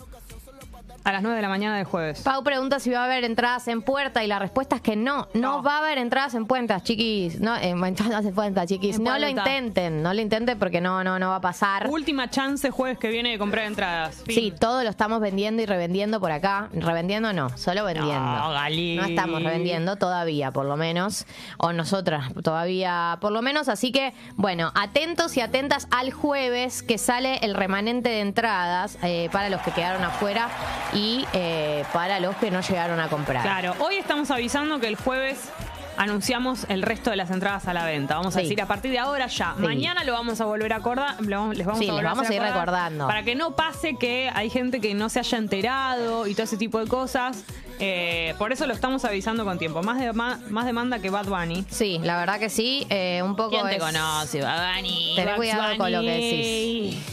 a 1.08 1.14
las 1.14 1.22
9 1.22 1.38
de 1.38 1.41
la 1.41 1.47
mañana 1.47 1.78
del 1.78 1.86
jueves. 1.86 2.20
Pau 2.22 2.43
pregunta 2.43 2.82
si 2.82 2.89
va 2.89 2.99
a 3.03 3.05
haber 3.05 3.24
entradas 3.24 3.70
en 3.70 3.82
puerta 3.82 4.26
y 4.26 4.28
la 4.28 4.39
respuesta 4.39 4.76
es 4.76 4.82
que 4.82 4.97
no, 4.97 5.30
no, 5.34 5.58
No. 5.58 5.64
va 5.64 5.76
a 5.76 5.78
haber 5.80 5.99
entradas 5.99 6.34
en 6.36 6.45
puertas, 6.45 6.84
chiquis. 6.84 7.39
No, 7.39 7.55
en 7.55 7.82
entradas 7.86 8.26
en 8.26 8.36
puertas, 8.36 8.68
chiquis. 8.68 8.97
En 8.97 9.05
No 9.05 9.18
lo 9.18 9.26
intenten, 9.30 10.03
no 10.03 10.14
lo 10.14 10.20
intenten 10.20 10.60
porque 10.60 10.82
no, 10.82 11.05
no, 11.05 11.18
no 11.18 11.30
va 11.30 11.38
a 11.38 11.41
pasar. 11.41 11.88
Última 11.89 12.30
chance 12.30 12.70
jueves 12.72 12.97
que 12.97 13.08
viene 13.08 13.32
de 13.32 13.38
comprar 13.38 13.66
entradas. 13.68 14.22
Fin. 14.26 14.36
Sí, 14.36 14.53
todo 14.60 14.84
lo 14.84 14.90
estamos 14.90 15.22
vendiendo 15.22 15.61
y 15.64 15.65
revendiendo 15.65 16.19
por 16.19 16.34
acá. 16.34 16.68
Revendiendo 16.73 17.32
no, 17.32 17.57
solo 17.57 17.86
vendiendo. 17.86 18.14
No, 18.19 18.52
Gali. 18.52 18.98
No 18.98 19.06
estamos 19.06 19.41
revendiendo 19.41 19.95
todavía, 19.95 20.52
por 20.52 20.65
lo 20.65 20.76
menos. 20.76 21.26
O 21.57 21.72
nosotras 21.72 22.34
todavía, 22.44 23.18
por 23.22 23.32
lo 23.32 23.41
menos. 23.41 23.69
Así 23.69 23.94
que, 23.94 24.14
bueno, 24.36 24.73
atentos 24.76 25.38
y 25.38 25.41
atentas 25.41 25.88
al 25.90 26.11
jueves 26.11 26.84
que 26.84 26.98
sale 26.98 27.38
el 27.44 27.53
remanente 27.53 28.10
de 28.10 28.19
entradas 28.19 28.98
eh, 29.03 29.30
para 29.32 29.49
los 29.49 29.61
que 29.61 29.72
quedaron 29.72 30.03
afuera 30.03 30.49
y 30.98 31.26
eh, 31.34 31.84
para 31.94 32.19
los 32.19 32.36
que 32.38 32.49
no 32.52 32.61
llegaron 32.61 32.99
a 32.99 33.07
comprar. 33.07 33.44
Claro, 33.44 33.76
hoy 33.80 33.95
estamos 33.95 34.32
avisando 34.32 34.80
que 34.80 34.88
el 34.88 34.95
jueves 34.95 35.49
anunciamos 35.95 36.65
el 36.69 36.84
resto 36.84 37.10
de 37.10 37.15
las 37.15 37.32
entradas 37.32 37.68
a 37.68 37.74
la 37.74 37.84
venta. 37.86 38.15
Vamos 38.18 38.36
a 38.36 38.40
Sí. 38.40 38.44
decir 38.44 38.61
a 38.61 38.68
partir 38.68 38.91
de 38.91 38.99
ahora 38.99 39.26
ya. 39.28 39.53
Sí. 39.57 39.64
Mañana 39.64 40.03
lo 40.03 40.14
vamos 40.14 40.40
a 40.41 40.45
volver 40.45 40.72
a 40.74 40.76
acordar. 40.78 41.15
lo- 41.22 41.53
Les 41.53 41.65
vamos 41.65 41.80
Sí, 41.80 41.88
a 41.88 41.91
volver 41.91 42.03
les 42.06 42.11
vamos 42.14 42.30
a 42.30 42.34
ir 42.36 42.41
recordando. 42.41 43.07
Para 43.07 43.24
que 43.24 43.34
no 43.36 43.56
pase 43.56 43.95
que 43.95 44.30
hay 44.34 44.49
gente 44.52 44.80
que 44.80 44.94
no 44.94 45.10
se 45.10 45.19
haya 45.19 45.38
enterado 45.40 46.28
y 46.28 46.34
todo 46.34 46.44
ese 46.44 46.57
tipo 46.57 46.80
de 46.80 46.88
cosas. 46.88 47.44
Eh, 47.80 48.34
por 48.40 48.52
eso 48.53 48.65
lo 48.68 48.74
estamos 48.74 49.06
avisando 49.06 49.44
con 49.45 49.57
tiempo. 49.60 49.82
Más, 49.84 49.99
de, 49.99 50.14
más, 50.14 50.40
más 50.52 50.65
demanda 50.65 50.99
que 50.99 51.10
Bad 51.10 51.26
Bunny. 51.26 51.65
Sí, 51.69 51.99
la 52.03 52.18
verdad 52.19 52.40
que 52.40 52.49
sí. 52.49 52.86
eh, 52.90 53.22
un 53.24 53.36
poco 53.36 53.52
¿Quién 53.52 53.68
te 53.68 53.78
es- 53.78 53.84
conoce, 53.84 54.41
Bad 54.41 54.76
Bunny? 54.76 55.15
Bad 55.18 55.36
cuidado 55.36 55.78
con 55.78 55.91
lo 55.91 56.02
que 56.02 56.07
Bunny. 56.07 57.03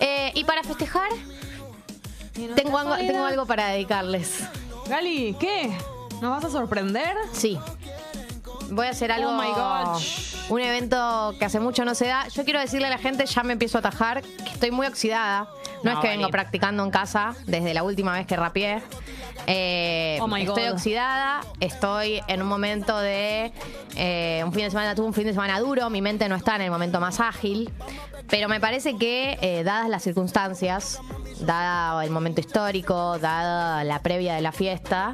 Eh, 0.00 0.32
y 0.34 0.44
para 0.44 0.62
festejar, 0.64 1.08
tengo 2.54 2.78
algo, 2.78 2.96
tengo 2.96 3.24
algo 3.24 3.46
para 3.46 3.68
dedicarles. 3.68 4.44
Gali, 4.88 5.34
¿qué? 5.38 5.72
¿Nos 6.20 6.30
vas 6.30 6.44
a 6.44 6.50
sorprender? 6.50 7.16
Sí. 7.32 7.58
Voy 8.70 8.86
a 8.86 8.90
hacer 8.90 9.12
algo. 9.12 9.30
Oh 9.30 9.34
my 9.34 9.50
God. 9.52 10.00
Un 10.48 10.60
evento 10.60 11.34
que 11.38 11.44
hace 11.44 11.60
mucho 11.60 11.84
no 11.84 11.94
se 11.94 12.06
da. 12.06 12.28
Yo 12.28 12.44
quiero 12.44 12.60
decirle 12.60 12.86
a 12.86 12.90
la 12.90 12.98
gente, 12.98 13.24
ya 13.26 13.42
me 13.42 13.52
empiezo 13.52 13.78
a 13.78 13.80
atajar, 13.80 14.22
que 14.22 14.50
estoy 14.50 14.70
muy 14.70 14.86
oxidada. 14.86 15.48
No, 15.84 15.90
No, 15.92 15.96
es 15.98 16.02
que 16.02 16.08
Gali. 16.08 16.18
vengo 16.18 16.30
practicando 16.30 16.82
en 16.84 16.90
casa 16.90 17.34
desde 17.46 17.74
la 17.74 17.82
última 17.82 18.12
vez 18.14 18.26
que 18.26 18.36
rapeé. 18.36 18.82
Eh, 19.46 20.18
Oh 20.20 20.36
estoy 20.36 20.68
oxidada, 20.68 21.40
estoy 21.60 22.22
en 22.28 22.40
un 22.42 22.48
momento 22.48 22.98
de 22.98 23.52
eh, 23.96 24.42
un 24.44 24.52
fin 24.52 24.64
de 24.64 24.70
semana, 24.70 24.94
tuve 24.94 25.06
un 25.06 25.12
fin 25.14 25.24
de 25.26 25.32
semana 25.32 25.60
duro, 25.60 25.90
mi 25.90 26.00
mente 26.00 26.28
no 26.28 26.36
está 26.36 26.56
en 26.56 26.62
el 26.62 26.70
momento 26.70 26.98
más 27.00 27.20
ágil, 27.20 27.70
pero 28.28 28.48
me 28.48 28.58
parece 28.60 28.96
que 28.96 29.38
eh, 29.42 29.62
dadas 29.64 29.88
las 29.90 30.02
circunstancias, 30.02 30.98
dado 31.40 32.00
el 32.00 32.10
momento 32.10 32.40
histórico, 32.40 33.18
dada 33.18 33.84
la 33.84 33.98
previa 34.00 34.34
de 34.34 34.40
la 34.40 34.52
fiesta, 34.52 35.12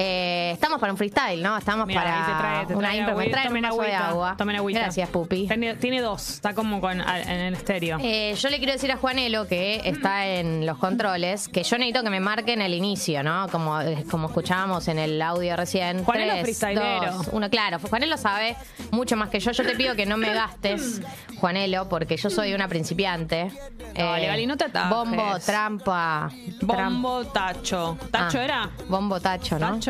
eh, 0.00 0.50
estamos 0.52 0.78
para 0.78 0.92
un 0.92 0.96
freestyle, 0.96 1.42
¿no? 1.42 1.58
Estamos 1.58 1.92
para 1.92 2.14
ahí 2.20 2.32
te 2.32 2.38
trae, 2.38 2.66
te 2.66 2.74
una 2.76 2.88
trae 2.88 2.98
impro. 2.98 3.14
Me 3.16 3.20
agüita, 3.22 3.32
traen 3.32 3.48
un 3.48 3.54
tomen 3.54 3.62
vaso 3.70 3.82
de 3.82 3.94
agua. 3.94 4.34
tomen 4.38 4.56
agüita. 4.56 4.80
Gracias, 4.80 5.08
Pupi. 5.10 5.48
Tiene, 5.48 5.74
tiene 5.74 6.00
dos, 6.00 6.30
está 6.30 6.54
como 6.54 6.80
con, 6.80 7.00
en 7.00 7.28
el 7.40 7.54
estéreo. 7.54 7.98
Eh, 8.00 8.34
yo 8.38 8.48
le 8.48 8.58
quiero 8.58 8.72
decir 8.74 8.92
a 8.92 8.96
Juanelo 8.96 9.48
que 9.48 9.80
está 9.84 10.26
en 10.26 10.64
los 10.66 10.78
controles 10.78 11.48
que 11.48 11.64
yo 11.64 11.76
necesito 11.78 12.04
que 12.04 12.10
me 12.10 12.20
marquen 12.20 12.62
el 12.62 12.74
inicio, 12.74 13.22
¿no? 13.24 13.48
Como, 13.50 13.80
eh, 13.80 14.04
como 14.10 14.28
escuchábamos 14.28 14.86
en 14.88 14.98
el 15.00 15.20
audio 15.20 15.56
recién. 15.56 16.04
Juanelo 16.04 16.32
Tres, 16.34 16.42
freestylero. 16.42 17.12
dos, 17.14 17.28
uno, 17.32 17.50
claro, 17.50 17.78
Juanelo 17.80 18.16
sabe 18.16 18.56
mucho 18.92 19.16
más 19.16 19.30
que 19.30 19.40
yo. 19.40 19.50
Yo 19.50 19.64
te 19.64 19.74
pido 19.74 19.96
que 19.96 20.06
no 20.06 20.16
me 20.16 20.32
gastes, 20.32 21.00
Juanelo, 21.40 21.88
porque 21.88 22.16
yo 22.16 22.30
soy 22.30 22.54
una 22.54 22.68
principiante. 22.68 23.50
Eh, 23.94 24.44
no 24.46 24.56
te 24.56 24.64
atajes. 24.66 24.90
Bombo, 24.90 25.38
trampa. 25.44 26.30
tram- 26.60 26.84
Bombo 26.92 27.24
Tacho. 27.26 27.98
¿Tacho 28.10 28.38
Ah, 28.38 28.44
era? 28.44 28.70
Bombo 28.88 29.20
tacho, 29.20 29.58
¿no? 29.58 29.74
¿Tacho? 29.74 29.87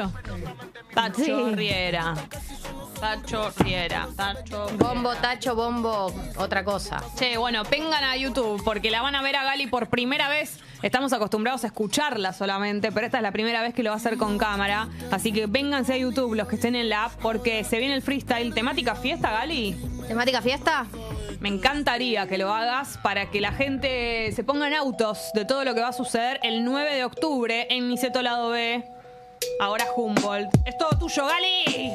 Tacho 0.95 1.25
Sí. 1.25 1.55
Riera. 1.55 2.15
Tacho 3.01 3.51
Riera. 3.59 4.09
Tacho. 4.17 4.67
Bombo, 4.77 5.15
tacho, 5.15 5.55
bombo, 5.55 6.13
otra 6.37 6.65
cosa. 6.65 7.03
Che, 7.17 7.37
bueno, 7.37 7.63
vengan 7.71 8.03
a 8.03 8.17
YouTube 8.17 8.63
porque 8.65 8.91
la 8.91 9.03
van 9.03 9.15
a 9.15 9.23
ver 9.23 9.37
a 9.37 9.45
Gali 9.45 9.67
por 9.69 9.89
primera 9.89 10.29
vez. 10.29 10.59
Estamos 10.83 11.13
acostumbrados 11.13 11.63
a 11.65 11.69
escucharla 11.69 12.33
solamente, 12.33 12.91
pero 12.91 13.07
esta 13.07 13.19
es 13.19 13.23
la 13.23 13.31
primera 13.33 13.63
vez 13.63 13.75
que 13.75 13.83
lo 13.83 13.91
va 13.91 13.95
a 13.95 13.99
hacer 13.99 14.17
con 14.17 14.39
cámara. 14.39 14.89
Así 15.13 15.33
que 15.33 15.47
vénganse 15.47 15.93
a 15.95 15.97
YouTube 15.97 16.35
los 16.35 16.49
que 16.49 16.57
estén 16.57 16.75
en 16.75 16.89
la 16.89 17.05
app 17.05 17.13
porque 17.21 17.63
se 17.65 17.79
viene 17.79 17.95
el 17.95 18.03
freestyle. 18.03 18.53
¿Temática 18.53 18.97
fiesta, 18.97 19.31
Gali? 19.31 19.77
¿Temática 20.09 20.43
fiesta? 20.43 20.87
Me 21.41 21.49
encantaría 21.51 22.27
que 22.27 22.37
lo 22.37 22.53
hagas 22.53 22.99
para 22.99 23.31
que 23.31 23.41
la 23.41 23.53
gente 23.53 24.33
se 24.33 24.43
ponga 24.43 24.67
en 24.67 24.75
autos 24.75 25.31
de 25.35 25.45
todo 25.45 25.65
lo 25.65 25.73
que 25.75 25.81
va 25.83 25.89
a 25.89 25.93
suceder 25.93 26.41
el 26.43 26.65
9 26.65 26.95
de 26.97 27.05
octubre 27.05 27.69
en 27.71 27.89
Niceto 27.89 28.23
Lado 28.23 28.51
B. 28.51 28.85
Ahora 29.61 29.87
Humboldt. 29.97 30.55
Es 30.65 30.77
todo 30.77 30.91
tuyo, 30.99 31.27
Gali. 31.27 31.93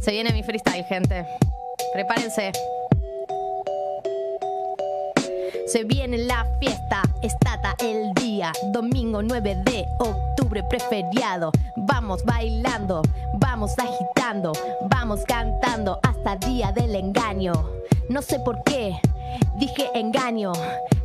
Se 0.00 0.12
viene 0.12 0.32
mi 0.32 0.42
freestyle, 0.42 0.84
gente. 0.84 1.26
Prepárense. 1.92 2.52
Se 5.66 5.84
viene 5.84 6.16
la 6.16 6.46
fiesta, 6.60 7.02
estata 7.20 7.74
el 7.80 8.14
día, 8.14 8.52
domingo 8.72 9.22
9 9.22 9.62
de 9.66 9.84
octubre 9.98 10.62
preferiado. 10.62 11.52
Vamos 11.76 12.24
bailando, 12.24 13.02
vamos 13.34 13.72
agitando, 13.78 14.52
vamos 14.88 15.20
cantando 15.26 16.00
hasta 16.02 16.36
día 16.36 16.72
del 16.72 16.94
engaño. 16.94 17.52
No 18.08 18.22
sé 18.22 18.38
por 18.40 18.62
qué 18.64 18.98
dije 19.56 19.90
engaño. 19.94 20.52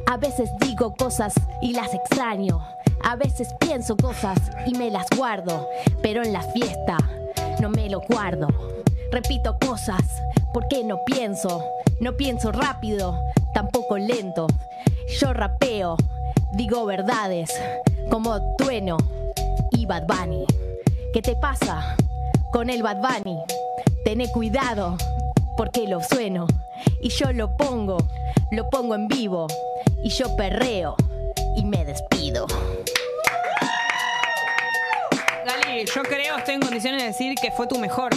A 0.06 0.18
veces 0.18 0.50
digo 0.60 0.94
cosas 0.96 1.34
y 1.62 1.74
las 1.74 1.94
extraño. 1.94 2.62
A 3.04 3.16
veces 3.16 3.54
pienso 3.60 3.98
cosas 3.98 4.38
y 4.66 4.76
me 4.76 4.90
las 4.90 5.06
guardo. 5.18 5.68
Pero 6.02 6.24
en 6.24 6.34
la 6.34 6.42
fiesta 6.42 6.98
no 7.60 7.70
me 7.70 7.90
lo 7.90 8.02
guardo. 8.02 8.48
Repito 9.12 9.58
cosas 9.60 10.02
porque 10.54 10.84
no 10.84 11.00
pienso. 11.06 11.64
No 12.00 12.14
pienso 12.14 12.52
rápido, 12.52 13.18
tampoco 13.54 13.98
lento. 13.98 14.48
Yo 15.20 15.34
rapeo, 15.34 15.96
digo 16.54 16.86
verdades 16.86 17.52
como 18.10 18.56
Trueno 18.58 18.98
y 19.72 19.86
Bad 19.86 20.08
Bunny. 20.08 20.46
¿Qué 21.14 21.22
te 21.22 21.36
pasa 21.36 21.96
con 22.52 22.70
el 22.70 22.84
Bad 22.84 22.98
Bunny? 22.98 23.40
Tené 24.04 24.32
cuidado 24.32 24.98
porque 25.58 25.88
lo 25.88 26.02
sueno 26.02 26.48
y 27.02 27.10
yo 27.10 27.32
lo 27.34 27.56
pongo, 27.56 27.98
lo 28.52 28.70
pongo 28.70 28.96
en 28.96 29.08
vivo 29.08 29.48
y 30.04 30.10
yo 30.10 30.36
perreo 30.36 30.96
y 31.56 31.66
me 31.66 31.86
despido. 31.86 32.48
Gali, 35.46 35.86
yo 35.86 36.04
creo, 36.04 36.38
estoy 36.38 36.56
en 36.56 36.62
condiciones 36.62 37.02
de 37.02 37.08
decir 37.08 37.36
que 37.36 37.52
fue 37.52 37.68
tu 37.68 37.78
mejor. 37.78 38.12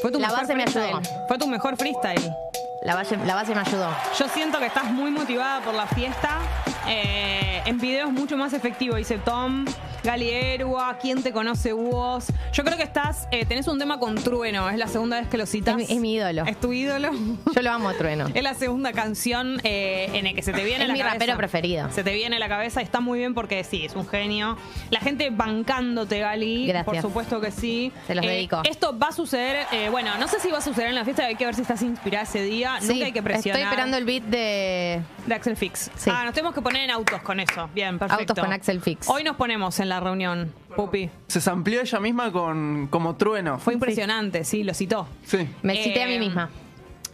Fue 0.00 0.10
tu 0.10 0.18
La 0.20 0.28
mejor 0.28 0.40
base 0.42 0.54
me 0.54 0.62
freestyle. 0.66 0.96
ayudó. 0.96 1.26
Fue 1.26 1.38
tu 1.38 1.46
mejor 1.46 1.76
freestyle. 1.76 2.34
La 2.82 2.94
base, 2.94 3.16
la 3.16 3.34
base 3.34 3.54
me 3.54 3.60
ayudó. 3.60 3.88
Yo 4.18 4.28
siento 4.28 4.58
que 4.58 4.66
estás 4.66 4.84
muy 4.84 5.10
motivada 5.10 5.60
por 5.60 5.74
la 5.74 5.86
fiesta. 5.88 6.38
Eh, 6.88 7.62
en 7.66 7.78
videos 7.78 8.10
mucho 8.12 8.36
más 8.36 8.52
efectivo, 8.52 8.96
dice 8.96 9.18
Tom. 9.18 9.64
Gali 10.04 10.30
Erua, 10.30 10.96
¿quién 11.02 11.22
te 11.24 11.32
conoce 11.32 11.72
vos? 11.72 12.26
Yo 12.52 12.62
creo 12.64 12.76
que 12.76 12.84
estás, 12.84 13.26
eh, 13.32 13.44
tenés 13.44 13.66
un 13.66 13.80
tema 13.80 13.98
con 13.98 14.14
Trueno, 14.14 14.70
es 14.70 14.78
la 14.78 14.86
segunda 14.86 15.18
vez 15.18 15.28
que 15.28 15.36
lo 15.36 15.44
citas. 15.44 15.76
Es 15.76 15.88
mi- 15.88 15.94
es 15.96 16.00
mi 16.00 16.14
ídolo. 16.14 16.44
Es 16.46 16.58
tu 16.58 16.72
ídolo. 16.72 17.10
Yo 17.54 17.62
lo 17.62 17.70
amo, 17.72 17.92
Trueno. 17.94 18.26
Es 18.34 18.42
la 18.44 18.54
segunda 18.54 18.92
canción 18.92 19.60
eh, 19.64 20.08
en 20.14 20.26
el 20.28 20.34
que 20.36 20.42
se 20.42 20.52
te 20.52 20.62
viene 20.64 20.82
Es 20.84 20.88
la 20.88 20.94
mi 20.94 21.00
cabeza. 21.00 21.14
rapero 21.18 21.36
preferido. 21.36 21.90
Se 21.90 22.04
te 22.04 22.14
viene 22.14 22.36
a 22.36 22.38
la 22.38 22.48
cabeza 22.48 22.80
y 22.80 22.84
está 22.84 23.00
muy 23.00 23.18
bien 23.18 23.34
porque 23.34 23.64
sí, 23.64 23.84
es 23.84 23.96
un 23.96 24.06
genio. 24.08 24.56
La 24.90 25.00
gente 25.00 25.30
bancándote, 25.30 26.20
Gali. 26.20 26.68
Gracias. 26.68 26.84
Por 26.84 27.02
supuesto 27.02 27.40
que 27.40 27.50
sí. 27.50 27.92
Se 28.06 28.14
los 28.14 28.24
Eh, 28.24 28.28
dedico. 28.28 28.62
Esto 28.64 28.96
va 28.96 29.08
a 29.08 29.12
suceder, 29.12 29.66
bueno, 29.90 30.16
no 30.18 30.28
sé 30.28 30.38
si 30.38 30.48
va 30.50 30.58
a 30.58 30.62
suceder 30.62 30.88
en 30.90 30.94
la 30.94 31.04
fiesta, 31.04 31.24
hay 31.26 31.34
que 31.34 31.44
ver 31.44 31.56
si 31.56 31.62
estás 31.62 31.82
inspirada 31.82 32.22
ese 32.22 32.42
día. 32.42 32.76
Sí, 32.80 32.88
Nunca 32.88 33.06
hay 33.06 33.12
que 33.12 33.22
presionar. 33.22 33.60
Estoy 33.60 33.68
esperando 33.72 33.96
el 33.96 34.04
beat 34.04 34.22
de 34.22 35.02
De 35.26 35.34
Axel 35.34 35.56
Fix. 35.56 35.90
Sí. 35.96 36.08
Ah, 36.14 36.24
nos 36.24 36.32
tenemos 36.34 36.54
que 36.54 36.62
poner 36.62 36.77
en 36.84 36.90
autos 36.90 37.20
con 37.22 37.40
eso. 37.40 37.68
Bien, 37.74 37.98
perfecto. 37.98 38.32
Autos 38.32 38.44
con 38.44 38.52
Axel 38.52 38.80
Fix. 38.80 39.08
Hoy 39.08 39.24
nos 39.24 39.36
ponemos 39.36 39.78
en 39.80 39.88
la 39.88 40.00
reunión, 40.00 40.52
Pupi. 40.76 41.10
Se 41.26 41.48
amplió 41.50 41.80
ella 41.80 42.00
misma 42.00 42.32
con 42.32 42.88
como 42.88 43.16
trueno. 43.16 43.58
Fue 43.58 43.74
impresionante, 43.74 44.44
sí, 44.44 44.64
lo 44.64 44.74
citó. 44.74 45.06
Sí. 45.24 45.48
Me 45.62 45.82
cité 45.82 46.02
a 46.02 46.06
mí 46.06 46.14
Eh, 46.14 46.18
misma. 46.20 46.50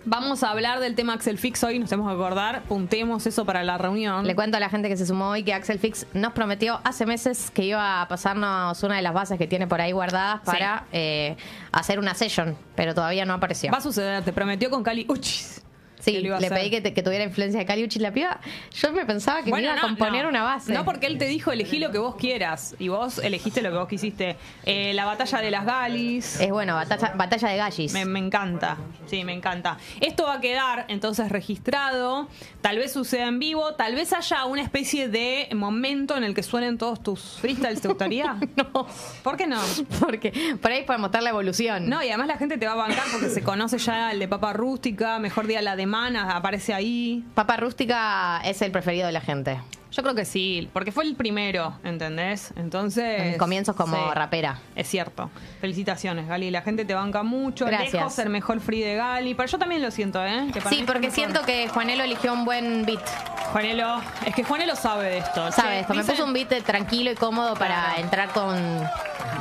Vamos 0.07 0.43
a 0.43 0.51
hablar 0.51 0.81
del 0.81 0.95
tema 0.95 1.15
Axel 1.15 1.39
Fix 1.39 1.65
hoy, 1.65 1.79
nos 1.79 1.89
tenemos 1.89 2.11
que 2.13 2.15
acordar. 2.23 2.65
Puntemos 2.65 3.27
eso 3.27 3.47
para 3.47 3.65
la 3.65 3.79
reunión. 3.79 4.27
Le 4.27 4.35
cuento 4.35 4.59
a 4.59 4.61
la 4.61 4.69
gente 4.69 4.91
que 4.91 4.99
se 4.99 5.07
sumó 5.07 5.31
hoy 5.31 5.45
que 5.45 5.55
Axel 5.55 5.79
Fix 5.79 6.07
nos 6.13 6.35
prometió 6.35 6.79
hace 6.85 7.07
meses 7.07 7.51
que 7.51 7.65
iba 7.65 8.03
a 8.03 8.07
pasarnos 8.09 8.83
una 8.83 8.97
de 8.97 9.03
las 9.03 9.15
bases 9.15 9.39
que 9.39 9.47
tiene 9.47 9.67
por 9.67 9.81
ahí 9.81 9.93
guardadas 9.93 10.43
para 10.45 10.85
eh, 10.93 11.39
hacer 11.73 11.99
una 11.99 12.15
session, 12.15 12.55
pero 12.77 12.95
todavía 12.95 13.25
no 13.25 13.33
apareció. 13.33 13.73
Va 13.73 13.79
a 13.79 13.81
suceder, 13.81 14.23
te 14.23 14.35
prometió 14.35 14.69
con 14.69 14.83
Cali 14.83 15.07
Uchis. 15.09 15.63
Sí, 16.05 16.19
le 16.21 16.51
pedí 16.51 16.71
que, 16.71 16.81
te- 16.81 16.93
que 16.95 17.03
tuviera 17.03 17.25
influencia 17.25 17.59
de 17.61 17.67
Caliuchis 17.67 18.03
la 18.03 18.13
piba. 18.13 18.41
Yo 18.73 18.93
me 18.93 19.07
pensaba 19.07 19.43
que 19.43 19.51
me 19.51 19.63
iba 19.63 19.75
a 19.75 19.81
componer 19.81 20.25
no. 20.25 20.29
una 20.31 20.43
base. 20.43 20.73
No, 20.73 20.85
porque 20.85 21.07
él 21.07 21.19
te 21.19 21.27
dijo 21.27 21.51
elegí 21.53 21.79
lo 21.79 21.91
que 21.91 21.99
vos 21.99 22.17
quieras. 22.17 22.75
Y 22.79 22.89
vos 22.89 23.19
elegiste 23.19 23.63
lo 23.63 23.71
que 23.71 23.77
vos 23.77 23.89
quisiste. 23.89 24.37
Eh, 24.65 24.93
la 24.95 25.05
batalla 25.05 25.39
de 25.41 25.51
las 25.51 25.65
Galis. 25.65 26.41
Es 26.41 26.51
bueno, 26.51 26.75
batalla, 26.75 27.13
batalla 27.17 27.49
de 27.49 27.57
gallis. 27.57 27.93
Me, 27.93 28.05
me 28.05 28.19
encanta, 28.19 28.77
sí, 29.07 29.25
me 29.25 29.33
encanta. 29.33 29.79
Esto 30.01 30.25
va 30.25 30.35
a 30.35 30.41
quedar 30.41 30.85
entonces 30.89 31.29
registrado, 31.31 32.29
tal 32.61 32.79
vez 32.79 32.93
suceda 32.93 33.27
en 33.29 33.39
vivo, 33.39 33.75
tal 33.75 33.95
vez 33.95 34.13
haya 34.13 34.45
una 34.45 34.63
especie 34.63 35.09
de 35.09 35.49
momento 35.55 36.17
en 36.17 36.25
el 36.25 36.35
que 36.35 36.43
suenen 36.43 36.79
todos 36.79 37.03
tus 37.03 37.21
freestyles, 37.41 37.81
¿te 37.81 37.89
gustaría? 37.89 38.37
no, 38.57 38.87
¿Por 39.23 39.37
qué 39.37 39.47
no? 39.47 39.61
porque 40.01 40.33
por 40.61 40.71
ahí 40.71 40.85
para 40.85 40.99
mostrar 40.99 41.23
la 41.23 41.31
evolución. 41.31 41.89
No, 41.89 42.03
y 42.03 42.09
además 42.09 42.27
la 42.27 42.37
gente 42.37 42.59
te 42.59 42.67
va 42.67 42.73
a 42.73 42.77
bancar 42.77 43.05
porque 43.13 43.31
se 43.31 43.43
conoce 43.43 43.79
ya 43.79 44.13
el 44.13 44.19
de 44.19 44.29
Papa 44.29 44.53
Rústica, 44.53 45.19
mejor 45.19 45.47
día 45.47 45.63
la 45.63 45.77
de 45.77 45.87
Aparece 45.95 46.75
ahí. 46.75 47.25
Papa 47.35 47.57
Rústica 47.57 48.41
es 48.45 48.61
el 48.63 48.73
preferido 48.73 49.07
de 49.07 49.13
la 49.13 49.21
gente. 49.21 49.61
Yo 49.95 50.03
creo 50.03 50.15
que 50.17 50.25
sí, 50.25 50.69
porque 50.73 50.91
fue 50.91 51.05
el 51.05 51.15
primero, 51.15 51.73
¿entendés? 51.85 52.53
Entonces... 52.57 53.21
En 53.21 53.29
mis 53.29 53.39
comienzos 53.39 53.77
como 53.77 53.97
sí. 53.97 54.03
rapera. 54.13 54.59
Es 54.75 54.89
cierto. 54.89 55.31
Felicitaciones, 55.61 56.27
Gali. 56.27 56.51
La 56.51 56.63
gente 56.63 56.85
te 56.85 56.95
banca 56.95 57.23
mucho. 57.23 57.65
Gracias. 57.67 57.93
Lejos 57.93 58.19
el 58.19 58.29
mejor 58.31 58.59
free 58.59 58.81
de 58.81 58.97
Gali. 58.97 59.35
Pero 59.37 59.49
yo 59.49 59.59
también 59.59 59.83
lo 59.83 59.93
siento, 59.93 60.25
¿eh? 60.25 60.49
Que 60.53 60.61
Sí, 60.63 60.83
porque 60.85 61.13
siento 61.13 61.43
que 61.43 61.69
Juanelo 61.69 62.03
eligió 62.03 62.33
un 62.33 62.45
buen 62.45 62.85
beat. 62.85 63.05
Juanelo, 63.53 64.01
es 64.27 64.35
que 64.35 64.43
Juanelo 64.43 64.75
sabe 64.75 65.05
de 65.11 65.19
esto. 65.19 65.53
Sabe 65.53 65.81
esto. 65.81 65.95
Me 65.95 66.03
puso 66.03 66.25
un 66.25 66.33
beat 66.33 66.49
tranquilo 66.65 67.13
y 67.13 67.15
cómodo 67.15 67.55
para 67.55 67.85
Claro. 67.85 68.01
entrar 68.03 68.29
con, 68.31 68.57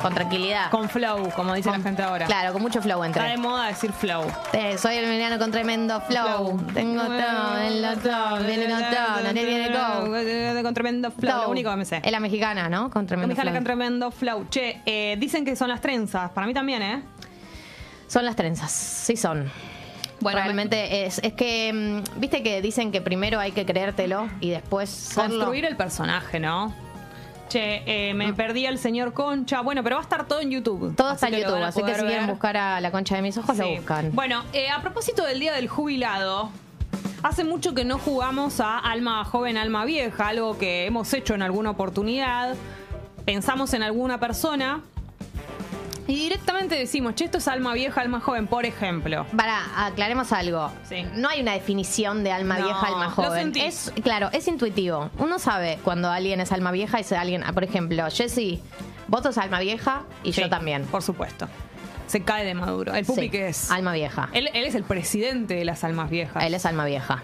Con 0.04 0.14
tranquilidad. 0.14 0.70
Con 0.70 0.88
flow, 0.90 1.32
como 1.36 1.56
dice 1.56 1.70
Con- 1.70 1.80
la 1.80 1.84
gente 1.84 2.04
ahora. 2.04 2.26
Claro, 2.28 2.54
con 2.54 2.62
mucho 2.62 2.82
flow 2.82 3.04
Está 3.04 3.24
de 3.24 3.38
moda 3.38 3.68
decir 3.68 3.92
flow. 3.92 4.26
Eh, 4.52 4.78
soy 4.78 4.98
el 4.98 5.08
mediano 5.08 5.40
con 5.40 5.50
tremendo 5.50 6.00
flow. 6.02 6.62
Tengo 6.74 7.04
todo, 7.04 7.58
el 7.58 8.00
todo, 8.02 8.38
viene 8.46 8.68
no 8.68 9.34
te 9.34 9.46
viene 9.46 9.70
go. 9.70 10.14
Con 10.64 10.74
tremendo 10.74 11.12
flow, 11.12 11.44
lo 11.44 11.50
único 11.50 11.70
que 11.72 11.76
me 11.78 11.86
sé. 11.86 12.02
Es 12.04 12.12
la 12.12 12.20
mexicana, 12.20 12.70
¿no? 12.70 12.90
Con 12.90 13.06
tremendo 13.08 13.28
mexicana 13.30 13.52
flow. 13.52 13.58
con 13.60 13.64
tremendo 13.64 14.12
flow. 14.12 14.46
Che, 14.50 14.82
eh, 14.86 15.16
dicen 15.20 15.46
que 15.46 15.56
son 15.56 15.70
las 15.70 15.82
trenzas. 15.82 16.32
Para 16.32 16.48
mí 16.48 16.54
también, 16.54 16.82
¿eh? 16.82 17.04
Son 18.08 18.26
las 18.26 18.36
trenzas, 18.36 18.72
sí 18.72 19.16
son. 19.16 19.50
Bueno, 20.20 20.40
Realmente 20.40 21.06
es, 21.06 21.20
es 21.24 21.34
que, 21.34 21.74
mm, 21.74 22.20
viste 22.20 22.44
que 22.44 22.62
dicen 22.62 22.92
que 22.92 23.02
primero 23.02 23.40
hay 23.40 23.52
que 23.52 23.66
creértelo 23.66 24.30
y 24.40 24.50
después 24.52 24.90
serlo. 24.90 25.38
Construir 25.38 25.66
el 25.66 25.76
personaje, 25.76 26.40
¿no? 26.40 26.74
Che, 27.50 27.84
eh, 27.86 28.14
me 28.14 28.34
perdí 28.34 28.66
al 28.66 28.78
señor 28.80 29.14
Concha. 29.14 29.62
Bueno, 29.62 29.84
pero 29.84 29.98
va 29.98 30.02
a 30.02 30.04
estar 30.04 30.26
todo 30.28 30.40
en 30.40 30.50
YouTube. 30.50 30.92
Mm. 30.92 30.96
Todo 30.96 31.12
está 31.12 31.28
en 31.28 31.34
lo 31.34 31.40
YouTube, 31.40 31.62
así 31.64 31.84
que 31.84 31.94
si 31.96 32.02
quieren 32.02 32.26
ver. 32.26 32.30
buscar 32.32 32.56
a 32.58 32.80
la 32.82 32.90
concha 32.92 33.16
de 33.16 33.22
mis 33.22 33.38
ojos, 33.38 33.58
lo 33.58 33.66
Sí. 33.66 33.76
buscan. 33.76 34.12
Bueno, 34.14 34.44
eh, 34.54 34.70
a 34.70 34.82
propósito 34.82 35.26
del 35.26 35.40
Día 35.40 35.54
del 35.54 35.68
Jubilado, 35.68 36.50
hace 37.24 37.44
mucho 37.44 37.74
que 37.74 37.86
no 37.86 37.98
jugamos 37.98 38.60
a 38.60 38.78
Alma 38.78 39.24
Joven, 39.26 39.58
Alma 39.58 39.86
Vieja, 39.86 40.28
algo 40.28 40.58
que 40.58 40.86
hemos 40.86 41.12
hecho 41.14 41.34
en 41.34 41.42
alguna 41.42 41.72
oportunidad. 41.72 42.56
Pensamos 43.26 43.74
en 43.74 43.84
alguna 43.84 44.20
persona 44.20 44.82
y 46.06 46.16
directamente 46.16 46.76
decimos, 46.76 47.16
che, 47.16 47.24
esto 47.26 47.38
es 47.38 47.48
Alma 47.48 47.74
Vieja, 47.74 48.02
Alma 48.02 48.20
Joven, 48.20 48.48
por 48.48 48.66
ejemplo. 48.66 49.26
Para, 49.38 49.86
aclaremos 49.86 50.34
algo. 50.34 50.70
Sí. 50.88 51.06
No 51.16 51.30
hay 51.30 51.42
una 51.42 51.54
definición 51.54 52.26
de 52.26 52.32
alma 52.34 52.58
No, 52.58 52.66
vieja, 52.66 52.88
alma 52.88 53.06
lo 53.06 53.12
joven. 53.12 53.54
sentís. 53.54 53.64
Es, 53.96 54.04
claro, 54.04 54.30
es 54.34 54.46
intuitivo. 54.50 55.10
Uno 55.18 55.40
sabe 55.40 55.80
cuando 55.84 56.12
alguien 56.12 56.42
es 56.42 56.52
alma 56.52 56.72
vieja 56.72 57.00
y 57.00 57.06
si 57.06 57.16
alguien, 57.16 57.44
ah, 57.46 57.54
por 57.54 57.64
ejemplo, 57.64 58.04
Jessy, 58.12 58.62
vos 59.08 59.24
sos 59.24 59.38
alma 59.38 59.62
vieja 59.62 60.04
y 60.24 60.34
Sí, 60.34 60.42
yo 60.42 60.50
también. 60.50 60.84
Por 60.88 61.02
supuesto. 61.02 61.48
Se 62.08 62.22
cae 62.22 62.46
de 62.46 62.54
maduro. 62.54 62.94
¿El 62.94 63.06
Pupi 63.06 63.22
Sí, 63.24 63.30
qué 63.30 63.48
es? 63.48 63.72
Alma 63.72 63.94
vieja. 63.94 64.30
Él, 64.34 64.50
él 64.54 64.66
es 64.66 64.76
el 64.76 64.84
presidente 64.84 65.56
de 65.56 65.66
las 65.66 65.84
almas 65.84 66.10
viejas. 66.10 66.44
Él 66.44 66.54
es 66.54 66.66
alma 66.66 66.86
vieja. 66.86 67.24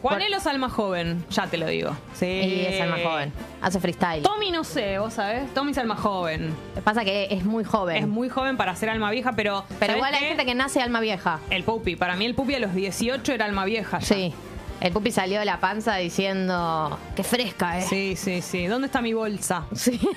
Juanelo 0.00 0.36
es 0.36 0.46
alma 0.46 0.70
joven, 0.70 1.24
ya 1.28 1.48
te 1.48 1.58
lo 1.58 1.66
digo. 1.66 1.90
Sí. 2.14 2.26
Y 2.26 2.66
es 2.66 2.80
alma 2.80 2.98
joven. 3.02 3.32
Hace 3.60 3.80
freestyle. 3.80 4.22
Tommy 4.22 4.52
no 4.52 4.62
sé, 4.62 4.96
vos 5.00 5.14
sabés. 5.14 5.52
Tommy 5.54 5.72
es 5.72 5.78
alma 5.78 5.96
joven. 5.96 6.54
Pasa 6.84 7.04
que 7.04 7.26
es 7.32 7.44
muy 7.44 7.64
joven. 7.64 7.96
Es 7.96 8.06
muy 8.06 8.28
joven 8.28 8.56
para 8.56 8.76
ser 8.76 8.90
alma 8.90 9.10
vieja, 9.10 9.32
pero. 9.32 9.64
Pero 9.80 9.94
¿sabés 9.94 9.96
igual 9.96 10.14
hay 10.14 10.20
qué? 10.20 10.28
gente 10.28 10.46
que 10.46 10.54
nace 10.54 10.80
alma 10.80 11.00
vieja. 11.00 11.40
El 11.50 11.64
Pupi. 11.64 11.96
Para 11.96 12.14
mí, 12.14 12.26
el 12.26 12.36
Pupi 12.36 12.54
a 12.54 12.60
los 12.60 12.74
18 12.74 13.32
era 13.32 13.44
alma 13.46 13.64
vieja. 13.64 13.98
ya. 13.98 14.06
Sí. 14.06 14.32
El 14.80 14.92
pupi 14.92 15.10
salió 15.10 15.40
de 15.40 15.44
la 15.44 15.58
panza 15.58 15.96
diciendo 15.96 16.96
que 17.16 17.24
fresca, 17.24 17.80
¿eh? 17.80 17.82
Sí, 17.82 18.14
sí, 18.14 18.40
sí. 18.42 18.66
¿Dónde 18.68 18.86
está 18.86 19.02
mi 19.02 19.12
bolsa? 19.12 19.64
Sí. 19.74 19.98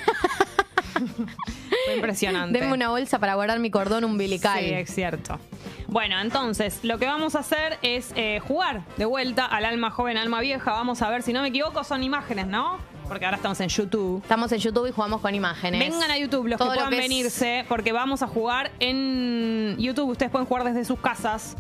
Fue 1.86 1.96
impresionante. 1.96 2.60
Denme 2.60 2.74
una 2.74 2.90
bolsa 2.90 3.20
para 3.20 3.36
guardar 3.36 3.60
mi 3.60 3.72
cordón 3.72 4.04
umbilical. 4.04 4.60
Sí, 4.60 4.66
es 4.74 4.94
cierto. 4.94 5.40
Bueno, 5.88 6.20
entonces, 6.22 6.80
lo 6.84 6.98
que 7.00 7.06
vamos 7.06 7.36
a 7.36 7.40
hacer 7.40 7.78
es 7.82 8.14
eh, 8.16 8.40
jugar 8.48 8.84
de 8.98 9.06
vuelta 9.06 9.46
al 9.46 9.66
alma 9.66 9.92
joven, 9.92 10.18
alma 10.18 10.40
vieja. 10.42 10.72
Vamos 10.72 11.02
a 11.02 11.10
ver, 11.10 11.22
si 11.24 11.34
no 11.34 11.42
me 11.42 11.50
equivoco, 11.50 11.84
son 11.84 12.04
imágenes, 12.04 12.48
¿no? 12.48 12.78
Porque 13.08 13.26
ahora 13.26 13.36
estamos 13.38 13.60
en 13.60 13.68
YouTube. 13.68 14.22
Estamos 14.22 14.52
en 14.54 14.60
YouTube 14.60 14.88
y 14.88 14.92
jugamos 14.92 15.20
con 15.20 15.36
imágenes. 15.36 15.80
Vengan 15.82 16.10
a 16.12 16.18
YouTube 16.18 16.48
los 16.48 16.58
Todo 16.58 16.70
que 16.72 16.76
lo 16.80 16.86
puedan 16.86 16.94
es- 16.94 17.00
venirse, 17.10 17.66
porque 17.68 17.92
vamos 17.92 18.22
a 18.22 18.28
jugar 18.28 18.72
en 18.80 19.76
YouTube. 19.80 20.10
Ustedes 20.12 20.32
pueden 20.32 20.48
jugar 20.48 20.64
desde 20.64 20.86
sus 20.86 20.98
casas. 21.00 21.58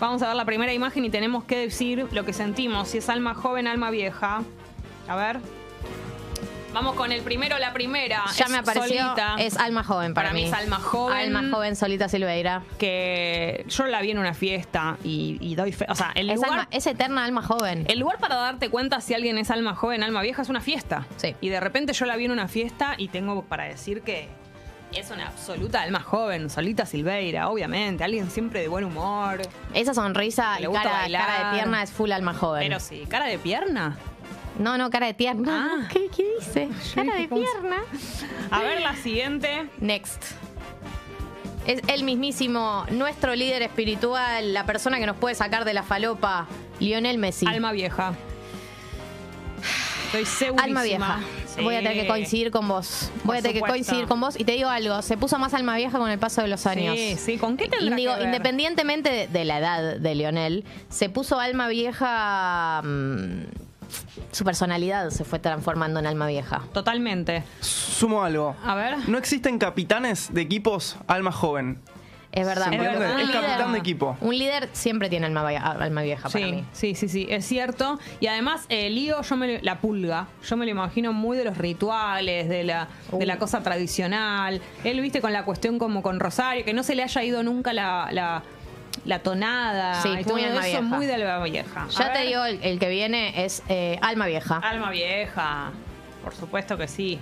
Vamos 0.00 0.22
a 0.22 0.28
ver 0.28 0.36
la 0.36 0.44
primera 0.44 0.72
imagen 0.72 1.04
y 1.04 1.10
tenemos 1.10 1.44
que 1.44 1.56
decir 1.58 2.06
lo 2.10 2.24
que 2.24 2.32
sentimos, 2.32 2.88
si 2.88 2.98
es 2.98 3.08
alma 3.08 3.34
joven, 3.34 3.68
alma 3.68 3.90
vieja. 3.90 4.42
A 5.06 5.14
ver. 5.16 5.38
Vamos 6.72 6.94
con 6.96 7.10
el 7.12 7.22
primero, 7.22 7.58
la 7.58 7.72
primera. 7.72 8.24
Ya 8.36 8.44
Es 8.44 8.50
me 8.50 8.58
apareció. 8.58 9.02
Solita. 9.02 9.36
Es 9.38 9.56
alma 9.56 9.82
joven 9.82 10.12
para, 10.12 10.28
Para 10.28 10.34
mí 10.38 10.44
es 10.44 10.52
alma 10.52 10.76
joven. 10.76 11.16
Alma 11.34 11.42
joven, 11.56 11.74
Solita 11.76 12.08
Silveira. 12.08 12.62
que 12.78 13.64
yo 13.68 13.86
la 13.86 14.02
vi 14.02 14.10
en 14.10 14.18
una 14.18 14.34
fiesta 14.34 14.98
y, 15.02 15.38
y 15.40 15.54
doy 15.54 15.72
fe. 15.72 15.86
O 15.88 15.94
sea, 15.94 16.12
el 16.14 16.28
Es, 16.28 16.36
lugar, 16.36 16.50
alma- 16.52 16.68
es 16.70 16.86
eterna 16.86 17.24
alma 17.24 17.42
joven. 17.42 17.84
el 17.88 17.98
lugar 17.98 18.18
para 18.18 18.34
darte 18.36 18.68
cuenta 18.68 19.00
si 19.00 19.14
alguien 19.14 19.38
es 19.38 19.50
alma 19.50 19.74
joven, 19.74 20.02
alma 20.02 20.20
vieja 20.20 20.42
es 20.42 20.50
una 20.50 20.60
fiesta. 20.60 21.06
Sí. 21.16 21.34
Y 21.40 21.48
de 21.48 21.58
repente 21.58 21.94
yo 21.94 22.04
la 22.04 22.16
vi 22.16 22.26
en 22.26 22.32
una 22.32 22.48
fiesta 22.48 22.94
y 22.98 23.08
tengo 23.08 23.42
para 23.44 23.64
decir 23.64 24.02
que 24.02 24.28
es 24.92 25.10
una 25.10 25.26
absoluta 25.26 25.82
alma 25.82 26.00
joven, 26.00 26.48
Solita 26.50 26.84
Silveira, 26.86 27.48
obviamente. 27.48 28.04
Alguien 28.04 28.30
siempre 28.30 28.60
de 28.60 28.68
buen 28.68 28.84
humor. 28.84 29.40
Esa 29.74 29.94
sonrisa 29.94 30.56
y 30.60 30.64
cara, 30.64 31.06
cara 31.10 31.48
de 31.50 31.56
pierna 31.56 31.82
es 31.82 31.90
full 31.92 32.12
alma 32.12 32.34
joven. 32.34 32.62
Pero 32.68 32.78
sí, 32.78 33.04
cara 33.08 33.24
de 33.26 33.38
pierna. 33.38 33.96
No, 34.58 34.76
no, 34.78 34.90
cara 34.90 35.06
de 35.06 35.14
tierna. 35.14 35.70
Ah. 35.84 35.88
¿Qué, 35.92 36.08
qué 36.14 36.24
dice? 36.38 36.68
Cara 36.94 37.12
de 37.12 37.16
dije, 37.18 37.28
¿cómo 37.28 37.42
se- 37.44 37.50
pierna. 37.60 37.76
A 38.50 38.60
ver 38.62 38.80
la 38.80 38.94
siguiente. 38.96 39.68
Next. 39.78 40.22
Es 41.66 41.82
el 41.88 42.02
mismísimo, 42.04 42.86
nuestro 42.90 43.34
líder 43.36 43.60
espiritual, 43.62 44.54
la 44.54 44.64
persona 44.64 44.98
que 44.98 45.06
nos 45.06 45.16
puede 45.16 45.34
sacar 45.34 45.64
de 45.66 45.74
la 45.74 45.82
falopa, 45.82 46.46
Lionel 46.80 47.18
Messi. 47.18 47.46
Alma 47.46 47.72
vieja. 47.72 48.14
Estoy 50.06 50.24
segurísima. 50.24 50.64
Alma 50.64 50.82
vieja. 50.82 51.20
Sí. 51.54 51.62
Voy 51.62 51.74
a 51.74 51.78
tener 51.80 51.92
que 52.00 52.06
coincidir 52.06 52.50
con 52.50 52.66
vos. 52.66 53.10
Voy 53.16 53.24
Por 53.26 53.36
a 53.36 53.42
tener 53.42 53.56
que 53.62 53.68
coincidir 53.68 54.06
con 54.06 54.18
vos. 54.20 54.40
Y 54.40 54.44
te 54.44 54.52
digo 54.52 54.70
algo, 54.70 55.02
se 55.02 55.18
puso 55.18 55.38
más 55.38 55.52
alma 55.52 55.76
vieja 55.76 55.98
con 55.98 56.08
el 56.10 56.18
paso 56.18 56.40
de 56.40 56.48
los 56.48 56.64
años. 56.66 56.96
Sí, 56.96 57.16
sí. 57.18 57.36
¿Con 57.36 57.58
qué 57.58 57.68
tendrá 57.68 57.94
digo, 57.96 58.12
que 58.14 58.18
ver? 58.20 58.26
independientemente 58.28 59.10
de, 59.10 59.28
de 59.28 59.44
la 59.44 59.58
edad 59.58 59.96
de 59.98 60.14
Lionel, 60.14 60.64
se 60.88 61.10
puso 61.10 61.38
alma 61.38 61.68
vieja. 61.68 62.80
mm, 62.82 63.42
su 64.32 64.44
personalidad 64.44 65.10
se 65.10 65.24
fue 65.24 65.38
transformando 65.38 66.00
en 66.00 66.06
alma 66.06 66.26
vieja. 66.26 66.62
Totalmente. 66.72 67.42
Sumo 67.60 68.22
algo. 68.22 68.56
A 68.64 68.74
ver. 68.74 69.08
No 69.08 69.18
existen 69.18 69.58
capitanes 69.58 70.32
de 70.32 70.40
equipos 70.42 70.96
alma 71.06 71.32
joven. 71.32 71.78
Es 72.30 72.46
verdad. 72.46 72.68
¿Se 72.68 72.74
entiende? 72.74 72.98
Un 72.98 73.20
Es 73.20 73.26
líder- 73.28 73.40
capitán 73.40 73.72
de 73.72 73.78
equipo. 73.78 74.16
Un 74.20 74.36
líder 74.38 74.68
siempre 74.72 75.08
tiene 75.08 75.26
alma, 75.26 75.48
alma 75.48 76.02
vieja 76.02 76.28
para 76.28 76.44
Sí, 76.44 76.52
mí. 76.52 76.64
sí, 76.72 76.94
sí, 76.94 77.08
sí, 77.08 77.26
es 77.30 77.46
cierto. 77.46 77.98
Y 78.20 78.26
además, 78.26 78.66
eh, 78.68 78.90
Lío, 78.90 79.22
yo 79.22 79.36
me, 79.36 79.54
lo- 79.54 79.60
la 79.62 79.80
pulga, 79.80 80.26
yo 80.46 80.56
me 80.58 80.66
lo 80.66 80.70
imagino 80.70 81.14
muy 81.14 81.38
de 81.38 81.44
los 81.44 81.56
rituales, 81.56 82.46
de 82.50 82.64
la, 82.64 82.88
de 83.12 83.24
la 83.24 83.36
Uh. 83.36 83.38
cosa 83.38 83.62
tradicional. 83.62 84.60
Él, 84.84 85.00
viste, 85.00 85.22
con 85.22 85.32
la 85.32 85.44
cuestión 85.46 85.78
como 85.78 86.02
con 86.02 86.20
Rosario, 86.20 86.66
que 86.66 86.74
no 86.74 86.82
se 86.82 86.94
le 86.94 87.02
haya 87.02 87.24
ido 87.24 87.42
nunca 87.42 87.72
la, 87.72 88.10
la, 88.12 88.42
la 89.04 89.20
tonada. 89.20 90.02
Sí, 90.02 90.08
y 90.08 90.12
muy 90.14 90.24
todo 90.24 90.36
alma 90.36 90.66
eso, 90.66 90.80
vieja. 90.80 90.82
muy 90.82 91.06
de 91.06 91.14
alma 91.14 91.44
vieja. 91.44 91.84
A 91.84 91.88
Ya 91.88 92.12
te 92.12 92.20
digo, 92.26 92.44
el, 92.44 92.62
el 92.62 92.78
que 92.78 92.88
viene 92.88 93.44
es 93.44 93.62
eh, 93.68 93.98
alma 94.02 94.26
vieja. 94.26 94.56
Alma 94.58 94.90
vieja, 94.90 95.70
por 96.24 96.34
supuesto 96.34 96.76
que 96.76 96.88
sí. 96.88 97.18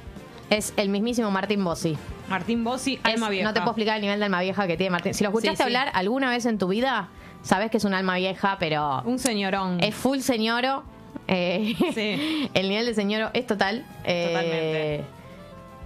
Es 0.51 0.73
el 0.77 0.89
mismísimo 0.89 1.31
Martín 1.31 1.65
Bossi. 1.65 1.97
Martín 2.29 2.63
Bossi, 2.65 2.95
Es- 2.95 3.15
alma 3.15 3.29
vieja. 3.31 3.45
No 3.49 3.53
te 3.55 3.61
puedo 3.61 3.73
explicar 3.73 3.97
el 3.97 4.03
nivel 4.03 4.19
de 4.21 4.25
alma 4.27 4.41
vieja 4.43 4.67
que 4.67 4.77
tiene 4.77 4.91
Martín. 4.91 5.13
Si 5.15 5.25
lo 5.25 5.31
escuchaste 5.31 5.57
Sí, 5.57 5.63
sí. 5.63 5.63
hablar 5.65 5.91
alguna 5.95 6.31
vez 6.31 6.47
en 6.47 6.59
tu 6.59 6.69
vida, 6.69 7.09
sabes 7.43 7.71
que 7.71 7.79
es 7.79 7.85
un 7.85 7.95
alma 7.95 8.17
vieja, 8.17 8.57
pero 8.61 9.03
Un 9.05 9.19
señorón. 9.19 9.79
es 9.83 9.95
full 9.95 10.19
señoro. 10.21 10.85
Eh, 11.29 11.75
Sí. 11.95 12.51
El 12.55 12.69
nivel 12.69 12.87
de 12.87 12.95
señoro 12.95 13.31
es 13.33 13.47
total. 13.47 13.85
eh, 14.05 14.27
Totalmente. 14.29 15.05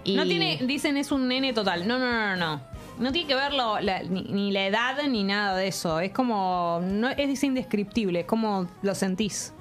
y- 0.04 0.16
No 0.16 0.24
tiene, 0.24 0.58
dicen 0.66 0.96
es 0.98 1.10
un 1.12 1.26
nene 1.28 1.52
total. 1.54 1.86
No, 1.88 1.98
no, 1.98 2.10
no, 2.10 2.36
no. 2.36 2.69
No 3.00 3.10
tiene 3.12 3.26
que 3.26 3.34
ver 3.34 3.52
lo- 3.54 3.80
la- 3.80 4.02
ni, 4.02 4.22
ni 4.22 4.52
la 4.52 4.66
edad 4.66 4.96
ni 5.08 5.24
nada 5.24 5.56
de 5.56 5.66
eso. 5.68 5.98
Es 6.00 6.12
como, 6.12 6.80
no 6.84 7.08
es 7.08 7.42
indescriptible, 7.42 8.20
es 8.20 8.26
como 8.26 8.68
lo 8.82 8.94
sentís. 8.94 9.52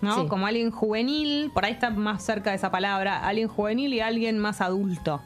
¿No? 0.00 0.22
Sí. 0.22 0.28
Como 0.28 0.46
alguien 0.46 0.70
juvenil, 0.70 1.50
por 1.54 1.64
ahí 1.64 1.72
está 1.72 1.88
más 1.90 2.22
cerca 2.22 2.50
de 2.50 2.56
esa 2.56 2.70
palabra, 2.70 3.26
alguien 3.26 3.48
juvenil 3.48 3.92
y 3.94 4.00
alguien 4.00 4.38
más 4.38 4.60
adulto, 4.60 5.22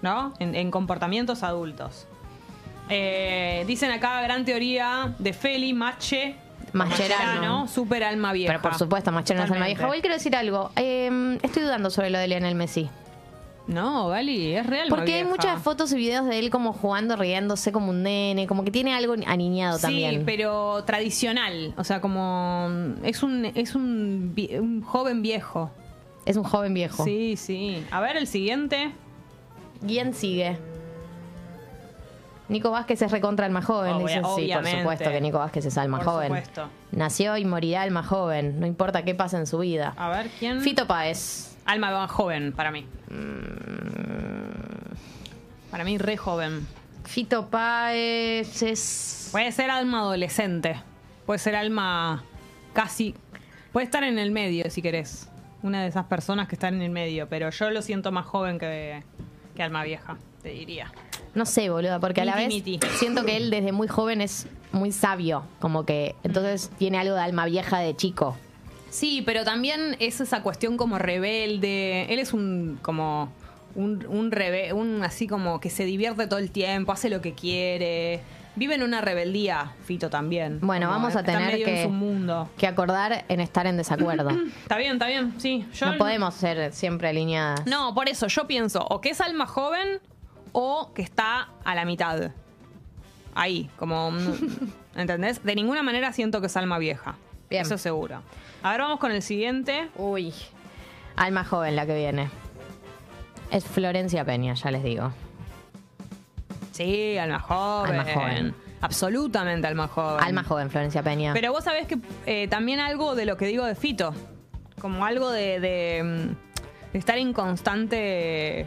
¿no? 0.00 0.32
En, 0.38 0.54
en 0.54 0.70
comportamientos 0.70 1.42
adultos. 1.42 2.06
Eh, 2.88 3.64
dicen 3.66 3.90
acá, 3.90 4.20
gran 4.22 4.44
teoría 4.44 5.14
de 5.18 5.32
Feli, 5.32 5.72
Mache, 5.72 6.36
Mascherano. 6.72 7.66
super 7.68 8.04
alma 8.04 8.32
vieja. 8.32 8.52
Pero 8.52 8.62
por 8.62 8.74
supuesto, 8.78 9.10
Mascherano 9.12 9.44
es 9.44 9.50
alma 9.50 9.66
Totalmente. 9.66 9.74
vieja. 9.74 9.84
Igual 9.86 10.00
quiero 10.00 10.14
decir 10.14 10.36
algo. 10.36 10.70
eh, 10.76 11.38
estoy 11.42 11.62
dudando 11.62 11.90
sobre 11.90 12.10
lo 12.10 12.18
de 12.18 12.28
Lionel 12.28 12.54
Messi. 12.54 12.88
No, 13.72 14.08
Gali, 14.08 14.54
es 14.54 14.66
real. 14.66 14.88
Porque 14.88 15.14
hay 15.14 15.24
muchas 15.24 15.60
fotos 15.62 15.92
y 15.92 15.96
videos 15.96 16.26
de 16.26 16.38
él 16.38 16.50
como 16.50 16.72
jugando, 16.72 17.16
riéndose 17.16 17.72
como 17.72 17.90
un 17.90 18.02
nene, 18.02 18.46
como 18.46 18.64
que 18.64 18.70
tiene 18.70 18.94
algo 18.94 19.14
aniñado 19.26 19.78
también. 19.78 20.16
Sí, 20.20 20.22
pero 20.26 20.84
tradicional. 20.84 21.74
O 21.76 21.84
sea, 21.84 22.00
como. 22.00 22.68
Es 23.02 23.22
un, 23.22 23.46
es 23.54 23.74
un, 23.74 24.34
un 24.60 24.82
joven 24.82 25.22
viejo. 25.22 25.70
Es 26.24 26.36
un 26.36 26.44
joven 26.44 26.74
viejo. 26.74 27.04
Sí, 27.04 27.36
sí. 27.36 27.84
A 27.90 28.00
ver, 28.00 28.16
el 28.16 28.26
siguiente. 28.26 28.92
¿Quién 29.86 30.14
sigue? 30.14 30.56
Nico 32.48 32.70
Vázquez 32.70 33.00
es 33.02 33.10
recontra 33.10 33.46
alma 33.46 33.62
joven. 33.62 33.94
Obvia- 33.94 34.20
dicen. 34.20 34.24
sí, 34.36 34.52
por 34.52 34.66
supuesto 34.66 35.10
que 35.10 35.20
Nico 35.20 35.38
Vázquez 35.38 35.64
es 35.66 35.78
alma 35.78 35.98
Por 35.98 36.06
joven. 36.06 36.28
supuesto. 36.28 36.68
Nació 36.90 37.36
y 37.38 37.44
morirá 37.44 37.82
alma 37.82 38.02
joven. 38.02 38.60
No 38.60 38.66
importa 38.66 39.04
qué 39.04 39.14
pasa 39.14 39.38
en 39.38 39.46
su 39.46 39.58
vida. 39.58 39.94
A 39.96 40.10
ver, 40.10 40.28
¿quién? 40.38 40.60
Fito 40.60 40.86
Páez. 40.86 41.51
Alma 41.64 42.08
joven, 42.08 42.52
para 42.52 42.70
mí. 42.70 42.86
Para 45.70 45.84
mí, 45.84 45.98
re 45.98 46.16
joven. 46.16 46.66
Fito 47.04 47.48
Páez 47.48 48.62
es. 48.62 49.28
Puede 49.32 49.52
ser 49.52 49.70
alma 49.70 50.00
adolescente. 50.00 50.80
Puede 51.26 51.38
ser 51.38 51.56
alma 51.56 52.24
casi. 52.72 53.14
Puede 53.72 53.84
estar 53.84 54.04
en 54.04 54.18
el 54.18 54.30
medio, 54.30 54.70
si 54.70 54.82
querés. 54.82 55.28
Una 55.62 55.82
de 55.82 55.88
esas 55.88 56.06
personas 56.06 56.48
que 56.48 56.56
están 56.56 56.74
en 56.74 56.82
el 56.82 56.90
medio. 56.90 57.28
Pero 57.28 57.50
yo 57.50 57.70
lo 57.70 57.82
siento 57.82 58.12
más 58.12 58.26
joven 58.26 58.58
que, 58.58 59.02
que 59.54 59.62
alma 59.62 59.84
vieja. 59.84 60.16
te 60.42 60.50
diría. 60.50 60.92
No 61.34 61.46
sé, 61.46 61.70
boluda, 61.70 61.98
porque 61.98 62.20
a 62.20 62.24
la 62.26 62.36
vez 62.36 62.48
miti. 62.48 62.78
siento 62.96 63.24
que 63.24 63.38
él 63.38 63.50
desde 63.50 63.72
muy 63.72 63.88
joven 63.88 64.20
es 64.20 64.46
muy 64.72 64.92
sabio, 64.92 65.44
como 65.60 65.86
que 65.86 66.14
entonces 66.22 66.70
tiene 66.76 66.98
algo 66.98 67.14
de 67.14 67.22
alma 67.22 67.46
vieja 67.46 67.78
de 67.78 67.96
chico. 67.96 68.36
Sí, 68.92 69.22
pero 69.24 69.42
también 69.44 69.96
es 70.00 70.20
esa 70.20 70.42
cuestión 70.42 70.76
como 70.76 70.98
rebelde. 70.98 72.04
Él 72.12 72.18
es 72.18 72.32
un 72.34 72.78
como 72.82 73.32
un, 73.74 74.04
un 74.06 74.30
rebe- 74.30 74.74
un 74.74 75.02
así 75.02 75.26
como 75.26 75.60
que 75.60 75.70
se 75.70 75.84
divierte 75.86 76.26
todo 76.26 76.38
el 76.38 76.50
tiempo, 76.50 76.92
hace 76.92 77.08
lo 77.08 77.22
que 77.22 77.32
quiere. 77.32 78.20
Vive 78.54 78.74
en 78.74 78.82
una 78.82 79.00
rebeldía, 79.00 79.72
Fito 79.86 80.10
también. 80.10 80.58
Bueno, 80.60 80.88
Como 80.88 80.98
vamos 81.00 81.16
a 81.16 81.22
tener 81.22 81.64
que, 81.64 81.84
su 81.84 81.88
mundo. 81.88 82.50
que 82.58 82.66
acordar 82.66 83.24
en 83.30 83.40
estar 83.40 83.66
en 83.66 83.78
desacuerdo. 83.78 84.28
Está 84.62 84.76
bien, 84.76 84.92
está 84.92 85.06
bien, 85.06 85.32
sí. 85.38 85.66
Yo 85.72 85.86
no 85.86 85.96
podemos 85.96 86.34
ser 86.34 86.70
siempre 86.74 87.08
alineadas. 87.08 87.64
No, 87.64 87.94
por 87.94 88.10
eso 88.10 88.26
yo 88.26 88.46
pienso 88.46 88.84
o 88.90 89.00
que 89.00 89.08
es 89.08 89.22
alma 89.22 89.46
joven 89.46 90.00
o 90.52 90.92
que 90.92 91.00
está 91.00 91.48
a 91.64 91.74
la 91.74 91.86
mitad. 91.86 92.30
Ahí, 93.34 93.70
como. 93.78 94.12
¿Entendés? 94.94 95.42
De 95.42 95.54
ninguna 95.54 95.82
manera 95.82 96.12
siento 96.12 96.42
que 96.42 96.48
es 96.48 96.56
alma 96.58 96.76
vieja. 96.76 97.16
Bien. 97.48 97.62
Eso 97.62 97.78
seguro. 97.78 98.22
A 98.62 98.70
ver, 98.72 98.80
vamos 98.80 98.98
con 99.00 99.12
el 99.12 99.22
siguiente. 99.22 99.88
Uy, 99.96 100.32
alma 101.16 101.44
joven 101.44 101.76
la 101.76 101.86
que 101.86 101.94
viene. 101.96 102.30
Es 103.50 103.64
Florencia 103.64 104.24
Peña, 104.24 104.54
ya 104.54 104.70
les 104.70 104.82
digo. 104.84 105.12
Sí, 106.72 107.18
alma 107.18 107.38
joven. 107.40 107.90
Alma 108.00 108.12
joven. 108.14 108.54
Absolutamente 108.80 109.66
alma 109.66 109.88
joven. 109.88 110.24
Alma 110.24 110.42
joven, 110.44 110.70
Florencia 110.70 111.02
Peña. 111.02 111.32
Pero 111.34 111.52
vos 111.52 111.64
sabés 111.64 111.86
que 111.86 111.98
eh, 112.26 112.48
también 112.48 112.80
algo 112.80 113.14
de 113.14 113.26
lo 113.26 113.36
que 113.36 113.46
digo 113.46 113.64
de 113.64 113.74
Fito. 113.74 114.14
Como 114.80 115.04
algo 115.04 115.30
de, 115.30 115.60
de, 115.60 116.02
mm, 116.02 116.92
de 116.92 116.98
estar 116.98 117.18
en 117.18 117.32
constante. 117.32 118.66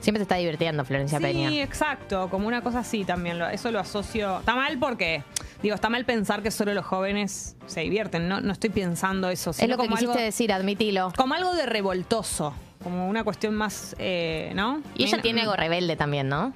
Siempre 0.00 0.20
se 0.20 0.22
está 0.22 0.36
divirtiendo 0.36 0.84
Florencia 0.84 1.18
Sí, 1.18 1.24
Peña. 1.24 1.50
exacto. 1.62 2.28
Como 2.30 2.46
una 2.46 2.62
cosa 2.62 2.80
así 2.80 3.04
también. 3.04 3.40
Eso 3.52 3.72
lo 3.72 3.80
asocio. 3.80 4.38
Está 4.40 4.54
mal 4.54 4.78
porque. 4.78 5.24
Digo, 5.62 5.74
está 5.74 5.88
mal 5.88 6.04
pensar 6.04 6.42
que 6.42 6.50
solo 6.50 6.72
los 6.74 6.84
jóvenes 6.84 7.56
se 7.66 7.80
divierten. 7.80 8.28
No, 8.28 8.40
no 8.40 8.52
estoy 8.52 8.70
pensando 8.70 9.28
eso. 9.28 9.50
Es 9.50 9.60
lo 9.62 9.66
que 9.68 9.76
como 9.76 9.88
quisiste 9.90 10.12
algo- 10.12 10.22
decir, 10.24 10.52
admitilo. 10.52 11.12
Como 11.16 11.34
algo 11.34 11.54
de 11.54 11.66
revoltoso. 11.66 12.54
Como 12.82 13.08
una 13.08 13.24
cuestión 13.24 13.54
más. 13.56 13.96
eh, 13.98 14.52
¿No? 14.54 14.80
Y 14.94 15.04
ella 15.04 15.20
tiene 15.20 15.40
algo 15.42 15.56
rebelde 15.56 15.96
también, 15.96 16.28
¿no? 16.28 16.52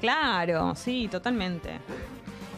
Claro, 0.00 0.74
sí, 0.74 1.08
totalmente. 1.10 1.70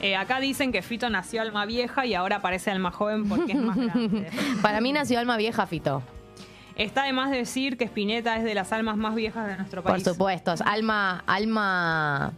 Eh, 0.00 0.14
acá 0.14 0.38
dicen 0.38 0.70
que 0.70 0.82
Fito 0.82 1.10
nació 1.10 1.42
alma 1.42 1.66
vieja 1.66 2.06
y 2.06 2.14
ahora 2.14 2.40
parece 2.40 2.70
alma 2.70 2.92
joven 2.92 3.28
porque 3.28 3.52
es 3.52 3.58
más 3.60 3.76
grande. 3.76 4.30
Para 4.62 4.80
mí 4.80 4.92
nació 4.92 5.18
alma 5.18 5.36
vieja, 5.36 5.66
Fito. 5.66 6.02
Está 6.76 7.02
de 7.02 7.12
más 7.12 7.32
decir 7.32 7.76
que 7.76 7.84
Spinetta 7.86 8.36
es 8.36 8.44
de 8.44 8.54
las 8.54 8.72
almas 8.72 8.96
más 8.96 9.16
viejas 9.16 9.48
de 9.48 9.56
nuestro 9.56 9.82
Por 9.82 9.92
país. 9.92 10.04
supuesto. 10.04 10.54
Alma, 10.64 11.24
alma, 11.26 12.32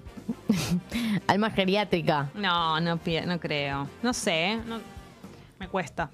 alma 1.27 1.51
geriátrica. 1.51 2.29
No, 2.35 2.81
no, 2.81 2.97
pi- 2.99 3.21
no 3.23 3.39
creo. 3.41 3.89
No 4.03 4.13
sé, 4.13 4.57
no- 4.67 4.81
me 5.59 5.69
cuesta. 5.69 6.11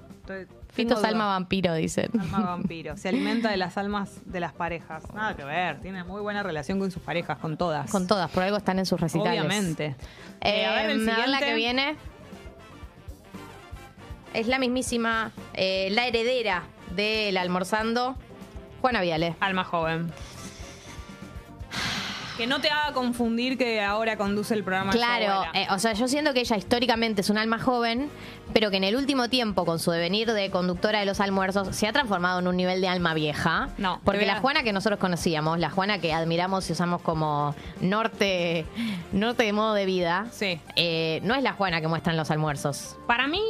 Fito 0.72 0.94
es 0.98 1.04
alma 1.04 1.26
vampiro, 1.26 1.72
dicen. 1.74 2.10
Alma 2.20 2.40
vampiro. 2.56 2.96
Se 2.96 3.08
alimenta 3.08 3.48
de 3.50 3.56
las 3.56 3.76
almas 3.78 4.10
de 4.26 4.40
las 4.40 4.52
parejas. 4.52 5.04
Nada 5.14 5.34
que 5.36 5.44
ver. 5.44 5.80
Tiene 5.80 6.02
muy 6.04 6.20
buena 6.20 6.42
relación 6.42 6.78
con 6.80 6.90
sus 6.90 7.02
parejas, 7.02 7.38
con 7.38 7.56
todas. 7.56 7.90
Con 7.90 8.06
todas, 8.06 8.30
por 8.30 8.42
algo 8.42 8.56
están 8.56 8.78
en 8.80 8.86
sus 8.86 9.00
recitales. 9.00 9.40
Obviamente. 9.40 9.94
Eh, 10.40 10.62
Eh, 10.62 10.66
a 10.66 10.74
ver, 10.74 10.90
el 10.90 11.06
la 11.06 11.14
siguiente. 11.14 11.46
que 11.46 11.54
viene. 11.54 11.96
Es 14.34 14.48
la 14.48 14.58
mismísima, 14.58 15.32
eh, 15.54 15.88
la 15.92 16.06
heredera 16.06 16.64
del 16.94 17.36
almorzando, 17.38 18.16
Juana 18.82 19.00
Viale. 19.00 19.34
Alma 19.40 19.64
joven. 19.64 20.12
Que 22.36 22.46
no 22.46 22.60
te 22.60 22.68
haga 22.68 22.92
confundir 22.92 23.56
que 23.56 23.80
ahora 23.82 24.18
conduce 24.18 24.52
el 24.52 24.62
programa. 24.62 24.92
Claro, 24.92 25.44
eh, 25.54 25.66
o 25.70 25.78
sea, 25.78 25.94
yo 25.94 26.06
siento 26.06 26.34
que 26.34 26.40
ella 26.40 26.56
históricamente 26.56 27.22
es 27.22 27.30
un 27.30 27.38
alma 27.38 27.58
joven, 27.58 28.10
pero 28.52 28.70
que 28.70 28.76
en 28.76 28.84
el 28.84 28.94
último 28.94 29.30
tiempo, 29.30 29.64
con 29.64 29.78
su 29.78 29.90
devenir 29.90 30.30
de 30.30 30.50
conductora 30.50 31.00
de 31.00 31.06
los 31.06 31.20
almuerzos, 31.20 31.74
se 31.74 31.88
ha 31.88 31.92
transformado 31.92 32.38
en 32.40 32.46
un 32.48 32.56
nivel 32.56 32.82
de 32.82 32.88
alma 32.88 33.14
vieja. 33.14 33.70
No, 33.78 34.00
Porque 34.04 34.26
la 34.26 34.40
Juana 34.40 34.62
que 34.62 34.74
nosotros 34.74 35.00
conocíamos, 35.00 35.58
la 35.58 35.70
Juana 35.70 35.98
que 35.98 36.12
admiramos 36.12 36.68
y 36.68 36.72
usamos 36.72 37.00
como 37.00 37.54
norte, 37.80 38.66
norte 39.12 39.44
de 39.44 39.52
modo 39.54 39.72
de 39.72 39.86
vida, 39.86 40.26
Sí. 40.30 40.60
eh, 40.76 41.20
no 41.22 41.34
es 41.34 41.42
la 41.42 41.52
Juana 41.54 41.80
que 41.80 41.88
muestran 41.88 42.18
los 42.18 42.30
almuerzos. 42.30 42.96
Para 43.06 43.26
mí, 43.28 43.40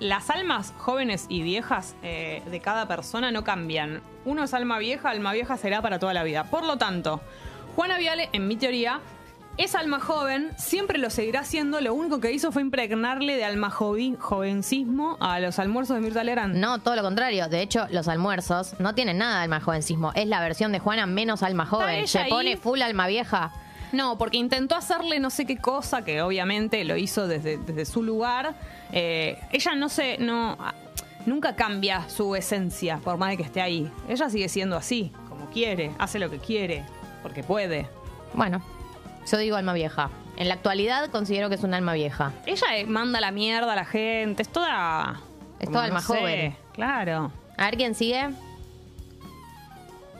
las 0.00 0.28
almas 0.30 0.74
jóvenes 0.76 1.26
y 1.28 1.42
viejas 1.42 1.94
eh, 2.02 2.42
de 2.50 2.58
cada 2.58 2.88
persona 2.88 3.30
no 3.30 3.44
cambian. 3.44 4.02
Uno 4.24 4.42
es 4.42 4.54
alma 4.54 4.78
vieja, 4.78 5.10
alma 5.10 5.32
vieja 5.32 5.56
será 5.56 5.82
para 5.82 6.00
toda 6.00 6.12
la 6.14 6.24
vida. 6.24 6.44
Por 6.50 6.64
lo 6.64 6.78
tanto, 6.78 7.20
Juana 7.76 7.98
Viale, 7.98 8.28
en 8.32 8.46
mi 8.46 8.56
teoría, 8.56 9.00
es 9.56 9.74
alma 9.74 10.00
joven, 10.00 10.50
siempre 10.56 10.98
lo 10.98 11.10
seguirá 11.10 11.44
siendo. 11.44 11.80
Lo 11.80 11.94
único 11.94 12.20
que 12.20 12.32
hizo 12.32 12.52
fue 12.52 12.62
impregnarle 12.62 13.36
de 13.36 13.44
alma 13.44 13.70
jovi- 13.70 14.16
jovencismo 14.18 15.16
a 15.20 15.40
los 15.40 15.58
almuerzos 15.58 15.96
de 15.96 16.02
Mirta 16.02 16.24
Legrand. 16.24 16.56
No, 16.56 16.80
todo 16.80 16.96
lo 16.96 17.02
contrario. 17.02 17.48
De 17.48 17.62
hecho, 17.62 17.86
los 17.90 18.08
almuerzos 18.08 18.74
no 18.80 18.94
tienen 18.94 19.18
nada 19.18 19.38
de 19.38 19.42
alma 19.44 19.60
jovencismo. 19.60 20.12
Es 20.14 20.26
la 20.26 20.40
versión 20.40 20.72
de 20.72 20.78
Juana 20.78 21.06
menos 21.06 21.42
alma 21.42 21.66
joven. 21.66 22.06
Se 22.08 22.20
ahí. 22.20 22.30
pone 22.30 22.56
full 22.56 22.80
alma 22.82 23.06
vieja. 23.06 23.52
No, 23.92 24.18
porque 24.18 24.38
intentó 24.38 24.74
hacerle 24.74 25.20
no 25.20 25.30
sé 25.30 25.46
qué 25.46 25.56
cosa, 25.58 26.04
que 26.04 26.20
obviamente 26.20 26.82
lo 26.84 26.96
hizo 26.96 27.28
desde, 27.28 27.58
desde 27.58 27.84
su 27.84 28.02
lugar. 28.02 28.54
Eh, 28.92 29.38
ella 29.52 29.74
no 29.74 29.88
se. 29.88 30.18
no 30.18 30.56
Nunca 31.26 31.56
cambia 31.56 32.06
su 32.10 32.36
esencia, 32.36 32.98
por 32.98 33.16
más 33.16 33.30
de 33.30 33.38
que 33.38 33.44
esté 33.44 33.62
ahí. 33.62 33.90
Ella 34.08 34.28
sigue 34.28 34.46
siendo 34.50 34.76
así, 34.76 35.10
como 35.30 35.48
quiere, 35.48 35.92
hace 35.98 36.18
lo 36.18 36.28
que 36.28 36.38
quiere, 36.38 36.84
porque 37.24 37.42
puede. 37.42 37.88
Bueno, 38.34 38.62
yo 39.26 39.38
digo 39.38 39.56
alma 39.56 39.72
vieja. 39.72 40.10
En 40.36 40.46
la 40.48 40.54
actualidad 40.54 41.10
considero 41.10 41.48
que 41.48 41.54
es 41.54 41.64
un 41.64 41.72
alma 41.72 41.94
vieja. 41.94 42.32
Ella 42.44 42.76
eh, 42.76 42.84
manda 42.84 43.18
la 43.20 43.30
mierda 43.30 43.72
a 43.72 43.76
la 43.76 43.86
gente, 43.86 44.42
es 44.42 44.48
toda. 44.50 45.20
Es 45.58 45.70
toda 45.70 45.84
alma 45.84 46.02
joven. 46.02 46.54
Claro. 46.74 47.32
A 47.56 47.64
ver 47.64 47.76
quién 47.78 47.94
sigue. 47.94 48.28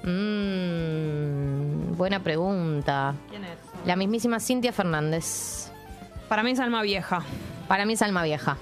Mm, 0.05 1.97
buena 1.97 2.21
pregunta. 2.21 3.15
¿Quién 3.29 3.45
es? 3.45 3.59
La 3.85 3.97
mismísima 3.97 4.41
Cintia 4.41 4.73
Fernández. 4.73 5.71
Para 6.29 6.43
mí 6.43 6.53
es 6.53 6.61
alma 6.61 6.81
vieja. 6.81 7.23
Para 7.69 7.85
mí 7.85 7.93
es 7.93 8.03
alma 8.03 8.23
vieja. 8.23 8.57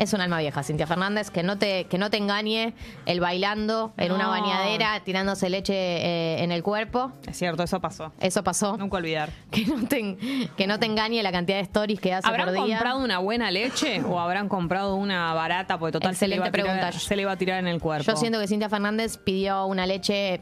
Es 0.00 0.14
un 0.14 0.22
alma 0.22 0.38
vieja, 0.38 0.62
Cintia 0.62 0.86
Fernández, 0.86 1.30
que 1.30 1.42
no 1.42 1.58
te, 1.58 1.84
que 1.84 1.98
no 1.98 2.08
te 2.08 2.16
engañe 2.16 2.72
el 3.04 3.20
bailando 3.20 3.92
en 3.98 4.12
una 4.12 4.28
bañadera, 4.28 4.98
tirándose 5.04 5.50
leche 5.50 5.74
eh, 5.74 6.42
en 6.42 6.52
el 6.52 6.62
cuerpo. 6.62 7.12
Es 7.26 7.36
cierto, 7.36 7.62
eso 7.62 7.80
pasó. 7.80 8.10
Eso 8.18 8.42
pasó. 8.42 8.78
Nunca 8.78 8.96
olvidar. 8.96 9.28
Que 9.50 9.66
no 9.66 9.86
te, 9.86 10.48
que 10.56 10.66
no 10.66 10.78
te 10.78 10.86
engañe 10.86 11.22
la 11.22 11.32
cantidad 11.32 11.58
de 11.58 11.64
stories 11.64 12.00
que 12.00 12.14
hace 12.14 12.26
¿Habrán 12.26 12.46
por 12.46 12.64
día. 12.64 12.76
comprado 12.76 12.98
una 13.04 13.18
buena 13.18 13.50
leche 13.50 14.00
o 14.02 14.18
habrán 14.18 14.48
comprado 14.48 14.94
una 14.94 15.34
barata? 15.34 15.78
Porque 15.78 15.92
total 15.92 16.16
se 16.16 16.28
le, 16.28 16.36
iba 16.36 16.46
a 16.46 16.50
tirar, 16.50 16.66
pregunta. 16.66 16.92
se 16.92 17.14
le 17.16 17.22
iba 17.22 17.32
a 17.32 17.36
tirar 17.36 17.58
en 17.58 17.66
el 17.68 17.78
cuerpo. 17.78 18.10
Yo 18.10 18.16
siento 18.16 18.40
que 18.40 18.46
Cintia 18.48 18.70
Fernández 18.70 19.18
pidió 19.18 19.66
una 19.66 19.84
leche, 19.86 20.40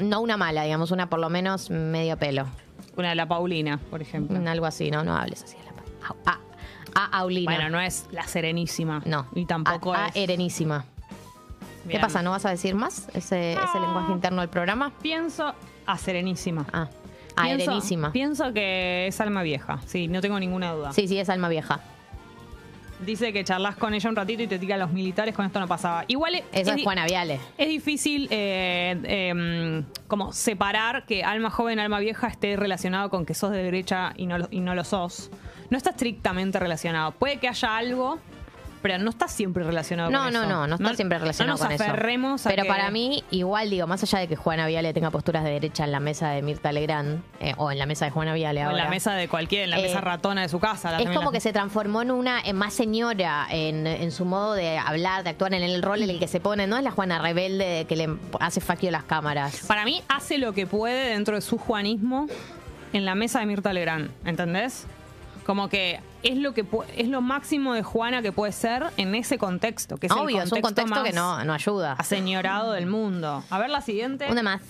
mm, 0.00 0.08
no 0.08 0.20
una 0.22 0.38
mala, 0.38 0.62
digamos, 0.62 0.90
una 0.90 1.10
por 1.10 1.20
lo 1.20 1.28
menos 1.28 1.68
medio 1.68 2.16
pelo. 2.16 2.46
Una 2.96 3.10
de 3.10 3.14
la 3.14 3.26
Paulina, 3.28 3.78
por 3.90 4.00
ejemplo. 4.00 4.38
Un 4.38 4.48
Algo 4.48 4.64
así, 4.64 4.90
¿no? 4.90 5.04
No 5.04 5.14
hables 5.16 5.42
así 5.42 5.56
de 5.58 5.64
la 5.64 5.72
pa- 6.24 6.40
A, 6.94 7.18
Aulina. 7.18 7.52
Bueno, 7.54 7.70
no 7.70 7.80
es 7.80 8.06
la 8.12 8.24
Serenísima. 8.26 9.02
No. 9.04 9.26
Y 9.34 9.46
tampoco 9.46 9.92
a, 9.94 10.04
a 10.04 10.08
es. 10.08 10.16
Erenísima. 10.16 10.84
¿Qué 11.88 11.98
pasa? 11.98 12.22
¿No 12.22 12.30
vas 12.30 12.46
a 12.46 12.50
decir 12.50 12.74
más 12.74 13.08
ese, 13.14 13.52
ese 13.52 13.80
lenguaje 13.80 14.12
interno 14.12 14.40
del 14.40 14.48
programa? 14.50 14.90
Pienso 15.02 15.52
a 15.86 15.98
Serenísima. 15.98 16.64
Ah, 16.72 16.88
a 17.36 17.42
Pienso- 17.44 17.64
Erenísima. 17.64 18.10
Pienso 18.12 18.52
que 18.54 19.06
es 19.08 19.20
alma 19.20 19.42
vieja. 19.42 19.80
Sí, 19.86 20.08
no 20.08 20.20
tengo 20.22 20.38
ninguna 20.40 20.72
duda. 20.72 20.92
Sí, 20.92 21.06
sí, 21.08 21.18
es 21.18 21.28
alma 21.28 21.48
vieja. 21.50 21.80
Dice 23.04 23.32
que 23.32 23.44
charlas 23.44 23.76
con 23.76 23.92
ella 23.92 24.08
un 24.08 24.16
ratito 24.16 24.42
y 24.44 24.46
te 24.46 24.58
tira 24.58 24.76
a 24.76 24.78
los 24.78 24.92
militares. 24.92 25.34
Con 25.34 25.44
esto 25.44 25.58
no 25.60 25.66
pasaba. 25.66 26.04
Igual 26.08 26.36
es, 26.36 26.44
Eso 26.52 26.70
es, 26.70 26.76
di- 26.76 26.84
Juana 26.84 27.04
Viale. 27.04 27.38
Es 27.58 27.68
difícil 27.68 28.28
eh, 28.30 28.98
eh, 29.04 29.82
como 30.06 30.32
separar 30.32 31.04
que 31.04 31.22
alma 31.24 31.50
joven, 31.50 31.80
alma 31.80 31.98
vieja 31.98 32.28
esté 32.28 32.56
relacionado 32.56 33.10
con 33.10 33.26
que 33.26 33.34
sos 33.34 33.50
de 33.50 33.62
derecha 33.62 34.14
y 34.16 34.26
no, 34.26 34.38
lo- 34.38 34.48
y 34.50 34.60
no 34.60 34.74
lo 34.74 34.84
sos. 34.84 35.30
No 35.74 35.78
está 35.78 35.90
estrictamente 35.90 36.60
relacionado. 36.60 37.10
Puede 37.10 37.38
que 37.38 37.48
haya 37.48 37.76
algo, 37.76 38.20
pero 38.80 38.96
no 38.98 39.10
está 39.10 39.26
siempre 39.26 39.64
relacionado 39.64 40.08
No, 40.08 40.22
con 40.22 40.32
no, 40.32 40.40
eso. 40.42 40.48
no, 40.48 40.66
no 40.68 40.74
está 40.76 40.94
siempre 40.94 41.18
relacionado 41.18 41.56
no 41.56 41.58
con 41.58 41.72
nos 41.72 41.80
eso. 41.80 41.90
aferremos 41.90 42.46
a 42.46 42.48
Pero 42.48 42.62
que- 42.62 42.68
para 42.68 42.92
mí, 42.92 43.24
igual 43.32 43.70
digo, 43.70 43.88
más 43.88 44.00
allá 44.04 44.20
de 44.20 44.28
que 44.28 44.36
Juana 44.36 44.68
Viale 44.68 44.94
tenga 44.94 45.10
posturas 45.10 45.42
de 45.42 45.50
derecha 45.50 45.82
en 45.82 45.90
la 45.90 45.98
mesa 45.98 46.28
de 46.30 46.42
Mirta 46.42 46.70
Legrand, 46.70 47.20
eh, 47.40 47.54
o 47.56 47.72
en 47.72 47.78
la 47.80 47.86
mesa 47.86 48.04
de 48.04 48.12
Juana 48.12 48.34
Viale 48.34 48.64
O 48.64 48.70
en 48.70 48.76
la 48.76 48.88
mesa 48.88 49.14
de 49.14 49.26
cualquier, 49.26 49.64
en 49.64 49.70
la 49.70 49.80
Eh, 49.80 49.82
mesa 49.82 50.00
ratona 50.00 50.42
de 50.42 50.48
su 50.48 50.60
casa. 50.60 50.92
la- 50.92 50.98
Es 50.98 51.08
como 51.10 51.22
la- 51.22 51.32
que 51.32 51.40
se 51.40 51.52
transformó 51.52 52.02
en 52.02 52.12
una 52.12 52.40
en 52.40 52.54
más 52.54 52.72
señora 52.72 53.48
en, 53.50 53.88
en 53.88 54.12
su 54.12 54.24
modo 54.24 54.54
de 54.54 54.78
hablar, 54.78 55.24
de 55.24 55.30
actuar 55.30 55.54
en 55.54 55.64
el 55.64 55.82
rol 55.82 56.04
en 56.04 56.10
el 56.10 56.20
que 56.20 56.28
se 56.28 56.38
pone. 56.38 56.68
No 56.68 56.76
es 56.76 56.84
la 56.84 56.92
Juana 56.92 57.18
rebelde 57.18 57.84
que 57.88 57.96
le 57.96 58.08
hace 58.38 58.60
faquio 58.60 58.92
las 58.92 59.02
cámaras. 59.02 59.64
Para 59.66 59.84
mí 59.84 60.04
hace 60.08 60.38
lo 60.38 60.52
que 60.52 60.68
puede 60.68 61.08
dentro 61.08 61.34
de 61.34 61.40
su 61.40 61.58
juanismo 61.58 62.28
en 62.92 63.04
la 63.04 63.16
mesa 63.16 63.40
de 63.40 63.46
Mirta 63.46 63.72
Legrand, 63.72 64.12
¿entendés? 64.24 64.86
Como 65.44 65.68
que 65.68 66.00
es 66.22 66.36
lo 66.38 66.54
que 66.54 66.64
es 66.96 67.08
lo 67.08 67.20
máximo 67.20 67.74
de 67.74 67.82
Juana 67.82 68.22
que 68.22 68.32
puede 68.32 68.52
ser 68.52 68.86
en 68.96 69.14
ese 69.14 69.36
contexto, 69.38 69.98
que 69.98 70.06
es 70.06 70.12
Obvio, 70.12 70.38
el 70.40 70.46
es 70.46 70.52
un 70.52 70.60
contexto 70.62 71.02
que 71.02 71.12
no, 71.12 71.44
no 71.44 71.52
ayuda. 71.52 71.92
aseñorado 71.98 72.72
del 72.72 72.86
mundo. 72.86 73.42
A 73.50 73.58
ver 73.58 73.68
la 73.70 73.80
siguiente. 73.82 74.26
Una 74.30 74.42
más. 74.42 74.62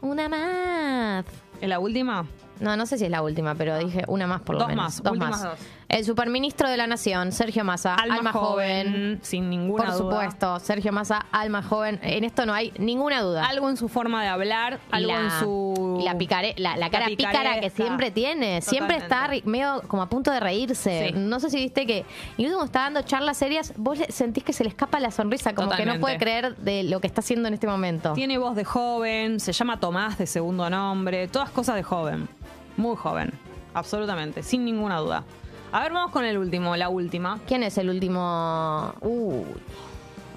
Una 0.00 0.28
más. 0.28 1.24
¿Es 1.60 1.68
la 1.68 1.78
última? 1.78 2.26
No, 2.60 2.76
no 2.76 2.86
sé 2.86 2.98
si 2.98 3.04
es 3.06 3.10
la 3.10 3.22
última, 3.22 3.54
pero 3.54 3.76
dije 3.78 4.04
una 4.06 4.26
más 4.26 4.40
por 4.42 4.54
lo 4.54 4.60
Dos 4.60 4.68
menos. 4.68 4.84
más, 4.84 5.00
últimas 5.12 5.42
dos. 5.42 5.58
El 5.90 6.04
superministro 6.04 6.68
de 6.68 6.76
la 6.76 6.86
Nación, 6.86 7.32
Sergio 7.32 7.64
Massa, 7.64 7.96
Alma, 7.96 8.14
alma, 8.18 8.32
joven. 8.32 9.18
Sin 9.22 9.50
ninguna 9.50 9.86
Por 9.86 9.92
duda. 9.98 9.98
supuesto, 9.98 10.60
Sergio 10.60 10.92
Massa, 10.92 11.26
alma 11.32 11.64
joven. 11.64 11.98
En 12.04 12.22
esto 12.22 12.46
no 12.46 12.54
hay 12.54 12.72
ninguna 12.78 13.20
duda. 13.22 13.44
Algo 13.46 13.68
en 13.68 13.76
su 13.76 13.88
forma 13.88 14.22
de 14.22 14.28
hablar, 14.28 14.78
Y 14.92 14.94
algo 14.96 15.10
la, 15.12 15.20
en 15.20 15.30
su. 15.40 15.98
y 16.00 16.04
la, 16.04 16.14
picare- 16.16 16.54
la, 16.58 16.76
la 16.76 16.90
cara 16.90 17.06
pícara 17.06 17.58
que 17.58 17.70
siempre 17.70 18.12
tiene. 18.12 18.60
Siempre 18.62 18.98
está 18.98 19.28
medio 19.44 19.82
como 19.88 20.02
a 20.02 20.08
punto 20.08 20.30
de 20.30 20.38
reírse. 20.38 21.08
Sí. 21.08 21.12
No 21.18 21.40
sé 21.40 21.50
si 21.50 21.56
viste 21.56 21.84
que, 21.86 22.04
incluso 22.36 22.54
cuando 22.58 22.66
está 22.66 22.80
dando 22.82 23.02
charlas 23.02 23.36
serias, 23.36 23.72
vos 23.76 23.98
sentís 24.10 24.44
que 24.44 24.52
se 24.52 24.62
le 24.62 24.70
escapa 24.70 25.00
la 25.00 25.10
sonrisa, 25.10 25.56
como 25.56 25.72
que 25.72 25.84
no 25.86 25.98
puede 25.98 26.18
creer 26.18 26.56
de 26.58 26.84
lo 26.84 27.00
que 27.00 27.08
está 27.08 27.20
haciendo 27.20 27.48
en 27.48 27.54
este 27.54 27.66
momento. 27.66 28.12
Tiene 28.12 28.38
voz 28.38 28.54
de 28.54 28.64
joven, 28.64 29.40
se 29.40 29.50
llama 29.52 29.80
Tomás 29.80 30.18
de 30.18 30.28
segundo 30.28 30.70
nombre, 30.70 31.26
todas 31.26 31.50
cosas 31.50 31.74
de 31.74 31.82
joven. 31.82 32.28
Muy 32.76 32.94
joven, 32.94 33.32
absolutamente, 33.74 34.44
sin 34.44 34.64
ninguna 34.64 34.98
duda. 34.98 35.24
A 35.72 35.80
ver, 35.80 35.92
vamos 35.92 36.10
con 36.10 36.24
el 36.24 36.36
último, 36.36 36.76
la 36.76 36.88
última. 36.88 37.38
¿Quién 37.46 37.62
es 37.62 37.78
el 37.78 37.90
último? 37.90 38.92
Uy. 39.00 39.44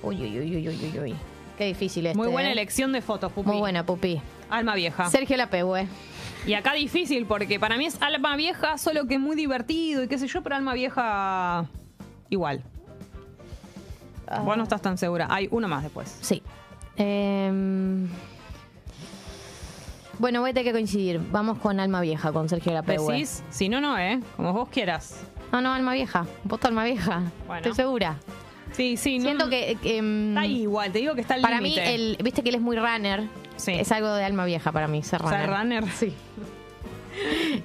Uy, 0.04 0.22
uy, 0.22 0.40
uy, 0.40 0.56
uy, 0.58 0.68
uy, 0.68 0.92
uy, 0.92 1.00
uy. 1.00 1.16
Qué 1.58 1.66
difícil 1.66 2.06
este. 2.06 2.18
Muy 2.18 2.28
buena 2.28 2.50
¿eh? 2.50 2.54
elección 2.54 2.92
de 2.92 3.02
fotos, 3.02 3.32
Pupi. 3.32 3.50
Muy 3.50 3.60
buena, 3.60 3.86
Pupi. 3.86 4.22
Alma 4.50 4.76
vieja. 4.76 5.10
Sergio 5.10 5.38
Lapehue. 5.38 5.88
Y 6.46 6.54
acá 6.54 6.74
difícil 6.74 7.26
porque 7.26 7.60
para 7.60 7.78
mí 7.78 7.86
es 7.86 8.02
alma 8.02 8.36
vieja, 8.36 8.78
solo 8.78 9.08
que 9.08 9.18
muy 9.18 9.36
divertido 9.36 10.04
y 10.04 10.08
qué 10.08 10.18
sé 10.18 10.28
yo, 10.28 10.44
pero 10.44 10.56
alma 10.56 10.74
vieja 10.74 11.66
igual. 12.30 12.62
Vos 14.44 14.58
no 14.58 14.64
estás 14.64 14.82
tan 14.82 14.98
segura. 14.98 15.28
Hay 15.30 15.48
uno 15.52 15.68
más 15.68 15.84
después. 15.84 16.18
Sí. 16.22 16.42
Em, 16.96 18.08
Bueno, 20.20 20.42
voy 20.42 20.52
a 20.52 20.54
tener 20.54 20.66
que 20.68 20.72
coincidir. 20.74 21.20
Vamos 21.32 21.58
con 21.60 21.80
Alma 21.80 22.00
Vieja, 22.02 22.32
con 22.32 22.48
Sergio 22.48 22.72
Lapehue. 22.74 23.14
Decís, 23.14 23.44
si 23.50 23.68
no, 23.70 23.82
no, 23.82 23.98
¿eh? 23.98 24.20
Como 24.36 24.54
vos 24.54 24.70
quieras. 24.70 25.22
No, 25.52 25.62
no, 25.62 25.74
Alma 25.74 25.94
Vieja. 25.94 26.26
Voto 26.44 26.68
Alma 26.68 26.84
Vieja. 26.86 27.24
Bueno. 27.48 27.58
Estoy 27.58 27.74
segura. 27.74 28.18
Sí, 28.72 28.98
sí. 28.98 29.18
no- 29.20 29.26
Siento 29.26 29.50
que... 29.50 29.78
que, 29.82 29.98
em, 29.98 30.30
Está 30.30 30.42
ahí 30.42 30.62
igual, 30.64 30.92
te 30.92 31.00
digo 31.00 31.14
que 31.16 31.22
está 31.22 31.36
al 31.36 31.42
Para 31.42 31.62
mí, 31.62 31.78
el, 31.78 32.18
viste 32.24 32.42
que 32.44 32.50
él 32.50 32.56
es 32.56 32.62
muy 32.62 32.78
runner. 32.78 33.24
Sí. 33.56 33.72
Es 33.74 33.92
algo 33.92 34.14
de 34.14 34.24
alma 34.24 34.46
vieja 34.46 34.72
para 34.72 34.88
mí, 34.88 35.04
ser 35.04 35.22
runner. 35.22 35.40
Ser 35.42 35.50
runner. 35.50 35.88
Sí. 35.92 36.14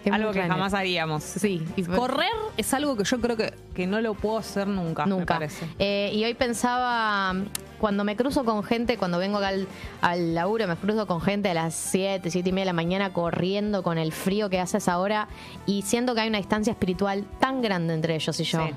Es 0.05 0.13
algo 0.13 0.27
muy 0.29 0.35
que 0.35 0.41
runner. 0.41 0.49
jamás 0.53 0.75
haríamos. 0.75 1.25
Sí. 1.25 1.63
y- 1.77 1.83
Correr 1.85 2.29
es 2.59 2.75
algo 2.75 2.97
que 2.97 3.05
yo 3.05 3.19
creo 3.21 3.37
que, 3.37 3.55
que 3.75 3.87
no 3.87 4.01
lo 4.03 4.13
puedo 4.13 4.37
hacer 4.37 4.67
nunca, 4.69 5.07
me 5.07 5.11
Nunca. 5.11 5.35
parece. 5.35 5.67
Eh, 5.79 6.11
y 6.13 6.23
hoy 6.25 6.35
pensaba, 6.35 7.35
cuando 7.79 8.05
me 8.05 8.17
cruzo 8.17 8.45
con 8.45 8.63
gente, 8.63 8.97
cuando 8.99 9.19
vengo 9.19 9.39
acá 9.39 9.49
al, 9.49 9.69
al 10.01 10.35
laburo, 10.35 10.67
me 10.67 10.77
cruzo 10.77 11.07
con 11.07 11.21
gente 11.21 11.51
a 11.51 11.55
las 11.55 11.75
7, 11.75 12.31
7 12.31 12.49
y 12.49 12.53
media 12.53 12.63
de 12.63 12.67
la 12.67 12.73
mañana 12.73 13.13
corriendo 13.13 13.83
con 13.83 13.99
el 13.99 14.13
frío 14.13 14.51
que 14.51 14.61
hace 14.61 14.77
a 14.77 14.79
esa 14.79 14.99
hora 14.99 15.29
y 15.67 15.83
siento 15.83 16.15
que 16.15 16.21
hay 16.23 16.29
una 16.29 16.39
distancia 16.39 16.71
espiritual 16.73 17.25
tan 17.41 17.63
grande 17.63 17.95
entre 17.95 18.15
ellos 18.15 18.39
y 18.41 18.45
yo. 18.45 18.67
Sí. 18.67 18.73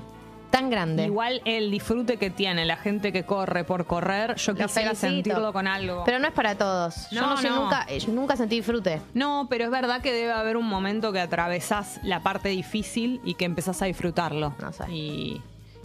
Tan 0.50 0.68
grande. 0.68 1.06
Igual 1.06 1.40
el 1.46 1.70
disfrute 1.70 2.18
que 2.18 2.28
tiene 2.28 2.66
la 2.66 2.76
gente 2.76 3.10
que 3.10 3.24
corre 3.24 3.64
por 3.64 3.86
correr, 3.86 4.36
yo 4.36 4.52
Lo 4.52 4.66
quisiera 4.66 4.90
felicito. 4.94 4.96
sentirlo 5.30 5.50
con 5.54 5.66
algo. 5.66 6.02
Pero 6.04 6.18
no 6.18 6.28
es 6.28 6.34
para 6.34 6.56
todos. 6.58 7.08
yo 7.10 7.22
No, 7.22 7.38
sé, 7.38 7.48
no. 7.48 7.62
nunca, 7.64 7.86
eh, 7.88 7.98
yo 7.98 8.12
nunca 8.12 8.36
sentí 8.36 8.56
disfrute. 8.56 9.00
No, 9.14 9.46
pero 9.48 9.64
es 9.64 9.70
verdad 9.70 10.02
que 10.02 10.12
debe 10.12 10.30
haber 10.30 10.58
un 10.58 10.66
momento 10.68 11.10
que 11.10 11.20
atravesás 11.20 12.00
la 12.02 12.20
parte 12.22 12.50
difícil 12.50 13.22
y 13.24 13.32
que 13.34 13.46
empezás 13.46 13.80
a 13.80 13.86
disfrutarlo. 13.86 14.54
No 14.60 14.72
sé. 14.74 14.84
Y, 14.92 15.40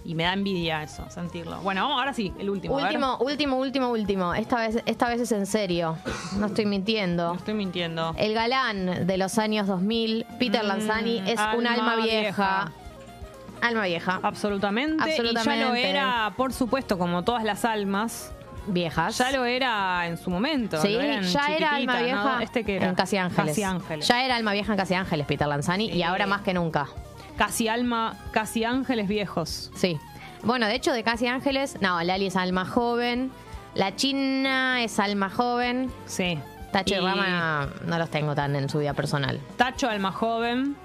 y 0.06 0.16
me 0.16 0.24
da 0.24 0.34
envidia 0.34 0.84
eso, 0.84 1.06
sentirlo. 1.10 1.58
Bueno, 1.62 1.82
vamos, 1.84 2.00
ahora 2.00 2.14
sí, 2.14 2.34
el 2.40 2.50
último. 2.50 2.76
Último, 2.76 3.18
último, 3.20 3.58
último, 3.58 3.90
último. 3.92 4.34
Esta 4.34 4.56
vez, 4.58 4.82
esta 4.86 5.10
vez 5.10 5.22
es 5.22 5.32
en 5.34 5.46
serio. 5.46 5.98
No 6.38 6.46
estoy 6.48 6.66
mintiendo. 6.66 7.30
No 7.30 7.36
estoy 7.36 7.54
mintiendo. 7.54 8.14
El 8.18 8.34
galán 8.34 9.06
de 9.06 9.18
los 9.18 9.38
años 9.38 9.68
2000, 9.68 10.26
Peter 10.40 10.64
Mm, 10.64 10.68
Lanzani, 10.68 11.24
es 11.28 11.40
un 11.58 11.68
alma 11.68 11.96
vieja. 11.98 12.06
vieja. 12.22 12.72
Alma 13.62 13.86
vieja. 13.86 14.20
Absolutamente. 14.24 15.04
Y 15.10 15.18
ya 15.18 15.24
lo 15.24 15.30
Absolutamente. 15.32 15.90
era, 15.90 16.34
por 16.38 16.54
supuesto, 16.54 16.98
como 16.98 17.24
todas 17.24 17.44
las 17.44 17.66
almas. 17.66 18.32
Viejas. 18.70 19.18
Ya 19.18 19.32
lo 19.32 19.46
era 19.46 20.06
en 20.08 20.18
su 20.18 20.30
momento. 20.30 20.82
Sí, 20.82 20.92
ya 21.32 21.56
era 21.56 21.76
alma 21.76 22.02
vieja 22.02 22.22
¿no? 22.36 22.40
¿Este 22.42 22.66
que 22.66 22.76
era? 22.76 22.90
en 22.90 22.96
Casi 22.96 23.16
Ángeles. 23.16 23.52
Casi 23.52 23.64
Ángeles. 23.64 24.06
Ya 24.06 24.26
era 24.26 24.36
alma 24.36 24.52
vieja 24.52 24.74
en 24.74 24.78
Casi 24.78 24.94
Ángeles, 24.94 25.26
Peter 25.26 25.48
Lanzani, 25.48 25.86
y 25.86 25.94
Sí. 25.94 26.04
ahora 26.04 26.28
más 26.28 26.42
que 26.42 26.54
nunca. 26.54 26.88
Casi 27.38 27.68
alma, 27.68 28.16
casi 28.32 28.64
ángeles 28.64 29.08
viejos. 29.08 29.72
Sí. 29.76 29.98
Bueno, 30.44 30.68
de 30.68 30.76
hecho, 30.76 30.92
de 30.94 31.04
Casi 31.04 31.28
Ángeles, 31.28 31.78
no, 31.82 32.02
Lali 32.04 32.28
es 32.28 32.36
alma 32.36 32.66
joven, 32.66 33.32
la 33.76 33.96
China 33.96 34.84
es 34.84 35.00
alma 35.00 35.30
joven, 35.30 35.92
Sí. 36.06 36.38
Tacho 36.72 36.96
y 36.96 37.00
Rama 37.00 37.70
no 37.86 37.98
los 37.98 38.10
tengo 38.10 38.36
tan 38.36 38.56
en 38.56 38.70
su 38.70 38.80
vida 38.80 38.94
personal. 38.94 39.40
Tacho, 39.56 39.90
alma 39.90 40.12
joven. 40.12 40.76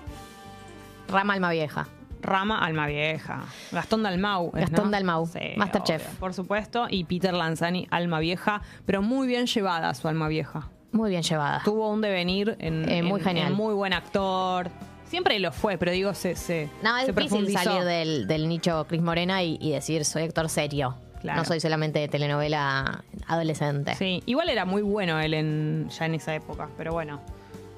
Rama 1.09 1.35
alma 1.35 1.51
vieja. 1.51 1.89
Rama, 2.23 2.65
alma 2.65 2.87
vieja. 2.87 3.41
Gastón 3.73 4.03
Dalmau. 4.05 4.53
¿es, 4.55 4.61
Gastón 4.71 4.85
no? 4.87 4.91
Dalmau, 4.93 5.27
Sí, 5.27 5.41
Masterchef. 5.57 6.07
obvio, 6.07 6.19
por 6.21 6.35
supuesto. 6.35 6.87
Y 6.89 7.05
Peter 7.05 7.35
Lanzani, 7.35 7.89
alma 7.91 8.21
vieja. 8.21 8.63
Pero 8.87 9.03
muy 9.03 9.27
bien 9.27 9.47
llevada 9.47 9.93
su 9.95 10.07
alma 10.09 10.29
vieja. 10.29 10.69
Muy 10.93 11.11
bien 11.11 11.23
llevada. 11.23 11.61
Tuvo 11.65 11.91
un 11.91 12.01
devenir 12.01 12.57
en, 12.61 12.89
Eh, 12.89 13.03
muy 13.03 13.19
en- 13.21 13.27
genial. 13.27 13.49
en 13.49 13.55
muy 13.55 13.75
buen 13.75 13.93
actor. 13.93 14.71
Siempre 15.13 15.39
lo 15.41 15.53
fue, 15.53 15.77
pero 15.77 15.93
digo, 15.93 16.15
se, 16.15 16.37
se, 16.37 16.71
No, 16.83 16.97
es 16.97 17.05
se 17.05 17.13
difícil 17.13 17.53
salir 17.53 17.85
del, 17.85 18.27
del 18.27 18.49
nicho 18.49 18.87
Cris 18.89 19.03
Morena 19.03 19.43
y, 19.43 19.59
y 19.61 19.73
decir 19.73 20.07
soy 20.07 20.23
actor 20.23 20.49
serio. 20.49 20.95
Claro. 21.21 21.39
No 21.39 21.45
soy 21.45 21.61
solamente 21.61 21.99
de 21.99 22.09
telenovela 22.09 23.05
adolescente. 23.27 23.95
Sí, 23.95 24.23
igual 24.25 24.49
era 24.49 24.65
muy 24.65 24.81
bueno 24.81 25.21
él 25.21 25.35
en, 25.35 25.91
ya 25.91 26.07
en 26.07 26.15
esa 26.15 26.35
época, 26.35 26.71
pero 26.79 26.93
bueno, 26.95 27.21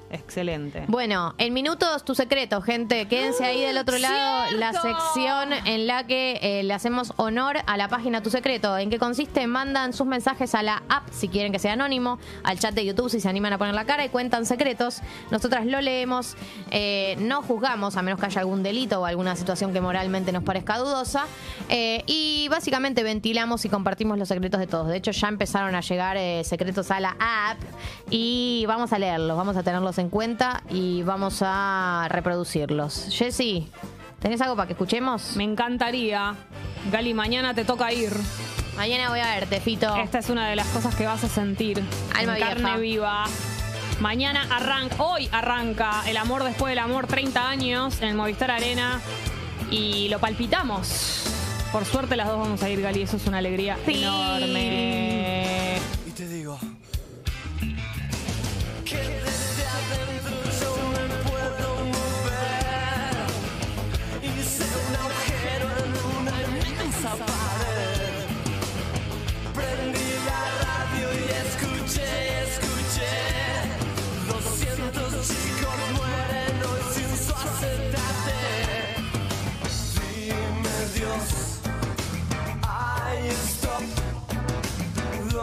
excelente. 0.09 0.85
Bueno, 0.87 1.33
en 1.37 1.53
minutos 1.53 2.03
tu 2.05 2.15
secreto, 2.15 2.61
gente. 2.61 3.07
Quédense 3.07 3.43
ahí 3.43 3.61
del 3.61 3.77
otro 3.77 3.97
lado, 3.97 4.51
la 4.57 4.73
sección 4.73 5.53
en 5.65 5.87
la 5.87 6.05
que 6.05 6.39
eh, 6.41 6.63
le 6.63 6.73
hacemos 6.73 7.13
honor 7.17 7.57
a 7.65 7.77
la 7.77 7.87
página 7.89 8.21
Tu 8.21 8.29
Secreto. 8.29 8.77
¿En 8.77 8.89
qué 8.89 8.99
consiste? 8.99 9.47
Mandan 9.47 9.93
sus 9.93 10.07
mensajes 10.07 10.55
a 10.55 10.63
la 10.63 10.83
app 10.89 11.09
si 11.11 11.27
quieren 11.27 11.51
que 11.51 11.59
sea 11.59 11.73
anónimo, 11.73 12.19
al 12.43 12.59
chat 12.59 12.73
de 12.73 12.85
YouTube 12.85 13.09
si 13.09 13.19
se 13.19 13.29
animan 13.29 13.53
a 13.53 13.57
poner 13.57 13.75
la 13.75 13.85
cara 13.85 14.05
y 14.05 14.09
cuentan 14.09 14.45
secretos. 14.45 15.01
Nosotras 15.31 15.65
lo 15.65 15.81
leemos, 15.81 16.35
eh, 16.71 17.15
no 17.19 17.41
juzgamos 17.41 17.97
a 17.97 18.01
menos 18.01 18.19
que 18.19 18.25
haya 18.27 18.41
algún 18.41 18.63
delito 18.63 19.01
o 19.01 19.05
alguna 19.05 19.35
situación 19.35 19.73
que 19.73 19.81
moralmente 19.81 20.31
nos 20.31 20.43
parezca 20.43 20.77
dudosa. 20.77 21.25
eh, 21.69 22.03
y 22.07 22.47
básicamente 22.49 23.03
ventilamos 23.03 23.65
y 23.65 23.69
compartimos 23.69 24.17
los 24.17 24.27
secretos 24.27 24.59
de 24.59 24.67
todos. 24.67 24.87
De 24.87 24.97
hecho, 24.97 25.11
ya 25.11 25.27
empezaron 25.27 25.75
a 25.75 25.81
llegar 25.81 26.17
eh, 26.17 26.43
secretos 26.43 26.91
a 26.91 26.99
la 26.99 27.15
app 27.19 27.57
y 28.09 28.65
vamos 28.67 28.93
a 28.93 28.99
leerlos, 28.99 29.35
vamos 29.37 29.57
a 29.57 29.63
tenerlos 29.63 29.97
en 29.97 30.04
cuenta 30.09 30.61
y 30.69 31.03
vamos 31.03 31.39
a 31.41 32.07
reproducirlos. 32.09 33.07
Jessy, 33.11 33.69
¿tenés 34.19 34.41
algo 34.41 34.55
para 34.55 34.67
que 34.67 34.73
escuchemos? 34.73 35.35
Me 35.35 35.43
encantaría. 35.43 36.35
Gali, 36.91 37.13
mañana 37.13 37.53
te 37.53 37.65
toca 37.65 37.91
ir. 37.93 38.11
Mañana 38.77 39.09
voy 39.09 39.19
a 39.19 39.27
verte, 39.35 39.59
Fito. 39.61 39.95
Esta 39.95 40.19
es 40.19 40.29
una 40.29 40.49
de 40.49 40.55
las 40.55 40.67
cosas 40.67 40.95
que 40.95 41.05
vas 41.05 41.23
a 41.23 41.29
sentir. 41.29 41.81
Alma 42.15 42.37
en 42.37 42.43
carne 42.43 42.77
viva. 42.77 43.25
Mañana 44.01 44.45
arranca, 44.51 45.01
hoy 45.01 45.29
arranca 45.31 46.03
El 46.07 46.17
Amor 46.17 46.43
Después 46.43 46.71
del 46.71 46.79
Amor, 46.79 47.07
30 47.07 47.47
años 47.49 48.01
en 48.01 48.09
el 48.09 48.15
Movistar 48.15 48.51
Arena. 48.51 48.99
Y 49.71 50.09
lo 50.09 50.19
palpitamos. 50.19 51.23
Por 51.71 51.85
suerte 51.85 52.15
las 52.17 52.27
dos 52.27 52.37
vamos 52.39 52.61
a 52.63 52.69
ir, 52.69 52.81
Gali. 52.81 53.01
Eso 53.03 53.15
es 53.17 53.25
una 53.27 53.37
alegría 53.37 53.77
Sí. 53.85 54.03
enorme. 54.03 55.77
Y 56.05 56.11
te 56.11 56.27
digo 56.27 56.59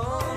¿Dónde 0.02 0.31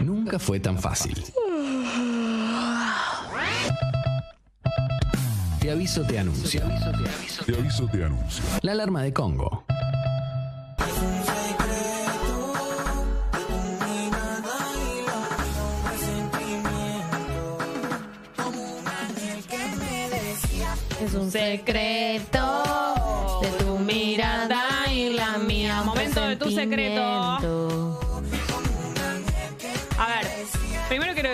Nunca 0.00 0.38
fue 0.38 0.60
tan 0.60 0.78
fácil. 0.78 1.24
Te 5.60 5.70
aviso, 5.70 6.02
te 6.02 6.18
anuncio. 6.18 6.62
Te 7.44 7.54
aviso, 7.54 7.86
te 7.88 8.04
anuncio. 8.04 8.44
La 8.62 8.72
alarma 8.72 9.02
de 9.02 9.12
Congo. 9.12 9.64
Es 21.00 21.14
un 21.14 21.30
secreto 21.30 21.87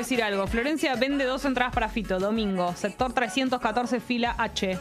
decir 0.05 0.22
algo. 0.22 0.47
Florencia 0.47 0.94
vende 0.97 1.24
dos 1.24 1.47
entradas 1.47 1.72
para 1.72 1.89
Fito, 1.89 2.18
domingo, 2.18 2.74
sector 2.76 3.14
314, 3.14 4.01
fila 4.01 4.35
H. 4.36 4.78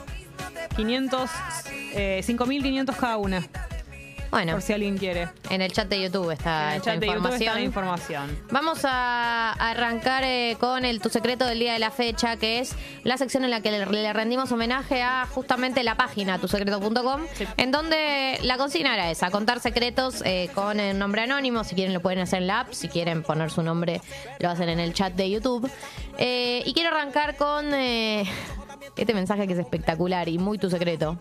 500, 0.75 1.31
eh, 1.93 2.21
5.500 2.25 2.95
cada 2.97 3.17
una, 3.17 3.47
Bueno, 4.33 4.53
por 4.53 4.63
si 4.63 4.73
alguien 4.73 4.97
quiere. 4.97 5.29
en 5.51 5.61
el 5.61 5.71
chat 5.71 5.87
de 5.87 6.01
YouTube 6.01 6.31
está 6.31 6.69
En 6.69 6.71
el 6.71 6.77
esta 6.77 6.91
chat 6.91 6.99
de 6.99 7.05
YouTube 7.05 7.17
está 7.17 7.29
información. 7.29 7.53
la 7.53 7.61
información. 7.61 8.39
Vamos 8.49 8.79
a 8.83 9.51
arrancar 9.51 10.23
eh, 10.23 10.57
con 10.59 10.85
el 10.85 11.01
Tu 11.01 11.09
Secreto 11.09 11.45
del 11.45 11.59
día 11.59 11.73
de 11.73 11.77
la 11.77 11.91
fecha, 11.91 12.35
que 12.37 12.57
es 12.57 12.75
la 13.03 13.17
sección 13.17 13.43
en 13.43 13.51
la 13.51 13.61
que 13.61 13.69
le, 13.69 13.85
le 13.85 14.11
rendimos 14.11 14.51
homenaje 14.51 15.03
a 15.03 15.27
justamente 15.27 15.83
la 15.83 15.97
página 15.97 16.39
tusecreto.com, 16.39 17.21
en 17.57 17.71
donde 17.71 18.39
la 18.41 18.57
consigna 18.57 18.95
era 18.95 19.11
esa, 19.11 19.29
contar 19.29 19.59
secretos 19.59 20.23
eh, 20.25 20.49
con 20.55 20.79
el 20.79 20.97
nombre 20.97 21.21
anónimo, 21.21 21.63
si 21.63 21.75
quieren 21.75 21.93
lo 21.93 22.01
pueden 22.01 22.17
hacer 22.17 22.41
en 22.41 22.47
la 22.47 22.61
app, 22.61 22.73
si 22.73 22.87
quieren 22.87 23.21
poner 23.21 23.51
su 23.51 23.61
nombre 23.61 24.01
lo 24.39 24.49
hacen 24.49 24.67
en 24.67 24.79
el 24.79 24.95
chat 24.95 25.13
de 25.13 25.29
YouTube. 25.29 25.69
Eh, 26.17 26.63
y 26.65 26.73
quiero 26.73 26.89
arrancar 26.89 27.35
con 27.35 27.71
eh, 27.75 28.25
este 28.97 29.13
mensaje 29.13 29.45
que 29.45 29.53
es 29.53 29.59
espectacular 29.59 30.27
y 30.27 30.39
muy 30.39 30.57
Tu 30.57 30.71
Secreto. 30.71 31.19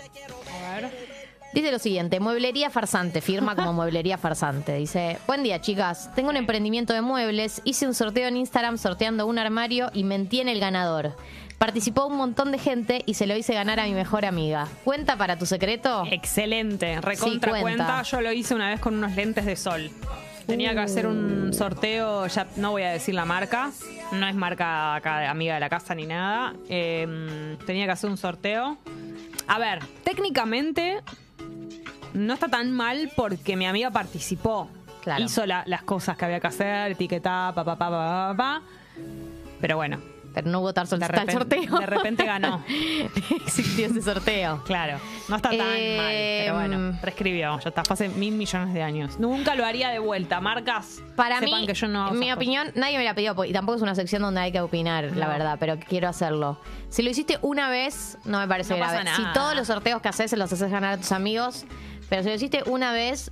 Dice 1.54 1.70
lo 1.70 1.78
siguiente, 1.78 2.18
mueblería 2.18 2.70
farsante, 2.70 3.20
firma 3.20 3.54
como 3.54 3.74
mueblería 3.74 4.16
farsante. 4.16 4.74
Dice, 4.76 5.18
buen 5.26 5.42
día 5.42 5.60
chicas, 5.60 6.10
tengo 6.14 6.30
un 6.30 6.36
emprendimiento 6.38 6.94
de 6.94 7.02
muebles, 7.02 7.60
hice 7.64 7.86
un 7.86 7.92
sorteo 7.94 8.26
en 8.28 8.38
Instagram 8.38 8.78
sorteando 8.78 9.26
un 9.26 9.38
armario 9.38 9.90
y 9.92 10.04
mentí 10.04 10.40
en 10.40 10.48
el 10.48 10.60
ganador. 10.60 11.14
Participó 11.58 12.06
un 12.06 12.16
montón 12.16 12.52
de 12.52 12.58
gente 12.58 13.02
y 13.04 13.14
se 13.14 13.26
lo 13.26 13.36
hice 13.36 13.52
ganar 13.52 13.80
a 13.80 13.84
mi 13.84 13.92
mejor 13.92 14.24
amiga. 14.24 14.66
¿Cuenta 14.82 15.16
para 15.16 15.36
tu 15.38 15.44
secreto? 15.44 16.04
Excelente, 16.10 17.00
recontra 17.02 17.52
Sí, 17.52 17.60
cuenta. 17.60 17.84
cuenta. 17.86 18.02
Yo 18.02 18.20
lo 18.22 18.32
hice 18.32 18.54
una 18.54 18.70
vez 18.70 18.80
con 18.80 18.94
unos 18.96 19.14
lentes 19.14 19.44
de 19.44 19.54
sol. 19.54 19.90
Tenía 20.46 20.72
que 20.72 20.80
hacer 20.80 21.06
un 21.06 21.52
sorteo, 21.52 22.26
ya 22.28 22.46
no 22.56 22.70
voy 22.72 22.82
a 22.82 22.90
decir 22.90 23.14
la 23.14 23.24
marca, 23.26 23.70
no 24.10 24.26
es 24.26 24.34
marca 24.34 24.96
acá 24.96 25.30
amiga 25.30 25.54
de 25.54 25.60
la 25.60 25.68
casa 25.68 25.94
ni 25.94 26.06
nada. 26.06 26.54
Eh, 26.68 27.56
tenía 27.66 27.84
que 27.84 27.92
hacer 27.92 28.08
un 28.10 28.16
sorteo. 28.16 28.78
A 29.46 29.58
ver, 29.58 29.80
técnicamente 30.02 31.00
no 32.14 32.34
está 32.34 32.48
tan 32.48 32.72
mal 32.72 33.10
porque 33.16 33.56
mi 33.56 33.66
amiga 33.66 33.90
participó. 33.90 34.68
Claro. 35.02 35.24
Hizo 35.24 35.46
la- 35.46 35.64
las 35.66 35.82
cosas 35.82 36.16
que 36.16 36.24
había 36.24 36.38
que 36.40 36.46
hacer, 36.46 36.92
etiquetaba, 36.92 37.52
pa, 37.54 37.64
pa, 37.64 37.76
pa, 37.76 37.90
pa, 37.90 38.34
pa, 38.34 38.36
pa. 38.36 38.62
Pero 39.60 39.76
bueno, 39.76 39.98
Pero 40.34 40.48
no 40.50 40.60
votar 40.60 40.88
de 40.88 40.98
tal 40.98 41.08
repente, 41.08 41.32
sorteo. 41.32 41.78
de 41.80 41.86
repente 41.86 42.24
ganó. 42.24 42.64
Existió 43.44 43.86
ese 43.86 44.00
sorteo. 44.00 44.62
Claro, 44.64 44.98
no 45.28 45.36
está 45.36 45.50
tan 45.50 45.58
Eh, 45.60 45.96
mal, 45.98 46.44
pero 46.46 46.54
bueno, 46.78 46.92
mm. 46.92 47.00
prescribió, 47.02 47.58
ya 47.60 47.68
está, 47.68 47.84
fue 47.84 47.94
hace 47.94 48.08
mil 48.08 48.34
millones 48.34 48.72
de 48.72 48.82
años. 48.82 49.18
Nunca 49.20 49.54
lo 49.54 49.64
haría 49.66 49.90
de 49.90 49.98
vuelta, 49.98 50.40
marcas. 50.40 51.02
Para 51.16 51.38
sepan 51.40 51.60
mí, 51.60 51.66
que 51.66 51.74
yo 51.74 51.86
no 51.88 52.12
mi 52.12 52.32
opinión, 52.32 52.72
nadie 52.76 52.96
me 52.96 53.04
la 53.04 53.14
pidió 53.14 53.34
y 53.44 53.52
tampoco 53.52 53.76
es 53.76 53.82
una 53.82 53.94
sección 53.94 54.22
donde 54.22 54.40
hay 54.40 54.52
que 54.52 54.60
opinar, 54.60 55.04
la 55.16 55.28
verdad, 55.28 55.56
pero 55.60 55.78
quiero 55.78 56.08
hacerlo. 56.08 56.58
Si 56.88 57.02
lo 57.02 57.10
hiciste 57.10 57.38
una 57.42 57.68
vez, 57.68 58.16
no 58.24 58.38
me 58.38 58.48
parece 58.48 58.72
No 58.72 58.78
grave. 58.78 59.04
Si 59.14 59.22
todos 59.34 59.54
los 59.54 59.66
sorteos 59.66 60.00
que 60.00 60.08
haces 60.08 60.30
se 60.30 60.36
los 60.38 60.52
haces 60.52 60.70
ganar 60.70 60.94
a 60.94 60.96
tus 60.96 61.12
amigos, 61.12 61.66
pero 62.12 62.22
si 62.24 62.28
lo 62.28 62.34
hiciste 62.34 62.62
una 62.66 62.92
vez. 62.92 63.30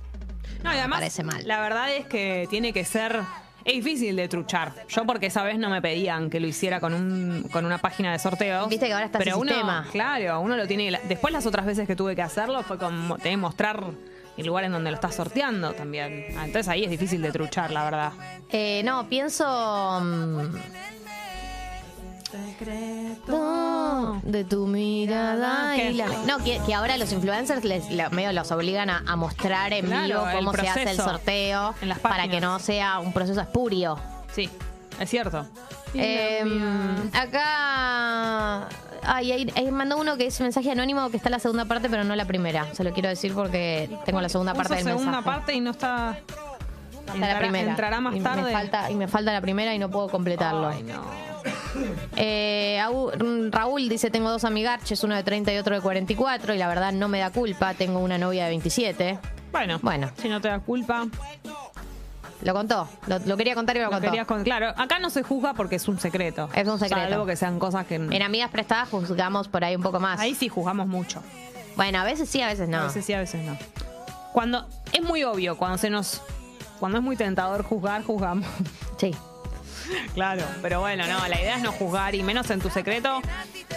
No, 0.63 0.73
y 0.73 0.77
además, 0.79 1.01
parece 1.01 1.23
mal. 1.23 1.47
la 1.47 1.61
verdad 1.61 1.93
es 1.93 2.07
que 2.07 2.47
tiene 2.49 2.73
que 2.73 2.83
ser. 2.83 3.21
Es 3.63 3.75
difícil 3.75 4.15
de 4.15 4.27
truchar. 4.27 4.73
Yo 4.89 5.05
porque 5.05 5.27
esa 5.27 5.43
vez 5.43 5.59
no 5.59 5.69
me 5.69 5.83
pedían 5.83 6.31
que 6.31 6.39
lo 6.39 6.47
hiciera 6.47 6.79
con 6.79 6.95
un 6.95 7.47
con 7.51 7.63
una 7.63 7.77
página 7.77 8.11
de 8.11 8.17
sorteos. 8.17 8.67
Viste 8.69 8.87
que 8.87 8.93
ahora 8.93 9.05
está 9.05 9.19
Pero 9.19 9.37
uno, 9.37 9.51
sistema. 9.51 9.85
claro, 9.91 10.41
uno 10.41 10.57
lo 10.57 10.65
tiene. 10.65 10.99
Después 11.07 11.31
las 11.31 11.45
otras 11.45 11.67
veces 11.67 11.85
que 11.85 11.95
tuve 11.95 12.15
que 12.15 12.23
hacerlo 12.23 12.63
fue 12.63 12.79
como 12.79 13.17
que 13.17 13.37
mostrar 13.37 13.83
el 14.35 14.47
lugar 14.47 14.63
en 14.63 14.71
donde 14.71 14.89
lo 14.89 14.95
estás 14.95 15.13
sorteando 15.13 15.73
también. 15.73 16.25
Ah, 16.39 16.45
Entonces 16.45 16.67
ahí 16.69 16.83
es 16.83 16.89
difícil 16.89 17.21
de 17.21 17.31
truchar, 17.31 17.69
la 17.69 17.83
verdad. 17.83 18.13
eh, 18.49 18.81
no, 18.83 19.07
pienso... 19.07 19.45
mm, 23.27 24.19
de 24.23 24.43
tu 24.43 24.67
mirada 24.67 25.75
y 25.77 25.93
la- 25.93 26.07
No, 26.27 26.37
que, 26.43 26.59
que 26.65 26.73
ahora 26.73 26.97
los 26.97 27.11
influencers 27.11 27.63
les, 27.63 27.89
la- 27.91 28.09
medio 28.09 28.31
los 28.33 28.51
obligan 28.51 28.89
a, 28.89 29.03
a 29.07 29.15
mostrar 29.15 29.73
en 29.73 29.85
Claro, 29.87 30.05
vivo 30.07 30.27
el 30.29 30.35
cómo 30.37 30.53
se 30.53 30.67
hace 30.67 30.79
el 30.81 30.85
proceso 30.95 31.03
sorteo 31.09 31.75
en 31.81 31.89
las 31.89 31.99
para 31.99 32.15
páginas. 32.17 32.35
que 32.35 32.41
no 32.41 32.59
sea 32.59 32.99
un 32.99 33.13
proceso 33.13 33.41
espurio. 33.41 33.97
Sí, 34.33 34.49
es 34.99 35.09
cierto. 35.09 35.45
Eh, 35.93 36.43
acá. 37.13 38.67
Ay, 39.03 39.31
ahí, 39.31 39.51
ahí 39.55 39.71
mandó 39.71 39.97
uno 39.97 40.15
que 40.15 40.27
es 40.27 40.39
mensaje 40.41 40.71
anónimo 40.71 41.09
que 41.09 41.17
está 41.17 41.29
en 41.29 41.33
la 41.33 41.39
segunda 41.39 41.65
parte, 41.65 41.89
pero 41.89 42.03
no 42.03 42.15
la 42.15 42.25
primera. 42.25 42.67
Se 42.73 42.83
lo 42.83 42.93
quiero 42.93 43.09
decir 43.09 43.33
porque 43.33 43.89
tengo 44.05 44.21
la 44.21 44.29
segunda 44.29 44.53
parte 44.53 44.75
Puso 44.75 44.85
del 44.85 44.93
segunda 44.93 45.11
mensaje. 45.17 45.25
parte 45.37 45.53
y 45.53 45.59
no 45.59 45.71
está. 45.71 46.17
Está 46.99 47.13
entrará, 47.15 47.33
la 47.33 47.39
primera. 47.39 47.69
entrará 47.71 47.99
más 47.99 48.15
Y 48.15 48.19
tarde. 48.21 48.43
Me 48.43 48.51
falta, 48.51 48.91
y 48.91 48.95
me 48.95 49.07
falta 49.07 49.33
la 49.33 49.41
primera 49.41 49.73
y 49.73 49.79
no 49.79 49.89
puedo 49.89 50.07
completarlo. 50.07 50.67
Ay, 50.69 50.83
no. 50.83 51.01
Eh, 52.17 52.81
Raúl 53.51 53.89
dice: 53.89 54.09
Tengo 54.11 54.29
dos 54.29 54.43
amigarches, 54.43 55.03
uno 55.03 55.15
de 55.15 55.23
30 55.23 55.53
y 55.53 55.57
otro 55.57 55.75
de 55.75 55.81
44, 55.81 56.53
y 56.53 56.57
la 56.57 56.67
verdad 56.67 56.91
no 56.91 57.07
me 57.07 57.19
da 57.19 57.29
culpa. 57.31 57.73
Tengo 57.73 57.99
una 57.99 58.17
novia 58.17 58.43
de 58.43 58.49
27. 58.49 59.19
Bueno, 59.51 59.79
Bueno. 59.81 60.09
si 60.21 60.29
no 60.29 60.39
te 60.41 60.47
da 60.47 60.59
culpa, 60.59 61.07
Lo 62.41 62.53
contó. 62.53 62.87
Lo, 63.07 63.19
lo 63.19 63.37
quería 63.37 63.53
contar 63.53 63.75
y 63.75 63.79
me 63.79 63.85
lo, 63.85 63.91
lo 63.91 64.01
contó. 64.01 64.25
con. 64.27 64.43
Claro, 64.43 64.69
acá 64.77 64.97
no 64.99 65.09
se 65.09 65.23
juzga 65.23 65.53
porque 65.53 65.75
es 65.75 65.87
un 65.87 65.99
secreto. 65.99 66.49
Es 66.55 66.67
un 66.67 66.79
secreto. 66.79 67.09
Salvo 67.09 67.25
que 67.25 67.35
sean 67.35 67.59
cosas 67.59 67.85
que. 67.85 67.95
En 67.95 68.21
amigas 68.21 68.49
prestadas 68.49 68.89
juzgamos 68.89 69.47
por 69.47 69.63
ahí 69.63 69.75
un 69.75 69.83
poco 69.83 69.99
más. 69.99 70.19
Ahí 70.19 70.33
sí 70.35 70.47
juzgamos 70.49 70.87
mucho. 70.87 71.21
Bueno, 71.75 71.99
a 71.99 72.03
veces 72.03 72.27
sí, 72.29 72.41
a 72.41 72.47
veces 72.47 72.67
no. 72.67 72.77
A 72.79 72.83
veces 72.87 73.05
sí, 73.05 73.13
a 73.13 73.19
veces 73.19 73.43
no. 73.45 73.57
Cuando. 74.33 74.65
Es 74.91 75.01
muy 75.03 75.23
obvio, 75.23 75.55
cuando 75.57 75.77
se 75.77 75.89
nos. 75.89 76.21
Cuando 76.79 76.97
es 76.97 77.03
muy 77.03 77.15
tentador 77.15 77.63
juzgar, 77.63 78.03
juzgamos. 78.03 78.47
Sí. 78.97 79.15
Claro, 80.13 80.43
pero 80.61 80.79
bueno, 80.81 81.05
no, 81.07 81.27
la 81.27 81.39
idea 81.39 81.55
es 81.55 81.61
no 81.61 81.71
juzgar 81.71 82.15
y 82.15 82.23
menos 82.23 82.49
en 82.49 82.59
tu 82.59 82.69
secreto 82.69 83.21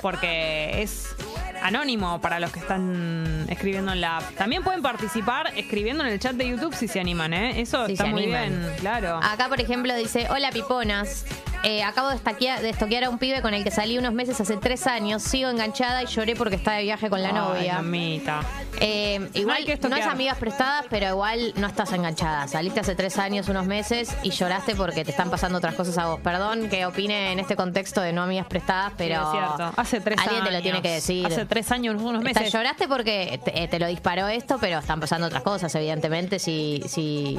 porque 0.03 0.83
es 0.83 1.15
anónimo 1.63 2.21
para 2.21 2.41
los 2.41 2.51
que 2.53 2.61
están 2.61 3.47
escribiendo 3.49 3.93
en 3.93 4.01
la 4.01 4.19
app. 4.19 4.35
También 4.35 4.63
pueden 4.63 4.83
participar 4.83 5.53
escribiendo 5.57 6.05
en 6.05 6.11
el 6.13 6.19
chat 6.19 6.35
de 6.35 6.49
YouTube 6.49 6.75
si 6.75 6.89
se 6.89 7.01
animan, 7.01 7.33
¿eh? 7.33 7.61
Eso 7.61 7.87
Si 7.87 7.93
está 7.93 8.05
se 8.05 8.11
muy 8.11 8.25
animan. 8.25 8.61
bien, 8.61 8.73
claro. 8.81 9.21
Acá, 9.23 9.49
por 9.49 9.61
ejemplo, 9.61 9.95
dice: 9.95 10.27
Hola, 10.31 10.51
piponas. 10.51 11.25
Eh, 11.65 11.83
acabo 11.83 12.11
de 12.11 12.17
estaquear- 12.17 12.61
de 12.61 12.71
estoquear 12.71 13.05
a 13.05 13.11
un 13.11 13.19
pibe 13.19 13.41
con 13.43 13.55
el 13.55 13.65
que 13.65 13.71
salí 13.71 13.97
unos 13.99 14.13
meses 14.13 14.39
hace 14.41 14.57
tres 14.59 14.87
años. 14.87 15.23
Sigo 15.23 15.49
enganchada 15.49 16.03
y 16.03 16.07
lloré 16.07 16.37
porque 16.37 16.57
está 16.57 16.73
de 16.73 16.83
viaje 16.83 17.09
con 17.09 17.23
la 17.23 17.29
Ay, 17.29 17.35
novia. 17.35 17.75
mamita. 17.77 18.41
Eh, 18.81 19.31
igual 19.35 19.57
hay 19.57 19.65
que 19.65 19.71
no, 19.71 19.75
es 19.79 19.85
estoquear. 19.85 20.09
amigas 20.11 20.37
prestadas, 20.39 20.85
pero 20.91 21.09
igual 21.09 21.53
no 21.57 21.67
estás 21.67 21.91
enganchada. 21.93 22.47
Saliste 22.49 22.81
hace 22.81 22.95
tres 22.95 23.17
años, 23.19 23.49
unos 23.49 23.65
meses 23.67 24.15
y 24.23 24.31
lloraste 24.31 24.75
porque 24.75 25.05
te 25.05 25.11
están 25.13 25.31
pasando 25.31 25.59
otras 25.59 25.75
cosas 25.75 25.97
a 25.99 26.07
vos. 26.09 26.21
Perdón 26.21 26.69
que 26.69 26.85
opine 26.87 27.33
en 27.33 27.39
este 27.41 27.57
contexto 27.57 28.01
de 28.03 28.13
no 28.13 28.23
amigas 28.25 28.47
prestadas, 28.47 28.93
pero 28.99 29.23
es 29.23 29.31
cierto. 29.31 29.73
Hace 29.77 30.01
tres 30.01 30.19
alguien 30.19 30.37
años. 30.43 30.49
te 30.51 30.57
lo 30.57 30.63
tiene 30.63 30.83
que 30.83 30.91
decir. 30.91 31.27
Hace 31.27 31.47
tres 31.47 31.71
años, 31.73 31.95
unos 32.01 32.23
Está- 32.25 32.41
meses. 32.41 32.53
lloraste 32.53 32.89
porque 32.89 33.41
te, 33.45 33.69
te 33.69 33.79
lo 33.79 33.87
disparó 33.87 34.29
esto, 34.29 34.59
pero 34.61 34.81
están 34.81 35.01
pasando 35.01 35.29
otras 35.29 35.43
cosas, 35.43 35.75
evidentemente. 35.75 36.39
Si, 36.39 36.83
si 36.87 37.39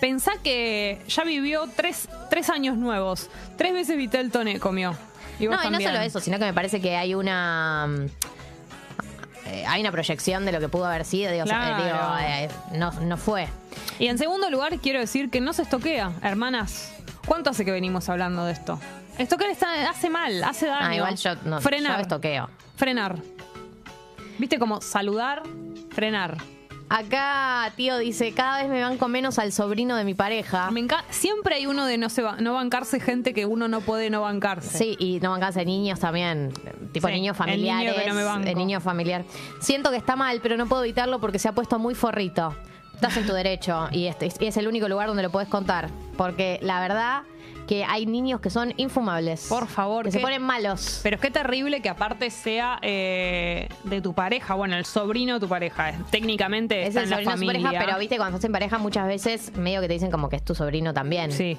Pensá 0.00 0.32
que 0.42 1.00
ya 1.08 1.24
vivió 1.24 1.68
tres, 1.76 2.08
tres 2.30 2.48
años 2.50 2.76
nuevos. 2.76 3.28
Tres 3.56 3.72
veces 3.72 3.96
Vitel 3.96 4.30
Tone 4.30 4.58
comió. 4.58 4.96
Y 5.38 5.46
no, 5.46 5.62
y 5.64 5.70
no 5.70 5.80
solo 5.80 6.00
eso, 6.00 6.20
sino 6.20 6.38
que 6.38 6.44
me 6.44 6.54
parece 6.54 6.80
que 6.80 6.96
hay 6.96 7.14
una. 7.14 7.86
mm, 7.86 8.06
eh, 9.46 9.64
hay 9.66 9.80
una 9.80 9.90
proyección 9.92 10.44
de 10.44 10.52
lo 10.52 10.60
que 10.60 10.68
pudo 10.68 10.86
haber 10.86 11.04
sido. 11.04 11.32
Digo, 11.32 11.44
Claro. 11.44 11.82
digo, 11.84 11.98
eh, 12.20 12.48
no, 12.72 12.92
no 12.92 13.16
fue. 13.16 13.48
Y 13.98 14.06
en 14.06 14.16
segundo 14.18 14.50
lugar, 14.50 14.78
quiero 14.78 15.00
decir 15.00 15.30
que 15.30 15.40
no 15.40 15.52
se 15.52 15.62
estoquea, 15.62 16.12
hermanas. 16.22 16.92
¿Cuánto 17.26 17.50
hace 17.50 17.64
que 17.64 17.70
venimos 17.72 18.08
hablando 18.08 18.44
de 18.46 18.52
esto? 18.52 18.78
Estoquear 19.18 19.50
está, 19.50 19.90
hace 19.90 20.08
mal, 20.08 20.42
hace 20.44 20.66
daño. 20.66 20.86
Ah, 20.88 20.96
igual 20.96 21.16
yo 21.16 21.34
no. 21.44 21.60
Frenar. 21.60 21.96
Yo 21.96 22.02
estoqueo. 22.02 22.48
Frenar. 22.76 23.16
¿Viste 24.38 24.58
como 24.58 24.80
saludar, 24.80 25.42
frenar? 25.90 26.38
Acá, 26.90 27.72
tío 27.76 27.98
dice: 27.98 28.32
cada 28.32 28.60
vez 28.60 28.68
me 28.68 28.80
banco 28.80 29.06
menos 29.06 29.38
al 29.38 29.52
sobrino 29.52 29.94
de 29.94 30.04
mi 30.04 30.14
pareja. 30.14 30.70
Me 30.72 30.80
Siempre 31.10 31.54
hay 31.54 31.66
uno 31.66 31.86
de 31.86 31.98
no, 31.98 32.08
se 32.10 32.22
no 32.40 32.54
bancarse 32.54 32.98
gente 32.98 33.32
que 33.32 33.46
uno 33.46 33.68
no 33.68 33.80
puede 33.80 34.10
no 34.10 34.22
bancarse. 34.22 34.76
Sí, 34.76 34.96
y 34.98 35.20
no 35.20 35.30
bancarse 35.30 35.64
niños 35.64 36.00
también, 36.00 36.52
tipo 36.92 37.06
Sí, 37.06 37.14
niños 37.14 37.14
el 37.14 37.20
niño 37.20 37.34
familiares. 37.34 37.94
que 37.94 38.08
no 38.08 38.14
me 38.14 38.24
banco. 38.24 38.48
el 38.48 38.56
niño 38.56 38.80
familiar. 38.80 39.24
Siento 39.60 39.90
que 39.90 39.96
está 39.98 40.16
mal, 40.16 40.40
pero 40.42 40.56
no 40.56 40.66
puedo 40.66 40.82
evitarlo 40.82 41.20
porque 41.20 41.38
se 41.38 41.48
ha 41.48 41.52
puesto 41.52 41.78
muy 41.78 41.94
forrito. 41.94 42.56
Estás 43.00 43.16
en 43.16 43.26
tu 43.26 43.32
derecho 43.32 43.88
y 43.92 44.06
este 44.06 44.30
y 44.40 44.46
es 44.46 44.56
el 44.58 44.68
único 44.68 44.86
lugar 44.88 45.08
donde 45.08 45.22
lo 45.22 45.30
puedes 45.30 45.48
contar. 45.48 45.88
Porque 46.18 46.58
la 46.62 46.80
verdad 46.80 47.22
que 47.66 47.84
hay 47.84 48.04
niños 48.04 48.40
que 48.40 48.50
son 48.50 48.74
infumables. 48.76 49.46
Por 49.48 49.68
favor. 49.68 50.04
Que 50.04 50.10
se 50.12 50.18
ponen 50.20 50.42
malos. 50.42 51.00
Pero 51.02 51.16
es 51.16 51.22
que 51.22 51.30
terrible 51.30 51.80
que 51.80 51.88
aparte 51.88 52.28
sea 52.30 52.78
eh, 52.82 53.68
de 53.84 54.00
tu 54.02 54.12
pareja, 54.12 54.54
bueno, 54.54 54.76
el 54.76 54.84
sobrino 54.84 55.34
de 55.34 55.40
tu 55.40 55.48
pareja. 55.48 55.92
Técnicamente 56.10 56.82
Es 56.82 56.88
está 56.88 57.00
el 57.00 57.04
en 57.04 57.10
la 57.10 57.16
de 57.18 57.24
familia. 57.24 57.62
pareja, 57.62 57.84
pero 57.86 57.98
viste, 57.98 58.16
cuando 58.16 58.36
estás 58.36 58.46
en 58.48 58.52
pareja 58.52 58.78
muchas 58.78 59.06
veces 59.06 59.56
medio 59.56 59.80
que 59.80 59.86
te 59.86 59.94
dicen 59.94 60.10
como 60.10 60.28
que 60.28 60.36
es 60.36 60.44
tu 60.44 60.54
sobrino 60.54 60.92
también. 60.92 61.32
Sí. 61.32 61.56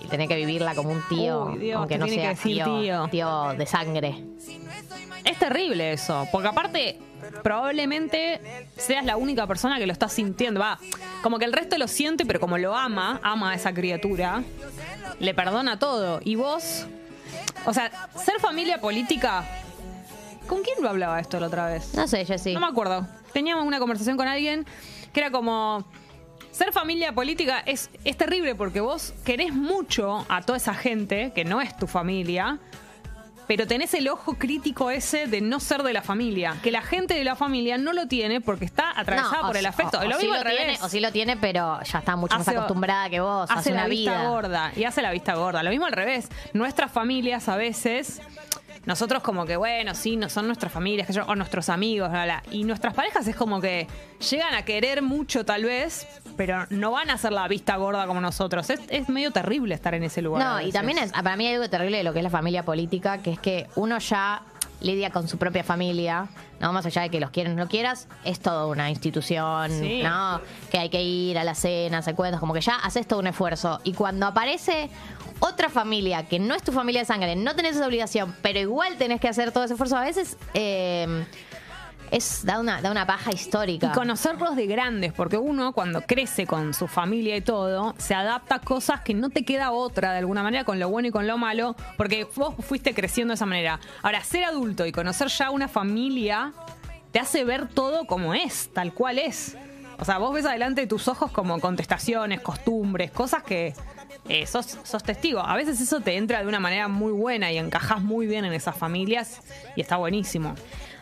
Y 0.00 0.08
tenés 0.08 0.28
que 0.28 0.36
vivirla 0.36 0.74
como 0.74 0.90
un 0.90 1.00
tío, 1.08 1.52
Uy, 1.52 1.58
Dios, 1.58 1.78
aunque 1.78 1.96
no 1.96 2.06
sea 2.08 2.34
que 2.34 2.42
tío. 2.42 3.08
tío 3.10 3.54
de 3.56 3.66
sangre. 3.66 4.24
Es 5.24 5.38
terrible 5.38 5.92
eso, 5.92 6.26
porque 6.32 6.48
aparte 6.48 6.98
probablemente 7.42 8.68
seas 8.76 9.04
la 9.04 9.16
única 9.16 9.46
persona 9.46 9.78
que 9.78 9.86
lo 9.86 9.92
está 9.92 10.08
sintiendo. 10.08 10.60
Va, 10.60 10.78
como 11.22 11.38
que 11.38 11.44
el 11.44 11.52
resto 11.52 11.78
lo 11.78 11.88
siente, 11.88 12.26
pero 12.26 12.40
como 12.40 12.58
lo 12.58 12.74
ama, 12.74 13.20
ama 13.22 13.52
a 13.52 13.54
esa 13.54 13.72
criatura, 13.72 14.42
le 15.18 15.34
perdona 15.34 15.78
todo. 15.78 16.20
Y 16.24 16.34
vos, 16.34 16.86
o 17.64 17.72
sea, 17.72 17.90
ser 18.16 18.40
familia 18.40 18.80
política, 18.80 19.44
¿con 20.46 20.62
quién 20.62 20.82
lo 20.82 20.88
hablaba 20.88 21.20
esto 21.20 21.38
la 21.40 21.46
otra 21.46 21.66
vez? 21.66 21.94
No 21.94 22.06
sé, 22.08 22.24
Jessy. 22.24 22.54
No 22.54 22.60
me 22.60 22.66
acuerdo. 22.66 23.06
Teníamos 23.32 23.64
una 23.64 23.78
conversación 23.78 24.16
con 24.16 24.28
alguien 24.28 24.66
que 25.12 25.20
era 25.20 25.30
como. 25.30 25.84
Ser 26.50 26.70
familia 26.70 27.14
política 27.14 27.60
es, 27.64 27.88
es 28.04 28.14
terrible 28.18 28.54
porque 28.54 28.82
vos 28.82 29.14
querés 29.24 29.54
mucho 29.54 30.26
a 30.28 30.42
toda 30.42 30.58
esa 30.58 30.74
gente 30.74 31.32
que 31.34 31.46
no 31.46 31.62
es 31.62 31.74
tu 31.78 31.86
familia, 31.86 32.58
pero 33.46 33.66
tenés 33.66 33.94
el 33.94 34.08
ojo 34.08 34.34
crítico 34.34 34.90
ese 34.90 35.26
de 35.26 35.40
no 35.40 35.60
ser 35.60 35.82
de 35.82 35.92
la 35.92 36.02
familia. 36.02 36.56
Que 36.62 36.70
la 36.70 36.82
gente 36.82 37.14
de 37.14 37.24
la 37.24 37.36
familia 37.36 37.78
no 37.78 37.92
lo 37.92 38.06
tiene 38.06 38.40
porque 38.40 38.64
está 38.64 38.90
atravesada 38.98 39.42
No, 39.42 39.46
por 39.48 39.56
el 39.56 39.66
afecto. 39.66 39.98
o- 39.98 40.02
o 40.02 40.04
lo 40.04 40.16
sí 40.16 40.22
mismo 40.26 40.34
lo 40.34 40.40
al 40.40 40.46
tiene, 40.46 40.64
revés. 40.64 40.82
o 40.82 40.88
sí 40.88 41.00
lo 41.00 41.12
tiene, 41.12 41.36
pero 41.36 41.80
ya 41.82 41.98
está 41.98 42.16
mucho 42.16 42.36
más 42.38 42.48
acostumbrada 42.48 43.10
que 43.10 43.20
vos. 43.20 43.50
Hace, 43.50 43.60
hace 43.60 43.72
una 43.72 43.82
la 43.82 43.88
vista 43.88 44.24
gorda 44.28 44.72
y 44.76 44.84
hace 44.84 45.02
la 45.02 45.10
vista 45.10 45.34
gorda. 45.34 45.62
Lo 45.62 45.70
mismo 45.70 45.86
al 45.86 45.92
revés. 45.92 46.28
Nuestras 46.52 46.90
familias 46.92 47.48
a 47.48 47.56
veces, 47.56 48.20
nosotros 48.84 49.22
como 49.22 49.46
que, 49.46 49.56
bueno, 49.56 49.94
sí, 49.94 50.16
no 50.16 50.28
son 50.28 50.46
nuestras 50.46 50.72
familias, 50.72 51.06
que 51.06 51.12
yo, 51.12 51.24
o 51.26 51.34
nuestros 51.36 51.68
amigos, 51.68 52.10
bla, 52.10 52.24
bla. 52.24 52.42
y 52.50 52.64
nuestras 52.64 52.94
parejas 52.94 53.26
es 53.28 53.36
como 53.36 53.60
que 53.60 53.86
llegan 54.30 54.54
a 54.54 54.64
querer 54.64 55.02
mucho 55.02 55.44
tal 55.44 55.64
vez, 55.64 56.06
pero 56.36 56.66
no 56.70 56.90
van 56.90 57.10
a 57.10 57.14
hacer 57.14 57.32
la 57.32 57.46
vista 57.48 57.76
gorda 57.76 58.06
como 58.06 58.20
nosotros. 58.20 58.68
Es, 58.70 58.80
es 58.88 59.08
medio 59.08 59.30
terrible 59.30 59.74
estar 59.74 59.94
en 59.94 60.02
ese 60.02 60.20
lugar. 60.22 60.44
No, 60.44 60.60
y 60.66 60.72
también 60.72 60.98
es, 60.98 61.12
para 61.12 61.36
mí 61.36 61.46
hay 61.46 61.54
algo 61.54 61.68
terrible 61.70 61.98
de 61.98 62.02
lo 62.04 62.12
que 62.12 62.18
es 62.18 62.24
la 62.24 62.30
familia 62.30 62.64
política, 62.64 63.18
que 63.18 63.30
es 63.32 63.38
que 63.38 63.68
uno 63.76 63.98
ya 63.98 64.42
lidia 64.80 65.10
con 65.10 65.28
su 65.28 65.38
propia 65.38 65.62
familia, 65.62 66.26
no 66.58 66.72
más 66.72 66.84
allá 66.84 67.02
de 67.02 67.08
que 67.10 67.20
los 67.20 67.30
quieras 67.30 67.52
o 67.52 67.56
no 67.56 67.68
quieras, 67.68 68.08
es 68.24 68.40
toda 68.40 68.66
una 68.66 68.90
institución, 68.90 69.70
Sí. 69.70 70.02
¿no? 70.02 70.40
Que 70.72 70.78
hay 70.78 70.88
que 70.88 71.00
ir 71.00 71.38
a 71.38 71.44
las 71.44 71.58
cenas, 71.60 72.08
a 72.08 72.14
cuentos, 72.16 72.40
como 72.40 72.52
que 72.52 72.60
ya 72.60 72.74
haces 72.76 73.06
todo 73.06 73.20
un 73.20 73.28
esfuerzo. 73.28 73.80
Y 73.84 73.92
cuando 73.92 74.26
aparece 74.26 74.90
otra 75.42 75.68
familia 75.68 76.24
que 76.24 76.38
no 76.38 76.54
es 76.54 76.62
tu 76.62 76.70
familia 76.70 77.00
de 77.00 77.06
sangre, 77.06 77.34
no 77.34 77.56
tenés 77.56 77.74
esa 77.74 77.86
obligación, 77.86 78.34
pero 78.42 78.60
igual 78.60 78.96
tenés 78.96 79.20
que 79.20 79.28
hacer 79.28 79.50
todo 79.50 79.64
ese 79.64 79.74
esfuerzo, 79.74 79.96
a 79.96 80.04
veces 80.04 80.36
eh, 80.54 81.24
es 82.12 82.44
da 82.44 82.60
una, 82.60 82.80
da 82.80 82.92
una 82.92 83.06
paja 83.06 83.32
histórica. 83.32 83.88
Y 83.88 83.90
conocerlos 83.90 84.54
de 84.54 84.66
grandes, 84.66 85.12
porque 85.12 85.38
uno 85.38 85.72
cuando 85.72 86.02
crece 86.02 86.46
con 86.46 86.74
su 86.74 86.86
familia 86.86 87.36
y 87.36 87.40
todo, 87.40 87.92
se 87.98 88.14
adapta 88.14 88.56
a 88.56 88.58
cosas 88.60 89.00
que 89.00 89.14
no 89.14 89.30
te 89.30 89.44
queda 89.44 89.72
otra 89.72 90.12
de 90.12 90.18
alguna 90.18 90.44
manera, 90.44 90.62
con 90.64 90.78
lo 90.78 90.88
bueno 90.88 91.08
y 91.08 91.10
con 91.10 91.26
lo 91.26 91.36
malo, 91.38 91.74
porque 91.96 92.24
vos 92.36 92.54
fuiste 92.60 92.94
creciendo 92.94 93.32
de 93.32 93.36
esa 93.36 93.46
manera. 93.46 93.80
Ahora, 94.02 94.22
ser 94.22 94.44
adulto 94.44 94.86
y 94.86 94.92
conocer 94.92 95.26
ya 95.26 95.50
una 95.50 95.66
familia 95.66 96.52
te 97.10 97.18
hace 97.18 97.44
ver 97.44 97.66
todo 97.66 98.04
como 98.04 98.32
es, 98.32 98.70
tal 98.72 98.94
cual 98.94 99.18
es. 99.18 99.56
O 99.98 100.04
sea, 100.04 100.18
vos 100.18 100.32
ves 100.32 100.46
adelante 100.46 100.82
de 100.82 100.86
tus 100.86 101.08
ojos 101.08 101.30
como 101.32 101.60
contestaciones, 101.60 102.40
costumbres, 102.40 103.10
cosas 103.10 103.42
que 103.42 103.74
eh, 104.28 104.46
sos, 104.46 104.78
sos 104.84 105.02
testigo. 105.02 105.40
A 105.40 105.54
veces 105.56 105.80
eso 105.80 106.00
te 106.00 106.16
entra 106.16 106.40
de 106.42 106.46
una 106.48 106.60
manera 106.60 106.88
muy 106.88 107.12
buena 107.12 107.50
y 107.52 107.58
encajas 107.58 108.00
muy 108.02 108.26
bien 108.26 108.44
en 108.44 108.52
esas 108.52 108.76
familias 108.76 109.40
y 109.76 109.80
está 109.80 109.96
buenísimo. 109.96 110.54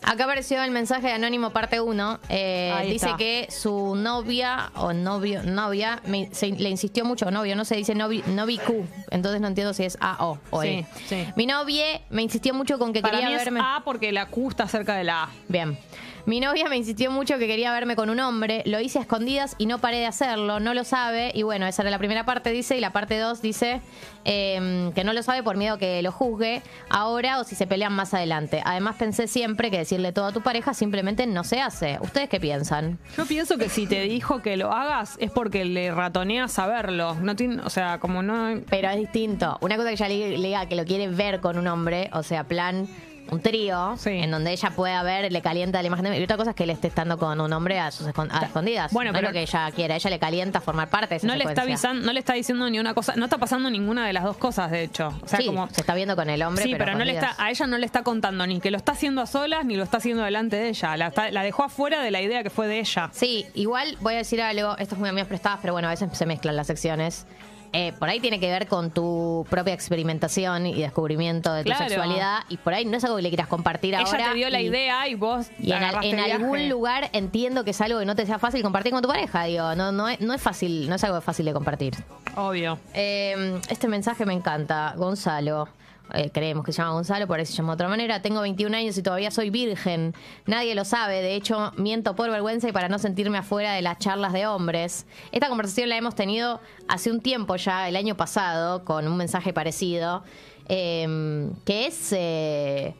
Acá 0.02 0.24
apareció 0.24 0.62
el 0.62 0.70
mensaje 0.70 1.08
de 1.08 1.12
Anónimo 1.12 1.50
parte 1.50 1.78
1. 1.78 2.20
Ahí 2.30 2.90
dice 2.90 3.04
está. 3.06 3.16
que 3.18 3.48
su 3.50 3.94
novia 3.94 4.70
o 4.74 4.94
novio, 4.94 5.42
novia 5.42 6.00
me- 6.06 6.30
se- 6.32 6.52
le 6.52 6.70
insistió 6.70 7.04
mucho, 7.04 7.30
novio, 7.30 7.54
no 7.54 7.66
se 7.66 7.76
dice 7.76 7.94
novi, 7.94 8.24
novi 8.28 8.56
Q. 8.56 8.86
Entonces 9.10 9.42
no 9.42 9.48
entiendo 9.48 9.74
si 9.74 9.84
es 9.84 9.98
A 10.00 10.24
o 10.24 10.38
o 10.48 10.62
Sí, 10.62 10.68
E. 10.68 10.86
sí. 11.06 11.26
Mi 11.36 11.44
novia 11.44 12.00
me 12.08 12.22
insistió 12.22 12.54
mucho 12.54 12.78
con 12.78 12.94
que 12.94 13.02
Para 13.02 13.16
quería 13.18 13.28
mí 13.28 13.34
es 13.34 13.44
verme. 13.44 13.60
A 13.62 13.82
porque 13.84 14.10
la 14.10 14.24
Q 14.26 14.48
está 14.48 14.66
cerca 14.68 14.94
de 14.96 15.04
la 15.04 15.24
A. 15.24 15.28
Bien. 15.48 15.78
Mi 16.26 16.40
novia 16.40 16.68
me 16.68 16.76
insistió 16.76 17.10
mucho 17.10 17.38
que 17.38 17.46
quería 17.46 17.72
verme 17.72 17.96
con 17.96 18.10
un 18.10 18.20
hombre, 18.20 18.62
lo 18.66 18.80
hice 18.80 18.98
a 18.98 19.02
escondidas 19.02 19.54
y 19.58 19.66
no 19.66 19.78
paré 19.78 19.98
de 19.98 20.06
hacerlo, 20.06 20.60
no 20.60 20.74
lo 20.74 20.84
sabe, 20.84 21.32
y 21.34 21.42
bueno, 21.42 21.66
esa 21.66 21.82
era 21.82 21.90
la 21.90 21.98
primera 21.98 22.24
parte, 22.24 22.50
dice, 22.50 22.76
y 22.76 22.80
la 22.80 22.92
parte 22.92 23.18
2 23.18 23.42
dice 23.42 23.80
eh, 24.24 24.90
que 24.94 25.04
no 25.04 25.12
lo 25.12 25.22
sabe 25.22 25.42
por 25.42 25.56
miedo 25.56 25.78
que 25.78 26.02
lo 26.02 26.12
juzgue 26.12 26.62
ahora 26.88 27.40
o 27.40 27.44
si 27.44 27.54
se 27.54 27.66
pelean 27.66 27.92
más 27.92 28.14
adelante. 28.14 28.62
Además 28.64 28.96
pensé 28.96 29.26
siempre 29.26 29.70
que 29.70 29.78
decirle 29.78 30.12
todo 30.12 30.26
a 30.26 30.32
tu 30.32 30.42
pareja 30.42 30.74
simplemente 30.74 31.26
no 31.26 31.44
se 31.44 31.60
hace. 31.60 31.98
¿Ustedes 32.00 32.28
qué 32.28 32.40
piensan? 32.40 32.98
Yo 33.16 33.26
pienso 33.26 33.56
que 33.58 33.68
si 33.68 33.86
te 33.86 34.02
dijo 34.02 34.42
que 34.42 34.56
lo 34.56 34.72
hagas 34.72 35.16
es 35.18 35.30
porque 35.30 35.64
le 35.64 35.92
ratonea 35.92 36.48
saberlo. 36.48 37.14
No 37.14 37.36
tiene, 37.36 37.62
o 37.62 37.70
sea, 37.70 37.98
como 37.98 38.22
no. 38.22 38.60
Pero 38.68 38.90
es 38.90 38.96
distinto. 38.96 39.58
Una 39.60 39.76
cosa 39.76 39.88
que 39.88 39.94
ella 39.94 40.08
le, 40.08 40.38
le 40.38 40.48
diga 40.48 40.66
que 40.66 40.76
lo 40.76 40.84
quiere 40.84 41.08
ver 41.08 41.40
con 41.40 41.58
un 41.58 41.66
hombre, 41.66 42.10
o 42.12 42.22
sea, 42.22 42.44
plan 42.44 42.88
un 43.30 43.40
trío, 43.40 43.94
en 44.06 44.30
donde 44.30 44.50
ella 44.52 44.70
pueda 44.70 45.02
ver, 45.04 45.30
le 45.30 45.40
calienta 45.40 45.80
la 45.80 45.86
imagen 45.86 46.04
de... 46.06 46.18
Y 46.18 46.24
otra 46.24 46.36
cosa 46.36 46.50
es 46.50 46.56
que 46.56 46.64
él 46.64 46.70
esté 46.70 46.88
estando 46.88 47.16
con 47.16 47.40
un 47.40 47.52
hombre 47.52 47.78
a 47.78 47.90
sus 47.92 48.06
escon- 48.08 48.28
a 48.32 48.46
escondidas. 48.46 48.92
Bueno, 48.92 49.12
no 49.12 49.18
es 49.18 49.20
pero- 49.20 49.28
lo 49.28 49.32
que 49.34 49.42
ella 49.42 49.70
quiere. 49.70 49.94
A 49.94 49.96
ella 49.96 50.10
le 50.10 50.18
calienta 50.18 50.60
formar 50.60 50.88
parte 50.90 51.10
de 51.10 51.16
esa 51.18 51.26
No 51.28 51.36
le 51.36 51.44
está 51.44 51.62
avisando, 51.62 52.04
no 52.04 52.12
le 52.12 52.18
está 52.18 52.32
diciendo 52.32 52.68
ni 52.68 52.80
una 52.80 52.92
cosa, 52.92 53.14
no 53.16 53.24
está 53.26 53.38
pasando 53.38 53.70
ninguna 53.70 54.04
de 54.06 54.12
las 54.12 54.24
dos 54.24 54.36
cosas, 54.36 54.70
de 54.72 54.82
hecho. 54.82 55.12
O 55.22 55.28
sea, 55.28 55.38
sí, 55.38 55.46
como 55.46 55.68
se 55.70 55.80
está 55.80 55.94
viendo 55.94 56.16
con 56.16 56.28
el 56.28 56.42
hombre, 56.42 56.64
Sí, 56.64 56.72
pero, 56.72 56.86
pero, 56.86 56.98
no 56.98 57.04
le 57.04 57.12
está, 57.12 57.36
a 57.38 57.50
ella 57.50 57.66
no 57.68 57.78
le 57.78 57.86
está 57.86 58.02
contando 58.02 58.44
ni 58.48 58.60
que 58.60 58.70
lo 58.72 58.76
está 58.78 58.92
haciendo 58.92 59.22
a 59.22 59.26
solas 59.26 59.64
ni 59.64 59.76
lo 59.76 59.84
está 59.84 59.98
haciendo 59.98 60.24
delante 60.24 60.56
de 60.56 60.68
ella. 60.70 60.96
La, 60.96 61.06
está- 61.08 61.30
la 61.30 61.42
dejó 61.44 61.62
afuera 61.62 62.02
de 62.02 62.10
la 62.10 62.20
idea 62.20 62.42
que 62.42 62.50
fue 62.50 62.66
de 62.66 62.80
ella. 62.80 63.10
Sí, 63.12 63.46
igual 63.54 63.96
voy 64.00 64.14
a 64.14 64.18
decir 64.18 64.42
algo, 64.42 64.76
esto 64.78 64.96
es 64.96 64.98
muy 64.98 65.08
amigas 65.08 65.28
prestadas, 65.28 65.60
pero 65.60 65.72
bueno, 65.72 65.86
a 65.86 65.92
veces 65.92 66.08
se 66.12 66.26
mezclan 66.26 66.56
las 66.56 66.66
secciones. 66.66 67.26
Eh, 67.72 67.92
por 67.98 68.08
ahí 68.08 68.18
tiene 68.18 68.40
que 68.40 68.50
ver 68.50 68.66
con 68.66 68.90
tu 68.90 69.46
propia 69.48 69.72
experimentación 69.74 70.66
y 70.66 70.80
descubrimiento 70.80 71.52
de 71.52 71.62
tu 71.62 71.70
Claro. 71.70 71.88
sexualidad 71.88 72.40
y 72.48 72.56
por 72.56 72.74
ahí 72.74 72.84
no 72.84 72.96
es 72.96 73.04
algo 73.04 73.16
que 73.16 73.22
le 73.22 73.28
quieras 73.28 73.46
compartir 73.46 73.94
ahora. 73.94 74.10
ella 74.18 74.28
te 74.30 74.34
dio 74.34 74.50
la 74.50 74.60
idea 74.60 75.06
y 75.08 75.14
vos 75.14 75.46
Y 75.60 75.70
en, 75.72 76.18
algún 76.18 76.68
lugar 76.68 77.10
entiendo 77.12 77.62
que 77.64 77.70
es 77.70 77.80
algo 77.80 78.00
que 78.00 78.06
no 78.06 78.16
te 78.16 78.26
sea 78.26 78.38
fácil 78.40 78.62
compartir 78.62 78.92
con 78.92 79.02
tu 79.02 79.08
pareja, 79.08 79.44
digo, 79.44 79.74
no, 79.76 79.92
no, 79.92 80.08
es, 80.08 80.20
no 80.20 80.34
es 80.34 80.42
fácil, 80.42 80.88
no 80.88 80.96
es 80.96 81.04
algo 81.04 81.20
fácil 81.20 81.46
de 81.46 81.52
compartir. 81.52 81.94
Obvio. 82.36 82.78
Eh, 82.94 83.60
este 83.68 83.86
mensaje 83.88 84.26
me 84.26 84.32
encanta, 84.32 84.94
Gonzalo. 84.96 85.68
Eh, 86.14 86.30
creemos 86.32 86.64
que 86.64 86.72
se 86.72 86.78
llama 86.78 86.92
Gonzalo, 86.92 87.26
por 87.26 87.38
ahí 87.38 87.46
se 87.46 87.62
de 87.62 87.68
otra 87.68 87.88
manera. 87.88 88.22
Tengo 88.22 88.40
21 88.40 88.76
años 88.76 88.96
y 88.98 89.02
todavía 89.02 89.30
soy 89.30 89.50
virgen. 89.50 90.14
Nadie 90.46 90.74
lo 90.74 90.84
sabe. 90.84 91.22
De 91.22 91.34
hecho, 91.34 91.72
miento 91.76 92.14
por 92.14 92.30
vergüenza 92.30 92.68
y 92.68 92.72
para 92.72 92.88
no 92.88 92.98
sentirme 92.98 93.38
afuera 93.38 93.72
de 93.72 93.82
las 93.82 93.98
charlas 93.98 94.32
de 94.32 94.46
hombres. 94.46 95.06
Esta 95.32 95.48
conversación 95.48 95.88
la 95.88 95.96
hemos 95.96 96.14
tenido 96.14 96.60
hace 96.88 97.10
un 97.10 97.20
tiempo 97.20 97.56
ya, 97.56 97.88
el 97.88 97.96
año 97.96 98.16
pasado, 98.16 98.84
con 98.84 99.06
un 99.06 99.16
mensaje 99.16 99.52
parecido, 99.52 100.22
eh, 100.68 101.50
que 101.64 101.86
es... 101.86 102.12
eh, 102.12 102.94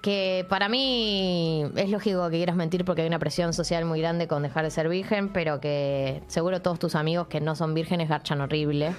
que 0.00 0.46
para 0.48 0.68
mí 0.68 1.64
es 1.76 1.90
lógico 1.90 2.28
que 2.30 2.36
quieras 2.36 2.56
mentir 2.56 2.84
porque 2.84 3.02
hay 3.02 3.08
una 3.08 3.18
presión 3.18 3.52
social 3.52 3.84
muy 3.84 4.00
grande 4.00 4.28
con 4.28 4.42
dejar 4.42 4.64
de 4.64 4.70
ser 4.70 4.88
virgen, 4.88 5.30
pero 5.32 5.60
que 5.60 6.22
seguro 6.28 6.62
todos 6.62 6.78
tus 6.78 6.94
amigos 6.94 7.26
que 7.28 7.40
no 7.40 7.54
son 7.56 7.74
vírgenes 7.74 8.08
garchan 8.08 8.40
horrible, 8.40 8.94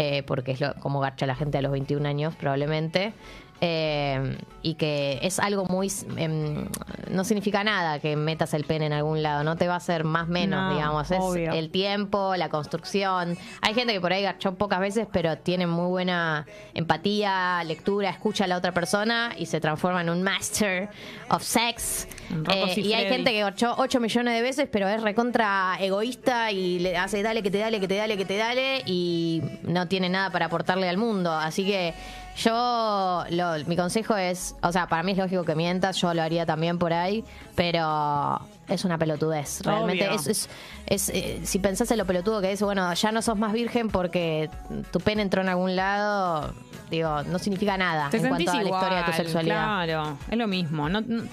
eh, 0.00 0.22
porque 0.22 0.52
es 0.52 0.60
lo- 0.60 0.74
como 0.76 1.00
garcha 1.00 1.26
la 1.26 1.34
gente 1.34 1.58
a 1.58 1.62
los 1.62 1.72
21 1.72 2.06
años 2.06 2.34
probablemente. 2.36 3.12
Eh, 3.60 4.36
y 4.62 4.74
que 4.74 5.18
es 5.22 5.38
algo 5.38 5.64
muy... 5.66 5.90
em, 6.16 6.68
no 7.10 7.24
significa 7.24 7.64
nada 7.64 7.98
que 7.98 8.16
metas 8.16 8.54
el 8.54 8.64
pene 8.64 8.86
en 8.86 8.92
algún 8.92 9.22
lado, 9.22 9.42
no 9.44 9.56
te 9.56 9.66
va 9.66 9.74
a 9.74 9.78
hacer 9.78 10.04
más 10.04 10.28
menos, 10.28 10.60
No, 10.60 10.74
digamos. 10.74 11.10
Es 11.10 11.18
obvio. 11.20 11.52
el 11.52 11.70
tiempo, 11.70 12.36
la 12.36 12.48
construcción. 12.48 13.36
Hay 13.62 13.74
gente 13.74 13.92
que 13.92 14.00
por 14.00 14.12
ahí 14.12 14.22
garchó 14.22 14.54
pocas 14.54 14.80
veces, 14.80 15.06
pero 15.10 15.38
tiene 15.38 15.66
muy 15.66 15.86
buena 15.86 16.46
empatía, 16.74 17.62
lectura, 17.64 18.10
escucha 18.10 18.44
a 18.44 18.46
la 18.46 18.56
otra 18.56 18.72
persona 18.72 19.32
y 19.36 19.46
se 19.46 19.60
transforma 19.60 20.00
en 20.02 20.10
un 20.10 20.22
master 20.22 20.88
of 21.30 21.42
sex. 21.42 22.08
Eh, 22.52 22.80
y 22.80 22.92
hay 22.92 23.08
gente 23.08 23.32
que 23.32 23.40
garchó 23.40 23.74
8 23.78 24.00
millones 24.00 24.34
de 24.34 24.42
veces, 24.42 24.68
pero 24.70 24.88
es 24.88 25.02
recontra 25.02 25.76
egoísta 25.80 26.52
y 26.52 26.78
le 26.78 26.96
hace 26.96 27.22
dale 27.22 27.42
que 27.42 27.50
te 27.50 27.58
dale, 27.58 27.80
que 27.80 27.88
te 27.88 27.96
dale, 27.96 28.16
que 28.16 28.24
te 28.24 28.36
dale 28.36 28.82
y 28.86 29.42
no 29.62 29.88
tiene 29.88 30.08
nada 30.08 30.30
para 30.30 30.46
aportarle 30.46 30.88
al 30.88 30.96
mundo. 30.98 31.32
Así 31.32 31.64
que 31.64 31.94
yo, 32.38 33.24
lo- 33.30 33.64
mi 33.66 33.76
consejo 33.76 34.16
es, 34.16 34.54
o 34.62 34.72
sea, 34.72 34.86
para 34.86 35.02
mí 35.02 35.12
es 35.12 35.18
lógico 35.18 35.44
que 35.44 35.54
mientas, 35.54 35.96
yo 36.00 36.12
lo 36.14 36.22
haría 36.22 36.46
también 36.46 36.78
por 36.78 36.92
ahí, 36.92 37.24
pero 37.54 38.40
es 38.68 38.84
una 38.84 38.96
pelotudez. 38.98 39.60
Realmente 39.62 40.08
es, 40.14 40.26
es- 40.26 40.48
es, 40.86 41.08
eh, 41.10 41.40
si 41.44 41.58
pensás 41.58 41.90
en 41.90 41.98
lo 41.98 42.06
pelotudo 42.06 42.40
que 42.40 42.52
es, 42.52 42.62
bueno, 42.62 42.92
ya 42.94 43.12
no 43.12 43.22
sos 43.22 43.36
más 43.36 43.52
virgen 43.52 43.88
porque 43.88 44.48
tu 44.92 45.00
pene 45.00 45.22
entró 45.22 45.42
en 45.42 45.48
algún 45.48 45.74
lado, 45.76 46.54
digo, 46.90 47.22
no 47.24 47.38
significa 47.38 47.76
nada 47.76 48.08
Te 48.10 48.18
en 48.18 48.28
cuanto 48.28 48.50
a 48.50 48.54
la 48.54 48.62
igual, 48.62 48.80
historia 48.82 48.98
de 48.98 49.04
tu 49.04 49.12
sexualidad. 49.16 49.56
Claro, 49.86 50.18
es 50.30 50.38
lo 50.38 50.46
mismo. 50.46 50.88
No, 50.88 51.00
no- 51.00 51.24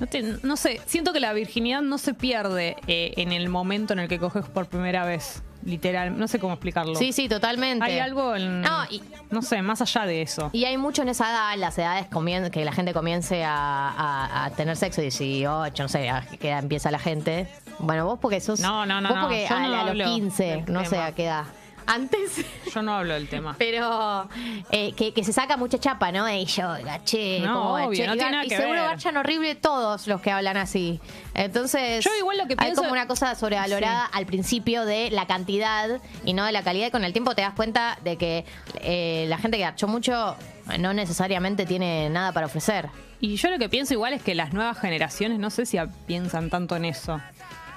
No, 0.00 0.06
te- 0.06 0.22
no 0.44 0.56
sé, 0.56 0.80
siento 0.86 1.12
que 1.12 1.18
la 1.18 1.32
virginidad 1.32 1.82
no 1.82 1.98
se 1.98 2.14
pierde 2.14 2.76
eh, 2.86 3.14
en 3.16 3.32
el 3.32 3.48
momento 3.48 3.94
en 3.94 3.98
el 3.98 4.06
que 4.08 4.20
coges 4.20 4.44
por 4.44 4.66
primera 4.66 5.04
vez. 5.04 5.42
Literal, 5.64 6.16
no 6.18 6.28
sé 6.28 6.38
cómo 6.38 6.52
explicarlo. 6.54 6.94
Sí, 6.94 7.12
sí, 7.12 7.28
totalmente. 7.28 7.84
Hay 7.84 7.98
algo 7.98 8.34
en. 8.36 8.62
No, 8.62 8.84
y- 8.90 9.02
no 9.30 9.42
sé, 9.42 9.60
más 9.60 9.82
allá 9.82 10.06
de 10.06 10.22
eso. 10.22 10.48
Y 10.52 10.64
hay 10.64 10.78
mucho 10.78 11.02
en 11.02 11.08
esa 11.10 11.30
edad, 11.30 11.56
las 11.58 11.76
edades 11.78 12.06
comien- 12.10 12.50
que 12.50 12.64
la 12.64 12.72
gente 12.72 12.92
comience 12.94 13.44
a, 13.44 13.88
a- 13.90 14.44
a 14.46 14.50
tener 14.50 14.76
sexo, 14.76 15.00
18, 15.02 15.82
no 15.82 15.88
sé, 15.88 16.08
a 16.08 16.22
qué 16.40 16.48
edad 16.50 16.60
empieza 16.60 16.90
la 16.90 16.98
gente. 16.98 17.48
Bueno, 17.80 18.06
vos 18.06 18.18
porque 18.20 18.40
sos. 18.40 18.60
No, 18.60 18.86
no, 18.86 19.00
no, 19.00 19.08
Vos 19.10 19.18
porque 19.22 19.46
a, 19.46 19.50
no 19.60 19.74
a 19.74 19.80
hablo 19.80 19.94
los 19.94 20.08
15, 20.10 20.44
del 20.44 20.72
no 20.72 20.84
sé 20.84 20.98
a 20.98 21.12
qué 21.12 21.24
edad. 21.26 21.44
Antes. 21.90 22.44
Yo 22.72 22.82
no 22.82 22.94
hablo 22.94 23.14
del 23.14 23.28
tema. 23.28 23.56
Pero 23.58 24.28
eh, 24.70 24.92
que, 24.92 25.14
que 25.14 25.24
se 25.24 25.32
saca 25.32 25.56
mucha 25.56 25.78
chapa, 25.78 26.12
¿no? 26.12 26.28
Y 26.30 26.44
yo, 26.44 26.68
gaché, 26.84 27.40
No, 27.40 27.54
como 27.54 27.74
obvio, 27.74 27.88
gaché. 27.88 28.06
no 28.06 28.14
y, 28.14 28.18
tiene 28.18 28.24
gar- 28.28 28.30
nada 28.32 28.44
y 28.44 28.48
que 28.48 28.56
seguro 28.56 28.80
ver. 28.80 28.90
garchan 28.90 29.16
horrible 29.16 29.54
todos 29.54 30.06
los 30.06 30.20
que 30.20 30.30
hablan 30.30 30.56
así. 30.58 31.00
Entonces, 31.34 32.04
Yo 32.04 32.10
igual 32.18 32.36
lo 32.38 32.46
que 32.46 32.52
hay 32.58 32.66
pienso- 32.66 32.82
como 32.82 32.92
una 32.92 33.06
cosa 33.06 33.34
sobrevalorada 33.34 34.04
al 34.04 34.26
principio 34.26 34.84
de 34.84 35.10
la 35.10 35.26
cantidad 35.26 36.00
y 36.24 36.34
no 36.34 36.44
de 36.44 36.52
la 36.52 36.62
calidad. 36.62 36.88
Y 36.88 36.90
con 36.90 37.04
el 37.04 37.12
tiempo 37.12 37.34
te 37.34 37.42
das 37.42 37.54
cuenta 37.54 37.98
de 38.04 38.16
que 38.16 38.44
eh, 38.82 39.24
la 39.28 39.38
gente 39.38 39.56
que 39.56 39.62
garchó 39.62 39.88
mucho 39.88 40.36
no 40.78 40.92
necesariamente 40.92 41.64
tiene 41.64 42.10
nada 42.10 42.32
para 42.32 42.46
ofrecer. 42.46 42.90
Y 43.20 43.36
yo 43.36 43.50
lo 43.50 43.58
que 43.58 43.68
pienso 43.68 43.94
igual 43.94 44.12
es 44.12 44.22
que 44.22 44.34
las 44.34 44.52
nuevas 44.52 44.78
generaciones 44.78 45.38
no 45.38 45.48
sé 45.50 45.64
si 45.66 45.78
piensan 46.06 46.50
tanto 46.50 46.76
en 46.76 46.84
eso. 46.84 47.20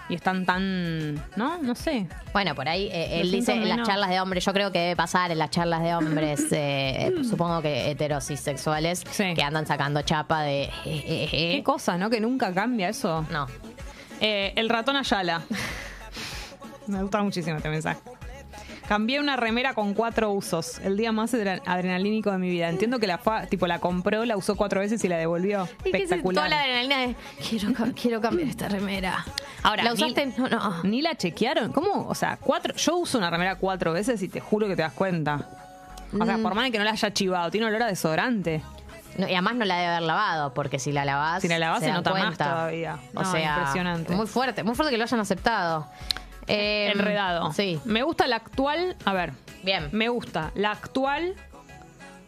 Y 0.10 0.15
están 0.15 0.45
tan. 0.45 1.15
¿No? 1.38 1.57
No 1.61 1.73
sé. 1.76 2.07
Bueno, 2.34 2.53
por 2.53 2.68
ahí 2.68 2.90
eh, 2.91 3.22
él 3.22 3.32
dice 3.32 3.53
en 3.53 3.69
las 3.69 3.88
charlas 3.88 4.10
de 4.10 4.19
hombres, 4.19 4.44
yo 4.44 4.52
creo 4.52 4.72
que 4.72 4.80
debe 4.80 4.95
pasar 4.95 5.32
en 5.32 5.38
las 5.40 5.49
charlas 5.52 5.82
de 5.84 5.95
hombres, 5.95 6.48
eh, 6.52 7.11
Mm. 7.18 7.23
supongo 7.23 7.61
que 7.61 7.91
heterosexuales, 7.91 9.03
que 9.06 9.41
andan 9.44 9.65
sacando 9.65 10.02
chapa 10.02 10.41
de... 10.41 10.64
eh, 10.64 10.72
eh, 10.86 11.30
eh. 11.32 11.53
Qué 11.57 11.64
cosa, 11.64 11.98
¿no? 11.98 12.10
Que 12.10 12.19
nunca 12.19 12.53
cambia 12.53 12.90
eso. 12.90 13.26
No. 13.32 13.48
Eh, 14.19 14.53
el 14.56 14.68
ratón 14.69 14.95
Ayala. 14.98 15.41
Me 16.88 17.02
gusta 17.02 17.22
muchísimo 17.23 17.56
este 17.57 17.69
mensaje. 17.69 17.99
Cambié 18.92 19.22
una 19.22 19.38
remera 19.38 19.74
con 19.74 19.94
cuatro 19.94 20.32
usos. 20.34 20.80
El 20.80 20.98
día 20.98 21.14
más 21.14 21.34
adre- 21.34 21.62
adrenalínico 21.66 22.30
de 22.30 22.38
mi 22.38 22.50
vida. 22.50 22.68
Entiendo 22.68 23.00
que 23.00 23.08
la 23.08 23.18
fue, 23.18 23.48
tipo 23.48 23.66
la 23.66 23.80
compró, 23.80 24.26
la 24.26 24.36
usó 24.36 24.58
cuatro 24.58 24.82
veces 24.82 25.02
y 25.06 25.08
la 25.08 25.16
devolvió. 25.16 25.64
Y 25.86 25.92
se- 25.92 25.98
Espectacular. 26.00 26.36
toda 26.44 26.50
la 26.50 26.60
adrenalina 26.62 26.98
de, 26.98 27.16
quiero, 27.50 27.74
quiero 27.96 28.20
cambiar 28.20 28.50
esta 28.50 28.68
remera. 28.68 29.24
Ahora, 29.64 29.86
¿La 29.86 29.94
ni- 29.94 29.96
usaste? 29.96 30.34
No, 30.38 30.50
no. 30.50 30.84
Ni 30.84 31.02
la 31.02 31.16
chequearon. 31.16 31.72
¿Cómo? 31.72 32.06
O 32.06 32.14
sea, 32.16 32.36
cuatro. 32.42 32.76
Yo 32.76 32.98
uso 32.98 33.18
una 33.18 33.30
remera 33.30 33.56
cuatro 33.56 33.94
veces 33.94 34.22
y 34.24 34.28
te 34.28 34.42
juro 34.42 34.68
que 34.68 34.76
te 34.76 34.82
das 34.82 34.92
cuenta. 34.92 35.48
O 36.20 36.26
sea, 36.26 36.36
Mm. 36.36 36.44
por 36.44 36.54
más 36.54 36.66
de 36.66 36.72
que 36.74 36.78
no 36.78 36.84
la 36.84 36.92
haya 36.92 37.14
chivado, 37.14 37.50
tiene 37.50 37.68
olor 37.68 37.84
a 37.84 37.88
desodorante. 37.88 38.62
No, 39.18 39.26
y 39.26 39.32
además 39.32 39.56
no 39.56 39.64
la 39.64 39.76
debe 39.76 39.88
haber 39.88 40.02
lavado, 40.02 40.54
porque 40.54 40.80
si 40.80 40.92
la 40.92 41.06
lavás. 41.06 41.42
Si 41.42 41.48
la 41.48 41.60
lavás 41.60 41.80
se 41.80 41.86
dan 41.86 41.96
nota 41.96 42.10
más 42.12 42.24
cuenta. 42.24 42.44
todavía. 42.50 43.00
O 43.16 43.24
sea, 43.24 43.56
impresionante. 43.58 44.14
Muy 44.14 44.28
fuerte, 44.28 44.66
muy 44.66 44.76
fuerte 44.76 44.92
que 44.92 44.98
lo 44.98 45.06
hayan 45.06 45.22
aceptado. 45.22 45.88
Eh, 46.48 46.92
Enredado. 46.94 47.52
Sí. 47.54 47.80
Me 47.86 48.04
gusta 48.04 48.28
la 48.28 48.38
actual. 48.38 48.96
A 49.06 49.14
ver. 49.14 49.34
Bien. 49.64 49.90
Me 49.92 50.10
gusta 50.10 50.52
la 50.56 50.72
actual 50.72 51.36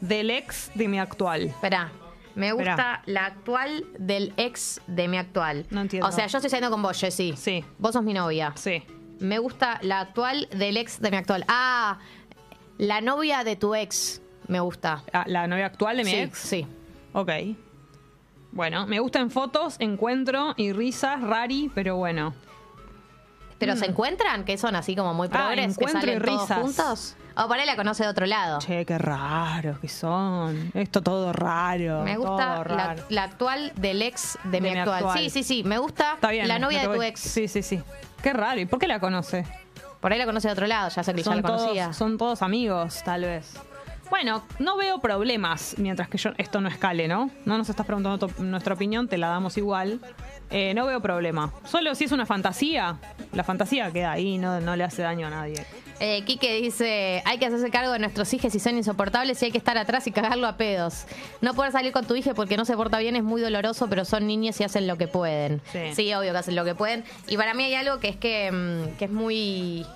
del 0.02 0.30
ex 0.31 0.72
de 0.76 0.88
mi 0.88 0.99
actual. 0.99 1.44
Espera. 1.44 1.91
Me 2.35 2.52
gusta 2.52 2.72
Esperá. 2.72 3.02
la 3.06 3.26
actual 3.26 3.85
del 3.98 4.34
ex 4.38 4.81
de 4.88 5.07
mi 5.07 5.18
actual. 5.18 5.65
No 5.69 5.81
entiendo. 5.81 6.07
O 6.07 6.11
sea, 6.11 6.26
yo 6.27 6.38
estoy 6.38 6.49
saliendo 6.49 6.72
con 6.72 6.81
vos, 6.81 6.99
Jessy. 6.99 7.34
Sí. 7.38 7.64
Vos 7.77 7.94
sos 7.94 8.03
mi 8.03 8.14
novia. 8.14 8.53
Sí. 8.56 8.84
Me 9.19 9.38
gusta 9.38 9.77
la 9.84 9.99
actual 9.99 10.48
del 10.52 10.77
ex 10.77 10.99
de 10.99 11.11
mi 11.11 11.18
actual. 11.18 11.45
Ah, 11.48 11.99
la 12.77 13.02
novia 13.02 13.44
de 13.44 13.56
tu 13.56 13.76
ex. 13.76 14.22
Me 14.48 14.60
gusta. 14.60 15.03
Ah, 15.14 15.23
¿La 15.27 15.48
novia 15.48 15.68
actual 15.68 15.98
de 15.98 16.03
mi 16.03 16.11
Sí, 16.11 16.18
ex? 16.18 16.38
Sí. 16.40 16.68
Ok. 17.14 17.30
Bueno, 18.52 18.85
me 18.88 18.99
gustan 18.99 19.30
fotos, 19.31 19.76
encuentro 19.80 20.53
y 20.57 20.73
risas, 20.73 21.22
rari, 21.22 21.72
pero 21.73 21.95
bueno. 21.95 22.34
¿Pero 23.65 23.76
se 23.77 23.85
encuentran? 23.85 24.44
¿Que 24.45 24.57
son 24.57 24.76
así 24.76 24.95
como 24.95 25.14
muy 25.14 25.27
progres? 25.30 25.77
¿Que 25.77 25.85
Mm. 25.85 25.90
encuentro 25.90 25.99
y 26.11 26.14
salen 26.15 26.23
todos 26.23 26.41
risas. 26.41 26.57
juntos? 26.60 27.15
O 27.35 27.48
por 27.48 27.57
ahí 27.57 27.65
la 27.65 27.76
conoce 27.76 28.03
de 28.03 28.10
otro 28.10 28.26
lado. 28.26 28.60
Che, 28.60 28.85
qué 28.85 28.98
raros 28.98 29.80
que 29.80 29.88
son. 29.90 30.72
Esto 30.73 31.02
todo 31.02 31.34
raro. 31.34 32.03
Me 32.03 32.18
gusta 32.18 32.64
la, 33.10 33.23
actual 33.23 33.72
del 33.76 34.02
ex 34.03 34.38
de, 34.44 34.61
mi 34.61 34.69
mi 34.72 34.77
actual. 34.77 34.98
actual. 35.06 35.19
Sí, 35.19 35.30
sí, 35.30 35.44
sí. 35.44 35.64
Me 35.64 35.77
gusta 35.80 36.14
Está 36.15 36.30
bien. 36.30 36.48
la 36.48 36.60
novia 36.60 36.81
de 36.81 36.88
tu 36.88 36.94
voy. 36.95 37.06
ex. 37.07 37.19
Sí, 37.19 37.48
sí, 37.48 37.64
sí. 37.64 37.81
Qué 38.22 38.34
raro. 38.34 38.60
¿Y 38.60 38.65
por 38.65 38.77
qué 38.80 38.88
la 38.88 38.99
conoce? 38.99 39.45
Por 39.99 40.11
ahí 40.11 40.19
la 40.19 40.26
conoce 40.26 40.48
de 40.49 40.52
otro 40.53 40.68
lado. 40.68 40.90
Ya 40.90 41.02
sé 41.03 41.14
que 41.14 41.23
ya 41.23 41.34
la 41.35 41.41
conocía. 41.41 41.84
todos, 41.85 41.98
son 41.98 42.18
todos 42.18 42.41
amigos, 42.41 43.02
tal 43.03 43.22
vez. 43.22 43.53
Bueno, 44.14 44.44
no 44.60 44.77
veo 44.77 44.99
problemas 44.99 45.73
mientras 45.80 46.07
que 46.07 46.19
yo 46.19 46.30
esto 46.38 46.61
no 46.61 46.69
escale, 46.69 47.07
¿no? 47.07 47.31
No 47.45 47.57
nos 47.57 47.68
estás 47.68 47.84
preguntando 47.84 48.27
tu- 48.27 48.44
nuestra 48.44 48.76
opinión, 48.76 49.07
te 49.07 49.18
la 49.18 49.27
damos 49.27 49.57
igual. 49.57 49.99
Eh, 50.52 50.76
no 50.76 50.85
veo 50.85 50.99
problema. 51.02 51.52
Solo 51.65 51.95
si 51.95 52.03
es 52.03 52.11
una 52.11 52.27
fantasía, 52.27 52.99
la 53.31 53.44
fantasía 53.44 53.90
queda 53.91 54.11
ahí, 54.11 54.38
no, 54.38 54.61
no 54.61 54.76
le 54.76 54.84
hace 54.84 55.02
daño 55.02 55.26
a 55.26 55.30
nadie. 55.31 55.65
Eh, 55.99 56.22
Quique 56.26 56.61
dice, 56.61 57.23
hay 57.26 57.40
que 57.40 57.48
hacerse 57.48 57.72
cargo 57.72 57.91
de 57.91 57.98
nuestros 57.98 58.31
hijos 58.35 58.53
si 58.53 58.60
son 58.60 58.77
insoportables 58.77 59.41
y 59.41 59.45
hay 59.45 59.52
que 59.52 59.57
estar 59.57 59.80
atrás 59.80 60.06
y 60.06 60.11
cagarlo 60.11 60.45
a 60.45 60.57
pedos. 60.57 61.06
No 61.41 61.56
poder 61.56 61.72
salir 61.72 61.91
con 61.91 62.06
tu 62.06 62.15
hija 62.15 62.35
porque 62.35 62.56
no 62.56 62.65
se 62.65 62.76
porta 62.76 62.99
bien 62.99 63.15
es 63.15 63.23
muy 63.23 63.41
doloroso, 63.41 63.88
pero 63.90 64.06
son 64.06 64.27
niños 64.27 64.61
y 64.61 64.64
hacen 64.64 64.85
lo 64.85 64.95
que 64.95 65.07
pueden. 65.07 65.60
Sí. 65.95 66.14
obvio 66.14 66.31
que 66.34 66.38
hacen 66.38 66.56
lo 66.56 66.64
que 66.65 66.76
pueden. 66.76 67.03
Y 67.27 67.35
para 67.35 67.56
mí 67.56 67.64
hay 67.64 67.73
algo 67.73 67.99
que 67.99 68.10
es 68.10 68.18
que, 68.18 68.52
mm, 68.52 68.95
que 68.99 69.06
es 69.06 69.11
muy 69.11 69.88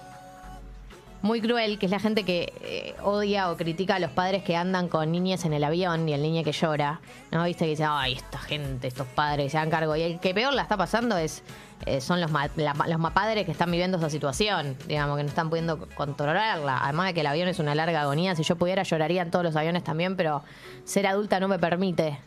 muy 1.21 1.41
cruel, 1.41 1.79
que 1.79 1.87
es 1.87 1.91
la 1.91 1.99
gente 1.99 2.23
que 2.23 2.53
eh, 2.61 2.95
odia 3.03 3.49
o 3.51 3.57
critica 3.57 3.95
a 3.95 3.99
los 3.99 4.11
padres 4.11 4.43
que 4.43 4.55
andan 4.55 4.87
con 4.87 5.11
niñas 5.11 5.45
en 5.45 5.53
el 5.53 5.63
avión 5.63 6.07
y 6.07 6.13
el 6.13 6.21
niño 6.21 6.43
que 6.43 6.51
llora, 6.51 6.99
¿no? 7.31 7.43
Viste 7.43 7.65
que 7.65 7.71
dice, 7.71 7.85
ay, 7.87 8.13
esta 8.13 8.37
gente, 8.37 8.87
estos 8.87 9.07
padres 9.07 9.51
se 9.51 9.57
dan 9.57 9.69
cargo. 9.69 9.95
Y 9.95 10.03
el 10.03 10.19
que 10.19 10.33
peor 10.33 10.53
la 10.53 10.61
está 10.61 10.77
pasando 10.77 11.17
es 11.17 11.43
eh, 11.85 12.01
son 12.01 12.21
los, 12.21 12.31
ma- 12.31 12.49
la- 12.55 12.73
los 12.87 12.99
ma- 12.99 13.13
padres 13.13 13.45
que 13.45 13.51
están 13.51 13.69
viviendo 13.71 13.97
esa 13.97 14.09
situación, 14.09 14.75
digamos, 14.87 15.17
que 15.17 15.23
no 15.23 15.29
están 15.29 15.49
pudiendo 15.49 15.87
controlarla. 15.95 16.79
Además 16.83 17.07
de 17.07 17.13
que 17.15 17.21
el 17.21 17.27
avión 17.27 17.47
es 17.47 17.59
una 17.59 17.73
larga 17.75 18.01
agonía, 18.01 18.35
si 18.35 18.43
yo 18.43 18.55
pudiera 18.55 18.83
lloraría 18.83 19.21
en 19.23 19.31
todos 19.31 19.43
los 19.45 19.55
aviones 19.55 19.83
también, 19.83 20.15
pero 20.15 20.43
ser 20.85 21.07
adulta 21.07 21.39
no 21.39 21.47
me 21.47 21.57
permite. 21.59 22.19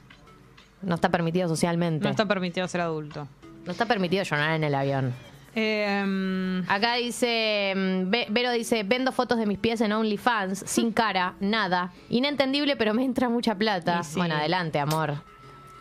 No 0.83 0.95
está 0.97 1.09
permitido 1.11 1.49
socialmente. 1.49 2.05
No 2.05 2.11
está 2.11 2.27
permitido 2.27 2.67
ser 2.69 2.81
adulto. 2.83 3.29
No 3.67 3.73
está 3.73 3.87
permitido 3.87 4.23
llorar 4.25 4.55
en 4.55 4.65
el 4.65 4.75
avión. 4.75 5.15
Eh, 5.55 6.63
Acá 6.69 6.95
dice, 6.95 7.73
Ve- 8.07 8.27
Vero 8.31 8.53
dice, 8.53 8.83
vendo 8.85 9.13
fotos 9.13 9.39
de 9.39 9.47
mis 9.47 9.59
pies 9.59 9.81
en 9.81 9.93
OnlyFans, 9.93 10.63
sin 10.67 10.93
cara, 10.93 11.35
nada. 11.41 11.93
Inentendible, 12.09 12.77
pero 12.77 12.95
me 12.95 13.05
entra 13.05 13.29
mucha 13.29 13.55
plata. 13.55 14.03
Sí. 14.03 14.19
Bueno, 14.19 14.37
adelante, 14.37 14.79
amor. 14.79 15.15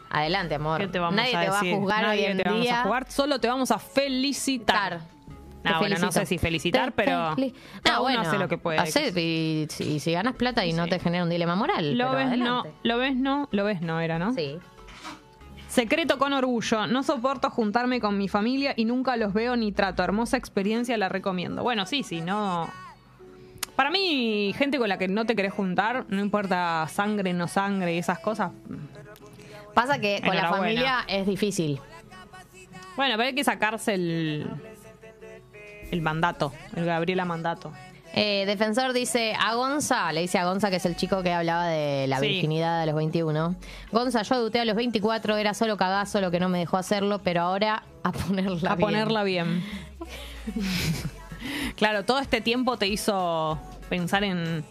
Adelante, 0.09 0.55
amor. 0.55 0.79
¿Qué 0.81 0.87
te 0.87 0.97
vamos 0.99 1.15
Nadie 1.15 1.35
a 1.35 1.41
te 1.41 1.49
va 1.49 1.59
a 1.59 1.61
juzgar 1.61 2.01
Nadie 2.01 2.25
hoy 2.25 2.31
en 2.31 2.37
te 2.37 2.43
vamos 2.43 2.61
día. 2.61 2.81
a 2.81 2.83
jugar, 2.83 3.11
solo 3.11 3.39
te 3.39 3.47
vamos 3.47 3.69
a 3.71 3.77
felicitar. 3.77 5.01
No, 5.63 5.77
bueno, 5.79 5.97
no 5.99 6.11
sé 6.11 6.25
si 6.25 6.37
felicitar, 6.37 6.93
pero 6.93 7.11
cada 7.11 7.35
No, 7.35 7.43
uno 7.91 8.01
bueno, 8.01 8.21
hace 8.21 8.37
lo 8.39 8.47
que 8.47 8.57
puede. 8.57 8.79
hacé 8.79 9.11
y, 9.19 9.67
y 9.83 9.99
si 9.99 10.11
ganas 10.13 10.33
plata 10.35 10.65
y 10.65 10.71
no 10.73 10.87
te 10.87 10.99
genera 10.99 11.23
un 11.25 11.29
dilema 11.29 11.55
moral. 11.55 11.97
Lo 11.97 12.11
ves, 12.13 12.37
no, 12.37 12.63
lo 12.81 12.97
ves, 12.97 13.15
no, 13.17 13.47
lo 13.51 13.65
ves, 13.65 13.81
no, 13.81 13.99
era, 13.99 14.17
¿no? 14.17 14.33
Sí. 14.33 14.57
Secreto 15.69 16.17
con 16.17 16.33
orgullo. 16.33 16.87
No 16.87 17.03
soporto 17.03 17.49
juntarme 17.51 17.99
con 17.99 18.17
mi 18.17 18.27
familia 18.27 18.73
y 18.75 18.85
nunca 18.85 19.15
los 19.15 19.33
veo 19.33 19.55
ni 19.55 19.71
trato. 19.71 20.03
Hermosa 20.03 20.35
experiencia, 20.35 20.97
la 20.97 21.09
recomiendo. 21.09 21.61
Bueno, 21.61 21.85
sí, 21.85 22.01
sí, 22.01 22.21
no. 22.21 22.67
Para 23.75 23.91
mí, 23.91 24.53
gente 24.57 24.79
con 24.79 24.89
la 24.89 24.97
que 24.97 25.07
no 25.07 25.25
te 25.25 25.35
querés 25.35 25.53
juntar, 25.53 26.05
no 26.09 26.21
importa 26.21 26.85
sangre, 26.89 27.33
no 27.33 27.47
sangre 27.47 27.95
y 27.95 27.99
esas 27.99 28.19
cosas. 28.19 28.51
Pasa 29.75 29.99
que 29.99 30.21
con 30.25 30.35
la 30.35 30.49
familia 30.49 31.05
es 31.07 31.27
difícil. 31.27 31.79
Bueno, 32.97 33.15
pero 33.15 33.27
hay 33.27 33.35
que 33.35 33.43
sacarse 33.43 33.93
el. 33.93 34.49
el 35.91 36.01
mandato, 36.01 36.51
el 36.75 36.83
Gabriela 36.83 37.25
mandato. 37.25 37.71
Eh, 38.15 38.45
Defensor 38.47 38.91
dice 38.93 39.33
a 39.39 39.53
Gonza, 39.53 40.11
le 40.11 40.21
dice 40.21 40.39
a 40.39 40.45
Gonza 40.45 40.69
que 40.71 40.77
es 40.77 40.85
el 40.85 40.95
chico 40.95 41.21
que 41.21 41.31
hablaba 41.31 41.67
de 41.67 42.07
la 42.07 42.19
Sí. 42.19 42.27
virginidad 42.27 42.81
a 42.81 42.85
los 42.85 42.95
21. 42.95 43.55
Gonza, 43.91 44.23
yo 44.23 44.35
debuté 44.35 44.59
a 44.59 44.65
los 44.65 44.75
24, 44.75 45.37
era 45.37 45.53
solo 45.53 45.77
cagazo 45.77 46.19
lo 46.19 46.31
que 46.31 46.39
no 46.39 46.49
me 46.49 46.57
dejó 46.59 46.77
hacerlo, 46.77 47.19
pero 47.23 47.41
ahora 47.41 47.83
a 48.03 48.11
ponerla 48.11 48.71
a 48.71 48.75
bien. 48.75 48.85
ponerla 48.87 49.23
bien. 49.23 49.63
claro, 51.75 52.03
todo 52.03 52.19
este 52.19 52.41
tiempo 52.41 52.77
te 52.77 52.87
hizo 52.87 53.59
pensar 53.89 54.23
en, 54.23 54.63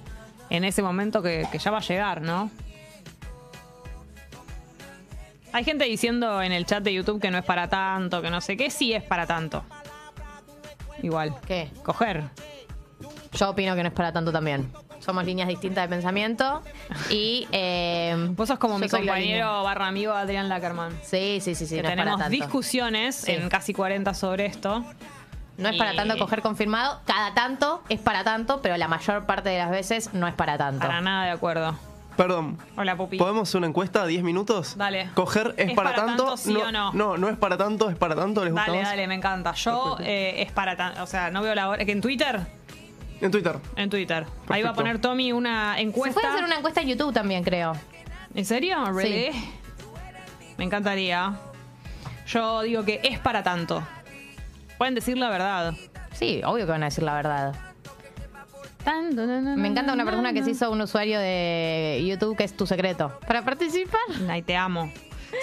en 0.50 0.64
ese 0.64 0.82
momento 0.82 1.22
que, 1.22 1.46
que 1.52 1.58
ya 1.58 1.70
va 1.70 1.78
a 1.78 1.82
llegar, 1.82 2.20
¿no? 2.22 2.50
Hay 5.52 5.64
gente 5.64 5.84
diciendo 5.86 6.42
en 6.42 6.52
el 6.52 6.66
chat 6.66 6.82
de 6.82 6.92
YouTube 6.92 7.20
que 7.20 7.30
no 7.30 7.38
es 7.38 7.44
para 7.44 7.68
tanto, 7.68 8.20
que 8.20 8.30
no 8.30 8.40
sé 8.40 8.56
qué, 8.56 8.68
sí 8.70 8.92
es 8.92 9.02
para 9.02 9.26
tanto. 9.26 9.64
Igual. 11.02 11.34
¿Qué? 11.46 11.70
Coger. 11.84 12.24
Yo 13.32 13.50
opino 13.50 13.74
que 13.76 13.82
no 13.82 13.88
es 13.88 13.94
para 13.94 14.12
tanto 14.12 14.32
también. 14.32 14.70
Somos 15.00 15.24
líneas 15.24 15.48
distintas 15.48 15.84
de 15.84 15.88
pensamiento 15.94 16.62
y... 17.10 17.46
eh, 17.52 18.16
Vos 18.30 18.48
sos 18.48 18.58
como 18.58 18.78
mi 18.78 18.88
compañero 18.88 19.62
barra 19.62 19.86
amigo 19.86 20.12
Adrián 20.12 20.48
Lackerman. 20.48 20.92
Sí, 21.02 21.38
sí, 21.40 21.54
sí, 21.54 21.66
sí. 21.66 21.76
que 21.76 21.82
no 21.82 21.88
es 21.88 21.94
para 21.94 22.02
tenemos 22.02 22.20
tanto. 22.20 22.32
discusiones 22.36 23.14
Sí. 23.16 23.32
en 23.32 23.48
casi 23.48 23.72
40 23.74 24.12
sobre 24.14 24.46
esto. 24.46 24.84
No 25.56 25.68
es 25.68 25.76
para 25.76 25.94
tanto 25.94 26.16
coger 26.18 26.40
confirmado. 26.42 27.00
Cada 27.04 27.34
tanto 27.34 27.82
es 27.88 28.00
para 28.00 28.24
tanto, 28.24 28.60
pero 28.62 28.76
la 28.76 28.88
mayor 28.88 29.26
parte 29.26 29.48
de 29.50 29.58
las 29.58 29.70
veces 29.70 30.14
no 30.14 30.26
es 30.28 30.34
para 30.34 30.56
tanto. 30.56 30.86
Para 30.86 31.00
nada 31.00 31.24
de 31.26 31.30
acuerdo. 31.32 31.76
Perdón. 32.16 32.58
Hola, 32.76 32.96
Pupi. 32.96 33.16
¿Podemos 33.18 33.48
hacer 33.48 33.58
una 33.58 33.68
encuesta? 33.68 34.04
¿10 34.06 34.22
minutos? 34.22 34.76
Dale. 34.76 35.10
¿Coger 35.14 35.54
es, 35.56 35.68
¿Es 35.70 35.74
para, 35.76 35.90
para 35.94 36.06
tanto? 36.06 36.24
tanto, 36.26 36.36
sí 36.36 36.56
o 36.56 36.72
no? 36.72 36.92
No, 36.92 37.16
no 37.16 37.28
es 37.28 37.36
para 37.36 37.56
tanto, 37.56 37.90
es 37.90 37.96
para 37.96 38.16
tanto. 38.16 38.42
¿Les 38.44 38.52
gusta 38.52 38.66
Dale, 38.66 38.82
más? 38.82 38.88
dale, 38.90 39.06
me 39.06 39.14
encanta. 39.14 39.52
Yo 39.54 39.96
eh, 40.00 40.42
es 40.42 40.50
para 40.50 40.76
tanto. 40.76 41.02
O 41.04 41.06
sea, 41.06 41.30
no 41.30 41.42
veo 41.42 41.54
la 41.54 41.68
hora. 41.68 41.84
¿Que 41.84 41.92
en 41.92 42.00
Twitter? 42.00 42.40
En 43.20 43.30
Twitter. 43.30 43.56
En 43.76 43.90
Twitter. 43.90 44.26
Ahí 44.48 44.62
va 44.62 44.70
a 44.70 44.74
poner 44.74 45.00
Tommy 45.00 45.32
una 45.32 45.74
Se 45.74 45.82
encuesta. 45.82 46.20
puede 46.20 46.32
hacer 46.32 46.44
una 46.44 46.56
encuesta 46.56 46.80
en 46.80 46.88
YouTube 46.88 47.12
también, 47.12 47.42
creo. 47.42 47.72
¿En 48.34 48.44
serio? 48.44 48.84
¿Really? 48.92 49.32
Sí. 49.32 49.50
Me 50.56 50.64
encantaría. 50.64 51.34
Yo 52.26 52.62
digo 52.62 52.84
que 52.84 53.00
es 53.02 53.18
para 53.18 53.42
tanto. 53.42 53.82
Pueden 54.76 54.94
decir 54.94 55.16
la 55.18 55.30
verdad. 55.30 55.74
Sí, 56.12 56.42
obvio 56.44 56.66
que 56.66 56.72
van 56.72 56.82
a 56.82 56.86
decir 56.86 57.04
la 57.04 57.14
verdad. 57.14 57.54
Me 59.56 59.68
encanta 59.68 59.92
una 59.92 60.04
persona 60.04 60.32
que 60.32 60.42
se 60.42 60.52
hizo 60.52 60.70
un 60.70 60.80
usuario 60.80 61.18
de 61.20 62.02
YouTube 62.06 62.36
que 62.36 62.44
es 62.44 62.56
tu 62.56 62.66
secreto. 62.66 63.18
Para 63.26 63.44
participar. 63.44 64.00
Ay, 64.28 64.42
te 64.42 64.56
amo. 64.56 64.90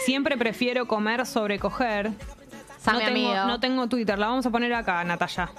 Siempre 0.04 0.38
prefiero 0.38 0.88
comer 0.88 1.26
sobre 1.26 1.60
coger. 1.60 2.12
No, 2.86 3.00
tengo, 3.00 3.36
no 3.48 3.60
tengo 3.60 3.88
Twitter, 3.88 4.18
la 4.18 4.28
vamos 4.28 4.46
a 4.46 4.52
poner 4.52 4.74
acá, 4.74 5.04
Natalia. 5.04 5.50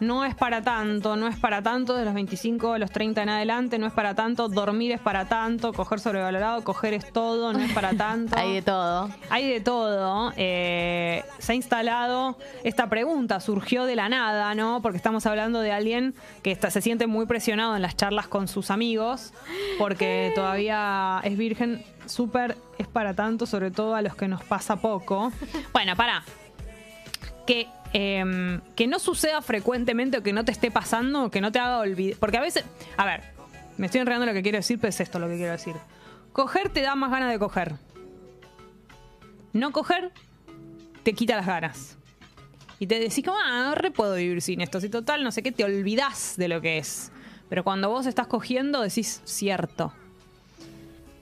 No 0.00 0.24
es 0.24 0.34
para 0.34 0.62
tanto, 0.62 1.16
no 1.16 1.26
es 1.26 1.36
para 1.36 1.62
tanto 1.62 1.94
de 1.96 2.04
los 2.04 2.14
25 2.14 2.74
a 2.74 2.78
los 2.78 2.90
30 2.90 3.22
en 3.22 3.28
adelante, 3.28 3.78
no 3.78 3.86
es 3.86 3.92
para 3.92 4.14
tanto, 4.14 4.48
dormir 4.48 4.92
es 4.92 5.00
para 5.00 5.28
tanto, 5.28 5.72
coger 5.72 5.98
sobrevalorado, 6.00 6.62
coger 6.62 6.94
es 6.94 7.12
todo, 7.12 7.52
no 7.52 7.58
es 7.58 7.72
para 7.72 7.94
tanto. 7.94 8.36
Hay 8.38 8.54
de 8.54 8.62
todo. 8.62 9.10
Hay 9.30 9.48
de 9.48 9.60
todo. 9.60 10.32
Eh, 10.36 11.24
se 11.38 11.52
ha 11.52 11.54
instalado 11.54 12.38
esta 12.62 12.88
pregunta, 12.88 13.40
surgió 13.40 13.84
de 13.84 13.96
la 13.96 14.08
nada, 14.08 14.54
¿no? 14.54 14.80
Porque 14.82 14.96
estamos 14.96 15.26
hablando 15.26 15.60
de 15.60 15.72
alguien 15.72 16.14
que 16.42 16.52
está, 16.52 16.70
se 16.70 16.80
siente 16.80 17.06
muy 17.06 17.26
presionado 17.26 17.74
en 17.74 17.82
las 17.82 17.96
charlas 17.96 18.28
con 18.28 18.48
sus 18.48 18.70
amigos, 18.70 19.32
porque 19.78 20.32
todavía 20.34 21.20
es 21.24 21.36
virgen. 21.36 21.84
Súper 22.06 22.56
es 22.78 22.86
para 22.86 23.12
tanto, 23.12 23.44
sobre 23.44 23.70
todo 23.70 23.94
a 23.94 24.00
los 24.00 24.14
que 24.14 24.28
nos 24.28 24.42
pasa 24.44 24.76
poco. 24.76 25.32
Bueno, 25.72 25.94
para. 25.96 26.22
Que, 27.46 27.68
eh, 27.92 28.60
que 28.76 28.86
no 28.86 28.98
suceda 28.98 29.42
frecuentemente 29.42 30.18
o 30.18 30.22
que 30.22 30.32
no 30.32 30.44
te 30.44 30.52
esté 30.52 30.70
pasando, 30.70 31.30
que 31.30 31.40
no 31.40 31.52
te 31.52 31.58
haga 31.58 31.78
olvidar. 31.78 32.18
Porque 32.18 32.38
a 32.38 32.40
veces. 32.40 32.64
A 32.96 33.06
ver, 33.06 33.22
me 33.76 33.86
estoy 33.86 34.00
enredando 34.00 34.26
lo 34.26 34.32
que 34.32 34.42
quiero 34.42 34.58
decir, 34.58 34.78
pero 34.78 34.90
es 34.90 35.00
esto 35.00 35.18
lo 35.18 35.28
que 35.28 35.36
quiero 35.36 35.52
decir. 35.52 35.74
Coger 36.32 36.68
te 36.70 36.82
da 36.82 36.94
más 36.94 37.10
ganas 37.10 37.30
de 37.30 37.38
coger. 37.38 37.74
No 39.52 39.72
coger 39.72 40.12
te 41.02 41.14
quita 41.14 41.36
las 41.36 41.46
ganas. 41.46 41.96
Y 42.78 42.86
te 42.86 43.00
decís 43.00 43.24
como, 43.24 43.38
ah, 43.38 43.74
re 43.74 43.90
puedo 43.90 44.14
vivir 44.14 44.40
sin 44.40 44.60
esto. 44.60 44.80
Si 44.80 44.88
total, 44.88 45.24
no 45.24 45.32
sé 45.32 45.42
qué, 45.42 45.50
te 45.50 45.64
olvidás 45.64 46.34
de 46.36 46.48
lo 46.48 46.60
que 46.60 46.78
es. 46.78 47.10
Pero 47.48 47.64
cuando 47.64 47.88
vos 47.88 48.06
estás 48.06 48.26
cogiendo, 48.26 48.82
decís, 48.82 49.20
cierto. 49.24 49.92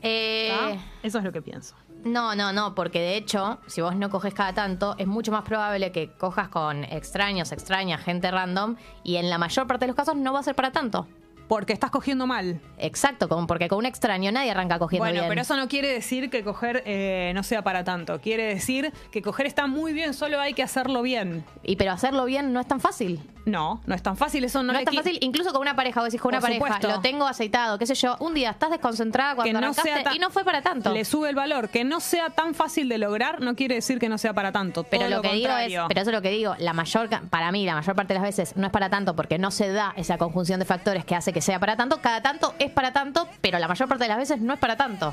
Eh, 0.02 0.50
¿Ah? 0.52 0.76
Eso 1.02 1.18
es 1.18 1.24
lo 1.24 1.32
que 1.32 1.40
pienso. 1.40 1.74
No, 2.06 2.34
no, 2.34 2.52
no, 2.52 2.74
porque 2.74 3.00
de 3.00 3.16
hecho, 3.16 3.58
si 3.66 3.80
vos 3.80 3.96
no 3.96 4.10
coges 4.10 4.34
cada 4.34 4.52
tanto, 4.52 4.94
es 4.98 5.06
mucho 5.06 5.32
más 5.32 5.42
probable 5.42 5.92
que 5.92 6.12
cojas 6.12 6.48
con 6.48 6.84
extraños, 6.84 7.52
extrañas, 7.52 8.02
gente 8.02 8.30
random, 8.30 8.76
y 9.02 9.16
en 9.16 9.28
la 9.28 9.38
mayor 9.38 9.66
parte 9.66 9.84
de 9.84 9.88
los 9.88 9.96
casos 9.96 10.16
no 10.16 10.32
va 10.32 10.40
a 10.40 10.42
ser 10.42 10.54
para 10.54 10.72
tanto. 10.72 11.06
Porque 11.48 11.72
estás 11.72 11.90
cogiendo 11.90 12.26
mal. 12.26 12.60
Exacto, 12.78 13.28
porque 13.46 13.68
con 13.68 13.78
un 13.78 13.86
extraño 13.86 14.32
nadie 14.32 14.50
arranca 14.50 14.78
cogiendo 14.78 15.04
Bueno, 15.04 15.20
bien. 15.20 15.28
pero 15.28 15.42
eso 15.42 15.56
no 15.56 15.68
quiere 15.68 15.88
decir 15.92 16.30
que 16.30 16.42
coger 16.42 16.82
eh, 16.86 17.32
no 17.34 17.42
sea 17.42 17.62
para 17.62 17.84
tanto. 17.84 18.20
Quiere 18.20 18.44
decir 18.44 18.92
que 19.10 19.22
coger 19.22 19.46
está 19.46 19.66
muy 19.66 19.92
bien, 19.92 20.14
solo 20.14 20.40
hay 20.40 20.54
que 20.54 20.62
hacerlo 20.62 21.02
bien. 21.02 21.44
Y 21.62 21.76
pero 21.76 21.92
hacerlo 21.92 22.24
bien 22.24 22.52
no 22.52 22.60
es 22.60 22.66
tan 22.66 22.80
fácil. 22.80 23.20
No, 23.44 23.80
no 23.86 23.94
es 23.94 24.02
tan 24.02 24.16
fácil. 24.16 24.42
Eso 24.42 24.62
no, 24.64 24.72
No, 24.72 24.78
es 24.80 24.84
tan 24.84 24.94
fácil, 24.94 25.18
incluso 25.20 25.52
con 25.52 25.60
una 25.62 25.76
pareja, 25.76 26.00
vos 26.00 26.08
decís 26.08 26.20
con 26.20 26.30
una 26.30 26.40
Por 26.40 26.48
pareja, 26.48 26.66
supuesto. 26.66 26.88
lo 26.88 27.00
tengo 27.00 27.26
aceitado, 27.26 27.78
qué 27.78 27.86
sé 27.86 27.94
yo, 27.94 28.16
un 28.18 28.34
día 28.34 28.50
estás 28.50 28.70
desconcentrada 28.70 29.36
cuando 29.36 29.48
que 29.48 29.52
no 29.52 29.58
arrancaste 29.58 30.16
y 30.16 30.18
no 30.18 30.30
fue 30.30 30.44
para 30.44 30.62
tanto. 30.62 30.92
Le 30.92 31.04
sube 31.04 31.28
el 31.28 31.36
valor. 31.36 31.68
Que 31.68 31.84
no 31.84 32.00
sea 32.00 32.30
tan 32.30 32.54
fácil 32.54 32.88
de 32.88 32.98
lograr 32.98 33.40
no 33.40 33.54
quiere 33.54 33.76
decir 33.76 34.00
que 34.00 34.08
no 34.08 34.18
sea 34.18 34.34
para 34.34 34.50
tanto. 34.50 34.82
Pero 34.84 35.04
Todo 35.04 35.16
lo, 35.16 35.22
que 35.22 35.32
digo 35.32 35.56
es, 35.56 35.72
pero 35.88 36.00
eso 36.00 36.10
es 36.10 36.14
lo 36.16 36.22
que 36.22 36.30
digo, 36.30 36.56
la 36.58 36.72
mayor 36.72 37.08
para 37.30 37.52
mí, 37.52 37.64
la 37.64 37.74
mayor 37.76 37.94
parte 37.94 38.14
de 38.14 38.20
las 38.20 38.28
veces 38.28 38.56
no 38.56 38.66
es 38.66 38.72
para 38.72 38.90
tanto 38.90 39.14
porque 39.14 39.38
no 39.38 39.52
se 39.52 39.70
da 39.70 39.92
esa 39.96 40.18
conjunción 40.18 40.58
de 40.58 40.66
factores 40.66 41.04
que 41.04 41.14
hace 41.14 41.32
que 41.36 41.42
sea 41.42 41.60
para 41.60 41.76
tanto. 41.76 42.00
Cada 42.00 42.22
tanto 42.22 42.54
es 42.58 42.70
para 42.70 42.94
tanto, 42.94 43.28
pero 43.42 43.58
la 43.58 43.68
mayor 43.68 43.86
parte 43.86 44.04
de 44.04 44.08
las 44.08 44.16
veces 44.16 44.40
no 44.40 44.54
es 44.54 44.58
para 44.58 44.74
tanto. 44.74 45.12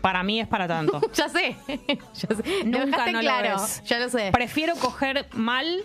Para 0.00 0.22
mí 0.22 0.38
es 0.38 0.46
para 0.46 0.68
tanto. 0.68 1.00
ya 1.12 1.28
sé. 1.28 1.56
ya 1.66 2.36
sé. 2.36 2.64
Nunca 2.64 3.10
no 3.10 3.18
claro. 3.18 3.56
lo 3.56 3.64
es. 3.64 3.82
Ya 3.82 3.98
lo 3.98 4.08
sé. 4.10 4.30
Prefiero 4.30 4.76
coger 4.76 5.26
mal 5.32 5.84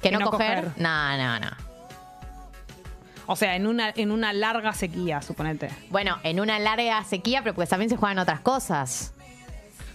que 0.00 0.12
no, 0.12 0.18
que 0.18 0.24
no 0.24 0.30
coger. 0.30 0.64
coger. 0.66 0.80
No, 0.80 1.16
no, 1.16 1.40
no. 1.40 1.50
O 3.26 3.34
sea, 3.34 3.56
en 3.56 3.66
una, 3.66 3.92
en 3.96 4.12
una 4.12 4.32
larga 4.32 4.72
sequía, 4.72 5.20
suponete. 5.22 5.70
Bueno, 5.88 6.18
en 6.22 6.38
una 6.38 6.60
larga 6.60 7.02
sequía, 7.02 7.42
pero 7.42 7.56
pues 7.56 7.68
también 7.68 7.90
se 7.90 7.96
juegan 7.96 8.20
otras 8.20 8.38
cosas. 8.38 9.12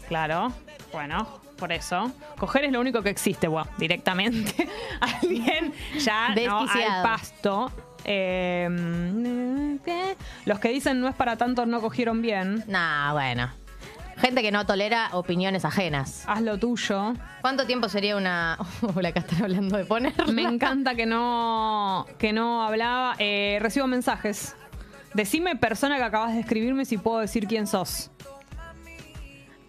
Claro. 0.09 0.51
Bueno, 0.91 1.39
por 1.55 1.71
eso. 1.71 2.11
Coger 2.37 2.65
es 2.65 2.71
lo 2.71 2.79
único 2.79 3.01
que 3.01 3.09
existe, 3.09 3.47
bueno, 3.47 3.69
directamente. 3.77 4.67
Alguien 4.99 5.73
ya 5.99 6.35
no, 6.35 6.59
al 6.59 7.03
pasto. 7.03 7.71
Eh, 8.07 8.69
¿qué? 9.83 10.15
los 10.45 10.59
que 10.59 10.69
dicen 10.69 11.01
no 11.01 11.07
es 11.07 11.15
para 11.15 11.37
tanto 11.37 11.65
no 11.65 11.81
cogieron 11.81 12.21
bien. 12.21 12.63
Nah, 12.67 13.13
bueno. 13.13 13.49
Gente 14.17 14.41
que 14.41 14.51
no 14.51 14.65
tolera 14.65 15.09
opiniones 15.11 15.65
ajenas. 15.65 16.23
Haz 16.27 16.41
lo 16.41 16.57
tuyo. 16.57 17.13
¿Cuánto 17.41 17.65
tiempo 17.65 17.89
sería 17.89 18.15
una. 18.15 18.57
Hola, 18.95 19.09
acá 19.09 19.19
están 19.19 19.43
hablando 19.43 19.77
de 19.77 19.85
poner. 19.85 20.13
Me 20.31 20.43
encanta 20.43 20.95
que 20.95 21.05
no, 21.05 22.05
que 22.17 22.31
no 22.31 22.63
hablaba. 22.63 23.15
Eh, 23.19 23.57
recibo 23.61 23.87
mensajes. 23.87 24.55
Decime, 25.13 25.55
persona 25.55 25.97
que 25.97 26.03
acabas 26.03 26.33
de 26.33 26.41
escribirme, 26.41 26.85
si 26.85 26.97
puedo 26.97 27.19
decir 27.19 27.47
quién 27.47 27.67
sos. 27.67 28.11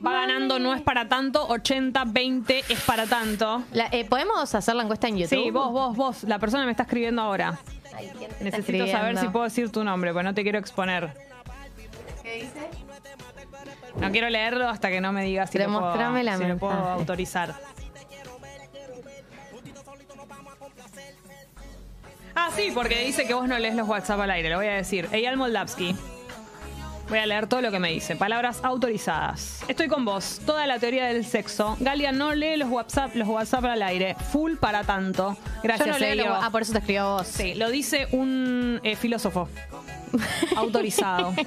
Va 0.05 0.13
ganando, 0.13 0.59
no 0.59 0.75
es 0.75 0.83
para 0.83 1.09
tanto. 1.09 1.47
80, 1.49 2.05
20 2.07 2.65
es 2.69 2.81
para 2.83 3.07
tanto. 3.07 3.63
La- 3.73 3.89
eh, 3.93 4.05
¿Podemos 4.05 4.55
hacer 4.55 4.75
la 4.75 4.83
encuesta 4.83 5.09
en 5.09 5.17
YouTube? 5.19 5.45
Sí, 5.45 5.51
vos, 5.51 5.73
vos, 5.73 5.97
vos. 5.97 6.25
La 6.25 6.39
persona 6.39 6.65
me 6.65 6.71
está 6.73 6.83
escribiendo 6.85 7.23
ahora. 7.23 7.59
Ay, 7.95 8.11
¿quién 8.19 8.29
te 8.31 8.35
está 8.35 8.45
Necesito 8.45 8.87
saber 8.89 9.19
si 9.19 9.29
puedo 9.29 9.45
decir 9.45 9.71
tu 9.73 9.83
nombre, 9.85 10.13
porque 10.13 10.25
no 10.25 10.35
te 10.35 10.43
quiero 10.43 10.59
exponer. 10.59 11.15
¿Qué 12.23 12.35
dice? 12.43 12.69
No 13.99 14.11
quiero 14.11 14.29
leerlo 14.29 14.69
hasta 14.69 14.91
que 14.91 15.01
no 15.01 15.13
me 15.13 15.25
digas 15.25 15.49
si, 15.51 15.59
lo 15.59 15.65
puedo, 15.67 15.97
la 16.23 16.37
si 16.37 16.45
lo 16.45 16.59
puedo 16.59 16.75
autorizar. 16.75 17.55
Ah, 22.35 22.51
sí, 22.55 22.71
porque 22.75 22.99
dice 22.99 23.27
que 23.27 23.33
vos 23.33 23.49
no 23.49 23.59
lees 23.59 23.75
los 23.75 23.89
WhatsApp 23.89 24.21
al 24.21 24.31
aire. 24.31 24.51
Lo 24.51 24.57
voy 24.57 24.67
a 24.67 24.75
decir. 24.75 25.09
Eyal 25.11 25.39
Moldavsky. 25.39 25.97
Voy 27.09 27.19
a 27.19 27.27
leer 27.27 27.47
todo 27.47 27.61
lo 27.63 27.71
que 27.71 27.79
me 27.79 27.91
dice. 27.93 28.17
Palabras 28.17 28.61
autorizadas. 28.65 29.63
Estoy 29.69 29.87
con 29.87 30.05
vos. 30.05 30.41
Toda 30.45 30.67
la 30.67 30.79
teoría 30.81 31.07
del 31.07 31.25
sexo. 31.25 31.77
Galia 31.79 32.11
no 32.11 32.35
lee 32.35 32.57
los 32.57 32.69
WhatsApp, 32.69 33.15
los 33.15 33.29
WhatsApp 33.29 33.65
al 33.67 33.83
aire. 33.83 34.17
Full 34.33 34.57
para 34.57 34.83
tanto. 34.83 35.37
Gracias, 35.63 35.87
Yo 35.87 35.93
no 35.93 35.99
leo 36.01 36.13
Elio. 36.13 36.25
lo- 36.27 36.35
Ah, 36.35 36.51
por 36.51 36.63
eso 36.63 36.73
te 36.73 36.79
escribo 36.79 37.13
vos. 37.19 37.27
Sí, 37.29 37.55
lo 37.55 37.71
dice 37.71 38.09
un 38.11 38.81
eh, 38.83 38.97
filósofo. 38.97 39.49
Autorizado. 40.57 41.33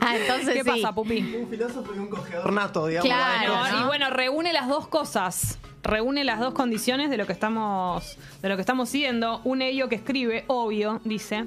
Ah, 0.00 0.16
entonces 0.16 0.54
¿Qué 0.54 0.64
sí. 0.64 0.68
pasa, 0.82 0.92
Pupi? 0.92 1.18
Un 1.40 1.48
filósofo 1.48 1.94
y 1.94 1.98
un 2.00 2.08
cogedor 2.08 2.52
nato, 2.52 2.88
digamos. 2.88 3.08
Claro. 3.08 3.78
Y 3.80 3.86
bueno, 3.86 4.10
reúne 4.10 4.52
las 4.52 4.66
dos 4.66 4.88
cosas. 4.88 5.60
Reúne 5.84 6.24
las 6.24 6.40
dos 6.40 6.52
condiciones 6.52 7.10
de 7.10 7.16
lo 7.16 7.26
que 7.28 7.32
estamos, 7.32 8.18
de 8.42 8.48
lo 8.48 8.56
que 8.56 8.62
estamos 8.62 8.88
siguiendo. 8.88 9.40
Un 9.44 9.62
ello 9.62 9.88
que 9.88 9.94
escribe, 9.94 10.42
obvio, 10.48 11.00
dice. 11.04 11.44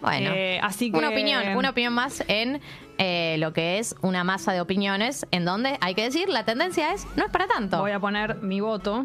Bueno, 0.00 0.30
Eh, 0.34 0.60
así 0.62 0.90
que 0.90 0.98
una 0.98 1.08
opinión, 1.08 1.56
una 1.56 1.70
opinión 1.70 1.92
más 1.92 2.22
en 2.28 2.60
eh, 2.98 3.36
lo 3.38 3.52
que 3.52 3.78
es 3.78 3.94
una 4.02 4.24
masa 4.24 4.52
de 4.52 4.60
opiniones, 4.60 5.26
en 5.30 5.44
donde 5.44 5.76
hay 5.80 5.94
que 5.94 6.02
decir, 6.04 6.28
la 6.28 6.44
tendencia 6.44 6.92
es, 6.92 7.06
no 7.16 7.24
es 7.24 7.30
para 7.30 7.46
tanto. 7.46 7.80
Voy 7.80 7.92
a 7.92 8.00
poner 8.00 8.36
mi 8.36 8.60
voto. 8.60 9.04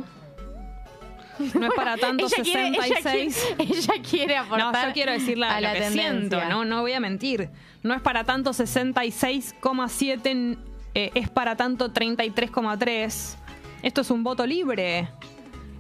No 1.56 1.66
es 1.68 1.74
para 1.76 1.98
tanto 1.98 2.26
ella 2.28 2.44
quiere, 2.44 2.68
ella 2.68 2.82
66. 2.84 3.54
quiere- 3.58 3.74
ella 3.74 3.94
quiere 4.08 4.38
aportar 4.38 4.74
No, 4.74 4.88
yo 4.88 4.94
quiero 4.94 5.12
decir 5.14 5.38
la, 5.38 5.56
a 5.56 5.62
lo 5.62 5.68
la 5.68 5.74
que 5.74 5.80
tendencia. 5.80 6.12
siento, 6.12 6.46
¿no? 6.50 6.64
No 6.66 6.82
voy 6.82 6.94
a 6.94 7.00
mentir. 7.00 7.50
No 7.82 7.94
es 7.96 8.02
para 8.02 8.24
tanto 8.24 8.54
66,7, 8.54 10.58
eh, 10.96 11.12
es 11.16 11.30
para 11.30 11.56
tanto 11.56 11.92
33,3. 11.92 13.36
Esto 13.82 14.02
es 14.02 14.12
un 14.12 14.24
voto 14.24 14.46
libre. 14.46 15.10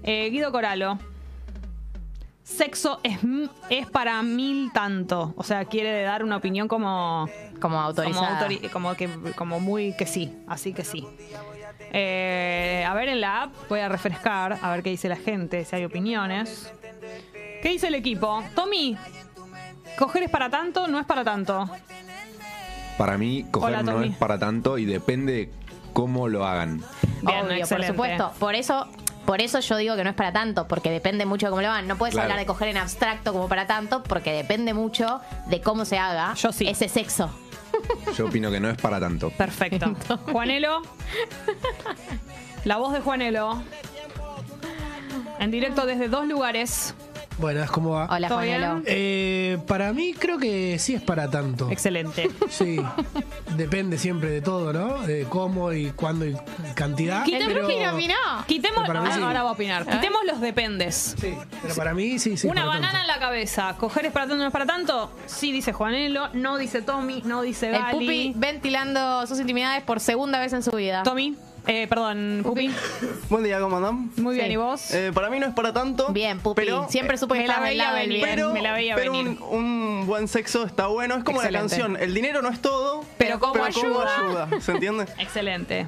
Eh, 0.03 0.29
Guido 0.31 0.51
Coralo. 0.51 0.97
Sexo 2.43 2.99
es, 3.03 3.19
es 3.69 3.87
para 3.89 4.21
mil 4.21 4.71
tanto. 4.73 5.33
O 5.37 5.43
sea, 5.43 5.65
quiere 5.65 6.03
dar 6.03 6.23
una 6.23 6.37
opinión 6.37 6.67
como. 6.67 7.29
Como 7.61 7.79
autorizada. 7.79 8.39
Como, 8.39 8.49
autori- 8.51 8.69
como 8.69 8.93
que, 8.95 9.09
como 9.35 9.59
muy 9.59 9.95
que 9.95 10.05
sí. 10.05 10.35
Así 10.47 10.73
que 10.73 10.83
sí. 10.83 11.07
Eh, 11.95 12.85
a 12.87 12.93
ver 12.93 13.09
en 13.09 13.21
la 13.21 13.43
app, 13.43 13.53
voy 13.69 13.79
a 13.79 13.87
refrescar, 13.89 14.57
a 14.61 14.71
ver 14.71 14.83
qué 14.83 14.89
dice 14.89 15.07
la 15.07 15.15
gente, 15.15 15.63
si 15.63 15.75
hay 15.75 15.85
opiniones. 15.85 16.71
¿Qué 17.61 17.69
dice 17.69 17.87
el 17.87 17.95
equipo? 17.95 18.43
Tommy, 18.55 18.97
¿coger 19.97 20.23
es 20.23 20.29
para 20.29 20.49
tanto? 20.49 20.87
No 20.87 20.99
es 20.99 21.05
para 21.05 21.23
tanto. 21.23 21.69
Para 22.97 23.17
mí, 23.17 23.45
coger 23.51 23.69
Hola, 23.79 23.83
no 23.83 24.01
es 24.01 24.15
para 24.17 24.37
tanto 24.37 24.77
y 24.77 24.85
depende 24.85 25.51
cómo 25.93 26.27
lo 26.27 26.45
hagan. 26.45 26.83
Bien, 27.21 27.45
Obvio, 27.45 27.67
por 27.67 27.83
supuesto. 27.85 28.31
Por 28.39 28.55
eso 28.55 28.87
Por 29.25 29.41
eso 29.41 29.59
yo 29.61 29.77
digo 29.77 29.95
que 29.95 30.03
no 30.03 30.09
es 30.09 30.15
para 30.15 30.33
tanto, 30.33 30.67
porque 30.67 30.91
depende 30.91 31.25
mucho 31.25 31.45
de 31.47 31.49
cómo 31.51 31.61
lo 31.61 31.69
hagan. 31.69 31.87
No 31.87 31.97
puedes 31.97 32.13
Claro. 32.13 32.25
hablar 32.25 32.39
de 32.39 32.45
coger 32.45 32.67
en 32.69 32.77
abstracto 32.77 33.31
como 33.33 33.47
para 33.47 33.65
tanto, 33.67 34.03
porque 34.03 34.31
depende 34.33 34.73
mucho 34.73 35.21
de 35.47 35.61
cómo 35.61 35.85
se 35.85 35.97
haga 35.97 36.33
ese 36.59 36.89
sexo. 36.89 37.29
Yo 38.17 38.27
opino 38.27 38.51
que 38.51 38.59
no 38.59 38.69
es 38.69 38.77
para 38.77 38.99
tanto. 38.99 39.29
Perfecto. 39.31 39.95
Juanelo. 40.31 40.81
La 42.65 42.77
voz 42.77 42.93
de 42.93 42.99
Juanelo. 43.01 43.61
En 45.39 45.51
directo 45.51 45.85
desde 45.85 46.07
dos 46.07 46.27
lugares. 46.27 46.93
Buenas, 47.37 47.71
¿cómo 47.71 47.91
va? 47.91 48.07
Hola, 48.09 48.27
¿Todo 48.27 48.37
Juanelo. 48.39 48.73
bien? 48.75 48.83
Eh, 48.87 49.57
para 49.67 49.91
mí 49.93 50.13
creo 50.13 50.37
que 50.37 50.77
sí 50.79 50.93
es 50.93 51.01
para 51.01 51.29
tanto. 51.29 51.69
Excelente. 51.71 52.29
Sí, 52.49 52.79
depende 53.57 53.97
siempre 53.97 54.29
de 54.29 54.41
todo, 54.41 54.71
¿no? 54.71 54.99
De 54.99 55.25
cómo 55.25 55.73
y 55.73 55.91
cuándo 55.91 56.25
y 56.25 56.35
cantidad. 56.75 57.23
Quitemos, 57.23 57.47
pero, 57.53 57.67
quitemos 58.45 58.87
Para 58.87 59.01
mí 59.01 59.07
ah, 59.11 59.15
sí. 59.15 59.21
ahora 59.21 59.41
voy 59.41 59.49
a 59.49 59.53
opinar. 59.53 59.85
Quitemos 59.85 60.21
los 60.25 60.41
dependes. 60.41 61.15
pero 61.19 61.75
para 61.75 61.93
mí 61.93 62.19
sí, 62.19 62.37
sí. 62.37 62.47
Una 62.47 62.65
para 62.65 62.75
banana 62.75 63.01
en 63.01 63.07
la 63.07 63.19
cabeza. 63.19 63.75
¿Coger 63.77 64.05
es 64.05 64.11
para 64.11 64.27
tanto 64.27 64.41
no 64.41 64.47
es 64.47 64.53
para 64.53 64.65
tanto? 64.65 65.11
Sí, 65.25 65.51
dice 65.51 65.73
Juanelo. 65.73 66.29
No 66.33 66.57
dice 66.57 66.81
Tommy. 66.81 67.21
No 67.25 67.41
dice 67.41 67.75
El. 67.75 67.81
Pupi 67.91 68.33
ventilando 68.35 69.25
sus 69.27 69.39
intimidades 69.39 69.83
por 69.83 69.99
segunda 69.99 70.39
vez 70.39 70.53
en 70.53 70.63
su 70.63 70.71
vida. 70.71 71.03
Tommy. 71.03 71.35
Eh, 71.65 71.87
perdón, 71.87 72.41
Pupi. 72.43 72.69
Buen 73.29 73.43
día, 73.43 73.59
¿cómo 73.59 73.77
andan? 73.77 74.11
Muy 74.17 74.35
bien. 74.35 74.51
¿y 74.51 74.57
vos? 74.57 74.91
Eh, 74.93 75.11
para 75.13 75.29
mí 75.29 75.39
no 75.39 75.45
es 75.47 75.53
para 75.53 75.71
tanto. 75.71 76.09
Bien, 76.11 76.39
Pupi. 76.39 76.61
Pero, 76.61 76.87
Siempre 76.89 77.17
supe 77.17 77.35
que 77.35 77.41
me 77.41 77.47
la 77.47 77.55
del 77.61 77.63
veía 77.69 77.83
lado 77.85 77.95
del 77.97 78.07
venir. 78.09 78.23
bien. 78.23 78.35
pero, 78.35 78.53
me 78.53 78.61
la 78.61 78.73
veía 78.73 78.95
pero 78.95 79.11
venir. 79.13 79.37
Un, 79.41 79.59
un 80.01 80.05
buen 80.07 80.27
sexo 80.27 80.65
está 80.65 80.87
bueno. 80.87 81.15
Es 81.15 81.23
como 81.23 81.41
Excelente. 81.41 81.77
la 81.77 81.83
canción. 81.83 82.03
El 82.03 82.13
dinero 82.13 82.41
no 82.41 82.49
es 82.49 82.61
todo. 82.61 83.05
Pero 83.17 83.39
cómo 83.39 83.63
ayuda. 83.63 84.17
ayuda. 84.17 84.61
¿Se 84.61 84.73
entiende? 84.73 85.05
Excelente. 85.19 85.85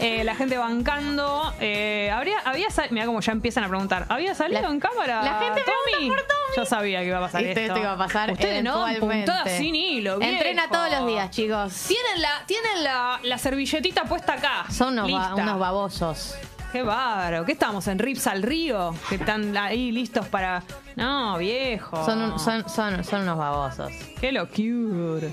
Eh, 0.00 0.22
la 0.24 0.34
gente 0.36 0.56
bancando. 0.58 1.52
Eh, 1.60 2.10
¿habría, 2.14 2.38
había 2.44 2.68
Mira 2.90 3.06
cómo 3.06 3.20
ya 3.20 3.32
empiezan 3.32 3.64
a 3.64 3.68
preguntar. 3.68 4.06
¿Había 4.08 4.34
salido 4.34 4.62
La- 4.62 4.68
en 4.68 4.78
cámara? 4.80 5.22
la 5.22 5.38
gente 5.40 5.62
Tommy? 5.64 6.12
Yo 6.56 6.64
sabía 6.64 7.00
que 7.00 7.06
iba 7.06 7.18
a 7.18 7.20
pasar 7.20 7.42
esto. 7.44 7.60
esto 7.60 7.78
iba 7.78 7.92
a 7.92 7.96
pasar 7.98 8.30
Ustedes 8.32 8.62
no, 8.64 8.86
puntadas 9.00 9.50
sin 9.58 9.74
hilo. 9.74 10.20
Entrena 10.20 10.68
todos 10.70 10.90
los 10.90 11.06
días, 11.06 11.30
chicos. 11.30 11.72
Tienen 11.88 12.22
la, 12.22 12.42
tienen 12.46 12.84
la, 12.84 13.20
la 13.22 13.38
servilletita 13.38 14.04
puesta 14.04 14.34
acá. 14.34 14.66
Son 14.70 14.92
unos, 14.98 15.10
ba- 15.10 15.34
unos 15.34 15.58
babosos. 15.58 16.34
Qué 16.72 16.82
bárbaro. 16.82 17.44
¿Qué 17.46 17.52
estamos? 17.52 17.86
¿En 17.88 17.98
Rips 17.98 18.26
al 18.26 18.42
Río? 18.42 18.94
Que 19.08 19.14
están 19.16 19.56
ahí 19.56 19.90
listos 19.90 20.26
para. 20.28 20.62
No, 20.96 21.38
viejo. 21.38 22.04
Son, 22.04 22.20
un- 22.22 22.38
son, 22.38 22.68
son, 22.68 23.02
son 23.04 23.22
unos 23.22 23.38
babosos. 23.38 23.90
Qué 24.20 24.32
locura. 24.32 25.28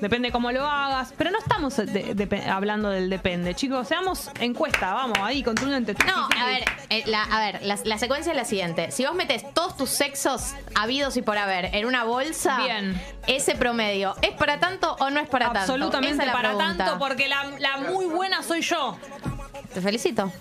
Depende 0.00 0.32
cómo 0.32 0.50
lo 0.50 0.66
hagas. 0.66 1.12
Pero 1.16 1.30
no 1.30 1.38
estamos 1.38 1.76
de- 1.76 2.14
de- 2.14 2.50
hablando 2.50 2.88
del 2.90 3.10
depende. 3.10 3.54
Chicos, 3.54 3.86
seamos 3.88 4.30
encuesta. 4.40 4.94
Vamos, 4.94 5.18
ahí, 5.20 5.42
contundente. 5.42 5.94
No, 6.06 6.26
a 6.36 6.46
ver, 6.46 6.64
eh, 6.88 7.02
la, 7.06 7.22
a 7.24 7.38
ver 7.40 7.60
la, 7.62 7.78
la 7.84 7.98
secuencia 7.98 8.30
es 8.32 8.36
la 8.36 8.44
siguiente. 8.44 8.90
Si 8.90 9.04
vos 9.04 9.14
metes 9.14 9.44
todos 9.52 9.76
tus 9.76 9.90
sexos 9.90 10.54
habidos 10.74 11.16
y 11.16 11.22
por 11.22 11.36
haber 11.36 11.74
en 11.74 11.84
una 11.86 12.04
bolsa, 12.04 12.58
Bien. 12.60 13.00
ese 13.26 13.54
promedio, 13.54 14.14
¿es 14.22 14.30
para 14.32 14.58
tanto 14.58 14.96
o 15.00 15.10
no 15.10 15.20
es 15.20 15.28
para 15.28 15.46
tanto? 15.46 15.60
Absolutamente 15.60 16.24
para 16.26 16.50
pregunta. 16.56 16.76
tanto, 16.84 16.98
porque 16.98 17.28
la, 17.28 17.44
la 17.58 17.76
muy 17.78 18.06
buena 18.06 18.42
soy 18.42 18.62
yo. 18.62 18.96
Te 19.74 19.80
felicito. 19.80 20.32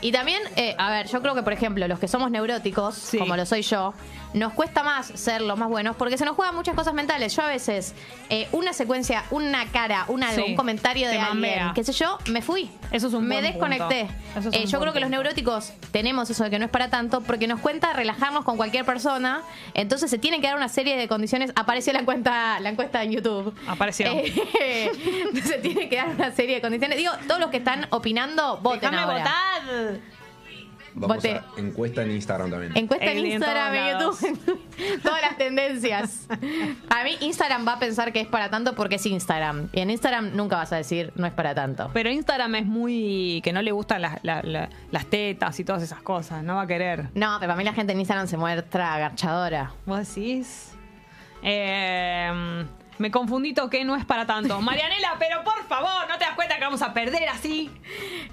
Y 0.00 0.12
también, 0.12 0.42
eh, 0.56 0.74
a 0.76 0.90
ver, 0.90 1.08
yo 1.08 1.22
creo 1.22 1.34
que, 1.34 1.42
por 1.42 1.54
ejemplo, 1.54 1.88
los 1.88 1.98
que 1.98 2.08
somos 2.08 2.30
neuróticos, 2.30 3.10
como 3.18 3.36
lo 3.36 3.46
soy 3.46 3.62
yo, 3.62 3.94
nos 4.34 4.52
cuesta 4.52 4.82
más 4.82 5.06
ser 5.06 5.40
los 5.40 5.56
más 5.58 5.68
buenos 5.68 5.96
porque 5.96 6.18
se 6.18 6.24
nos 6.24 6.34
juegan 6.36 6.54
muchas 6.54 6.74
cosas 6.74 6.92
mentales. 6.92 7.34
Yo 7.34 7.42
a 7.42 7.48
veces, 7.48 7.94
eh, 8.28 8.48
una 8.52 8.72
secuencia, 8.72 9.24
una 9.30 9.64
cara, 9.66 10.04
un 10.08 10.22
algo, 10.22 10.44
Sí, 10.44 10.50
un 10.50 10.56
comentario 10.56 11.06
de 11.08 11.14
te 11.14 11.20
alguien, 11.20 11.72
qué 11.74 11.84
sé 11.84 11.92
yo, 11.92 12.18
me 12.30 12.42
fui. 12.42 12.70
Eso 12.90 13.06
es 13.06 13.14
un 13.14 13.26
Me 13.26 13.36
buen 13.40 13.52
desconecté. 13.52 14.06
punto. 14.06 14.40
Eso 14.40 14.48
es 14.50 14.54
Eh, 14.56 14.58
un 14.58 14.64
yo 14.66 14.78
buen 14.78 14.82
creo 14.82 14.92
que 14.92 15.00
los 15.00 15.06
punto. 15.08 15.22
neuróticos 15.22 15.72
tenemos 15.92 16.28
eso 16.28 16.44
de 16.44 16.50
que 16.50 16.58
no 16.58 16.64
es 16.66 16.70
para 16.70 16.90
tanto 16.90 17.20
porque 17.22 17.46
nos 17.46 17.60
cuenta 17.60 17.92
relajarnos 17.92 18.44
con 18.44 18.56
cualquier 18.56 18.84
persona. 18.84 19.42
Entonces 19.72 20.10
se 20.10 20.18
tienen 20.18 20.40
que 20.40 20.48
dar 20.48 20.56
una 20.56 20.68
serie 20.68 20.96
de 20.96 21.06
condiciones. 21.08 21.52
Apareció 21.54 21.92
la 21.92 22.00
encuesta, 22.00 22.58
la 22.60 22.68
encuesta 22.70 23.02
en 23.02 23.12
YouTube. 23.12 23.54
Apareció. 23.68 24.06
Eh, 24.60 24.90
se 25.44 25.58
tiene 25.58 25.88
que 25.88 25.96
dar 25.96 26.08
una 26.08 26.32
serie 26.32 26.56
de 26.56 26.60
condiciones. 26.60 26.98
Digo, 26.98 27.12
todos 27.28 27.40
los 27.40 27.50
que 27.50 27.58
están 27.58 27.86
opinando, 27.90 28.58
voten 28.58 28.90
Déjame 28.90 28.98
ahora. 29.02 29.18
votar. 29.18 29.98
Vamos 30.96 31.16
Voté. 31.16 31.32
a 31.32 31.44
encuesta 31.56 32.02
en 32.02 32.12
Instagram 32.12 32.50
también. 32.50 32.72
Encuesta 32.76 33.04
en 33.06 33.26
Instagram, 33.26 33.74
en 33.74 33.98
YouTube, 33.98 34.58
todas 35.02 35.20
las 35.22 35.36
tendencias. 35.36 36.28
A 36.88 37.02
mí 37.02 37.16
Instagram 37.20 37.66
va 37.66 37.72
a 37.74 37.78
pensar 37.80 38.12
que 38.12 38.20
es 38.20 38.28
para 38.28 38.48
tanto 38.50 38.74
porque 38.76 38.94
es 38.96 39.06
Instagram. 39.06 39.68
Y 39.72 39.80
en 39.80 39.90
Instagram 39.90 40.36
nunca 40.36 40.56
vas 40.56 40.72
a 40.72 40.76
decir 40.76 41.12
no 41.16 41.26
es 41.26 41.32
para 41.32 41.54
tanto. 41.54 41.90
Pero 41.92 42.10
Instagram 42.10 42.54
es 42.54 42.66
muy. 42.66 43.40
que 43.42 43.52
no 43.52 43.60
le 43.62 43.72
gustan 43.72 44.02
las, 44.02 44.18
la- 44.22 44.42
la- 44.42 44.68
las 44.92 45.06
tetas 45.06 45.58
y 45.58 45.64
todas 45.64 45.82
esas 45.82 46.00
cosas. 46.00 46.44
No 46.44 46.54
va 46.56 46.62
a 46.62 46.66
querer. 46.68 47.08
No, 47.14 47.36
pero 47.40 47.50
para 47.50 47.56
mí 47.56 47.64
la 47.64 47.72
gente 47.74 47.92
en 47.92 47.98
Instagram 48.00 48.28
se 48.28 48.36
muestra 48.36 48.94
agarchadora. 48.94 49.72
¿Vos 49.86 50.14
decís? 50.14 50.70
Eh, 51.42 52.64
me 52.98 53.10
confundí, 53.10 53.52
que 53.70 53.84
no 53.84 53.96
es 53.96 54.04
para 54.04 54.24
tanto. 54.26 54.60
Marianela, 54.62 55.16
pero 55.18 55.42
por 55.42 55.62
favor, 55.68 56.08
¿no 56.08 56.16
te 56.18 56.24
das 56.24 56.34
cuenta 56.34 56.54
que 56.56 56.64
vamos 56.64 56.82
a 56.82 56.94
perder 56.94 57.28
así? 57.28 57.70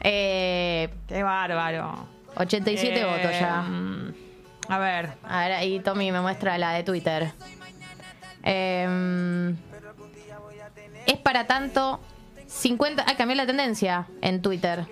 Eh, 0.01 0.89
Qué 1.07 1.23
bárbaro. 1.23 2.07
87 2.35 3.01
Eh, 3.01 3.05
votos 3.05 3.31
ya. 3.39 3.65
A 4.69 4.77
ver. 4.79 5.09
A 5.23 5.39
ver, 5.43 5.51
ahí 5.53 5.79
Tommy 5.79 6.11
me 6.11 6.21
muestra 6.21 6.57
la 6.57 6.71
de 6.73 6.83
Twitter. 6.83 7.31
Eh, 8.43 9.53
es 11.05 11.17
para 11.17 11.45
tanto 11.47 11.99
50... 12.47 13.05
Ah, 13.07 13.15
cambió 13.17 13.35
la 13.35 13.45
tendencia 13.45 14.07
en 14.21 14.41
Twitter. 14.41 14.85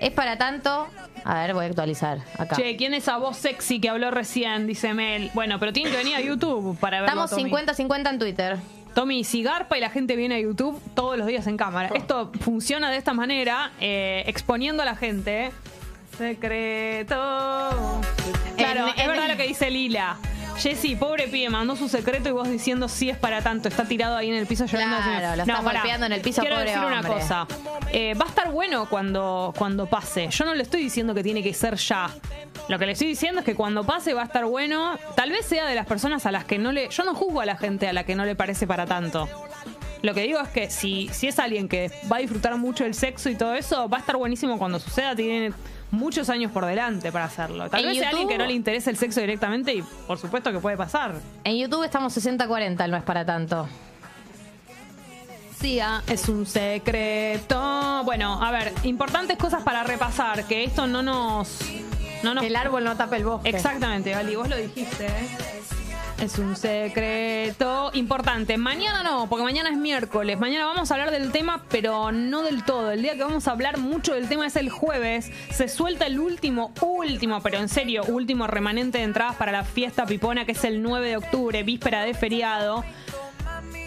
Es 0.00 0.10
para 0.12 0.36
tanto... 0.38 0.88
A 1.26 1.34
ver, 1.40 1.54
voy 1.54 1.64
a 1.64 1.68
actualizar 1.68 2.18
acá. 2.38 2.54
Che, 2.56 2.76
¿quién 2.76 2.92
es 2.92 3.04
esa 3.04 3.16
voz 3.16 3.38
sexy 3.38 3.80
que 3.80 3.88
habló 3.88 4.10
recién? 4.10 4.66
Dice 4.66 4.92
Mel. 4.92 5.30
Bueno, 5.32 5.58
pero 5.58 5.72
tienen 5.72 5.90
que 5.90 5.96
venir 5.98 6.14
a 6.16 6.20
YouTube 6.20 6.78
para 6.78 7.00
verlo. 7.00 7.24
Estamos 7.24 7.30
Tommy. 7.30 7.50
50-50 7.50 8.10
en 8.10 8.18
Twitter. 8.18 8.58
Tommy, 8.94 9.24
si 9.24 9.42
garpa 9.42 9.76
y 9.76 9.80
la 9.80 9.90
gente 9.90 10.16
viene 10.16 10.36
a 10.36 10.40
YouTube 10.40 10.80
todos 10.94 11.18
los 11.18 11.26
días 11.26 11.46
en 11.46 11.56
cámara. 11.56 11.90
Esto 11.94 12.30
funciona 12.40 12.90
de 12.90 12.96
esta 12.96 13.12
manera, 13.12 13.72
eh, 13.80 14.22
exponiendo 14.26 14.82
a 14.82 14.86
la 14.86 14.94
gente. 14.96 15.50
Secreto. 16.16 17.14
Claro, 18.56 18.86
En- 18.86 18.88
es 18.94 18.98
en- 19.00 19.08
verdad 19.08 19.28
lo 19.28 19.36
que 19.36 19.46
dice 19.48 19.70
Lila. 19.70 20.16
Jessy, 20.58 20.96
pobre 20.96 21.28
pibe, 21.28 21.50
mandó 21.50 21.76
su 21.76 21.88
secreto 21.88 22.28
y 22.28 22.32
vos 22.32 22.48
diciendo 22.48 22.88
sí 22.88 23.10
es 23.10 23.18
para 23.18 23.42
tanto. 23.42 23.68
Está 23.68 23.84
tirado 23.84 24.16
ahí 24.16 24.30
en 24.30 24.36
el 24.36 24.46
piso 24.46 24.66
llorando. 24.66 24.96
Claro, 24.96 25.36
lo 25.36 25.42
está 25.42 25.60
golpeando 25.60 26.06
en 26.06 26.12
el 26.12 26.20
piso, 26.20 26.40
Quiero 26.40 26.56
pobre 26.56 26.70
decir 26.70 26.86
una 26.86 27.02
cosa. 27.02 27.46
Eh, 27.92 28.14
va 28.14 28.24
a 28.24 28.28
estar 28.28 28.50
bueno 28.50 28.88
cuando, 28.88 29.52
cuando 29.56 29.86
pase. 29.86 30.28
Yo 30.30 30.44
no 30.44 30.54
le 30.54 30.62
estoy 30.62 30.82
diciendo 30.82 31.14
que 31.14 31.22
tiene 31.22 31.42
que 31.42 31.52
ser 31.54 31.76
ya. 31.76 32.10
Lo 32.68 32.78
que 32.78 32.86
le 32.86 32.92
estoy 32.92 33.08
diciendo 33.08 33.40
es 33.40 33.44
que 33.44 33.54
cuando 33.54 33.84
pase 33.84 34.14
va 34.14 34.22
a 34.22 34.26
estar 34.26 34.44
bueno. 34.44 34.98
Tal 35.16 35.30
vez 35.30 35.44
sea 35.46 35.66
de 35.66 35.74
las 35.74 35.86
personas 35.86 36.24
a 36.26 36.32
las 36.32 36.44
que 36.44 36.58
no 36.58 36.72
le. 36.72 36.88
Yo 36.88 37.04
no 37.04 37.14
juzgo 37.14 37.40
a 37.40 37.46
la 37.46 37.56
gente 37.56 37.88
a 37.88 37.92
la 37.92 38.04
que 38.04 38.14
no 38.14 38.24
le 38.24 38.34
parece 38.34 38.66
para 38.66 38.86
tanto. 38.86 39.28
Lo 40.04 40.12
que 40.12 40.20
digo 40.20 40.38
es 40.38 40.48
que 40.50 40.68
si, 40.70 41.08
si 41.12 41.28
es 41.28 41.38
alguien 41.38 41.66
que 41.66 41.90
va 42.12 42.16
a 42.16 42.20
disfrutar 42.20 42.54
mucho 42.58 42.84
del 42.84 42.92
sexo 42.94 43.30
y 43.30 43.36
todo 43.36 43.54
eso, 43.54 43.88
va 43.88 43.96
a 43.96 44.00
estar 44.00 44.16
buenísimo 44.18 44.58
cuando 44.58 44.78
suceda. 44.78 45.16
Tiene 45.16 45.54
muchos 45.90 46.28
años 46.28 46.52
por 46.52 46.66
delante 46.66 47.10
para 47.10 47.24
hacerlo. 47.24 47.70
Tal 47.70 47.80
En 47.80 47.86
vez 47.88 47.98
sea 47.98 48.10
alguien 48.10 48.28
YouTube- 48.28 48.32
que 48.32 48.38
no 48.38 48.44
le 48.46 48.52
interese 48.52 48.90
el 48.90 48.98
sexo 48.98 49.20
directamente 49.20 49.72
y 49.74 49.82
por 50.06 50.18
supuesto 50.18 50.52
que 50.52 50.58
puede 50.58 50.76
pasar. 50.76 51.14
En 51.44 51.56
YouTube 51.56 51.84
estamos 51.84 52.14
60-40, 52.14 52.86
no 52.90 52.96
es 52.98 53.02
para 53.02 53.24
tanto. 53.24 53.66
Sí, 55.58 55.80
es 56.06 56.28
un 56.28 56.44
secreto. 56.44 58.02
Bueno, 58.04 58.44
a 58.44 58.50
ver, 58.50 58.74
importantes 58.82 59.38
cosas 59.38 59.62
para 59.62 59.84
repasar, 59.84 60.44
que 60.44 60.64
esto 60.64 60.86
no 60.86 61.02
nos... 61.02 61.60
No 62.22 62.34
nos... 62.34 62.44
El 62.44 62.56
árbol 62.56 62.84
no 62.84 62.94
tapa 62.96 63.16
el 63.16 63.24
bosque. 63.24 63.48
Exactamente, 63.48 64.10
Gali, 64.10 64.36
vos 64.36 64.48
lo 64.50 64.56
dijiste. 64.56 65.06
¿eh? 65.06 65.53
Es 66.20 66.38
un 66.38 66.56
secreto 66.56 67.90
importante. 67.92 68.56
Mañana 68.56 69.02
no, 69.02 69.28
porque 69.28 69.42
mañana 69.42 69.70
es 69.70 69.76
miércoles. 69.76 70.38
Mañana 70.38 70.66
vamos 70.66 70.90
a 70.90 70.94
hablar 70.94 71.10
del 71.10 71.32
tema, 71.32 71.64
pero 71.68 72.12
no 72.12 72.42
del 72.42 72.64
todo. 72.64 72.92
El 72.92 73.02
día 73.02 73.14
que 73.14 73.24
vamos 73.24 73.48
a 73.48 73.50
hablar 73.50 73.78
mucho 73.78 74.14
del 74.14 74.28
tema 74.28 74.46
es 74.46 74.56
el 74.56 74.70
jueves. 74.70 75.30
Se 75.50 75.68
suelta 75.68 76.06
el 76.06 76.18
último, 76.18 76.72
último, 76.80 77.42
pero 77.42 77.58
en 77.58 77.68
serio, 77.68 78.04
último 78.04 78.46
remanente 78.46 78.98
de 78.98 79.04
entradas 79.04 79.36
para 79.36 79.52
la 79.52 79.64
fiesta 79.64 80.06
pipona, 80.06 80.46
que 80.46 80.52
es 80.52 80.64
el 80.64 80.82
9 80.82 81.08
de 81.08 81.16
octubre, 81.16 81.62
víspera 81.62 82.02
de 82.04 82.14
feriado. 82.14 82.84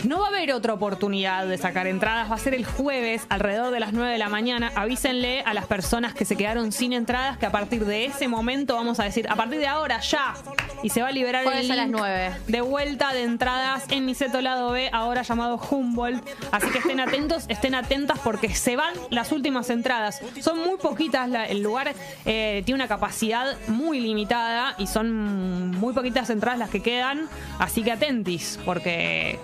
No 0.03 0.19
va 0.19 0.25
a 0.25 0.29
haber 0.29 0.53
otra 0.53 0.73
oportunidad 0.73 1.47
de 1.47 1.57
sacar 1.57 1.87
entradas, 1.87 2.29
va 2.31 2.35
a 2.35 2.37
ser 2.37 2.53
el 2.53 2.65
jueves 2.65 3.25
alrededor 3.29 3.71
de 3.73 3.79
las 3.79 3.93
9 3.93 4.11
de 4.11 4.17
la 4.19 4.29
mañana. 4.29 4.71
Avísenle 4.75 5.41
a 5.41 5.53
las 5.55 5.65
personas 5.65 6.13
que 6.13 6.23
se 6.23 6.35
quedaron 6.37 6.71
sin 6.71 6.93
entradas 6.93 7.37
que 7.39 7.47
a 7.47 7.51
partir 7.51 7.83
de 7.83 8.05
ese 8.05 8.27
momento 8.27 8.75
vamos 8.75 8.99
a 8.99 9.03
decir, 9.05 9.27
a 9.27 9.35
partir 9.35 9.57
de 9.59 9.67
ahora 9.67 9.99
ya. 10.01 10.35
Y 10.83 10.89
se 10.91 11.01
va 11.01 11.07
a 11.07 11.11
liberar 11.11 11.43
Jueves 11.43 11.65
el 11.65 11.71
a 11.71 11.75
las 11.75 11.85
link 11.87 11.97
9. 11.97 12.31
de 12.47 12.61
vuelta 12.61 13.11
de 13.13 13.23
entradas 13.23 13.85
en 13.89 14.05
Niceto 14.05 14.39
Lado 14.41 14.71
B, 14.71 14.89
ahora 14.93 15.23
llamado 15.23 15.59
Humboldt. 15.69 16.23
Así 16.51 16.67
que 16.69 16.77
estén 16.77 16.99
atentos, 16.99 17.45
estén 17.47 17.73
atentas 17.73 18.19
porque 18.23 18.53
se 18.53 18.75
van 18.75 18.93
las 19.09 19.31
últimas 19.31 19.69
entradas. 19.71 20.21
Son 20.41 20.59
muy 20.59 20.77
poquitas, 20.77 21.27
la- 21.27 21.45
el 21.47 21.63
lugar 21.63 21.93
eh, 22.25 22.61
tiene 22.65 22.75
una 22.75 22.87
capacidad 22.87 23.57
muy 23.67 23.99
limitada 23.99 24.75
y 24.77 24.85
son 24.85 25.71
muy 25.71 25.93
poquitas 25.93 26.29
entradas 26.29 26.59
las 26.59 26.69
que 26.69 26.83
quedan. 26.83 27.27
Así 27.57 27.81
que 27.83 27.91
atentis, 27.91 28.59
porque 28.63 29.39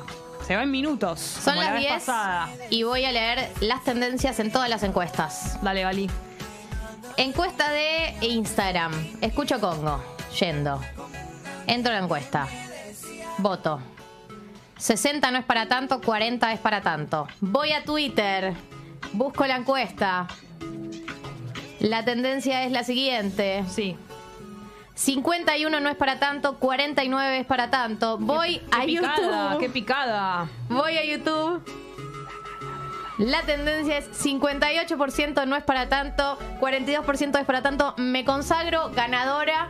se 0.45 0.55
va 0.55 0.63
en 0.63 0.71
minutos. 0.71 1.19
Son 1.19 1.55
como 1.55 1.61
la 1.61 1.65
las 1.65 1.73
vez 1.73 1.81
10 1.81 1.93
pasada. 1.93 2.49
y 2.69 2.83
voy 2.83 3.05
a 3.05 3.11
leer 3.11 3.49
las 3.61 3.83
tendencias 3.83 4.39
en 4.39 4.51
todas 4.51 4.69
las 4.69 4.83
encuestas. 4.83 5.61
Dale, 5.61 5.81
Gali. 5.81 6.09
Encuesta 7.17 7.69
de 7.71 8.15
Instagram. 8.21 8.91
Escucho 9.21 9.59
Congo. 9.59 10.03
Yendo. 10.39 10.81
Entro 11.67 11.91
a 11.91 11.97
la 11.97 12.03
encuesta. 12.03 12.47
Voto. 13.37 13.79
60 14.77 15.31
no 15.31 15.37
es 15.37 15.45
para 15.45 15.67
tanto, 15.67 16.01
40 16.01 16.51
es 16.53 16.59
para 16.59 16.81
tanto. 16.81 17.27
Voy 17.39 17.71
a 17.71 17.83
Twitter. 17.83 18.53
Busco 19.13 19.45
la 19.45 19.57
encuesta. 19.57 20.27
La 21.79 22.03
tendencia 22.03 22.63
es 22.63 22.71
la 22.71 22.83
siguiente. 22.83 23.63
Sí. 23.69 23.95
51 24.95 25.79
no 25.79 25.89
es 25.89 25.95
para 25.95 26.19
tanto, 26.19 26.57
49 26.59 27.39
es 27.39 27.45
para 27.45 27.69
tanto. 27.69 28.17
Voy 28.17 28.59
Qué 28.59 28.65
a 28.71 28.85
picada, 28.85 29.15
YouTube. 29.17 29.59
Qué 29.59 29.69
picada. 29.69 30.49
Voy 30.69 30.97
a 30.97 31.05
YouTube. 31.05 31.63
La 33.17 33.41
tendencia 33.43 33.97
es 33.97 34.09
58% 34.25 35.45
no 35.45 35.55
es 35.55 35.63
para 35.63 35.87
tanto, 35.87 36.37
42% 36.59 37.39
es 37.39 37.45
para 37.45 37.61
tanto. 37.61 37.93
Me 37.97 38.25
consagro 38.25 38.89
ganadora 38.89 39.69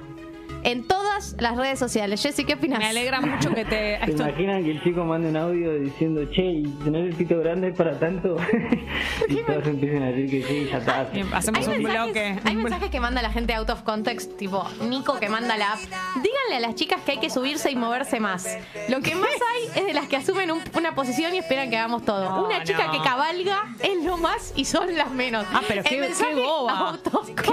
en 0.63 0.87
todas 0.87 1.35
las 1.39 1.55
redes 1.57 1.79
sociales. 1.79 2.21
Jessy, 2.21 2.45
¿qué 2.45 2.53
opinas? 2.55 2.79
Me 2.79 2.87
alegra 2.87 3.21
mucho 3.21 3.53
que 3.53 3.65
te. 3.65 3.99
¿Se 4.05 4.11
imaginan 4.11 4.63
que 4.63 4.71
el 4.71 4.83
chico 4.83 5.03
mande 5.03 5.29
un 5.29 5.37
audio 5.37 5.73
diciendo, 5.79 6.23
che, 6.31 6.41
¿y 6.43 6.63
¿tenés 6.83 7.09
el 7.09 7.15
pito 7.15 7.39
grande 7.39 7.71
para 7.73 7.97
tanto? 7.99 8.37
y 9.29 9.35
todos 9.37 9.67
empiezan 9.67 10.03
a 10.03 10.05
decir 10.07 10.29
que 10.29 10.47
sí, 10.47 10.69
ya 10.71 10.77
está. 10.77 11.01
Hacemos 11.33 11.67
un 11.67 11.73
mensajes, 11.83 12.03
bloque. 12.03 12.39
hay 12.43 12.55
mensajes 12.55 12.89
que 12.89 12.99
manda 12.99 13.21
la 13.21 13.31
gente 13.31 13.53
out 13.53 13.69
of 13.69 13.81
context, 13.83 14.37
tipo 14.37 14.65
Nico 14.87 15.19
que 15.19 15.29
manda 15.29 15.57
la 15.57 15.73
app. 15.73 15.79
Díganle 15.79 16.55
a 16.57 16.59
las 16.59 16.75
chicas 16.75 17.01
que 17.05 17.13
hay 17.13 17.17
que 17.19 17.29
subirse 17.29 17.71
y 17.71 17.75
moverse 17.75 18.19
más. 18.19 18.57
Lo 18.89 19.01
que 19.01 19.15
más 19.15 19.29
hay 19.31 19.81
es 19.81 19.85
de 19.87 19.93
las 19.93 20.07
que 20.07 20.17
asumen 20.17 20.51
un- 20.51 20.61
una 20.75 20.95
posición 20.95 21.33
y 21.35 21.39
esperan 21.39 21.69
que 21.69 21.77
hagamos 21.77 22.03
todo. 22.05 22.23
No, 22.29 22.45
una 22.45 22.63
chica 22.63 22.87
no. 22.87 22.91
que 22.93 22.99
cabalga 23.01 23.63
es 23.79 24.03
lo 24.03 24.17
más 24.17 24.53
y 24.55 24.65
son 24.65 24.95
las 24.97 25.11
menos. 25.11 25.45
Ah, 25.53 25.61
pero 25.67 25.81
El 25.81 25.85
qué, 25.87 26.11
qué 26.17 26.35
boba. 26.35 26.97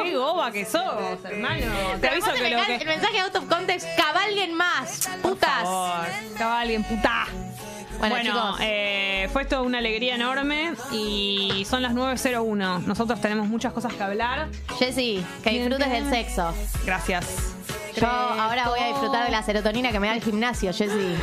Qué 0.02 0.16
boba 0.16 0.50
que 0.52 0.64
sos, 0.64 0.82
hermano. 1.24 1.66
Te 1.94 1.98
Pero 2.00 2.12
aviso 2.12 2.32
que 2.32 2.42
me 2.42 2.50
lo 2.50 2.56
que. 2.64 2.99
El 3.00 3.06
mensaje 3.06 3.20
out 3.20 3.36
of 3.36 3.48
context, 3.48 3.86
cabalguen 3.96 4.54
más, 4.54 5.08
Por 5.22 5.32
putas. 5.32 5.62
favor, 5.62 6.06
cabalguen, 6.36 6.84
puta. 6.84 7.26
Bueno, 7.98 8.14
Bueno, 8.14 8.30
chicos. 8.32 8.60
eh, 8.62 9.28
fue 9.32 9.42
esto 9.42 9.62
una 9.62 9.78
alegría 9.78 10.14
enorme 10.14 10.72
y 10.92 11.66
son 11.68 11.82
las 11.82 11.92
9.01. 11.92 12.78
Nosotros 12.86 13.20
tenemos 13.20 13.46
muchas 13.48 13.72
cosas 13.72 13.92
que 13.92 14.02
hablar. 14.02 14.48
Jessy, 14.78 15.24
que 15.42 15.50
disfrutes 15.50 15.90
del 15.90 16.08
sexo. 16.08 16.52
Gracias. 16.84 17.26
Yo 18.00 18.06
ahora 18.06 18.68
voy 18.68 18.80
a 18.80 18.86
disfrutar 18.88 19.24
de 19.26 19.30
la 19.32 19.42
serotonina 19.42 19.90
que 19.92 20.00
me 20.00 20.06
da 20.08 20.14
el 20.14 20.22
gimnasio, 20.22 20.72
Jessy. 20.72 21.16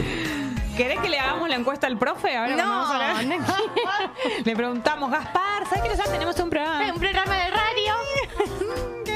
¿Querés 0.75 0.99
que 0.99 1.09
le 1.09 1.17
hagamos 1.19 1.49
la 1.49 1.55
encuesta 1.55 1.87
al 1.87 1.97
profe? 1.97 2.35
Ahora 2.37 2.55
No, 2.55 2.67
vamos 2.69 2.89
a 2.91 2.93
hablar? 3.09 3.25
no 3.25 3.45
Le 4.45 4.55
preguntamos, 4.55 5.09
Gaspar, 5.09 5.63
¿sabes 5.65 5.81
que 5.81 5.89
nosotros 5.89 6.11
tenemos 6.13 6.39
un 6.39 6.49
programa? 6.51 6.93
Un 6.93 6.99
programa 6.99 7.35
de 7.35 7.49
radio. 7.49 7.93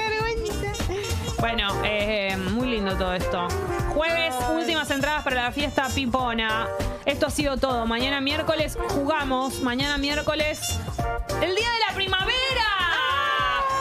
Bueno, 1.42 1.74
eh, 1.84 2.38
muy 2.38 2.70
lindo 2.70 2.96
todo 2.96 3.16
esto. 3.16 3.48
Jueves, 3.96 4.36
últimas 4.54 4.92
entradas 4.92 5.24
para 5.24 5.42
la 5.42 5.52
fiesta 5.52 5.88
Pipona. 5.88 6.68
Esto 7.04 7.26
ha 7.26 7.30
sido 7.32 7.58
todo. 7.58 7.88
Mañana 7.88 8.22
miércoles 8.22 8.78
jugamos. 8.90 9.60
Mañana 9.62 9.98
miércoles, 9.98 10.62
el 11.42 11.56
día 11.56 11.68
de 11.72 11.80
la 11.90 11.96
primavera. 11.96 12.68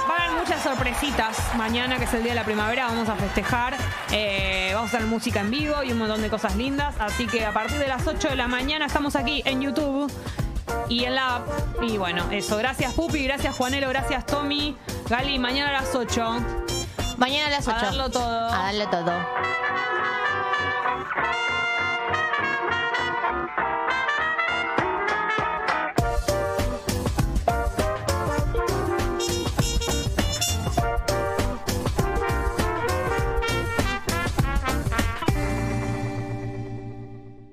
Va 0.09 0.17
a 0.17 0.25
haber 0.25 0.39
muchas 0.39 0.63
sorpresitas. 0.63 1.37
Mañana, 1.57 1.99
que 1.99 2.05
es 2.05 2.15
el 2.15 2.23
día 2.23 2.33
de 2.33 2.37
la 2.37 2.47
primavera, 2.47 2.87
vamos 2.87 3.11
a 3.11 3.15
festejar. 3.17 3.77
Eh, 4.11 4.71
vamos 4.73 4.95
a 4.95 4.97
hacer 4.97 5.07
música 5.07 5.41
en 5.41 5.51
vivo 5.51 5.83
y 5.85 5.93
un 5.93 5.99
montón 5.99 6.23
de 6.23 6.31
cosas 6.31 6.57
lindas. 6.57 6.95
Así 6.99 7.27
que 7.27 7.45
a 7.45 7.53
partir 7.53 7.77
de 7.77 7.89
las 7.89 8.07
8 8.07 8.31
de 8.31 8.37
la 8.37 8.49
mañana 8.49 8.87
estamos 8.87 9.17
aquí 9.17 9.43
en 9.45 9.61
YouTube 9.61 10.11
y 10.89 11.05
en 11.05 11.15
la 11.15 11.37
app. 11.37 11.49
Y 11.83 11.99
bueno, 11.99 12.27
eso. 12.31 12.57
Gracias 12.57 12.95
Pupi, 12.95 13.23
gracias 13.25 13.55
Juanelo, 13.55 13.91
gracias 13.91 14.25
Tommy. 14.25 14.79
Gali, 15.11 15.39
mañana 15.39 15.69
a 15.77 15.83
las 15.83 15.95
8. 15.95 16.39
Mañana 17.21 17.49
a 17.49 17.51
las 17.51 17.69
8. 17.69 17.77
A 17.77 17.83
darlo 17.83 18.11
todo. 18.11 18.47
A 18.47 18.63
darle 18.63 18.87
todo. 18.87 19.13